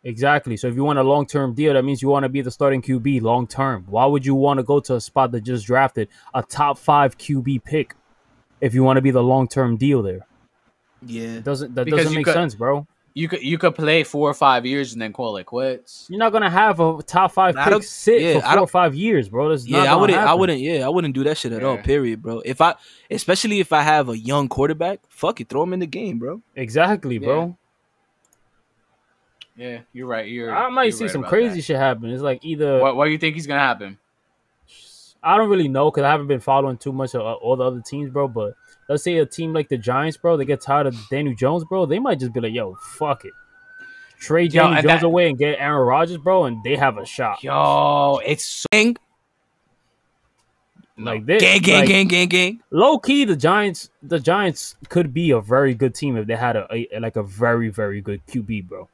Exactly. 0.04 0.56
So 0.56 0.68
if 0.68 0.74
you 0.76 0.84
want 0.84 0.98
a 0.98 1.02
long 1.02 1.26
term 1.26 1.52
deal, 1.54 1.74
that 1.74 1.84
means 1.84 2.00
you 2.00 2.08
want 2.08 2.22
to 2.22 2.28
be 2.30 2.40
the 2.40 2.50
starting 2.50 2.80
QB 2.80 3.20
long 3.20 3.46
term. 3.46 3.84
Why 3.90 4.06
would 4.06 4.24
you 4.24 4.34
want 4.34 4.56
to 4.58 4.62
go 4.64 4.80
to 4.80 4.94
a 4.94 5.00
spot 5.02 5.32
that 5.32 5.42
just 5.42 5.66
drafted 5.66 6.08
a 6.32 6.42
top 6.42 6.78
five 6.78 7.18
QB 7.18 7.58
pick 7.64 7.94
if 8.60 8.72
you 8.74 8.82
want 8.84 8.96
to 8.96 9.02
be 9.02 9.10
the 9.10 9.22
long 9.22 9.48
term 9.48 9.76
deal 9.76 10.00
there? 10.02 10.20
Yeah. 11.04 11.36
It 11.38 11.44
doesn't 11.44 11.74
that 11.74 11.84
Because 11.84 12.04
doesn't 12.04 12.14
make 12.16 12.24
could- 12.24 12.32
sense, 12.34 12.54
bro. 12.54 12.86
You 13.18 13.26
could 13.26 13.42
you 13.42 13.58
could 13.58 13.74
play 13.74 14.04
four 14.04 14.30
or 14.30 14.34
five 14.34 14.64
years 14.64 14.92
and 14.92 15.02
then 15.02 15.12
call 15.12 15.36
it 15.38 15.44
quits. 15.44 16.06
You're 16.08 16.20
not 16.20 16.30
gonna 16.30 16.48
have 16.48 16.78
a 16.78 17.02
top 17.02 17.32
five 17.32 17.56
I 17.56 17.68
pick 17.68 17.82
sit 17.82 18.22
yeah, 18.22 18.34
for 18.34 18.42
four 18.42 18.58
or 18.60 18.66
five 18.68 18.94
years, 18.94 19.28
bro. 19.28 19.48
That's 19.48 19.64
not 19.64 19.70
Yeah, 19.70 19.80
I 19.80 19.84
gonna 19.86 20.00
wouldn't. 20.00 20.18
I 20.20 20.34
wouldn't. 20.34 20.60
Yeah, 20.60 20.86
I 20.86 20.88
wouldn't 20.88 21.14
do 21.14 21.24
that 21.24 21.36
shit 21.36 21.50
at 21.50 21.64
all. 21.64 21.78
Period, 21.78 22.22
bro. 22.22 22.42
If 22.44 22.60
I, 22.60 22.76
especially 23.10 23.58
if 23.58 23.72
I 23.72 23.82
have 23.82 24.08
a 24.08 24.16
young 24.16 24.48
quarterback, 24.48 25.00
fuck 25.08 25.40
it, 25.40 25.48
throw 25.48 25.64
him 25.64 25.72
in 25.72 25.80
the 25.80 25.86
game, 25.86 26.20
bro. 26.20 26.40
Exactly, 26.54 27.18
bro. 27.18 27.56
Yeah, 29.56 29.80
you're 29.92 30.06
right. 30.06 30.28
You're. 30.28 30.54
I 30.54 30.70
might 30.70 30.84
you're 30.84 30.92
see 30.92 31.04
right 31.06 31.12
some 31.12 31.24
crazy 31.24 31.56
that. 31.56 31.62
shit 31.62 31.76
happen. 31.76 32.10
It's 32.10 32.22
like 32.22 32.44
either 32.44 32.78
What 32.78 32.94
What 32.94 33.06
do 33.06 33.10
you 33.10 33.18
think 33.18 33.36
is 33.36 33.48
gonna 33.48 33.58
happen? 33.58 33.98
I 35.24 35.36
don't 35.36 35.50
really 35.50 35.66
know 35.66 35.90
because 35.90 36.04
I 36.04 36.10
haven't 36.12 36.28
been 36.28 36.38
following 36.38 36.76
too 36.76 36.92
much 36.92 37.16
of 37.16 37.22
uh, 37.22 37.32
all 37.32 37.56
the 37.56 37.64
other 37.64 37.80
teams, 37.80 38.10
bro. 38.10 38.28
But 38.28 38.54
let's 38.88 39.02
say 39.04 39.18
a 39.18 39.26
team 39.26 39.52
like 39.52 39.68
the 39.68 39.78
Giants, 39.78 40.16
bro, 40.16 40.36
they 40.36 40.44
get 40.44 40.60
tired 40.60 40.86
of 40.86 40.96
Daniel 41.10 41.34
Jones, 41.34 41.64
bro. 41.64 41.86
They 41.86 41.98
might 41.98 42.18
just 42.20 42.32
be 42.32 42.40
like, 42.40 42.52
"Yo, 42.54 42.74
fuck 42.80 43.24
it, 43.24 43.32
trade 44.18 44.52
Yo, 44.54 44.62
Daniel 44.62 44.82
Jones 44.82 45.00
that- 45.02 45.06
away 45.06 45.28
and 45.28 45.38
get 45.38 45.56
Aaron 45.58 45.86
Rodgers, 45.86 46.18
bro, 46.18 46.44
and 46.44 46.62
they 46.64 46.76
have 46.76 46.98
a 46.98 47.04
shot." 47.06 47.42
Yo, 47.42 48.20
it's 48.24 48.44
so, 48.44 48.66
Gang, 48.72 48.96
Like 50.96 51.26
this, 51.26 51.40
gang, 51.40 51.60
gang, 51.62 51.78
like, 51.80 51.88
gang, 51.88 52.08
gang, 52.08 52.28
gang. 52.28 52.60
low 52.72 52.98
key, 52.98 53.24
the 53.24 53.36
Giants, 53.36 53.88
the 54.02 54.18
Giants 54.18 54.74
could 54.88 55.14
be 55.14 55.30
a 55.30 55.40
very 55.40 55.72
good 55.74 55.94
team 55.94 56.16
if 56.16 56.26
they 56.26 56.34
had 56.34 56.56
a, 56.56 56.66
a 56.72 56.98
like 56.98 57.14
a 57.14 57.22
very 57.22 57.68
very 57.68 58.00
good 58.00 58.20
QB, 58.26 58.66
bro. 58.68 58.88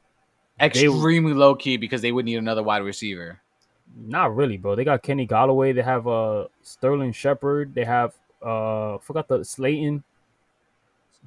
extremely 0.59 1.33
low 1.33 1.55
key 1.55 1.77
because 1.77 2.01
they 2.03 2.11
would 2.11 2.25
need 2.25 2.35
another 2.37 2.61
wide 2.61 2.83
receiver. 2.83 3.41
Not 3.97 4.35
really, 4.35 4.57
bro. 4.57 4.75
They 4.75 4.83
got 4.83 5.01
Kenny 5.01 5.25
Golladay. 5.25 5.73
They 5.73 5.81
have 5.81 6.07
uh 6.07 6.45
Sterling 6.61 7.11
Shepard. 7.11 7.73
They 7.73 7.85
have 7.85 8.13
uh 8.45 8.97
forgot 8.99 9.27
the 9.27 9.43
Slayton. 9.43 10.03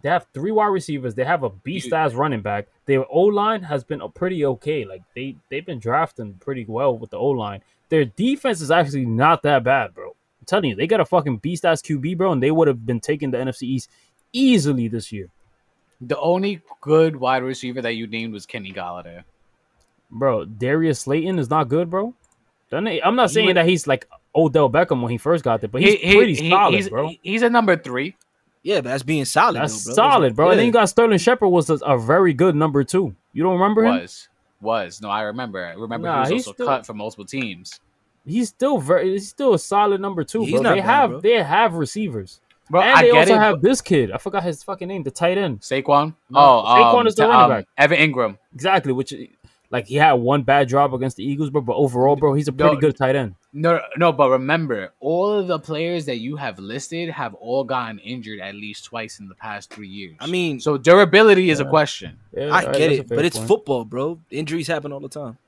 They 0.02 0.08
have 0.08 0.26
three 0.32 0.52
wide 0.52 0.66
receivers. 0.66 1.14
They 1.16 1.24
have 1.24 1.42
a 1.42 1.50
beast 1.50 1.92
ass 1.92 2.14
running 2.14 2.40
back. 2.40 2.68
Their 2.86 3.04
O 3.10 3.22
line 3.22 3.62
has 3.64 3.82
been 3.82 4.00
a 4.00 4.08
pretty 4.08 4.44
okay. 4.46 4.84
Like 4.84 5.02
they 5.14 5.34
they've 5.48 5.66
been 5.66 5.80
drafting 5.80 6.34
pretty 6.34 6.64
well 6.68 6.96
with 6.96 7.10
the 7.10 7.18
O 7.18 7.30
line. 7.30 7.62
Their 7.88 8.04
defense 8.04 8.60
is 8.60 8.70
actually 8.70 9.06
not 9.06 9.42
that 9.42 9.64
bad, 9.64 9.94
bro. 9.94 10.10
I'm 10.10 10.46
telling 10.46 10.70
you, 10.70 10.76
they 10.76 10.86
got 10.86 11.00
a 11.00 11.04
fucking 11.04 11.38
beast 11.38 11.64
ass 11.64 11.82
QB, 11.82 12.16
bro, 12.18 12.32
and 12.32 12.42
they 12.42 12.50
would 12.52 12.68
have 12.68 12.86
been 12.86 13.00
taking 13.00 13.30
the 13.30 13.38
NFC 13.38 13.62
East 13.62 13.90
easily 14.32 14.88
this 14.88 15.10
year, 15.10 15.28
The 16.02 16.18
only 16.20 16.60
good 16.82 17.16
wide 17.16 17.42
receiver 17.42 17.80
that 17.82 17.94
you 17.94 18.06
named 18.06 18.34
was 18.34 18.44
Kenny 18.46 18.72
Golladay. 18.72 19.24
bro. 20.10 20.44
Darius 20.44 21.00
Slayton 21.00 21.38
is 21.38 21.48
not 21.50 21.68
good, 21.68 21.88
bro. 21.90 22.14
I'm 22.70 23.16
not 23.16 23.30
saying 23.30 23.54
that 23.54 23.66
he's 23.66 23.86
like 23.86 24.06
Odell 24.34 24.70
Beckham 24.70 25.00
when 25.02 25.10
he 25.10 25.18
first 25.18 25.42
got 25.44 25.60
there, 25.60 25.68
but 25.68 25.82
he's 25.82 25.94
He- 25.94 26.06
he- 26.08 26.16
pretty 26.16 26.34
he- 26.34 26.50
solid, 26.50 26.74
he's, 26.74 26.88
bro. 26.88 27.10
He's 27.22 27.42
a 27.42 27.50
number 27.50 27.76
three. 27.76 28.14
Yeah, 28.62 28.76
but 28.82 28.90
that's 28.90 29.02
being 29.02 29.24
solid. 29.24 29.56
That's 29.56 29.84
though, 29.84 29.90
bro. 29.90 29.94
solid, 29.94 30.36
bro. 30.36 30.46
Yeah. 30.46 30.50
And 30.52 30.58
then 30.60 30.66
you 30.66 30.72
got 30.72 30.88
Sterling 30.88 31.18
Shepard 31.18 31.50
was 31.50 31.70
a, 31.70 31.74
a 31.76 31.96
very 31.98 32.34
good 32.34 32.54
number 32.56 32.84
two. 32.84 33.14
You 33.32 33.42
don't 33.42 33.54
remember 33.54 33.84
him? 33.84 34.00
Was 34.00 34.28
was 34.60 35.00
no, 35.00 35.08
I 35.08 35.22
remember. 35.22 35.64
I 35.64 35.72
remember 35.74 36.08
Nah, 36.08 36.26
he 36.26 36.34
he's 36.34 36.40
was 36.40 36.46
also 36.48 36.54
still- 36.54 36.66
cut 36.66 36.84
from 36.86 36.98
multiple 36.98 37.24
teams. 37.24 37.80
He's 38.26 38.48
still 38.48 38.78
very. 38.78 39.12
He's 39.12 39.28
still 39.28 39.54
a 39.54 39.58
solid 39.58 40.00
number 40.00 40.22
two, 40.24 40.42
He's 40.42 40.52
bro. 40.54 40.62
not 40.62 40.70
They 40.74 40.80
bad, 40.80 40.86
have 40.86 41.10
bro. 41.10 41.20
they 41.20 41.42
have 41.42 41.74
receivers, 41.74 42.40
Bro, 42.68 42.82
and 42.82 42.90
I 42.90 43.02
they 43.02 43.10
get 43.12 43.16
also 43.20 43.34
it. 43.34 43.38
have 43.38 43.62
this 43.62 43.80
kid. 43.80 44.10
I 44.10 44.18
forgot 44.18 44.42
his 44.42 44.62
fucking 44.62 44.86
name, 44.88 45.02
the 45.02 45.10
tight 45.10 45.38
end. 45.38 45.60
Saquon. 45.60 46.14
No, 46.28 46.38
oh, 46.38 46.64
Saquon 46.66 47.00
um, 47.00 47.06
is 47.06 47.14
the 47.14 47.22
t- 47.22 47.28
running 47.28 47.44
um, 47.44 47.50
back. 47.50 47.66
Evan 47.78 47.98
Engram. 47.98 48.38
Exactly, 48.54 48.92
which 48.92 49.14
like 49.70 49.86
he 49.86 49.94
had 49.94 50.14
one 50.14 50.42
bad 50.42 50.68
drop 50.68 50.92
against 50.92 51.16
the 51.16 51.24
Eagles, 51.24 51.48
bro. 51.48 51.62
But 51.62 51.76
overall, 51.76 52.16
bro, 52.16 52.34
he's 52.34 52.48
a 52.48 52.52
pretty 52.52 52.74
No. 52.74 52.80
good 52.80 52.96
tight 52.98 53.16
end. 53.16 53.34
No, 53.52 53.80
no, 53.96 54.12
but 54.12 54.28
remember, 54.28 54.92
all 55.00 55.32
of 55.32 55.46
the 55.46 55.58
players 55.58 56.04
that 56.04 56.18
you 56.18 56.36
have 56.36 56.58
listed 56.58 57.08
have 57.08 57.32
all 57.34 57.64
gotten 57.64 57.98
injured 57.98 58.40
at 58.40 58.54
least 58.54 58.84
twice 58.84 59.20
in 59.20 59.28
the 59.28 59.34
past 59.34 59.72
three 59.72 59.88
years. 59.88 60.16
I 60.20 60.26
mean, 60.26 60.60
so 60.60 60.76
durability 60.76 61.48
is 61.48 61.58
a 61.58 61.64
question. 61.64 62.18
Yeah, 62.36 62.48
I 62.48 62.60
alright, 62.64 62.76
get 62.76 62.92
it, 62.92 63.08
fair 63.08 63.16
but 63.16 63.24
it's 63.24 63.36
point. 63.38 63.48
football, 63.48 63.84
bro. 63.86 64.20
Injuries 64.30 64.66
happen 64.66 64.92
all 64.92 65.00
the 65.00 65.08
time. 65.08 65.38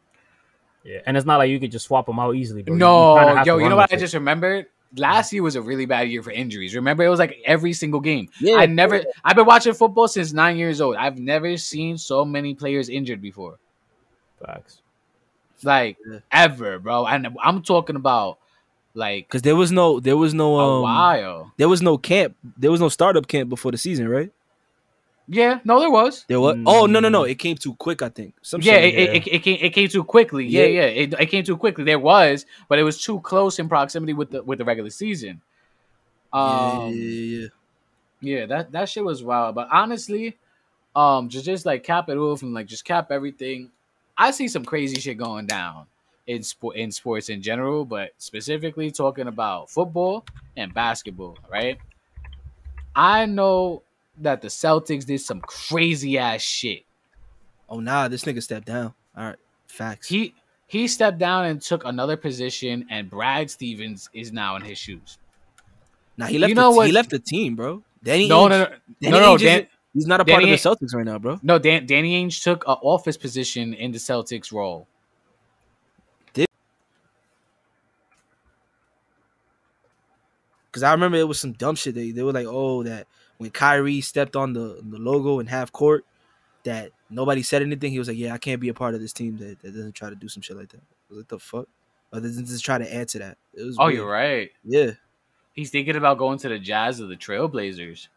Yeah, 0.83 1.01
and 1.05 1.15
it's 1.15 1.27
not 1.27 1.37
like 1.37 1.51
you 1.51 1.61
could 1.61 1.71
just 1.71 1.87
swap 1.87 2.07
them 2.07 2.19
out 2.19 2.35
easily, 2.35 2.63
bro. 2.63 2.73
You- 2.73 2.77
you 2.77 2.79
No, 2.81 3.43
yo, 3.45 3.59
you 3.59 3.69
know 3.69 3.77
what 3.77 3.91
with 3.91 3.93
I 3.93 3.97
it. 3.97 4.01
just 4.01 4.15
remembered? 4.15 4.67
Last 4.97 5.33
year 5.35 5.43
was 5.43 5.55
a 5.55 5.63
really 5.63 5.85
bad 5.87 6.09
year 6.09 6.23
for 6.23 6.31
injuries. 6.33 6.75
Remember, 6.75 7.05
it 7.05 7.11
was 7.11 7.19
like 7.21 7.37
every 7.45 7.75
single 7.75 8.01
game. 8.01 8.29
Yeah, 8.41 8.57
I 8.57 8.65
never. 8.67 9.03
I've 9.23 9.37
been 9.37 9.47
watching 9.47 9.75
football 9.75 10.09
since 10.09 10.33
nine 10.33 10.57
years 10.57 10.81
old. 10.81 10.97
I've 10.97 11.19
never 11.19 11.57
seen 11.59 11.99
so 11.99 12.25
many 12.25 12.55
players 12.55 12.89
injured 12.89 13.21
before, 13.21 13.59
Facts. 14.45 14.81
Like 15.65 15.97
Yeah. 16.11 16.19
ever, 16.33 16.79
bro. 16.79 17.07
And 17.07 17.29
I'm 17.43 17.63
talking 17.63 17.97
about 17.97 18.39
like 18.95 19.29
Because 19.29 19.43
there 19.43 19.57
was 19.57 19.71
no, 19.73 20.01
there 20.01 20.17
was 20.17 20.35
no, 20.35 20.59
a 20.59 20.77
um, 20.77 20.83
while. 20.83 21.53
there 21.57 21.69
was 21.69 21.81
no 21.83 21.97
camp, 21.99 22.37
there 22.57 22.71
was 22.71 22.81
no 22.81 22.89
startup 22.89 23.27
camp 23.29 23.49
before 23.49 23.73
the 23.73 23.79
season, 23.79 24.09
right? 24.09 24.33
Yeah, 25.33 25.61
no, 25.65 25.79
there 25.79 25.91
was. 25.93 26.25
There 26.27 26.41
was. 26.41 26.57
Oh 26.67 26.87
no, 26.87 26.99
no, 26.99 27.09
no! 27.09 27.23
Mm. 27.23 27.31
It 27.31 27.35
came 27.37 27.57
too 27.57 27.75
quick. 27.75 28.03
I 28.03 28.09
think. 28.09 28.35
Some 28.43 28.61
Yeah, 28.63 28.79
it, 28.79 28.95
it, 28.95 29.15
it, 29.17 29.27
it 29.29 29.39
came 29.45 29.59
it 29.61 29.71
came 29.71 29.89
too 29.89 30.03
quickly. 30.03 30.45
Yeah, 30.45 30.63
Yeah. 30.65 30.81
yeah, 30.81 30.87
it, 30.87 31.15
it 31.21 31.27
came 31.27 31.45
too 31.45 31.57
quickly. 31.57 31.85
There 31.85 32.01
was, 32.01 32.47
but 32.69 32.81
it 32.81 32.83
was 32.83 33.01
too 33.01 33.21
close 33.21 33.61
in 33.61 33.69
proximity 33.69 34.13
with 34.13 34.33
the 34.33 34.43
with 34.43 34.59
the 34.59 34.65
regular 34.65 34.91
season. 34.91 35.41
that. 36.33 36.37
Um, 36.39 36.93
yeah, 36.93 36.95
yeah, 36.95 37.21
yeah, 37.21 37.39
yeah. 37.43 37.47
Yeah, 38.41 38.47
that 38.47 38.73
that 38.73 38.89
shit 38.89 39.05
was 39.05 39.23
wild. 39.23 39.55
But 39.55 39.69
honestly, 39.71 40.37
um, 40.97 41.29
just 41.29 41.45
just 41.45 41.65
like 41.65 41.85
cap 41.85 42.09
it 42.09 42.17
off 42.17 42.43
and 42.43 42.53
like 42.53 42.67
just 42.67 42.85
cap 42.85 43.13
everything. 43.13 43.71
I 44.21 44.31
see 44.33 44.49
some 44.49 44.65
crazy 44.67 45.01
shit 45.01 45.17
going 45.17 45.47
down 45.47 45.87
in 46.27 46.43
sport 46.43 46.77
in 46.77 46.93
sports 46.93 47.31
in 47.31 47.41
general, 47.43 47.85
but 47.87 48.11
specifically 48.19 48.91
talking 48.91 49.27
about 49.29 49.71
football 49.71 50.25
and 50.57 50.73
basketball, 50.75 51.39
right? 51.51 51.79
I 52.95 53.25
know 53.27 53.83
that 54.19 54.43
the 54.43 54.49
Celtics 54.49 55.07
did 55.07 55.21
some 55.21 55.41
crazy 55.41 56.19
ass 56.19 56.43
shit. 56.43 56.83
Oh 57.69 57.81
nah, 57.81 58.09
this 58.09 58.25
nigga 58.25 58.43
stepped 58.43 58.67
down. 58.67 58.93
All 59.17 59.25
right, 59.25 59.37
facts. 59.67 60.09
He 60.09 60.35
he 60.67 60.87
stepped 60.87 61.19
down 61.19 61.47
and 61.47 61.61
took 61.63 61.85
another 61.85 62.17
position, 62.17 62.87
and 62.91 63.09
Brad 63.09 63.51
Stevens 63.51 64.11
is 64.13 64.33
now 64.33 64.57
in 64.57 64.63
his 64.63 64.77
shoes. 64.79 65.19
nah, 66.19 66.27
he 66.27 66.39
left. 66.39 66.49
you 66.51 66.55
know 66.55 66.71
the, 66.73 66.77
what- 66.77 66.87
He 66.89 66.93
left 66.93 67.11
the 67.11 67.19
team, 67.19 67.57
bro. 67.57 67.83
Danny. 68.03 68.29
No, 68.29 68.47
Ainge- 68.47 68.51
no, 68.51 68.59
no, 68.59 68.69
Danny 69.01 69.11
no, 69.13 69.21
no, 69.21 69.35
Ainge 69.37 69.41
Dan, 69.41 69.67
he's 69.95 70.07
not 70.07 70.21
a 70.21 70.25
part 70.25 70.43
of 70.43 70.49
the 70.49 70.55
Celtics 70.57 70.95
right 70.95 71.05
now, 71.05 71.19
bro. 71.19 71.39
no. 71.43 71.59
Dan, 71.59 71.87
Danny 71.87 72.23
Ainge 72.25 72.43
took 72.43 72.65
an 72.67 72.77
office 72.83 73.17
position 73.17 73.75
in 73.75 73.93
the 73.93 73.99
Celtics 73.99 74.53
role. 74.53 74.87
Because 80.71 80.83
I 80.85 80.93
remember 80.93 81.19
it 81.19 81.27
was 81.27 81.41
some 81.41 81.53
dumb 81.53 81.75
shit. 81.75 81.95
They 81.95 82.13
they 82.13 82.23
were 82.23 82.33
like, 82.33 82.47
oh, 82.49 82.83
that 82.85 83.07
when 83.39 83.51
Kyrie 83.51 84.01
stepped 84.01 84.37
on 84.37 84.53
the 84.53 84.81
the 84.83 84.99
logo 84.99 85.41
in 85.41 85.47
half 85.47 85.73
court, 85.73 86.05
that 86.65 86.93
nobody 87.09 87.43
said 87.43 87.63
anything. 87.63 87.91
He 87.91 87.99
was 87.99 88.09
like, 88.09 88.17
yeah, 88.17 88.35
I 88.35 88.39
can't 88.39 88.61
be 88.61 88.69
a 88.69 88.75
part 88.75 88.95
of 88.95 89.01
this 89.01 89.13
team 89.13 89.37
that, 89.39 89.61
that 89.63 89.75
doesn't 89.75 89.95
try 89.95 90.11
to 90.11 90.17
do 90.17 90.29
some 90.29 90.43
shit 90.43 90.57
like 90.57 90.69
that. 90.71 90.79
I 90.81 91.05
was 91.11 91.19
like, 91.19 91.29
the 91.29 91.39
fuck? 91.39 91.67
Or 92.13 92.21
doesn't 92.21 92.47
just 92.47 92.65
try 92.65 92.79
to 92.79 92.95
add 92.95 93.09
to 93.09 93.19
that. 93.21 93.39
It 93.55 93.65
was 93.65 93.77
Oh, 93.79 93.87
weird. 93.87 93.97
you're 93.97 94.11
right. 94.11 94.51
Yeah. 94.65 94.91
He's 95.53 95.71
thinking 95.71 95.97
about 95.97 96.19
going 96.19 96.39
to 96.39 96.49
the 96.49 96.59
Jazz 96.59 97.01
or 97.01 97.07
the 97.07 97.17
Trailblazers. 97.17 98.09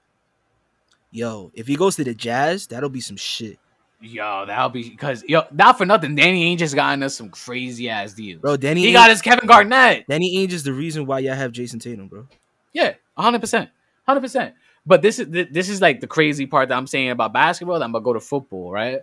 Yo, 1.14 1.52
if 1.54 1.68
he 1.68 1.76
goes 1.76 1.96
to 1.96 2.04
the 2.04 2.16
Jazz, 2.16 2.66
that'll 2.66 2.90
be 2.90 3.00
some 3.00 3.16
shit. 3.16 3.60
Yo, 4.02 4.46
that'll 4.48 4.70
be 4.70 4.90
because 4.90 5.24
yo, 5.28 5.44
not 5.52 5.78
for 5.78 5.86
nothing. 5.86 6.16
Danny 6.16 6.54
Ainge 6.54 6.62
has 6.62 6.74
gotten 6.74 7.04
us 7.04 7.16
some 7.16 7.30
crazy 7.30 7.88
ass 7.88 8.14
deals. 8.14 8.42
Bro, 8.42 8.58
Danny 8.58 8.82
he 8.82 8.90
Ainge, 8.90 8.94
got 8.94 9.10
his 9.12 9.22
Kevin 9.22 9.46
Garnett. 9.46 10.08
Danny 10.10 10.36
Ainge 10.36 10.54
is 10.54 10.64
the 10.64 10.74
reason 10.74 11.06
why 11.06 11.20
y'all 11.20 11.36
have 11.36 11.52
Jayson 11.52 11.80
Tatum, 11.80 12.08
bro. 12.08 12.28
Yeah, 12.74 12.96
hundred 13.16 13.42
percent, 13.42 13.70
hundred 14.08 14.22
percent. 14.22 14.56
But 14.88 15.04
this 15.04 15.20
is 15.20 15.28
this 15.30 15.70
is 15.70 15.82
like 15.82 16.02
the 16.02 16.08
crazy 16.08 16.48
part 16.48 16.70
that 16.70 16.76
I'm 16.76 16.88
saying 16.88 17.12
about 17.12 17.32
basketball. 17.32 17.78
That 17.78 17.86
I'm 17.86 17.92
gonna 17.92 18.04
go 18.04 18.14
to 18.14 18.20
football, 18.20 18.72
right? 18.72 19.02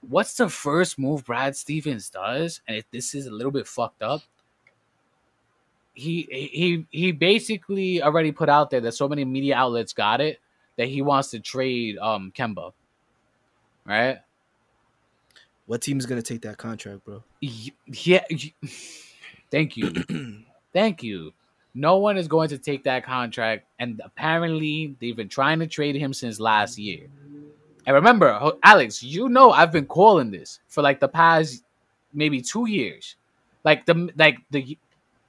What's 0.00 0.34
the 0.34 0.48
first 0.48 0.98
move 0.98 1.24
Brad 1.24 1.54
Stevens 1.54 2.10
does? 2.10 2.60
And 2.66 2.76
if 2.76 2.90
this 2.90 3.14
is 3.14 3.26
a 3.26 3.30
little 3.30 3.52
bit 3.52 3.68
fucked 3.68 4.02
up, 4.02 4.22
he 5.94 6.26
he 6.28 6.86
he 6.90 7.12
basically 7.12 8.02
already 8.02 8.32
put 8.32 8.48
out 8.48 8.70
there 8.70 8.80
that 8.80 8.92
so 8.92 9.08
many 9.08 9.24
media 9.24 9.54
outlets 9.54 9.92
got 9.92 10.20
it 10.20 10.40
that 10.82 10.88
he 10.88 11.00
wants 11.00 11.30
to 11.30 11.38
trade 11.38 11.96
um 11.98 12.32
Kemba, 12.36 12.72
right? 13.86 14.18
What 15.66 15.80
team 15.80 15.98
is 15.98 16.06
gonna 16.06 16.22
take 16.22 16.42
that 16.42 16.58
contract, 16.58 17.04
bro? 17.04 17.22
Yeah. 17.40 18.24
Thank 19.50 19.76
you. 19.76 19.92
Thank 20.72 21.02
you. 21.02 21.32
No 21.74 21.98
one 21.98 22.18
is 22.18 22.26
going 22.26 22.48
to 22.48 22.58
take 22.58 22.84
that 22.84 23.04
contract, 23.04 23.64
and 23.78 24.00
apparently 24.04 24.96
they've 25.00 25.16
been 25.16 25.28
trying 25.28 25.60
to 25.60 25.66
trade 25.66 25.94
him 25.94 26.12
since 26.12 26.40
last 26.40 26.78
year. 26.78 27.06
And 27.86 27.94
remember, 27.94 28.52
Alex, 28.62 29.02
you 29.02 29.28
know 29.28 29.52
I've 29.52 29.72
been 29.72 29.86
calling 29.86 30.30
this 30.30 30.60
for 30.68 30.82
like 30.82 31.00
the 31.00 31.08
past 31.08 31.64
maybe 32.12 32.40
two 32.42 32.68
years. 32.68 33.16
Like 33.64 33.86
the 33.86 34.10
like 34.16 34.38
the 34.50 34.76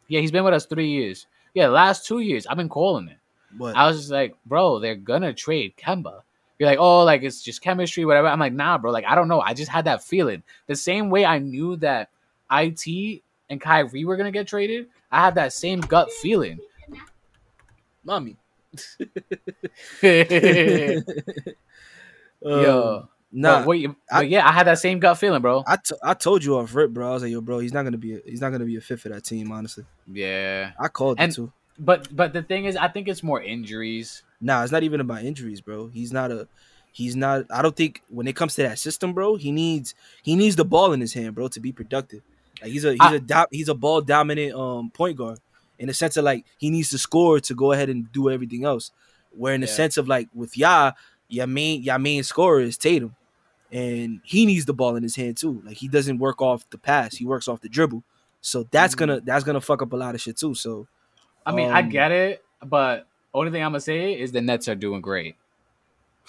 yeah, 0.08 0.20
he's 0.20 0.32
been 0.32 0.44
with 0.44 0.54
us 0.54 0.66
three 0.66 0.90
years. 0.90 1.28
Yeah, 1.54 1.68
last 1.68 2.08
two 2.08 2.20
years 2.20 2.48
I've 2.48 2.58
been 2.58 2.70
calling 2.70 3.08
it. 3.08 3.18
What? 3.58 3.76
I 3.76 3.88
was 3.88 3.98
just 3.98 4.12
like, 4.12 4.36
bro, 4.46 4.80
they're 4.80 4.96
gonna 4.96 5.34
trade 5.34 5.74
Kemba. 5.78 6.22
You're 6.60 6.70
like, 6.70 6.80
oh, 6.80 7.04
like 7.04 7.24
it's 7.24 7.42
just 7.42 7.62
chemistry, 7.62 8.06
whatever. 8.06 8.28
I'm 8.28 8.40
like, 8.40 8.54
nah, 8.54 8.78
bro. 8.78 8.92
Like 8.92 9.06
I 9.06 9.16
don't 9.16 9.28
know. 9.28 9.42
I 9.42 9.54
just 9.54 9.70
had 9.72 9.86
that 9.86 10.04
feeling. 10.04 10.44
The 10.68 10.76
same 10.76 11.10
way 11.10 11.26
I 11.26 11.40
knew 11.40 11.76
that 11.78 12.10
it 12.52 13.22
and 13.50 13.60
Kyrie 13.60 14.06
were 14.06 14.16
gonna 14.18 14.32
get 14.32 14.48
traded, 14.48 14.88
I 15.12 15.22
had 15.26 15.36
that 15.36 15.54
same 15.54 15.82
gut 15.82 16.12
feeling. 16.22 16.60
Mommy. 18.04 18.38
Yo, 22.46 22.98
Um, 23.04 23.10
nah, 23.32 23.60
but, 23.60 23.68
wait, 23.68 23.90
yeah, 24.26 24.48
I 24.48 24.52
had 24.52 24.68
that 24.68 24.80
same 24.80 25.00
gut 25.00 25.18
feeling, 25.18 25.42
bro. 25.42 25.64
I, 25.66 25.78
t- 25.78 25.96
I 26.04 26.14
told 26.14 26.44
you 26.44 26.58
off 26.58 26.76
rip, 26.76 26.92
bro. 26.92 27.10
I 27.10 27.14
was 27.14 27.24
like, 27.24 27.32
yo, 27.32 27.40
bro, 27.42 27.60
he's 27.60 27.74
not 27.74 27.84
gonna 27.84 27.98
be 27.98 28.16
a, 28.16 28.20
he's 28.26 28.42
not 28.42 28.52
gonna 28.52 28.66
be 28.66 28.76
a 28.76 28.82
fit 28.82 29.00
for 29.00 29.10
that 29.10 29.24
team, 29.24 29.52
honestly. 29.52 29.86
Yeah, 30.12 30.72
I 30.80 30.88
called 30.90 31.20
And- 31.20 31.32
it 31.32 31.36
too. 31.36 31.52
But 31.80 32.14
but 32.16 32.34
the 32.34 32.42
thing 32.44 32.66
is, 32.66 32.76
I 32.76 32.88
think 32.88 33.08
it's 33.08 33.24
more 33.24 33.42
injuries. 33.42 34.24
Nah, 34.42 34.64
it's 34.64 34.72
not 34.72 34.84
even 34.84 35.00
about 35.00 35.24
injuries, 35.24 35.62
bro. 35.62 35.88
He's 35.88 36.12
not 36.14 36.32
a 36.32 36.48
he's 36.92 37.16
not 37.16 37.46
I 37.50 37.62
don't 37.62 37.76
think 37.76 38.02
when 38.10 38.28
it 38.28 38.36
comes 38.36 38.56
to 38.56 38.64
that 38.64 38.80
system, 38.80 39.14
bro, 39.14 39.36
he 39.36 39.52
needs 39.52 39.96
he 40.22 40.36
needs 40.36 40.56
the 40.56 40.66
ball 40.66 40.94
in 40.94 41.02
his 41.02 41.14
hand, 41.14 41.36
bro, 41.36 41.48
to 41.50 41.60
be 41.60 41.72
productive. 41.72 42.22
Like 42.62 42.72
he's 42.72 42.86
a 42.86 42.92
he's 42.92 43.00
I- 43.02 43.16
a 43.16 43.20
do, 43.20 43.46
he's 43.52 43.70
a 43.70 43.74
ball 43.76 44.02
dominant 44.02 44.54
um 44.54 44.90
point 44.92 45.18
guard 45.18 45.40
in 45.80 45.88
the 45.88 45.94
sense 45.94 46.18
of 46.18 46.24
like 46.26 46.46
he 46.58 46.70
needs 46.70 46.90
to 46.92 46.98
score 46.98 47.40
to 47.40 47.56
go 47.56 47.72
ahead 47.72 47.90
and 47.90 48.12
do 48.12 48.30
everything 48.30 48.64
else. 48.66 48.92
Where 49.32 49.54
in 49.56 49.62
the 49.62 49.68
Yeah. 49.68 49.74
sense 49.74 49.98
of 49.98 50.08
like 50.08 50.30
with 50.34 50.56
Ya, 50.58 50.92
your 51.30 51.48
main 51.48 51.82
your 51.82 51.98
main 52.00 52.24
scorer 52.24 52.62
is 52.62 52.78
Tatum. 52.78 53.16
And 53.72 54.20
he 54.24 54.46
needs 54.46 54.66
the 54.66 54.74
ball 54.74 54.96
in 54.96 55.02
his 55.02 55.16
hand 55.16 55.38
too. 55.38 55.62
Like 55.66 55.78
he 55.78 55.88
doesn't 55.88 56.20
work 56.20 56.42
off 56.44 56.70
the 56.70 56.78
pass, 56.78 57.16
he 57.16 57.26
works 57.26 57.48
off 57.48 57.62
the 57.62 57.70
dribble. 57.70 58.04
So 58.42 58.68
that's 58.70 58.94
Mhm. 58.94 58.98
gonna 59.00 59.22
that's 59.22 59.44
gonna 59.44 59.62
fuck 59.62 59.82
up 59.82 59.94
a 59.94 59.96
lot 59.96 60.14
of 60.14 60.22
shit 60.22 60.38
too. 60.38 60.54
So 60.54 60.88
I 61.46 61.52
mean, 61.54 61.70
I 61.72 61.80
Um, 61.82 61.90
get 61.90 62.12
it, 62.12 62.44
but 62.66 63.08
only 63.34 63.52
thing 63.52 63.64
I'm 63.64 63.72
gonna 63.72 63.80
say 63.82 64.20
is 64.20 64.32
the 64.32 64.42
Nets 64.42 64.68
are 64.68 64.76
doing 64.76 65.02
great. 65.02 65.36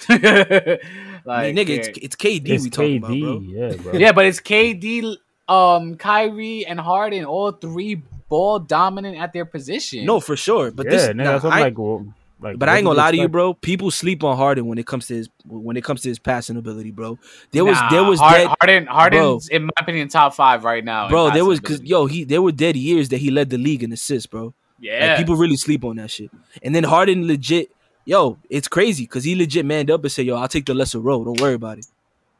like, 0.08 0.24
I 0.24 1.42
mean, 1.52 1.56
nigga, 1.56 1.68
it's, 1.70 1.88
it's 2.02 2.16
KD 2.16 2.48
It's 2.50 2.64
we 2.64 2.70
talking 2.70 3.00
KD, 3.00 3.04
about, 3.04 3.20
bro. 3.20 3.40
yeah, 3.40 3.76
bro. 3.76 3.92
yeah, 3.94 4.12
but 4.12 4.26
it's 4.26 4.40
KD 4.40 5.16
um 5.48 5.96
Kyrie 5.96 6.66
and 6.66 6.80
Harden, 6.80 7.24
all 7.24 7.52
three 7.52 7.96
ball 8.28 8.58
dominant 8.58 9.18
at 9.18 9.32
their 9.32 9.44
position. 9.44 10.04
No, 10.04 10.18
for 10.20 10.36
sure. 10.36 10.70
But 10.70 10.86
yeah, 10.86 10.90
this, 10.92 11.08
nigga, 11.08 11.16
nah, 11.16 11.32
that's 11.32 11.44
I'm 11.44 11.50
like. 11.60 11.78
Well, 11.78 12.06
like, 12.40 12.58
but 12.58 12.68
I 12.68 12.76
ain't 12.76 12.84
gonna 12.84 12.98
lie 12.98 13.10
to 13.12 13.16
you, 13.16 13.28
bro. 13.28 13.54
People 13.54 13.90
sleep 13.90 14.22
on 14.24 14.36
Harden 14.36 14.66
when 14.66 14.76
it 14.76 14.86
comes 14.86 15.06
to 15.06 15.14
his 15.14 15.28
when 15.46 15.76
it 15.76 15.84
comes 15.84 16.02
to 16.02 16.08
his 16.08 16.18
passing 16.18 16.56
ability, 16.56 16.90
bro. 16.90 17.16
There 17.52 17.64
was 17.64 17.76
Nah, 17.78 17.90
there 17.90 18.04
was 18.04 18.18
Hard- 18.20 18.34
dead, 18.34 18.48
Harden. 18.60 18.86
Harden's 18.86 19.48
in 19.48 19.64
my 19.66 19.70
opinion 19.78 20.08
top 20.08 20.34
five 20.34 20.64
right 20.64 20.84
now. 20.84 21.08
bro. 21.08 21.30
There 21.30 21.44
was 21.44 21.60
because 21.60 21.80
yo, 21.82 22.06
he 22.06 22.24
there 22.24 22.42
were 22.42 22.52
dead 22.52 22.76
years 22.76 23.08
that 23.10 23.18
he 23.18 23.30
led 23.30 23.48
the 23.50 23.56
league 23.58 23.82
in 23.82 23.92
assists, 23.92 24.26
bro. 24.26 24.52
Like, 24.92 25.00
yeah, 25.00 25.16
people 25.16 25.36
really 25.36 25.56
sleep 25.56 25.84
on 25.84 25.96
that 25.96 26.10
shit. 26.10 26.30
And 26.62 26.74
then 26.74 26.84
Harden 26.84 27.26
legit, 27.26 27.70
yo, 28.04 28.38
it's 28.50 28.68
crazy 28.68 29.04
because 29.04 29.24
he 29.24 29.34
legit 29.34 29.64
manned 29.64 29.90
up 29.90 30.02
and 30.02 30.12
said, 30.12 30.26
"Yo, 30.26 30.36
I'll 30.36 30.48
take 30.48 30.66
the 30.66 30.74
lesser 30.74 30.98
road. 31.00 31.24
Don't 31.24 31.40
worry 31.40 31.54
about 31.54 31.78
it." 31.78 31.86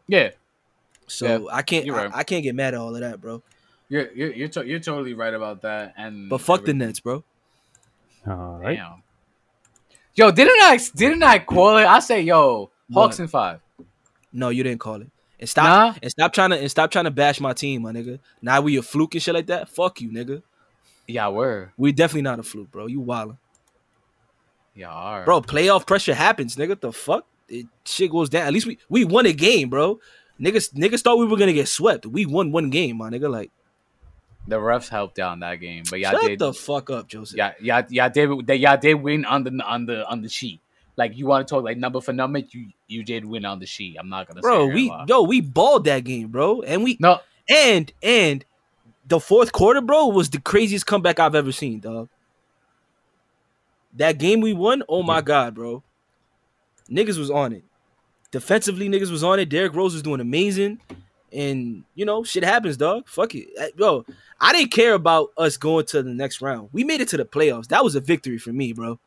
yeah. 0.06 0.30
So 1.06 1.26
Yeah, 1.26 1.38
I 1.52 1.62
can't, 1.62 1.84
you're 1.84 1.98
I. 1.98 2.20
I 2.20 2.24
can't 2.24 2.42
get 2.42 2.54
mad 2.54 2.74
at 2.74 2.80
all 2.80 2.94
of 2.94 3.00
that, 3.02 3.20
bro. 3.20 3.42
You're 3.90 4.10
you're 4.12 4.32
you're, 4.32 4.48
to- 4.48 4.66
you're 4.66 4.78
totally 4.80 5.12
right 5.14 5.34
about 5.34 5.60
that. 5.62 5.92
And 5.96 6.28
But 6.30 6.40
fuck 6.40 6.64
the. 6.64 6.72
Nets, 6.74 7.00
bro. 7.00 7.22
All 8.26 8.58
right. 8.62 8.76
Damn. 8.76 9.02
Yo, 10.14 10.30
didn't 10.30 10.54
I 10.62 10.78
didn't 10.94 11.22
I 11.22 11.40
call 11.40 11.76
it? 11.76 11.84
I 11.84 11.98
say, 12.00 12.22
yo, 12.22 12.70
Hawks 12.92 13.18
What? 13.18 13.24
in 13.24 13.28
five. 13.28 13.60
No, 14.32 14.48
you 14.48 14.62
didn't 14.62 14.80
call 14.80 15.00
it. 15.02 15.08
And 15.38 15.48
stop 15.48 15.64
Nah. 15.64 15.98
and 16.02 16.10
stop 16.10 16.32
trying 16.32 16.50
to 16.50 16.58
and 16.58 16.70
stop 16.70 16.90
trying 16.90 17.04
to 17.04 17.10
bash 17.10 17.40
my 17.40 17.52
team, 17.52 17.82
my 17.82 17.92
nigga. 17.92 18.18
Now 18.40 18.60
we 18.62 18.76
a 18.78 18.82
fluke 18.82 19.14
and 19.14 19.22
shit 19.22 19.34
like 19.34 19.46
that. 19.48 19.68
Fuck 19.68 20.00
you, 20.00 20.10
nigga. 20.10 20.42
Yeah, 21.06 21.28
we're 21.28 21.72
We 21.76 21.92
definitely 21.92 22.22
not 22.22 22.38
a 22.38 22.42
fluke, 22.42 22.70
bro. 22.70 22.86
You 22.86 23.02
wildin'. 23.02 23.38
yeah, 24.74 24.90
are. 24.90 25.24
Bro, 25.24 25.42
playoff 25.42 25.86
pressure 25.86 26.14
happens, 26.14 26.56
nigga. 26.56 26.80
The 26.80 26.92
fuck? 26.92 27.26
It, 27.48 27.66
shit 27.84 28.10
goes 28.10 28.28
down. 28.30 28.46
At 28.46 28.52
least 28.52 28.66
we 28.66 28.78
we 28.88 29.04
won 29.04 29.26
a 29.26 29.32
game, 29.32 29.68
bro. 29.68 30.00
Niggas 30.40 30.72
niggas 30.74 31.02
thought 31.02 31.18
we 31.18 31.26
were 31.26 31.36
gonna 31.36 31.52
get 31.52 31.68
swept. 31.68 32.06
We 32.06 32.26
won 32.26 32.52
one 32.52 32.70
game, 32.70 32.96
my 32.96 33.10
nigga. 33.10 33.30
Like, 33.30 33.50
The 34.48 34.56
refs 34.56 34.88
helped 34.88 35.18
out 35.18 35.34
in 35.34 35.40
that 35.40 35.56
game, 35.56 35.84
but 35.88 36.00
y'all 36.00 36.12
shut 36.12 36.22
did. 36.22 36.38
the 36.38 36.52
fuck 36.52 36.90
up, 36.90 37.06
Joseph. 37.06 37.36
yeah, 37.36 37.52
yeah, 37.60 37.82
yeah, 37.90 38.08
did. 38.08 38.46
They, 38.46 38.56
y'all 38.56 38.76
did 38.78 38.94
win 38.94 39.24
on 39.26 39.44
the 39.44 39.50
on 39.62 39.86
the 39.86 40.08
on 40.08 40.22
the 40.22 40.28
sheet. 40.28 40.60
Like 40.96 41.16
you 41.16 41.26
want 41.26 41.46
to 41.46 41.54
talk 41.54 41.64
like 41.64 41.76
number 41.76 42.00
for 42.00 42.12
number, 42.12 42.38
you 42.38 42.68
you 42.86 43.04
did 43.04 43.24
win 43.24 43.44
on 43.44 43.58
the 43.58 43.66
sheet. 43.66 43.96
I'm 43.98 44.08
not 44.08 44.26
gonna 44.26 44.40
bro, 44.40 44.68
say 44.68 44.74
we 44.74 44.92
yo, 45.06 45.22
we 45.22 45.40
balled 45.40 45.84
that 45.84 46.04
game, 46.04 46.28
bro. 46.28 46.62
And 46.62 46.82
we 46.82 46.96
no. 47.00 47.20
and 47.48 47.92
and 48.02 48.44
the 49.06 49.20
fourth 49.20 49.52
quarter, 49.52 49.80
bro, 49.80 50.06
was 50.08 50.30
the 50.30 50.40
craziest 50.40 50.86
comeback 50.86 51.18
I've 51.18 51.34
ever 51.34 51.52
seen, 51.52 51.80
dog. 51.80 52.08
That 53.94 54.18
game 54.18 54.40
we 54.40 54.52
won, 54.52 54.82
oh 54.88 55.02
my 55.02 55.20
god, 55.20 55.54
bro. 55.54 55.84
Niggas 56.90 57.18
was 57.18 57.30
on 57.30 57.52
it. 57.52 57.64
Defensively, 58.30 58.88
niggas 58.88 59.10
was 59.10 59.24
on 59.24 59.38
it. 59.38 59.48
Derrick 59.48 59.74
Rose 59.74 59.94
was 59.94 60.02
doing 60.02 60.20
amazing. 60.20 60.80
And 61.32 61.84
you 61.94 62.04
know, 62.04 62.24
shit 62.24 62.44
happens, 62.44 62.76
dog. 62.76 63.08
Fuck 63.08 63.34
it. 63.34 63.76
Bro, 63.76 64.06
I 64.40 64.52
didn't 64.52 64.72
care 64.72 64.94
about 64.94 65.30
us 65.36 65.56
going 65.56 65.86
to 65.86 66.02
the 66.02 66.14
next 66.14 66.40
round. 66.40 66.68
We 66.72 66.84
made 66.84 67.00
it 67.00 67.08
to 67.08 67.16
the 67.16 67.24
playoffs. 67.24 67.68
That 67.68 67.84
was 67.84 67.94
a 67.94 68.00
victory 68.00 68.38
for 68.38 68.52
me, 68.52 68.72
bro. 68.72 68.98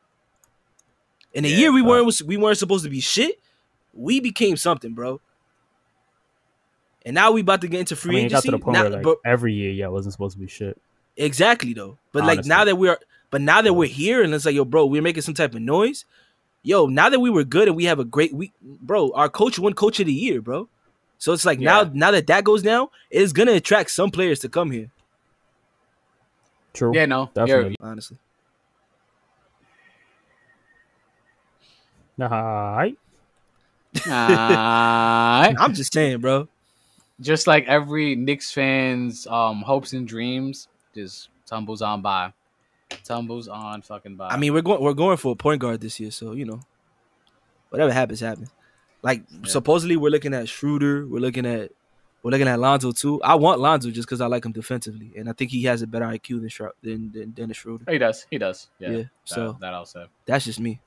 In 1.33 1.45
a 1.45 1.47
Yeah, 1.47 1.57
year 1.57 1.71
we 1.71 1.81
weren't 1.81 2.21
we 2.25 2.37
weren't 2.37 2.57
supposed 2.57 2.83
to 2.83 2.89
be 2.89 2.99
shit, 2.99 3.39
we 3.93 4.19
became 4.19 4.57
something, 4.57 4.93
bro. 4.93 5.21
And 7.07 7.13
now 7.15 7.31
we 7.31 7.39
about 7.39 7.61
to 7.61 7.69
get 7.69 7.79
into 7.79 7.95
I 7.95 7.97
free 7.97 8.15
mean, 8.15 8.25
it 8.25 8.29
got 8.29 8.39
agency. 8.39 8.47
to 8.49 8.51
the 8.57 8.59
point 8.59 8.73
Now- 8.73 8.81
where 8.81 8.89
like 8.91 9.03
but- 9.03 9.17
every 9.25 9.53
year, 9.53 9.71
yeah, 9.71 9.85
it 9.85 9.91
wasn't 9.91 10.11
supposed 10.11 10.33
to 10.35 10.39
be 10.41 10.47
shit. 10.47 10.77
Exactly 11.15 11.71
though. 11.73 11.97
But 12.11 12.25
like 12.25 12.43
now 12.43 12.65
that 12.65 12.75
we're 12.75 12.97
but 13.31 13.39
now 13.41 13.61
that 13.61 13.73
we're 13.73 13.87
here 13.87 14.21
and 14.21 14.33
it's 14.33 14.45
like, 14.45 14.55
yo, 14.55 14.65
bro, 14.65 14.85
we're 14.85 15.01
making 15.01 15.21
some 15.21 15.33
type 15.33 15.55
of 15.55 15.61
noise. 15.61 16.03
Yo, 16.63 16.85
now 16.87 17.07
that 17.07 17.19
we 17.21 17.29
were 17.29 17.45
good 17.45 17.69
and 17.69 17.77
we 17.77 17.85
have 17.85 17.97
a 17.99 18.03
great 18.03 18.33
week, 18.33 18.51
bro, 18.61 19.11
our 19.13 19.29
coach 19.29 19.57
won 19.57 19.73
coach 19.73 19.99
of 20.01 20.05
the 20.05 20.13
year, 20.13 20.41
bro. 20.41 20.67
So 21.17 21.31
it's 21.31 21.45
like 21.45 21.59
now 21.59 21.83
Yeah. 21.83 21.89
now 21.93 22.11
that 22.11 22.27
that 22.27 22.43
goes 22.43 22.61
down, 22.61 22.89
it's 23.09 23.31
gonna 23.31 23.53
attract 23.53 23.89
some 23.91 24.11
players 24.11 24.39
to 24.39 24.49
come 24.49 24.71
here, 24.71 24.89
True. 26.73 26.91
Yeah, 26.93 27.05
no, 27.05 27.31
Definitely. 27.33 27.77
honestly. 27.79 28.17
All 32.19 32.27
right. 32.29 32.97
You're, 34.05 34.13
I'm 35.59 35.73
just 35.73 35.93
saying, 35.93 36.19
bro. 36.19 36.47
Just 37.21 37.47
like 37.47 37.65
every 37.67 38.15
Knicks 38.15 38.51
fan's 38.51 39.25
um 39.27 39.61
hopes 39.61 39.93
and 39.93 40.07
dreams 40.07 40.67
just 40.95 41.29
tumbles 41.45 41.81
on 41.81 42.01
by, 42.01 42.33
tumbles 43.03 43.47
on 43.47 43.81
fucking 43.81 44.15
by. 44.15 44.27
I 44.29 44.37
mean, 44.37 44.53
we're 44.53 44.61
going 44.61 44.81
we're 44.81 44.93
going 44.93 45.17
for 45.17 45.31
a 45.33 45.35
point 45.35 45.61
guard 45.61 45.81
this 45.81 45.99
year, 45.99 46.11
so 46.11 46.33
you 46.33 46.45
know, 46.45 46.59
whatever 47.69 47.91
happens, 47.91 48.19
happens. 48.19 48.49
Like 49.03 49.23
Yeah. 49.31 49.39
supposedly 49.49 49.95
we're 49.97 50.09
looking 50.11 50.33
at 50.33 50.49
Schroeder, 50.49 51.05
we're 51.07 51.19
looking 51.19 51.45
at 51.45 51.71
we're 52.23 52.31
looking 52.31 52.47
at 52.47 52.59
Lonzo 52.59 52.91
too. 52.91 53.21
I 53.21 53.35
want 53.35 53.59
Lonzo 53.61 53.89
just 53.91 54.07
because 54.07 54.21
I 54.21 54.25
like 54.27 54.43
him 54.45 54.51
defensively, 54.51 55.13
and 55.15 55.29
I 55.29 55.33
think 55.33 55.51
he 55.51 55.63
has 55.65 55.81
a 55.81 55.87
better 55.87 56.05
IQ 56.05 56.41
than 56.41 56.71
than, 56.81 57.11
than 57.11 57.31
Dennis 57.31 57.57
Schroeder. 57.57 57.89
he 57.89 57.97
does, 57.97 58.25
he 58.29 58.37
does. 58.37 58.69
Yeah, 58.79 58.89
Yeah, 58.89 58.97
that, 58.97 59.09
so- 59.25 59.57
that 59.61 59.73
I'll. 59.73 59.87
That's 60.25 60.43
just 60.45 60.59
me. 60.59 60.79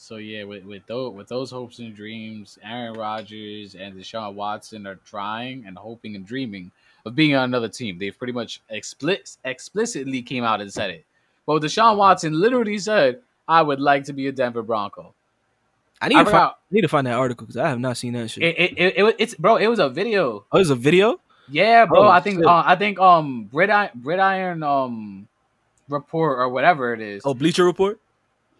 So 0.00 0.16
yeah, 0.16 0.44
with 0.44 0.64
with 0.64 0.86
those 0.86 1.12
with 1.12 1.28
those 1.28 1.50
hopes 1.50 1.78
and 1.78 1.94
dreams, 1.94 2.58
Aaron 2.64 2.94
Rodgers 2.94 3.74
and 3.74 3.94
Deshaun 3.94 4.32
Watson 4.32 4.86
are 4.86 4.94
trying 4.94 5.64
and 5.66 5.76
hoping 5.76 6.16
and 6.16 6.24
dreaming 6.24 6.72
of 7.04 7.14
being 7.14 7.34
on 7.34 7.44
another 7.44 7.68
team. 7.68 7.98
They've 7.98 8.16
pretty 8.16 8.32
much 8.32 8.62
explicit 8.70 9.36
explicitly 9.44 10.22
came 10.22 10.42
out 10.42 10.62
and 10.62 10.72
said 10.72 10.88
it. 10.90 11.04
But 11.44 11.60
Deshaun 11.60 11.98
Watson 11.98 12.32
literally 12.32 12.78
said, 12.78 13.20
"I 13.46 13.60
would 13.60 13.78
like 13.78 14.04
to 14.04 14.14
be 14.14 14.26
a 14.26 14.32
Denver 14.32 14.62
Bronco." 14.62 15.12
I 16.00 16.08
need 16.08 16.16
I 16.16 16.24
to 16.24 16.30
find. 16.30 16.44
I 16.44 16.54
need 16.70 16.80
to 16.80 16.88
find 16.88 17.06
that 17.06 17.18
article 17.18 17.46
because 17.46 17.58
I 17.58 17.68
have 17.68 17.78
not 17.78 17.98
seen 17.98 18.14
that 18.14 18.30
shit. 18.30 18.42
It, 18.42 18.58
it, 18.58 18.78
it, 18.78 19.04
it, 19.04 19.16
it's 19.18 19.34
bro. 19.34 19.56
It 19.56 19.66
was 19.66 19.80
a 19.80 19.90
video. 19.90 20.46
oh, 20.50 20.56
there's 20.56 20.70
a 20.70 20.74
video. 20.74 21.20
Yeah, 21.50 21.84
bro. 21.84 22.04
Oh, 22.04 22.08
I 22.08 22.20
think 22.20 22.42
uh, 22.42 22.62
I 22.64 22.74
think 22.74 22.98
um 22.98 23.50
Gridiron 23.52 24.18
Iron 24.18 24.62
um 24.62 25.28
report 25.90 26.38
or 26.38 26.48
whatever 26.48 26.94
it 26.94 27.02
is. 27.02 27.20
Oh, 27.26 27.34
Bleacher 27.34 27.66
Report. 27.66 28.00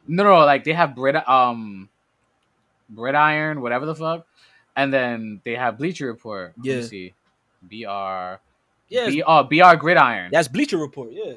No, 0.07 0.25
no, 0.25 0.39
like 0.41 0.65
they 0.65 0.73
have 0.73 0.95
Brit 0.95 1.17
um 1.29 1.89
Gridiron, 2.95 3.61
whatever 3.61 3.87
the 3.87 3.95
fuck, 3.95 4.27
and 4.77 4.93
then 4.93 5.41
they 5.45 5.55
have 5.55 5.79
Bleacher 5.79 6.07
Report. 6.07 6.55
Let 6.59 6.67
Yeah. 6.67 6.83
see, 6.83 7.15
BR, 7.63 8.41
Yeah, 8.89 9.07
B, 9.09 9.23
oh 9.27 9.45
BR 9.45 9.77
Gridiron. 9.77 10.31
that's 10.33 10.49
Bleacher 10.49 10.79
Report. 10.79 11.11
Yeah. 11.13 11.35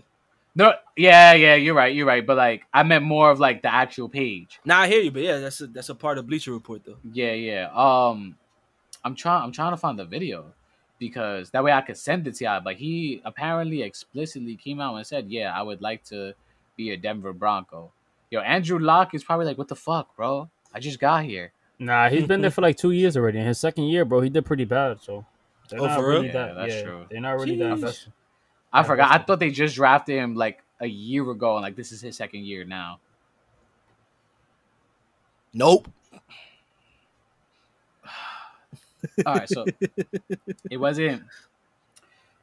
No, 0.55 0.73
yeah, 0.95 1.33
yeah, 1.33 1.55
you're 1.55 1.73
right, 1.73 1.93
you're 1.95 2.05
right. 2.05 2.25
But 2.25 2.37
like, 2.37 2.63
I 2.73 2.83
meant 2.83 3.03
more 3.03 3.31
of 3.31 3.39
like 3.39 3.63
the 3.63 3.73
actual 3.73 4.07
page. 4.07 4.59
Nah, 4.65 4.81
I 4.81 4.87
hear 4.87 5.01
you, 5.01 5.09
but 5.11 5.23
yeah, 5.23 5.39
that's 5.39 5.61
a 5.61 5.67
that's 5.67 5.89
a 5.89 5.95
part 5.95 6.17
of 6.17 6.27
Bleacher 6.27 6.51
Report 6.53 6.81
though. 6.85 6.97
Yeah, 7.11 7.33
yeah. 7.33 7.69
Um, 7.73 8.35
I'm 9.03 9.15
trying, 9.15 9.43
I'm 9.43 9.51
trying 9.51 9.71
to 9.73 9.77
find 9.77 9.97
the 9.97 10.05
video 10.05 10.53
because 10.99 11.49
that 11.51 11.63
way 11.63 11.71
I 11.71 11.81
could 11.81 11.97
send 11.97 12.27
it 12.27 12.35
to 12.35 12.43
y'all. 12.45 12.61
But 12.61 12.75
he 12.75 13.21
apparently 13.25 13.81
explicitly 13.81 14.55
came 14.55 14.79
out 14.79 14.95
and 14.95 15.05
said, 15.05 15.25
"Yeah, 15.29 15.51
I 15.57 15.61
would 15.63 15.81
like 15.81 16.03
to 16.05 16.33
be 16.77 16.91
a 16.91 16.97
Denver 16.97 17.33
Bronco." 17.33 17.91
Yo, 18.33 18.39
Andrew 18.41 18.79
Lock 18.79 19.13
is 19.13 19.23
probably 19.23 19.45
like, 19.45 19.59
"What 19.59 19.67
the 19.67 19.75
fuck, 19.75 20.15
bro? 20.15 20.49
I 20.73 20.79
just 20.79 20.99
got 20.99 21.23
here." 21.23 21.51
Nah, 21.77 22.09
he's 22.09 22.27
been 22.27 22.41
there 22.41 22.49
for 22.49 22.61
like 22.61 22.75
two 22.77 22.89
years 22.89 23.15
already. 23.15 23.37
In 23.37 23.45
his 23.45 23.59
second 23.59 23.83
year, 23.83 24.05
bro, 24.05 24.21
he 24.21 24.29
did 24.31 24.43
pretty 24.43 24.65
bad. 24.65 24.99
So 25.01 25.23
they're 25.69 25.79
Oh, 25.79 25.85
not 25.85 25.95
for 25.97 26.07
real? 26.09 26.23
really 26.23 26.29
Yeah, 26.29 26.53
that's 26.53 26.73
yeah, 26.73 26.81
true. 26.81 27.05
they're 27.11 27.21
not 27.21 27.33
really 27.33 27.57
that 27.57 27.65
Jeez. 27.65 27.73
invested. 27.73 28.13
I 28.73 28.79
Yeah, 28.79 28.83
forgot. 28.87 29.11
I 29.11 29.23
thought 29.23 29.39
they 29.39 29.51
just 29.51 29.75
drafted 29.75 30.15
him 30.15 30.33
like 30.33 30.63
a 30.79 30.87
year 30.87 31.29
ago, 31.29 31.57
and 31.57 31.61
like 31.61 31.75
this 31.75 31.91
is 31.91 32.01
his 32.01 32.15
second 32.17 32.43
year 32.43 32.65
now. 32.65 32.99
Nope. 35.53 35.87
All 39.27 39.35
right, 39.35 39.47
so 39.47 39.67
it 40.71 40.77
wasn't. 40.77 41.21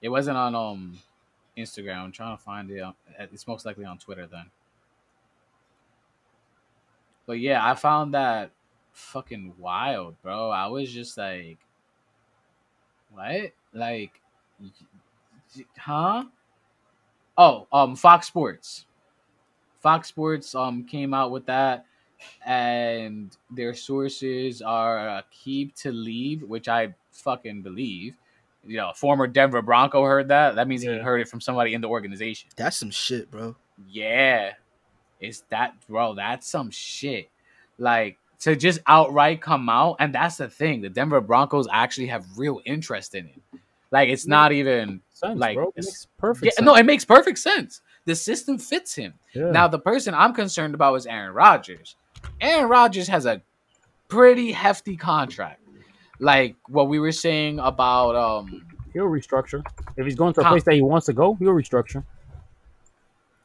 It 0.01 0.09
wasn't 0.09 0.37
on 0.37 0.55
um 0.55 0.99
Instagram. 1.59 2.05
I'm 2.05 2.13
trying 2.13 2.37
to 2.37 2.43
find 2.45 2.71
it. 2.71 2.85
It's 3.33 3.49
most 3.49 3.67
likely 3.67 3.85
on 3.87 3.99
Twitter 3.99 4.29
then. 4.29 4.47
But 7.31 7.39
yeah, 7.39 7.65
I 7.65 7.77
found 7.77 8.15
that 8.15 8.51
fucking 8.91 9.55
wild, 9.57 10.21
bro. 10.21 10.51
I 10.51 10.67
was 10.67 10.93
just 10.93 11.17
like, 11.17 11.59
what? 13.13 13.53
Like, 13.73 14.21
huh? 15.79 16.25
Oh, 17.39 17.69
um, 17.73 17.95
Fox 17.95 18.27
Sports. 18.27 18.85
Fox 19.79 20.09
Sports 20.09 20.57
um 20.57 20.83
came 20.83 21.15
out 21.15 21.31
with 21.31 21.47
that, 21.47 21.87
and 22.45 23.37
their 23.49 23.75
sources 23.75 24.61
are 24.61 25.23
Keep 25.31 25.77
to 25.77 25.93
Leave, 25.93 26.43
which 26.43 26.67
I 26.67 26.97
fucking 27.13 27.63
believe. 27.63 28.17
You 28.67 28.79
know, 28.79 28.91
former 28.93 29.29
Denver 29.29 29.63
Bronco 29.63 30.03
heard 30.03 30.27
that. 30.27 30.57
That 30.57 30.67
means 30.67 30.83
he 30.83 30.89
heard 30.89 31.21
it 31.21 31.29
from 31.29 31.41
somebody 31.41 31.75
in 31.75 31.81
the 31.81 31.89
organization. 31.89 32.51
That's 32.57 32.77
some 32.77 32.91
shit, 32.91 33.31
bro. 33.31 33.55
Yeah. 33.89 34.55
It's 35.21 35.43
that 35.51 35.75
bro, 35.89 36.15
that's 36.15 36.47
some 36.47 36.71
shit. 36.71 37.29
Like 37.79 38.19
to 38.41 38.57
just 38.57 38.81
outright 38.87 39.41
come 39.41 39.69
out, 39.69 39.97
and 40.01 40.15
that's 40.15 40.37
the 40.39 40.49
thing. 40.49 40.81
The 40.81 40.89
Denver 40.89 41.21
Broncos 41.21 41.67
actually 41.71 42.07
have 42.07 42.25
real 42.37 42.61
interest 42.65 43.15
in 43.15 43.27
it. 43.27 43.61
Like 43.91 44.09
it's 44.09 44.27
not 44.27 44.53
even 44.53 45.01
Sense, 45.13 45.39
Like, 45.39 45.57
bro. 45.57 45.65
It 45.69 45.81
it's- 45.81 45.87
makes 45.87 46.07
perfect 46.19 46.45
yeah, 46.47 46.51
sense. 46.53 46.65
no, 46.65 46.75
it 46.77 46.87
makes 46.87 47.05
perfect 47.05 47.39
sense. 47.39 47.83
The 48.07 48.15
system 48.15 48.57
fits 48.57 48.95
him. 48.95 49.13
Yeah. 49.35 49.51
Now 49.51 49.69
the 49.69 49.79
person 49.79 50.15
I'm 50.15 50.33
concerned 50.33 50.75
about 50.75 50.95
is 50.95 51.07
Aaron 51.07 51.35
Rodgers. 51.35 51.97
Aaron 52.41 52.71
Rodgers 52.71 53.09
has 53.09 53.27
a 53.27 53.43
pretty 54.09 54.53
hefty 54.53 54.97
contract. 54.97 55.61
Like 56.19 56.57
what 56.69 56.89
we 56.89 56.99
were 56.99 57.13
saying 57.13 57.59
about 57.59 58.17
um 58.17 58.67
He'll 58.95 59.05
restructure. 59.05 59.63
If 59.97 60.05
he's 60.07 60.17
going 60.17 60.33
to 60.35 60.41
a 60.41 60.45
place 60.45 60.65
that 60.65 60.75
he 60.75 60.83
wants 60.83 61.07
to 61.07 61.13
go, 61.13 61.35
he'll 61.35 61.51
restructure. 61.51 62.03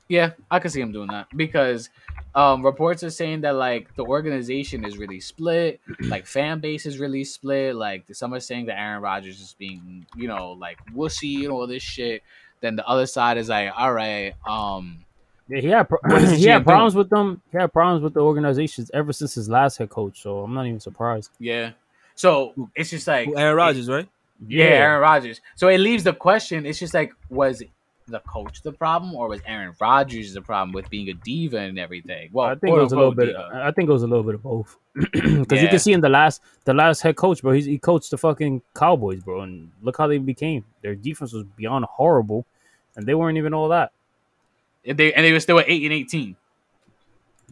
Yeah, 0.07 0.31
I 0.51 0.59
could 0.59 0.71
see 0.71 0.81
him 0.81 0.91
doing 0.91 1.07
that 1.07 1.27
because 1.35 1.89
um, 2.35 2.63
reports 2.63 3.03
are 3.03 3.09
saying 3.09 3.41
that 3.41 3.55
like 3.55 3.93
the 3.95 4.03
organization 4.03 4.85
is 4.85 4.97
really 4.97 5.19
split, 5.19 5.79
like 6.01 6.27
fan 6.27 6.59
base 6.59 6.85
is 6.85 6.99
really 6.99 7.23
split. 7.23 7.75
Like 7.75 8.03
some 8.11 8.33
are 8.33 8.39
saying 8.39 8.67
that 8.67 8.79
Aaron 8.79 9.01
Rodgers 9.01 9.39
is 9.41 9.55
being, 9.57 10.05
you 10.15 10.27
know, 10.27 10.51
like 10.51 10.77
wussy 10.93 11.39
and 11.43 11.49
all 11.49 11.65
this 11.65 11.81
shit. 11.81 12.21
Then 12.61 12.75
the 12.75 12.85
other 12.87 13.05
side 13.07 13.37
is 13.37 13.49
like, 13.49 13.71
all 13.75 13.93
right, 13.93 14.33
um, 14.47 15.03
Yeah, 15.47 15.59
he 15.61 15.67
had 15.69 15.89
pro- 15.89 15.99
What 16.03 16.21
is 16.21 16.29
the 16.31 16.35
he 16.37 16.45
had 16.47 16.61
GM 16.61 16.65
problems 16.65 16.95
with 16.95 17.09
them. 17.09 17.41
He 17.51 17.57
had 17.57 17.73
problems 17.73 18.03
with 18.03 18.13
the 18.13 18.21
organizations 18.21 18.91
ever 18.93 19.11
since 19.11 19.33
his 19.33 19.49
last 19.49 19.77
head 19.77 19.89
coach. 19.89 20.21
So 20.21 20.39
I'm 20.39 20.53
not 20.53 20.65
even 20.67 20.79
surprised. 20.79 21.31
yeah. 21.39 21.71
So 22.17 22.53
it's 22.75 22.91
just 22.91 23.07
like 23.07 23.27
Aaron 23.35 23.57
Rodgers, 23.57 23.89
right? 23.89 24.07
Yeah, 24.47 24.65
Aaron 24.65 25.01
Rodgers. 25.01 25.41
So 25.55 25.67
it 25.67 25.79
leaves 25.79 26.03
the 26.05 26.13
question. 26.13 26.65
It's 26.65 26.79
just 26.79 26.93
like, 26.93 27.11
was 27.29 27.61
the 28.07 28.19
coach 28.19 28.61
the 28.61 28.71
problem, 28.71 29.15
or 29.15 29.27
was 29.27 29.41
Aaron 29.47 29.73
Rodgers 29.81 30.33
the 30.33 30.41
problem 30.41 30.73
with 30.73 30.89
being 30.89 31.09
a 31.09 31.13
diva 31.13 31.57
and 31.57 31.79
everything? 31.79 32.29
Well, 32.31 32.47
I 32.47 32.55
think 32.55 32.75
it 32.75 32.81
was 32.81 32.91
a 32.91 32.95
little 32.95 33.13
quote-unquote 33.13 33.47
bit. 33.47 33.51
diva. 33.53 33.65
I 33.65 33.71
think 33.71 33.89
it 33.89 33.91
was 33.91 34.03
a 34.03 34.07
little 34.07 34.23
bit 34.23 34.35
of 34.35 34.43
both. 34.43 34.77
Because 34.95 35.61
you 35.61 35.67
can 35.67 35.79
see 35.79 35.91
in 35.93 36.01
the 36.01 36.09
last, 36.09 36.41
the 36.65 36.73
last 36.73 37.01
head 37.01 37.15
coach, 37.15 37.41
bro, 37.41 37.51
he's, 37.53 37.65
he 37.65 37.77
coached 37.77 38.11
the 38.11 38.17
fucking 38.17 38.61
Cowboys, 38.75 39.21
bro, 39.21 39.41
and 39.41 39.71
look 39.81 39.97
how 39.97 40.07
they 40.07 40.17
became. 40.19 40.63
Their 40.81 40.95
defense 40.95 41.33
was 41.33 41.43
beyond 41.55 41.85
horrible, 41.85 42.45
and 42.95 43.05
they 43.05 43.15
weren't 43.15 43.37
even 43.37 43.53
all 43.53 43.69
that. 43.69 43.91
And 44.85 44.97
they 44.97 45.11
and 45.13 45.25
they 45.25 45.31
were 45.31 45.39
still 45.39 45.59
at 45.59 45.65
eight 45.67 45.83
and 45.83 45.91
eighteen. 45.91 46.35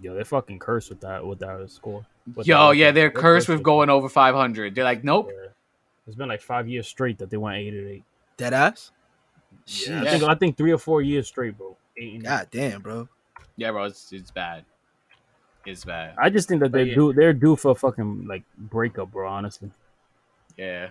Yo, 0.01 0.13
they're 0.13 0.23
fucking 0.23 0.59
cursed 0.59 0.89
with 0.89 1.01
that 1.01 1.25
with 1.25 1.39
that 1.39 1.69
score. 1.71 2.05
With 2.35 2.45
Yo, 2.47 2.69
that- 2.69 2.77
yeah, 2.77 2.91
they're 2.91 3.09
they're 3.09 3.11
cursed 3.21 3.47
with 3.49 3.57
with 3.57 3.63
going 3.63 3.89
over 3.89 4.07
five 4.07 4.35
hundred. 4.35 4.75
They're 4.75 4.83
like, 4.83 5.03
nope. 5.03 5.29
Yeah. 5.31 5.47
It's 6.05 6.15
been 6.15 6.27
like 6.29 6.41
five 6.41 6.67
years 6.67 6.87
straight 6.87 7.17
that 7.19 7.29
they 7.29 7.37
went 7.37 7.57
eight 7.57 7.73
and 7.73 7.87
eight. 7.87 8.03
Dead 8.37 8.53
ass. 8.53 8.91
I 9.67 9.81
Yeah. 10.03 10.11
think 10.11 10.23
I 10.23 10.35
think 10.35 10.57
three 10.57 10.71
or 10.71 10.77
four 10.77 11.01
years 11.01 11.27
straight, 11.27 11.57
bro. 11.57 11.75
Eight. 11.97 12.23
God 12.23 12.47
damn, 12.51 12.81
bro. 12.81 13.07
Yeah, 13.55 13.71
bro, 13.71 13.83
it's 13.85 14.11
it's 14.11 14.31
bad. 14.31 14.65
It's 15.65 15.85
bad. 15.85 16.15
I 16.17 16.29
just 16.29 16.47
think 16.49 16.61
that 16.61 16.71
they're 16.71 16.85
yeah. 16.85 16.95
due. 16.95 17.13
They're 17.13 17.33
due 17.33 17.55
for 17.55 17.71
a 17.71 17.75
fucking 17.75 18.27
like 18.27 18.43
breakup, 18.57 19.11
bro. 19.11 19.29
Honestly, 19.29 19.71
Yeah. 20.57 20.89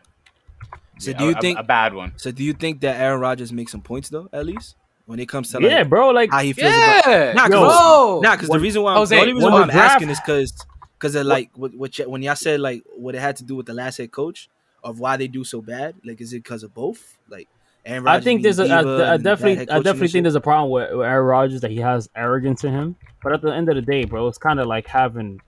So 0.99 1.11
Yeah, 1.11 1.19
do 1.19 1.25
you 1.25 1.31
a- 1.37 1.41
think? 1.41 1.59
a 1.59 1.63
bad 1.63 1.95
one? 1.95 2.13
So 2.17 2.31
do 2.31 2.43
you 2.45 2.53
think 2.53 2.81
that 2.83 3.01
Aaron 3.01 3.21
Rodgers 3.21 3.53
makes 3.53 3.73
some 3.73 3.81
points 3.83 4.09
though? 4.09 4.29
At 4.33 4.47
least 4.47 4.77
when 5.07 5.19
it 5.19 5.29
comes 5.29 5.51
to 5.51 5.59
like 5.61 5.71
yeah, 5.71 5.83
bro. 5.85 6.11
Like 6.11 6.31
how 6.31 6.41
he 6.41 6.53
feels 6.53 6.73
about. 6.75 7.03
Yeah, 7.07 7.33
Nah, 7.35 7.49
'cause- 7.49 7.51
bro. 7.51 8.21
Nah, 8.23 8.37
because 8.37 8.49
the 8.49 8.59
reason 8.61 8.83
why 8.83 8.93
I'm, 8.93 8.99
Jose, 8.99 9.15
the 9.17 9.21
only 9.21 9.35
reason 9.35 9.53
why 9.53 9.63
I'm 9.63 9.69
draft- 9.69 9.95
asking 9.97 10.11
is 10.11 10.21
because 10.21 10.67
because 10.99 11.15
of 11.17 11.27
like 11.27 11.51
what, 11.55 11.75
what 11.75 11.99
y- 11.99 12.07
when 12.07 12.23
y'all 12.23 12.37
said 12.37 12.61
like 12.61 12.83
what 12.97 13.15
it 13.15 13.21
had 13.21 13.37
to 13.37 13.45
do 13.45 13.57
with 13.57 13.67
the 13.67 13.75
last 13.75 13.99
head 13.99 14.13
coach 14.13 14.49
of 14.85 15.01
why 15.01 15.17
they 15.17 15.29
do 15.29 15.45
so 15.45 15.61
bad. 15.61 15.95
Like, 16.05 16.21
is 16.21 16.33
it 16.33 16.43
because 16.43 16.63
of 16.63 16.73
both? 16.75 17.19
Like, 17.29 17.49
Aaron 17.85 18.07
I 18.07 18.21
think 18.21 18.43
there's 18.43 18.59
a, 18.59 18.65
I, 18.65 18.83
diva 18.83 19.11
I 19.13 19.17
definitely, 19.17 19.69
I 19.69 19.79
definitely 19.81 20.09
think 20.09 20.25
there's 20.25 20.35
a 20.35 20.41
problem 20.41 20.71
with, 20.71 20.93
with 20.93 21.07
Aaron 21.07 21.27
Rodgers 21.27 21.61
that 21.63 21.71
he 21.71 21.79
has 21.79 22.09
arrogance 22.15 22.63
in 22.65 22.73
him. 22.73 22.97
But 23.23 23.33
at 23.33 23.43
the 23.43 23.53
end 23.53 23.69
of 23.69 23.75
the 23.75 23.83
day, 23.83 24.05
bro, 24.05 24.29
it's 24.29 24.39
kind 24.39 24.61
of 24.61 24.67
like 24.67 24.87
having 24.87 25.41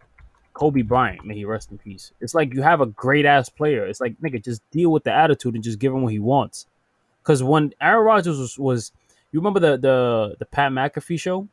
Kobe 0.53 0.83
Bryant, 0.83 1.25
may 1.25 1.35
he 1.35 1.45
rest 1.45 1.71
in 1.71 1.79
peace. 1.79 2.13
It's 2.21 2.35
like 2.35 2.53
you 2.55 2.63
have 2.63 2.81
a 2.81 2.87
great 2.87 3.27
ass 3.27 3.49
player. 3.49 3.87
It's 3.87 4.01
like 4.01 4.17
nigga, 4.21 4.43
just 4.43 4.69
deal 4.71 4.91
with 4.91 5.05
the 5.05 5.13
attitude 5.13 5.55
and 5.55 5.63
just 5.63 5.79
give 5.79 5.93
him 5.93 6.03
what 6.03 6.13
he 6.13 6.19
wants. 6.19 6.67
Because 7.23 7.43
when 7.43 7.73
Aaron 7.81 8.05
Rodgers 8.05 8.39
was, 8.39 8.59
was, 8.59 8.93
you 9.33 9.41
remember 9.41 9.61
the 9.61 9.77
the 9.77 10.37
the 10.39 10.47
Pat 10.47 10.73
McAfee 10.73 11.19
show? 11.19 11.49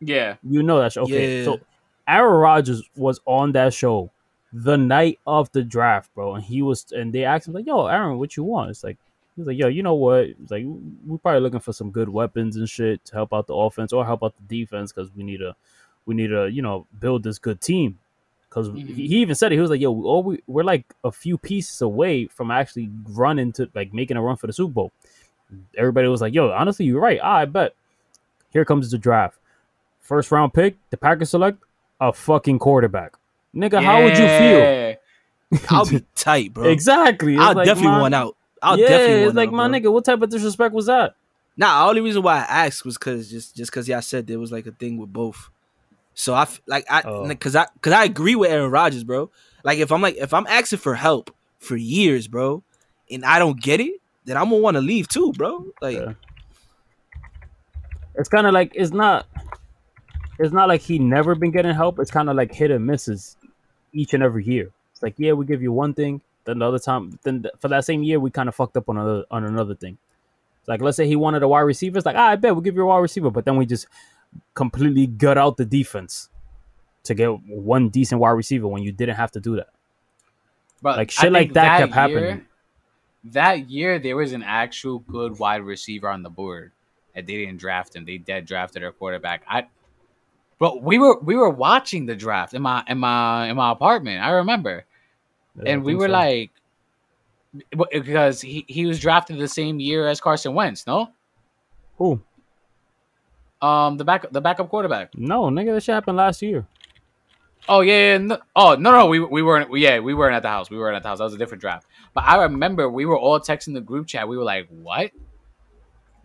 Yeah. 0.00 0.36
You 0.42 0.62
know 0.62 0.80
that 0.80 0.92
show. 0.92 1.02
Okay, 1.02 1.38
Yeah. 1.38 1.44
so 1.44 1.60
Aaron 2.08 2.40
Rodgers 2.40 2.82
was 2.96 3.20
on 3.26 3.52
that 3.52 3.74
show 3.74 4.10
the 4.52 4.76
night 4.76 5.18
of 5.26 5.52
the 5.52 5.62
draft, 5.62 6.12
bro, 6.14 6.34
and 6.34 6.42
he 6.42 6.62
was, 6.62 6.86
and 6.92 7.12
they 7.12 7.24
asked 7.24 7.46
him 7.46 7.54
like, 7.54 7.66
"Yo, 7.66 7.86
Aaron, 7.86 8.18
what 8.18 8.36
you 8.36 8.42
want?" 8.42 8.70
It's 8.70 8.82
like 8.82 8.98
he's 9.36 9.46
like, 9.46 9.56
"Yo, 9.58 9.68
you 9.68 9.82
know 9.82 9.94
what? 9.94 10.24
It's 10.24 10.50
like 10.50 10.64
we're 10.66 11.18
probably 11.18 11.40
looking 11.40 11.60
for 11.60 11.72
some 11.72 11.90
good 11.90 12.08
weapons 12.08 12.56
and 12.56 12.68
shit 12.68 13.04
to 13.06 13.14
help 13.14 13.32
out 13.32 13.46
the 13.46 13.54
offense 13.54 13.92
or 13.92 14.04
help 14.04 14.22
out 14.22 14.34
the 14.36 14.56
defense 14.58 14.92
because 14.92 15.10
we 15.14 15.22
need 15.22 15.38
to, 15.38 15.54
we 16.06 16.14
need 16.14 16.28
to, 16.28 16.48
you 16.50 16.62
know, 16.62 16.86
build 16.98 17.22
this 17.22 17.38
good 17.38 17.60
team." 17.60 17.98
Because 18.48 18.68
Mhm. 18.68 18.86
he 18.96 19.06
he 19.06 19.16
even 19.18 19.36
said 19.36 19.52
it. 19.52 19.54
He 19.56 19.60
was 19.60 19.70
like, 19.70 19.80
"Yo, 19.80 19.92
all 20.02 20.22
we, 20.24 20.42
we're 20.48 20.64
like 20.64 20.84
a 21.04 21.12
few 21.12 21.38
pieces 21.38 21.80
away 21.82 22.26
from 22.26 22.50
actually 22.50 22.90
running 23.10 23.52
to 23.52 23.70
like 23.74 23.94
making 23.94 24.16
a 24.16 24.22
run 24.22 24.36
for 24.36 24.46
the 24.48 24.52
Super 24.52 24.72
Bowl." 24.72 24.92
Everybody 25.76 26.08
was 26.08 26.20
like, 26.20 26.34
"Yo, 26.34 26.50
honestly, 26.50 26.86
you're 26.86 27.00
right. 27.00 27.20
I 27.22 27.44
bet." 27.44 27.74
Here 28.52 28.64
comes 28.64 28.90
the 28.90 28.98
draft. 28.98 29.38
First 30.00 30.32
round 30.32 30.52
pick, 30.52 30.76
the 30.90 30.96
Packers 30.96 31.30
select 31.30 31.58
a 32.00 32.12
fucking 32.12 32.58
quarterback. 32.58 33.12
Nigga, 33.54 33.80
how 33.82 34.02
would 34.02 34.18
you 34.18 34.26
feel? 34.26 34.96
I'll 35.70 35.86
be 35.86 36.04
tight, 36.16 36.52
bro. 36.54 36.68
Exactly. 36.68 37.34
It's 37.34 37.42
I'll 37.42 37.54
like, 37.54 37.66
definitely 37.66 37.92
man- 37.92 38.00
want 38.00 38.14
out. 38.14 38.36
I'll 38.62 38.78
yeah, 38.78 38.88
definitely 38.88 39.22
it's 39.24 39.34
like 39.34 39.50
my 39.52 39.68
bro. 39.68 39.78
nigga. 39.78 39.92
What 39.92 40.04
type 40.04 40.20
of 40.22 40.30
disrespect 40.30 40.74
was 40.74 40.86
that? 40.86 41.14
Nah, 41.56 41.82
the 41.84 41.88
only 41.90 42.00
reason 42.00 42.22
why 42.22 42.38
I 42.38 42.66
asked 42.66 42.84
was 42.84 42.96
because 42.96 43.30
just 43.30 43.56
just 43.56 43.70
because 43.70 43.88
y'all 43.88 44.02
said 44.02 44.26
there 44.26 44.38
was 44.38 44.52
like 44.52 44.66
a 44.66 44.72
thing 44.72 44.96
with 44.98 45.12
both. 45.12 45.50
So 46.14 46.34
I 46.34 46.46
like 46.66 46.84
I 46.90 47.02
Oh. 47.04 47.26
because 47.26 47.56
I 47.56 47.66
because 47.74 47.92
I 47.92 48.04
agree 48.04 48.34
with 48.34 48.50
Aaron 48.50 48.70
Rodgers, 48.70 49.04
bro. 49.04 49.30
Like 49.64 49.78
if 49.78 49.90
I'm 49.92 50.00
like 50.02 50.16
if 50.16 50.32
I'm 50.34 50.46
asking 50.46 50.78
for 50.80 50.94
help 50.94 51.34
for 51.58 51.76
years, 51.76 52.28
bro, 52.28 52.62
and 53.10 53.24
I 53.24 53.38
don't 53.38 53.60
get 53.60 53.80
it, 53.80 54.00
then 54.24 54.36
I'm 54.36 54.44
gonna 54.44 54.58
want 54.58 54.76
to 54.76 54.80
leave 54.80 55.08
too, 55.08 55.32
bro. 55.32 55.66
Like 55.80 55.96
Yeah. 55.96 56.12
It's 58.16 58.28
kind 58.28 58.46
of 58.46 58.52
like 58.52 58.72
it's 58.74 58.92
not. 58.92 59.26
It's 60.38 60.52
not 60.52 60.68
like 60.68 60.80
he 60.80 60.98
never 60.98 61.34
been 61.34 61.50
getting 61.50 61.74
help. 61.74 61.98
It's 61.98 62.10
kind 62.10 62.30
of 62.30 62.36
like 62.36 62.52
hit 62.52 62.70
and 62.70 62.86
misses 62.86 63.36
each 63.92 64.14
and 64.14 64.22
every 64.22 64.44
year. 64.44 64.70
It's 64.92 65.02
like 65.02 65.14
yeah, 65.18 65.32
we 65.32 65.44
give 65.46 65.62
you 65.62 65.72
one 65.72 65.94
thing, 65.94 66.20
then 66.44 66.58
the 66.58 66.66
other 66.66 66.78
time, 66.78 67.18
then 67.22 67.44
for 67.58 67.68
that 67.68 67.84
same 67.84 68.02
year, 68.02 68.18
we 68.20 68.30
kind 68.30 68.48
of 68.48 68.54
fucked 68.54 68.76
up 68.76 68.88
on 68.88 68.96
another 68.96 69.24
on 69.30 69.44
another 69.44 69.74
thing. 69.74 69.98
It's 70.60 70.68
like 70.68 70.80
let's 70.80 70.96
say 70.96 71.06
he 71.06 71.16
wanted 71.16 71.42
a 71.42 71.48
wide 71.48 71.60
receiver. 71.60 71.96
It's 71.98 72.06
like 72.06 72.16
ah, 72.16 72.28
I 72.28 72.36
bet 72.36 72.54
we'll 72.54 72.62
give 72.62 72.74
you 72.74 72.82
a 72.82 72.86
wide 72.86 72.98
receiver, 72.98 73.30
but 73.30 73.44
then 73.44 73.56
we 73.56 73.66
just 73.66 73.86
completely 74.54 75.06
gut 75.06 75.38
out 75.38 75.56
the 75.56 75.64
defense 75.64 76.28
to 77.04 77.14
get 77.14 77.28
one 77.48 77.88
decent 77.88 78.20
wide 78.20 78.30
receiver 78.32 78.68
when 78.68 78.82
you 78.82 78.92
didn't 78.92 79.16
have 79.16 79.30
to 79.32 79.40
do 79.40 79.56
that. 79.56 79.68
But 80.82 80.96
Like, 80.98 81.10
shit 81.10 81.32
like 81.32 81.42
think 81.48 81.54
that 81.54 81.78
kept 81.78 81.88
year- 81.90 81.94
happening. 81.94 82.46
That 83.24 83.68
year, 83.68 83.98
there 83.98 84.16
was 84.16 84.32
an 84.32 84.42
actual 84.42 85.00
good 85.00 85.38
wide 85.38 85.62
receiver 85.62 86.08
on 86.08 86.22
the 86.22 86.30
board, 86.30 86.72
and 87.14 87.26
they 87.26 87.36
didn't 87.44 87.58
draft 87.58 87.94
him. 87.94 88.06
They 88.06 88.16
dead 88.16 88.46
drafted 88.46 88.82
their 88.82 88.92
quarterback. 88.92 89.42
I, 89.46 89.66
but 90.58 90.82
we 90.82 90.98
were 90.98 91.18
we 91.20 91.34
were 91.36 91.50
watching 91.50 92.06
the 92.06 92.16
draft 92.16 92.54
in 92.54 92.62
my 92.62 92.82
in 92.88 92.96
my 92.98 93.48
in 93.48 93.56
my 93.56 93.72
apartment. 93.72 94.22
I 94.24 94.30
remember, 94.30 94.86
Yeah, 95.64 95.72
and 95.72 95.84
we 95.84 95.94
were 95.94 96.08
so. 96.08 96.12
like, 96.12 96.50
because 97.90 98.40
he 98.40 98.64
he 98.68 98.86
was 98.86 99.00
drafted 99.00 99.38
the 99.38 99.48
same 99.48 99.80
year 99.80 100.06
as 100.08 100.20
Carson 100.20 100.54
Wentz. 100.54 100.86
No, 100.86 101.10
who? 101.96 102.20
um, 103.62 103.96
the 103.96 104.04
back 104.04 104.30
the 104.30 104.40
backup 104.40 104.68
quarterback. 104.68 105.10
No, 105.16 105.44
nigga, 105.44 105.74
that 105.74 105.82
shit 105.82 105.94
happened 105.94 106.16
last 106.16 106.42
year. 106.42 106.66
Oh 107.68 107.80
yeah, 107.82 108.12
yeah, 108.12 108.18
no, 108.18 108.38
oh 108.56 108.74
no 108.76 108.90
no 108.90 109.06
we 109.06 109.20
we 109.20 109.42
weren't 109.42 109.76
yeah 109.76 109.98
we 109.98 110.14
weren't 110.14 110.34
at 110.34 110.42
the 110.42 110.48
house 110.48 110.70
we 110.70 110.78
weren't 110.78 110.96
at 110.96 111.02
the 111.02 111.08
house 111.10 111.18
that 111.18 111.24
was 111.24 111.34
a 111.34 111.38
different 111.38 111.60
draft 111.60 111.86
but 112.14 112.24
I 112.24 112.42
remember 112.44 112.88
we 112.88 113.04
were 113.04 113.18
all 113.18 113.38
texting 113.38 113.74
the 113.74 113.82
group 113.82 114.06
chat 114.06 114.26
we 114.26 114.38
were 114.38 114.44
like 114.44 114.66
what 114.70 115.10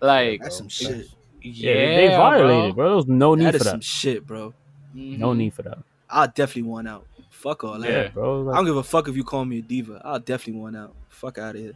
like 0.01 0.41
that's 0.41 0.57
some 0.57 0.69
shit. 0.69 1.07
yeah, 1.41 1.73
Yeah, 1.73 1.73
they, 1.73 1.95
they 1.95 2.15
violated, 2.15 2.75
bro. 2.75 2.83
bro. 2.83 2.87
There 2.87 2.95
was 2.95 3.07
no 3.07 3.35
need 3.35 3.45
That 3.45 3.51
for 3.51 3.57
is 3.57 3.63
that. 3.65 3.69
some 3.71 3.81
shit, 3.81 4.25
bro. 4.25 4.53
No 4.93 5.33
Mhm. 5.33 5.37
need 5.37 5.53
for 5.53 5.63
that. 5.63 5.77
I'll 6.09 6.27
definitely 6.29 6.63
want 6.63 6.87
out. 6.87 7.05
Fuck 7.35 7.63
all 7.63 7.77
that. 7.79 7.89
Yeah, 7.89 8.01
Yeah. 8.03 8.07
bro. 8.09 8.49
I 8.51 8.55
don't 8.55 8.65
give 8.65 8.77
a 8.77 8.83
fuck 8.83 9.07
if 9.07 9.15
you 9.15 9.23
call 9.23 9.45
me 9.45 9.59
a 9.59 9.61
diva. 9.61 10.01
I'll 10.03 10.19
definitely 10.19 10.61
want 10.61 10.75
out. 10.77 10.93
Fuck 11.09 11.37
out 11.37 11.55
of 11.55 11.61
here. 11.61 11.73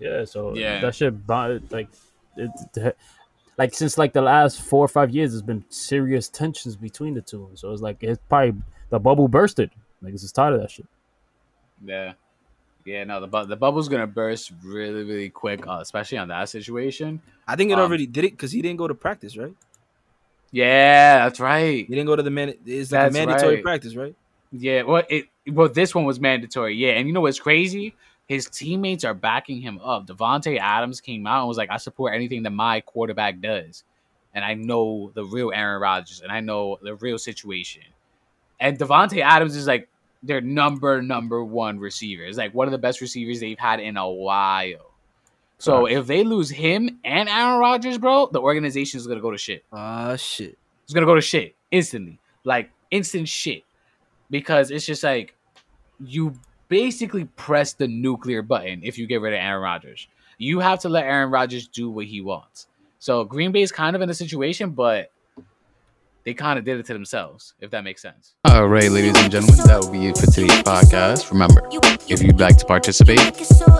yeah, 0.00 0.24
so 0.24 0.54
Yeah. 0.54 0.80
that 0.80 0.94
shit, 0.94 1.14
like, 1.28 1.88
it, 2.36 2.50
it- 2.76 2.96
like 3.56 3.74
since 3.74 3.98
like 3.98 4.12
the 4.12 4.22
last 4.22 4.60
four 4.62 4.84
or 4.84 4.88
five 4.88 5.10
years, 5.10 5.32
there's 5.32 5.42
been 5.42 5.64
serious 5.68 6.28
tensions 6.28 6.76
between 6.76 7.14
the 7.14 7.20
two. 7.22 7.50
So 7.54 7.72
it's 7.72 7.82
like 7.82 7.96
it's 8.02 8.20
probably 8.28 8.54
the 8.90 9.00
bubble 9.00 9.26
bursted. 9.28 9.70
Like, 10.00 10.12
it's 10.12 10.22
just 10.22 10.34
tired 10.36 10.54
of 10.54 10.60
that 10.60 10.70
shit. 10.70 10.86
yeah 11.84 12.12
yeah 12.84 13.04
no 13.04 13.20
the 13.20 13.26
bu- 13.26 13.46
the 13.46 13.56
bubble's 13.56 13.88
gonna 13.88 14.06
burst 14.06 14.52
really 14.64 15.04
really 15.04 15.28
quick 15.28 15.66
uh, 15.66 15.78
especially 15.80 16.16
on 16.18 16.28
that 16.28 16.48
situation 16.48 17.20
I 17.46 17.54
think 17.56 17.70
it 17.70 17.74
Um, 17.74 17.80
already 17.80 18.06
did 18.06 18.24
it 18.24 18.30
because 18.32 18.50
he 18.52 18.62
didn't 18.62 18.78
go 18.78 18.88
to 18.88 18.94
practice, 18.94 19.36
right? 19.36 19.54
yeah 20.50 21.24
that's 21.24 21.38
right 21.40 21.86
He 21.86 21.94
didn't 21.94 22.06
go 22.06 22.16
to 22.16 22.22
the 22.22 22.30
man. 22.30 22.54
It's 22.64 22.90
like 22.92 23.12
That's 23.12 23.14
a 23.16 23.18
mandatory 23.26 23.54
right. 23.56 23.64
practice, 23.64 23.94
right? 23.96 24.14
Yeah, 24.52 24.82
well, 24.82 25.02
it 25.08 25.26
well 25.50 25.68
this 25.68 25.94
one 25.94 26.04
was 26.04 26.20
mandatory. 26.20 26.74
Yeah, 26.76 26.92
and 26.92 27.06
you 27.06 27.12
know 27.14 27.20
what's 27.20 27.40
crazy? 27.40 27.94
His 28.26 28.46
teammates 28.46 29.04
are 29.04 29.14
backing 29.14 29.60
him 29.60 29.80
up. 29.82 30.06
Davante 30.06 30.58
Adams 30.58 31.00
came 31.00 31.26
out 31.26 31.40
and 31.40 31.48
was 31.48 31.56
like, 31.56 31.70
"I 31.70 31.76
support 31.78 32.14
anything 32.14 32.42
that 32.42 32.50
my 32.50 32.80
quarterback 32.80 33.40
does," 33.40 33.84
and 34.34 34.44
I 34.44 34.54
know 34.54 35.10
the 35.14 35.24
real 35.24 35.52
Aaron 35.54 35.80
Rodgers, 35.80 36.20
and 36.20 36.30
I 36.30 36.40
know 36.40 36.78
the 36.82 36.94
real 36.96 37.18
situation. 37.18 37.82
And 38.60 38.78
Davante 38.78 39.22
Adams 39.22 39.56
is 39.56 39.66
like 39.66 39.88
their 40.22 40.40
number 40.40 41.00
number 41.00 41.44
one 41.44 41.78
receiver. 41.78 42.24
It's 42.24 42.38
like 42.38 42.54
one 42.54 42.66
of 42.66 42.72
the 42.72 42.78
best 42.78 43.00
receivers 43.00 43.40
they've 43.40 43.58
had 43.58 43.80
in 43.80 43.96
a 43.96 44.08
while. 44.08 44.92
So 45.58 45.86
Facts. 45.86 45.98
if 45.98 46.06
they 46.06 46.24
lose 46.24 46.50
him 46.50 47.00
and 47.04 47.28
Aaron 47.28 47.58
Rodgers, 47.58 47.98
bro, 47.98 48.28
the 48.32 48.40
organization 48.40 48.98
is 48.98 49.06
gonna 49.06 49.20
go 49.20 49.30
to 49.30 49.38
shit. 49.38 49.64
Ah, 49.72 50.16
shit. 50.16 50.56
It's 50.84 50.92
gonna 50.92 51.06
go 51.06 51.14
to 51.14 51.20
shit 51.20 51.54
instantly, 51.70 52.18
like 52.44 52.70
instant 52.90 53.28
shit, 53.28 53.64
because 54.30 54.70
it's 54.70 54.86
just 54.86 55.02
like 55.02 55.34
you 56.00 56.34
basically 56.68 57.24
press 57.24 57.72
the 57.72 57.88
nuclear 57.88 58.42
button 58.42 58.80
if 58.82 58.98
you 58.98 59.06
get 59.06 59.20
rid 59.20 59.32
of 59.32 59.38
Aaron 59.40 59.62
Rodgers. 59.62 60.06
You 60.38 60.60
have 60.60 60.80
to 60.80 60.88
let 60.88 61.04
Aaron 61.04 61.30
Rodgers 61.30 61.66
do 61.66 61.90
what 61.90 62.06
he 62.06 62.20
wants. 62.20 62.68
So 62.98 63.24
Green 63.24 63.52
Bay's 63.52 63.72
kind 63.72 63.96
of 63.96 64.02
in 64.02 64.10
a 64.10 64.14
situation, 64.14 64.70
but 64.70 65.10
they 66.24 66.34
kind 66.34 66.58
of 66.58 66.64
did 66.64 66.78
it 66.78 66.86
to 66.86 66.92
themselves, 66.92 67.54
if 67.60 67.70
that 67.70 67.84
makes 67.84 68.02
sense. 68.02 68.34
All 68.44 68.68
right, 68.68 68.90
ladies 68.90 69.16
and 69.16 69.32
gentlemen, 69.32 69.66
that 69.66 69.80
will 69.80 69.90
be 69.90 70.08
it 70.08 70.18
for 70.18 70.26
today's 70.26 70.62
podcast. 70.62 71.30
Remember, 71.30 71.62
if 72.08 72.22
you'd 72.22 72.38
like 72.38 72.58
to 72.58 72.66
participate, 72.66 73.18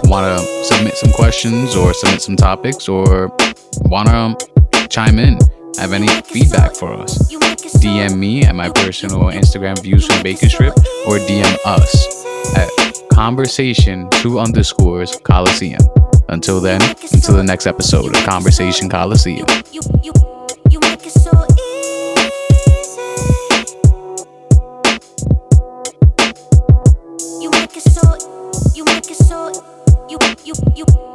want 0.04 0.40
to 0.40 0.64
submit 0.64 0.94
some 0.96 1.12
questions 1.12 1.76
or 1.76 1.92
submit 1.92 2.22
some 2.22 2.36
topics, 2.36 2.88
or 2.88 3.28
want 3.82 4.08
to 4.08 4.88
chime 4.88 5.18
in, 5.18 5.38
have 5.78 5.92
any 5.92 6.08
feedback 6.22 6.74
for 6.74 6.92
us, 6.92 7.18
DM 7.80 8.18
me 8.18 8.42
at 8.42 8.54
my 8.54 8.68
personal 8.68 9.22
Instagram 9.24 9.80
views 9.82 10.06
from 10.06 10.22
Bacon 10.22 10.48
Strip 10.48 10.76
or 11.06 11.18
DM 11.18 11.56
us 11.64 12.56
at 12.56 12.68
conversation 13.10 14.08
two 14.10 14.38
underscores 14.38 15.16
Coliseum. 15.22 15.80
Until 16.28 16.60
then, 16.60 16.82
until 16.82 17.36
the 17.36 17.44
next 17.44 17.66
episode 17.66 18.14
of 18.14 18.22
Conversation 18.24 18.88
Coliseum. 18.88 19.46
you 30.10 30.18
you 30.44 30.54
you 30.74 31.07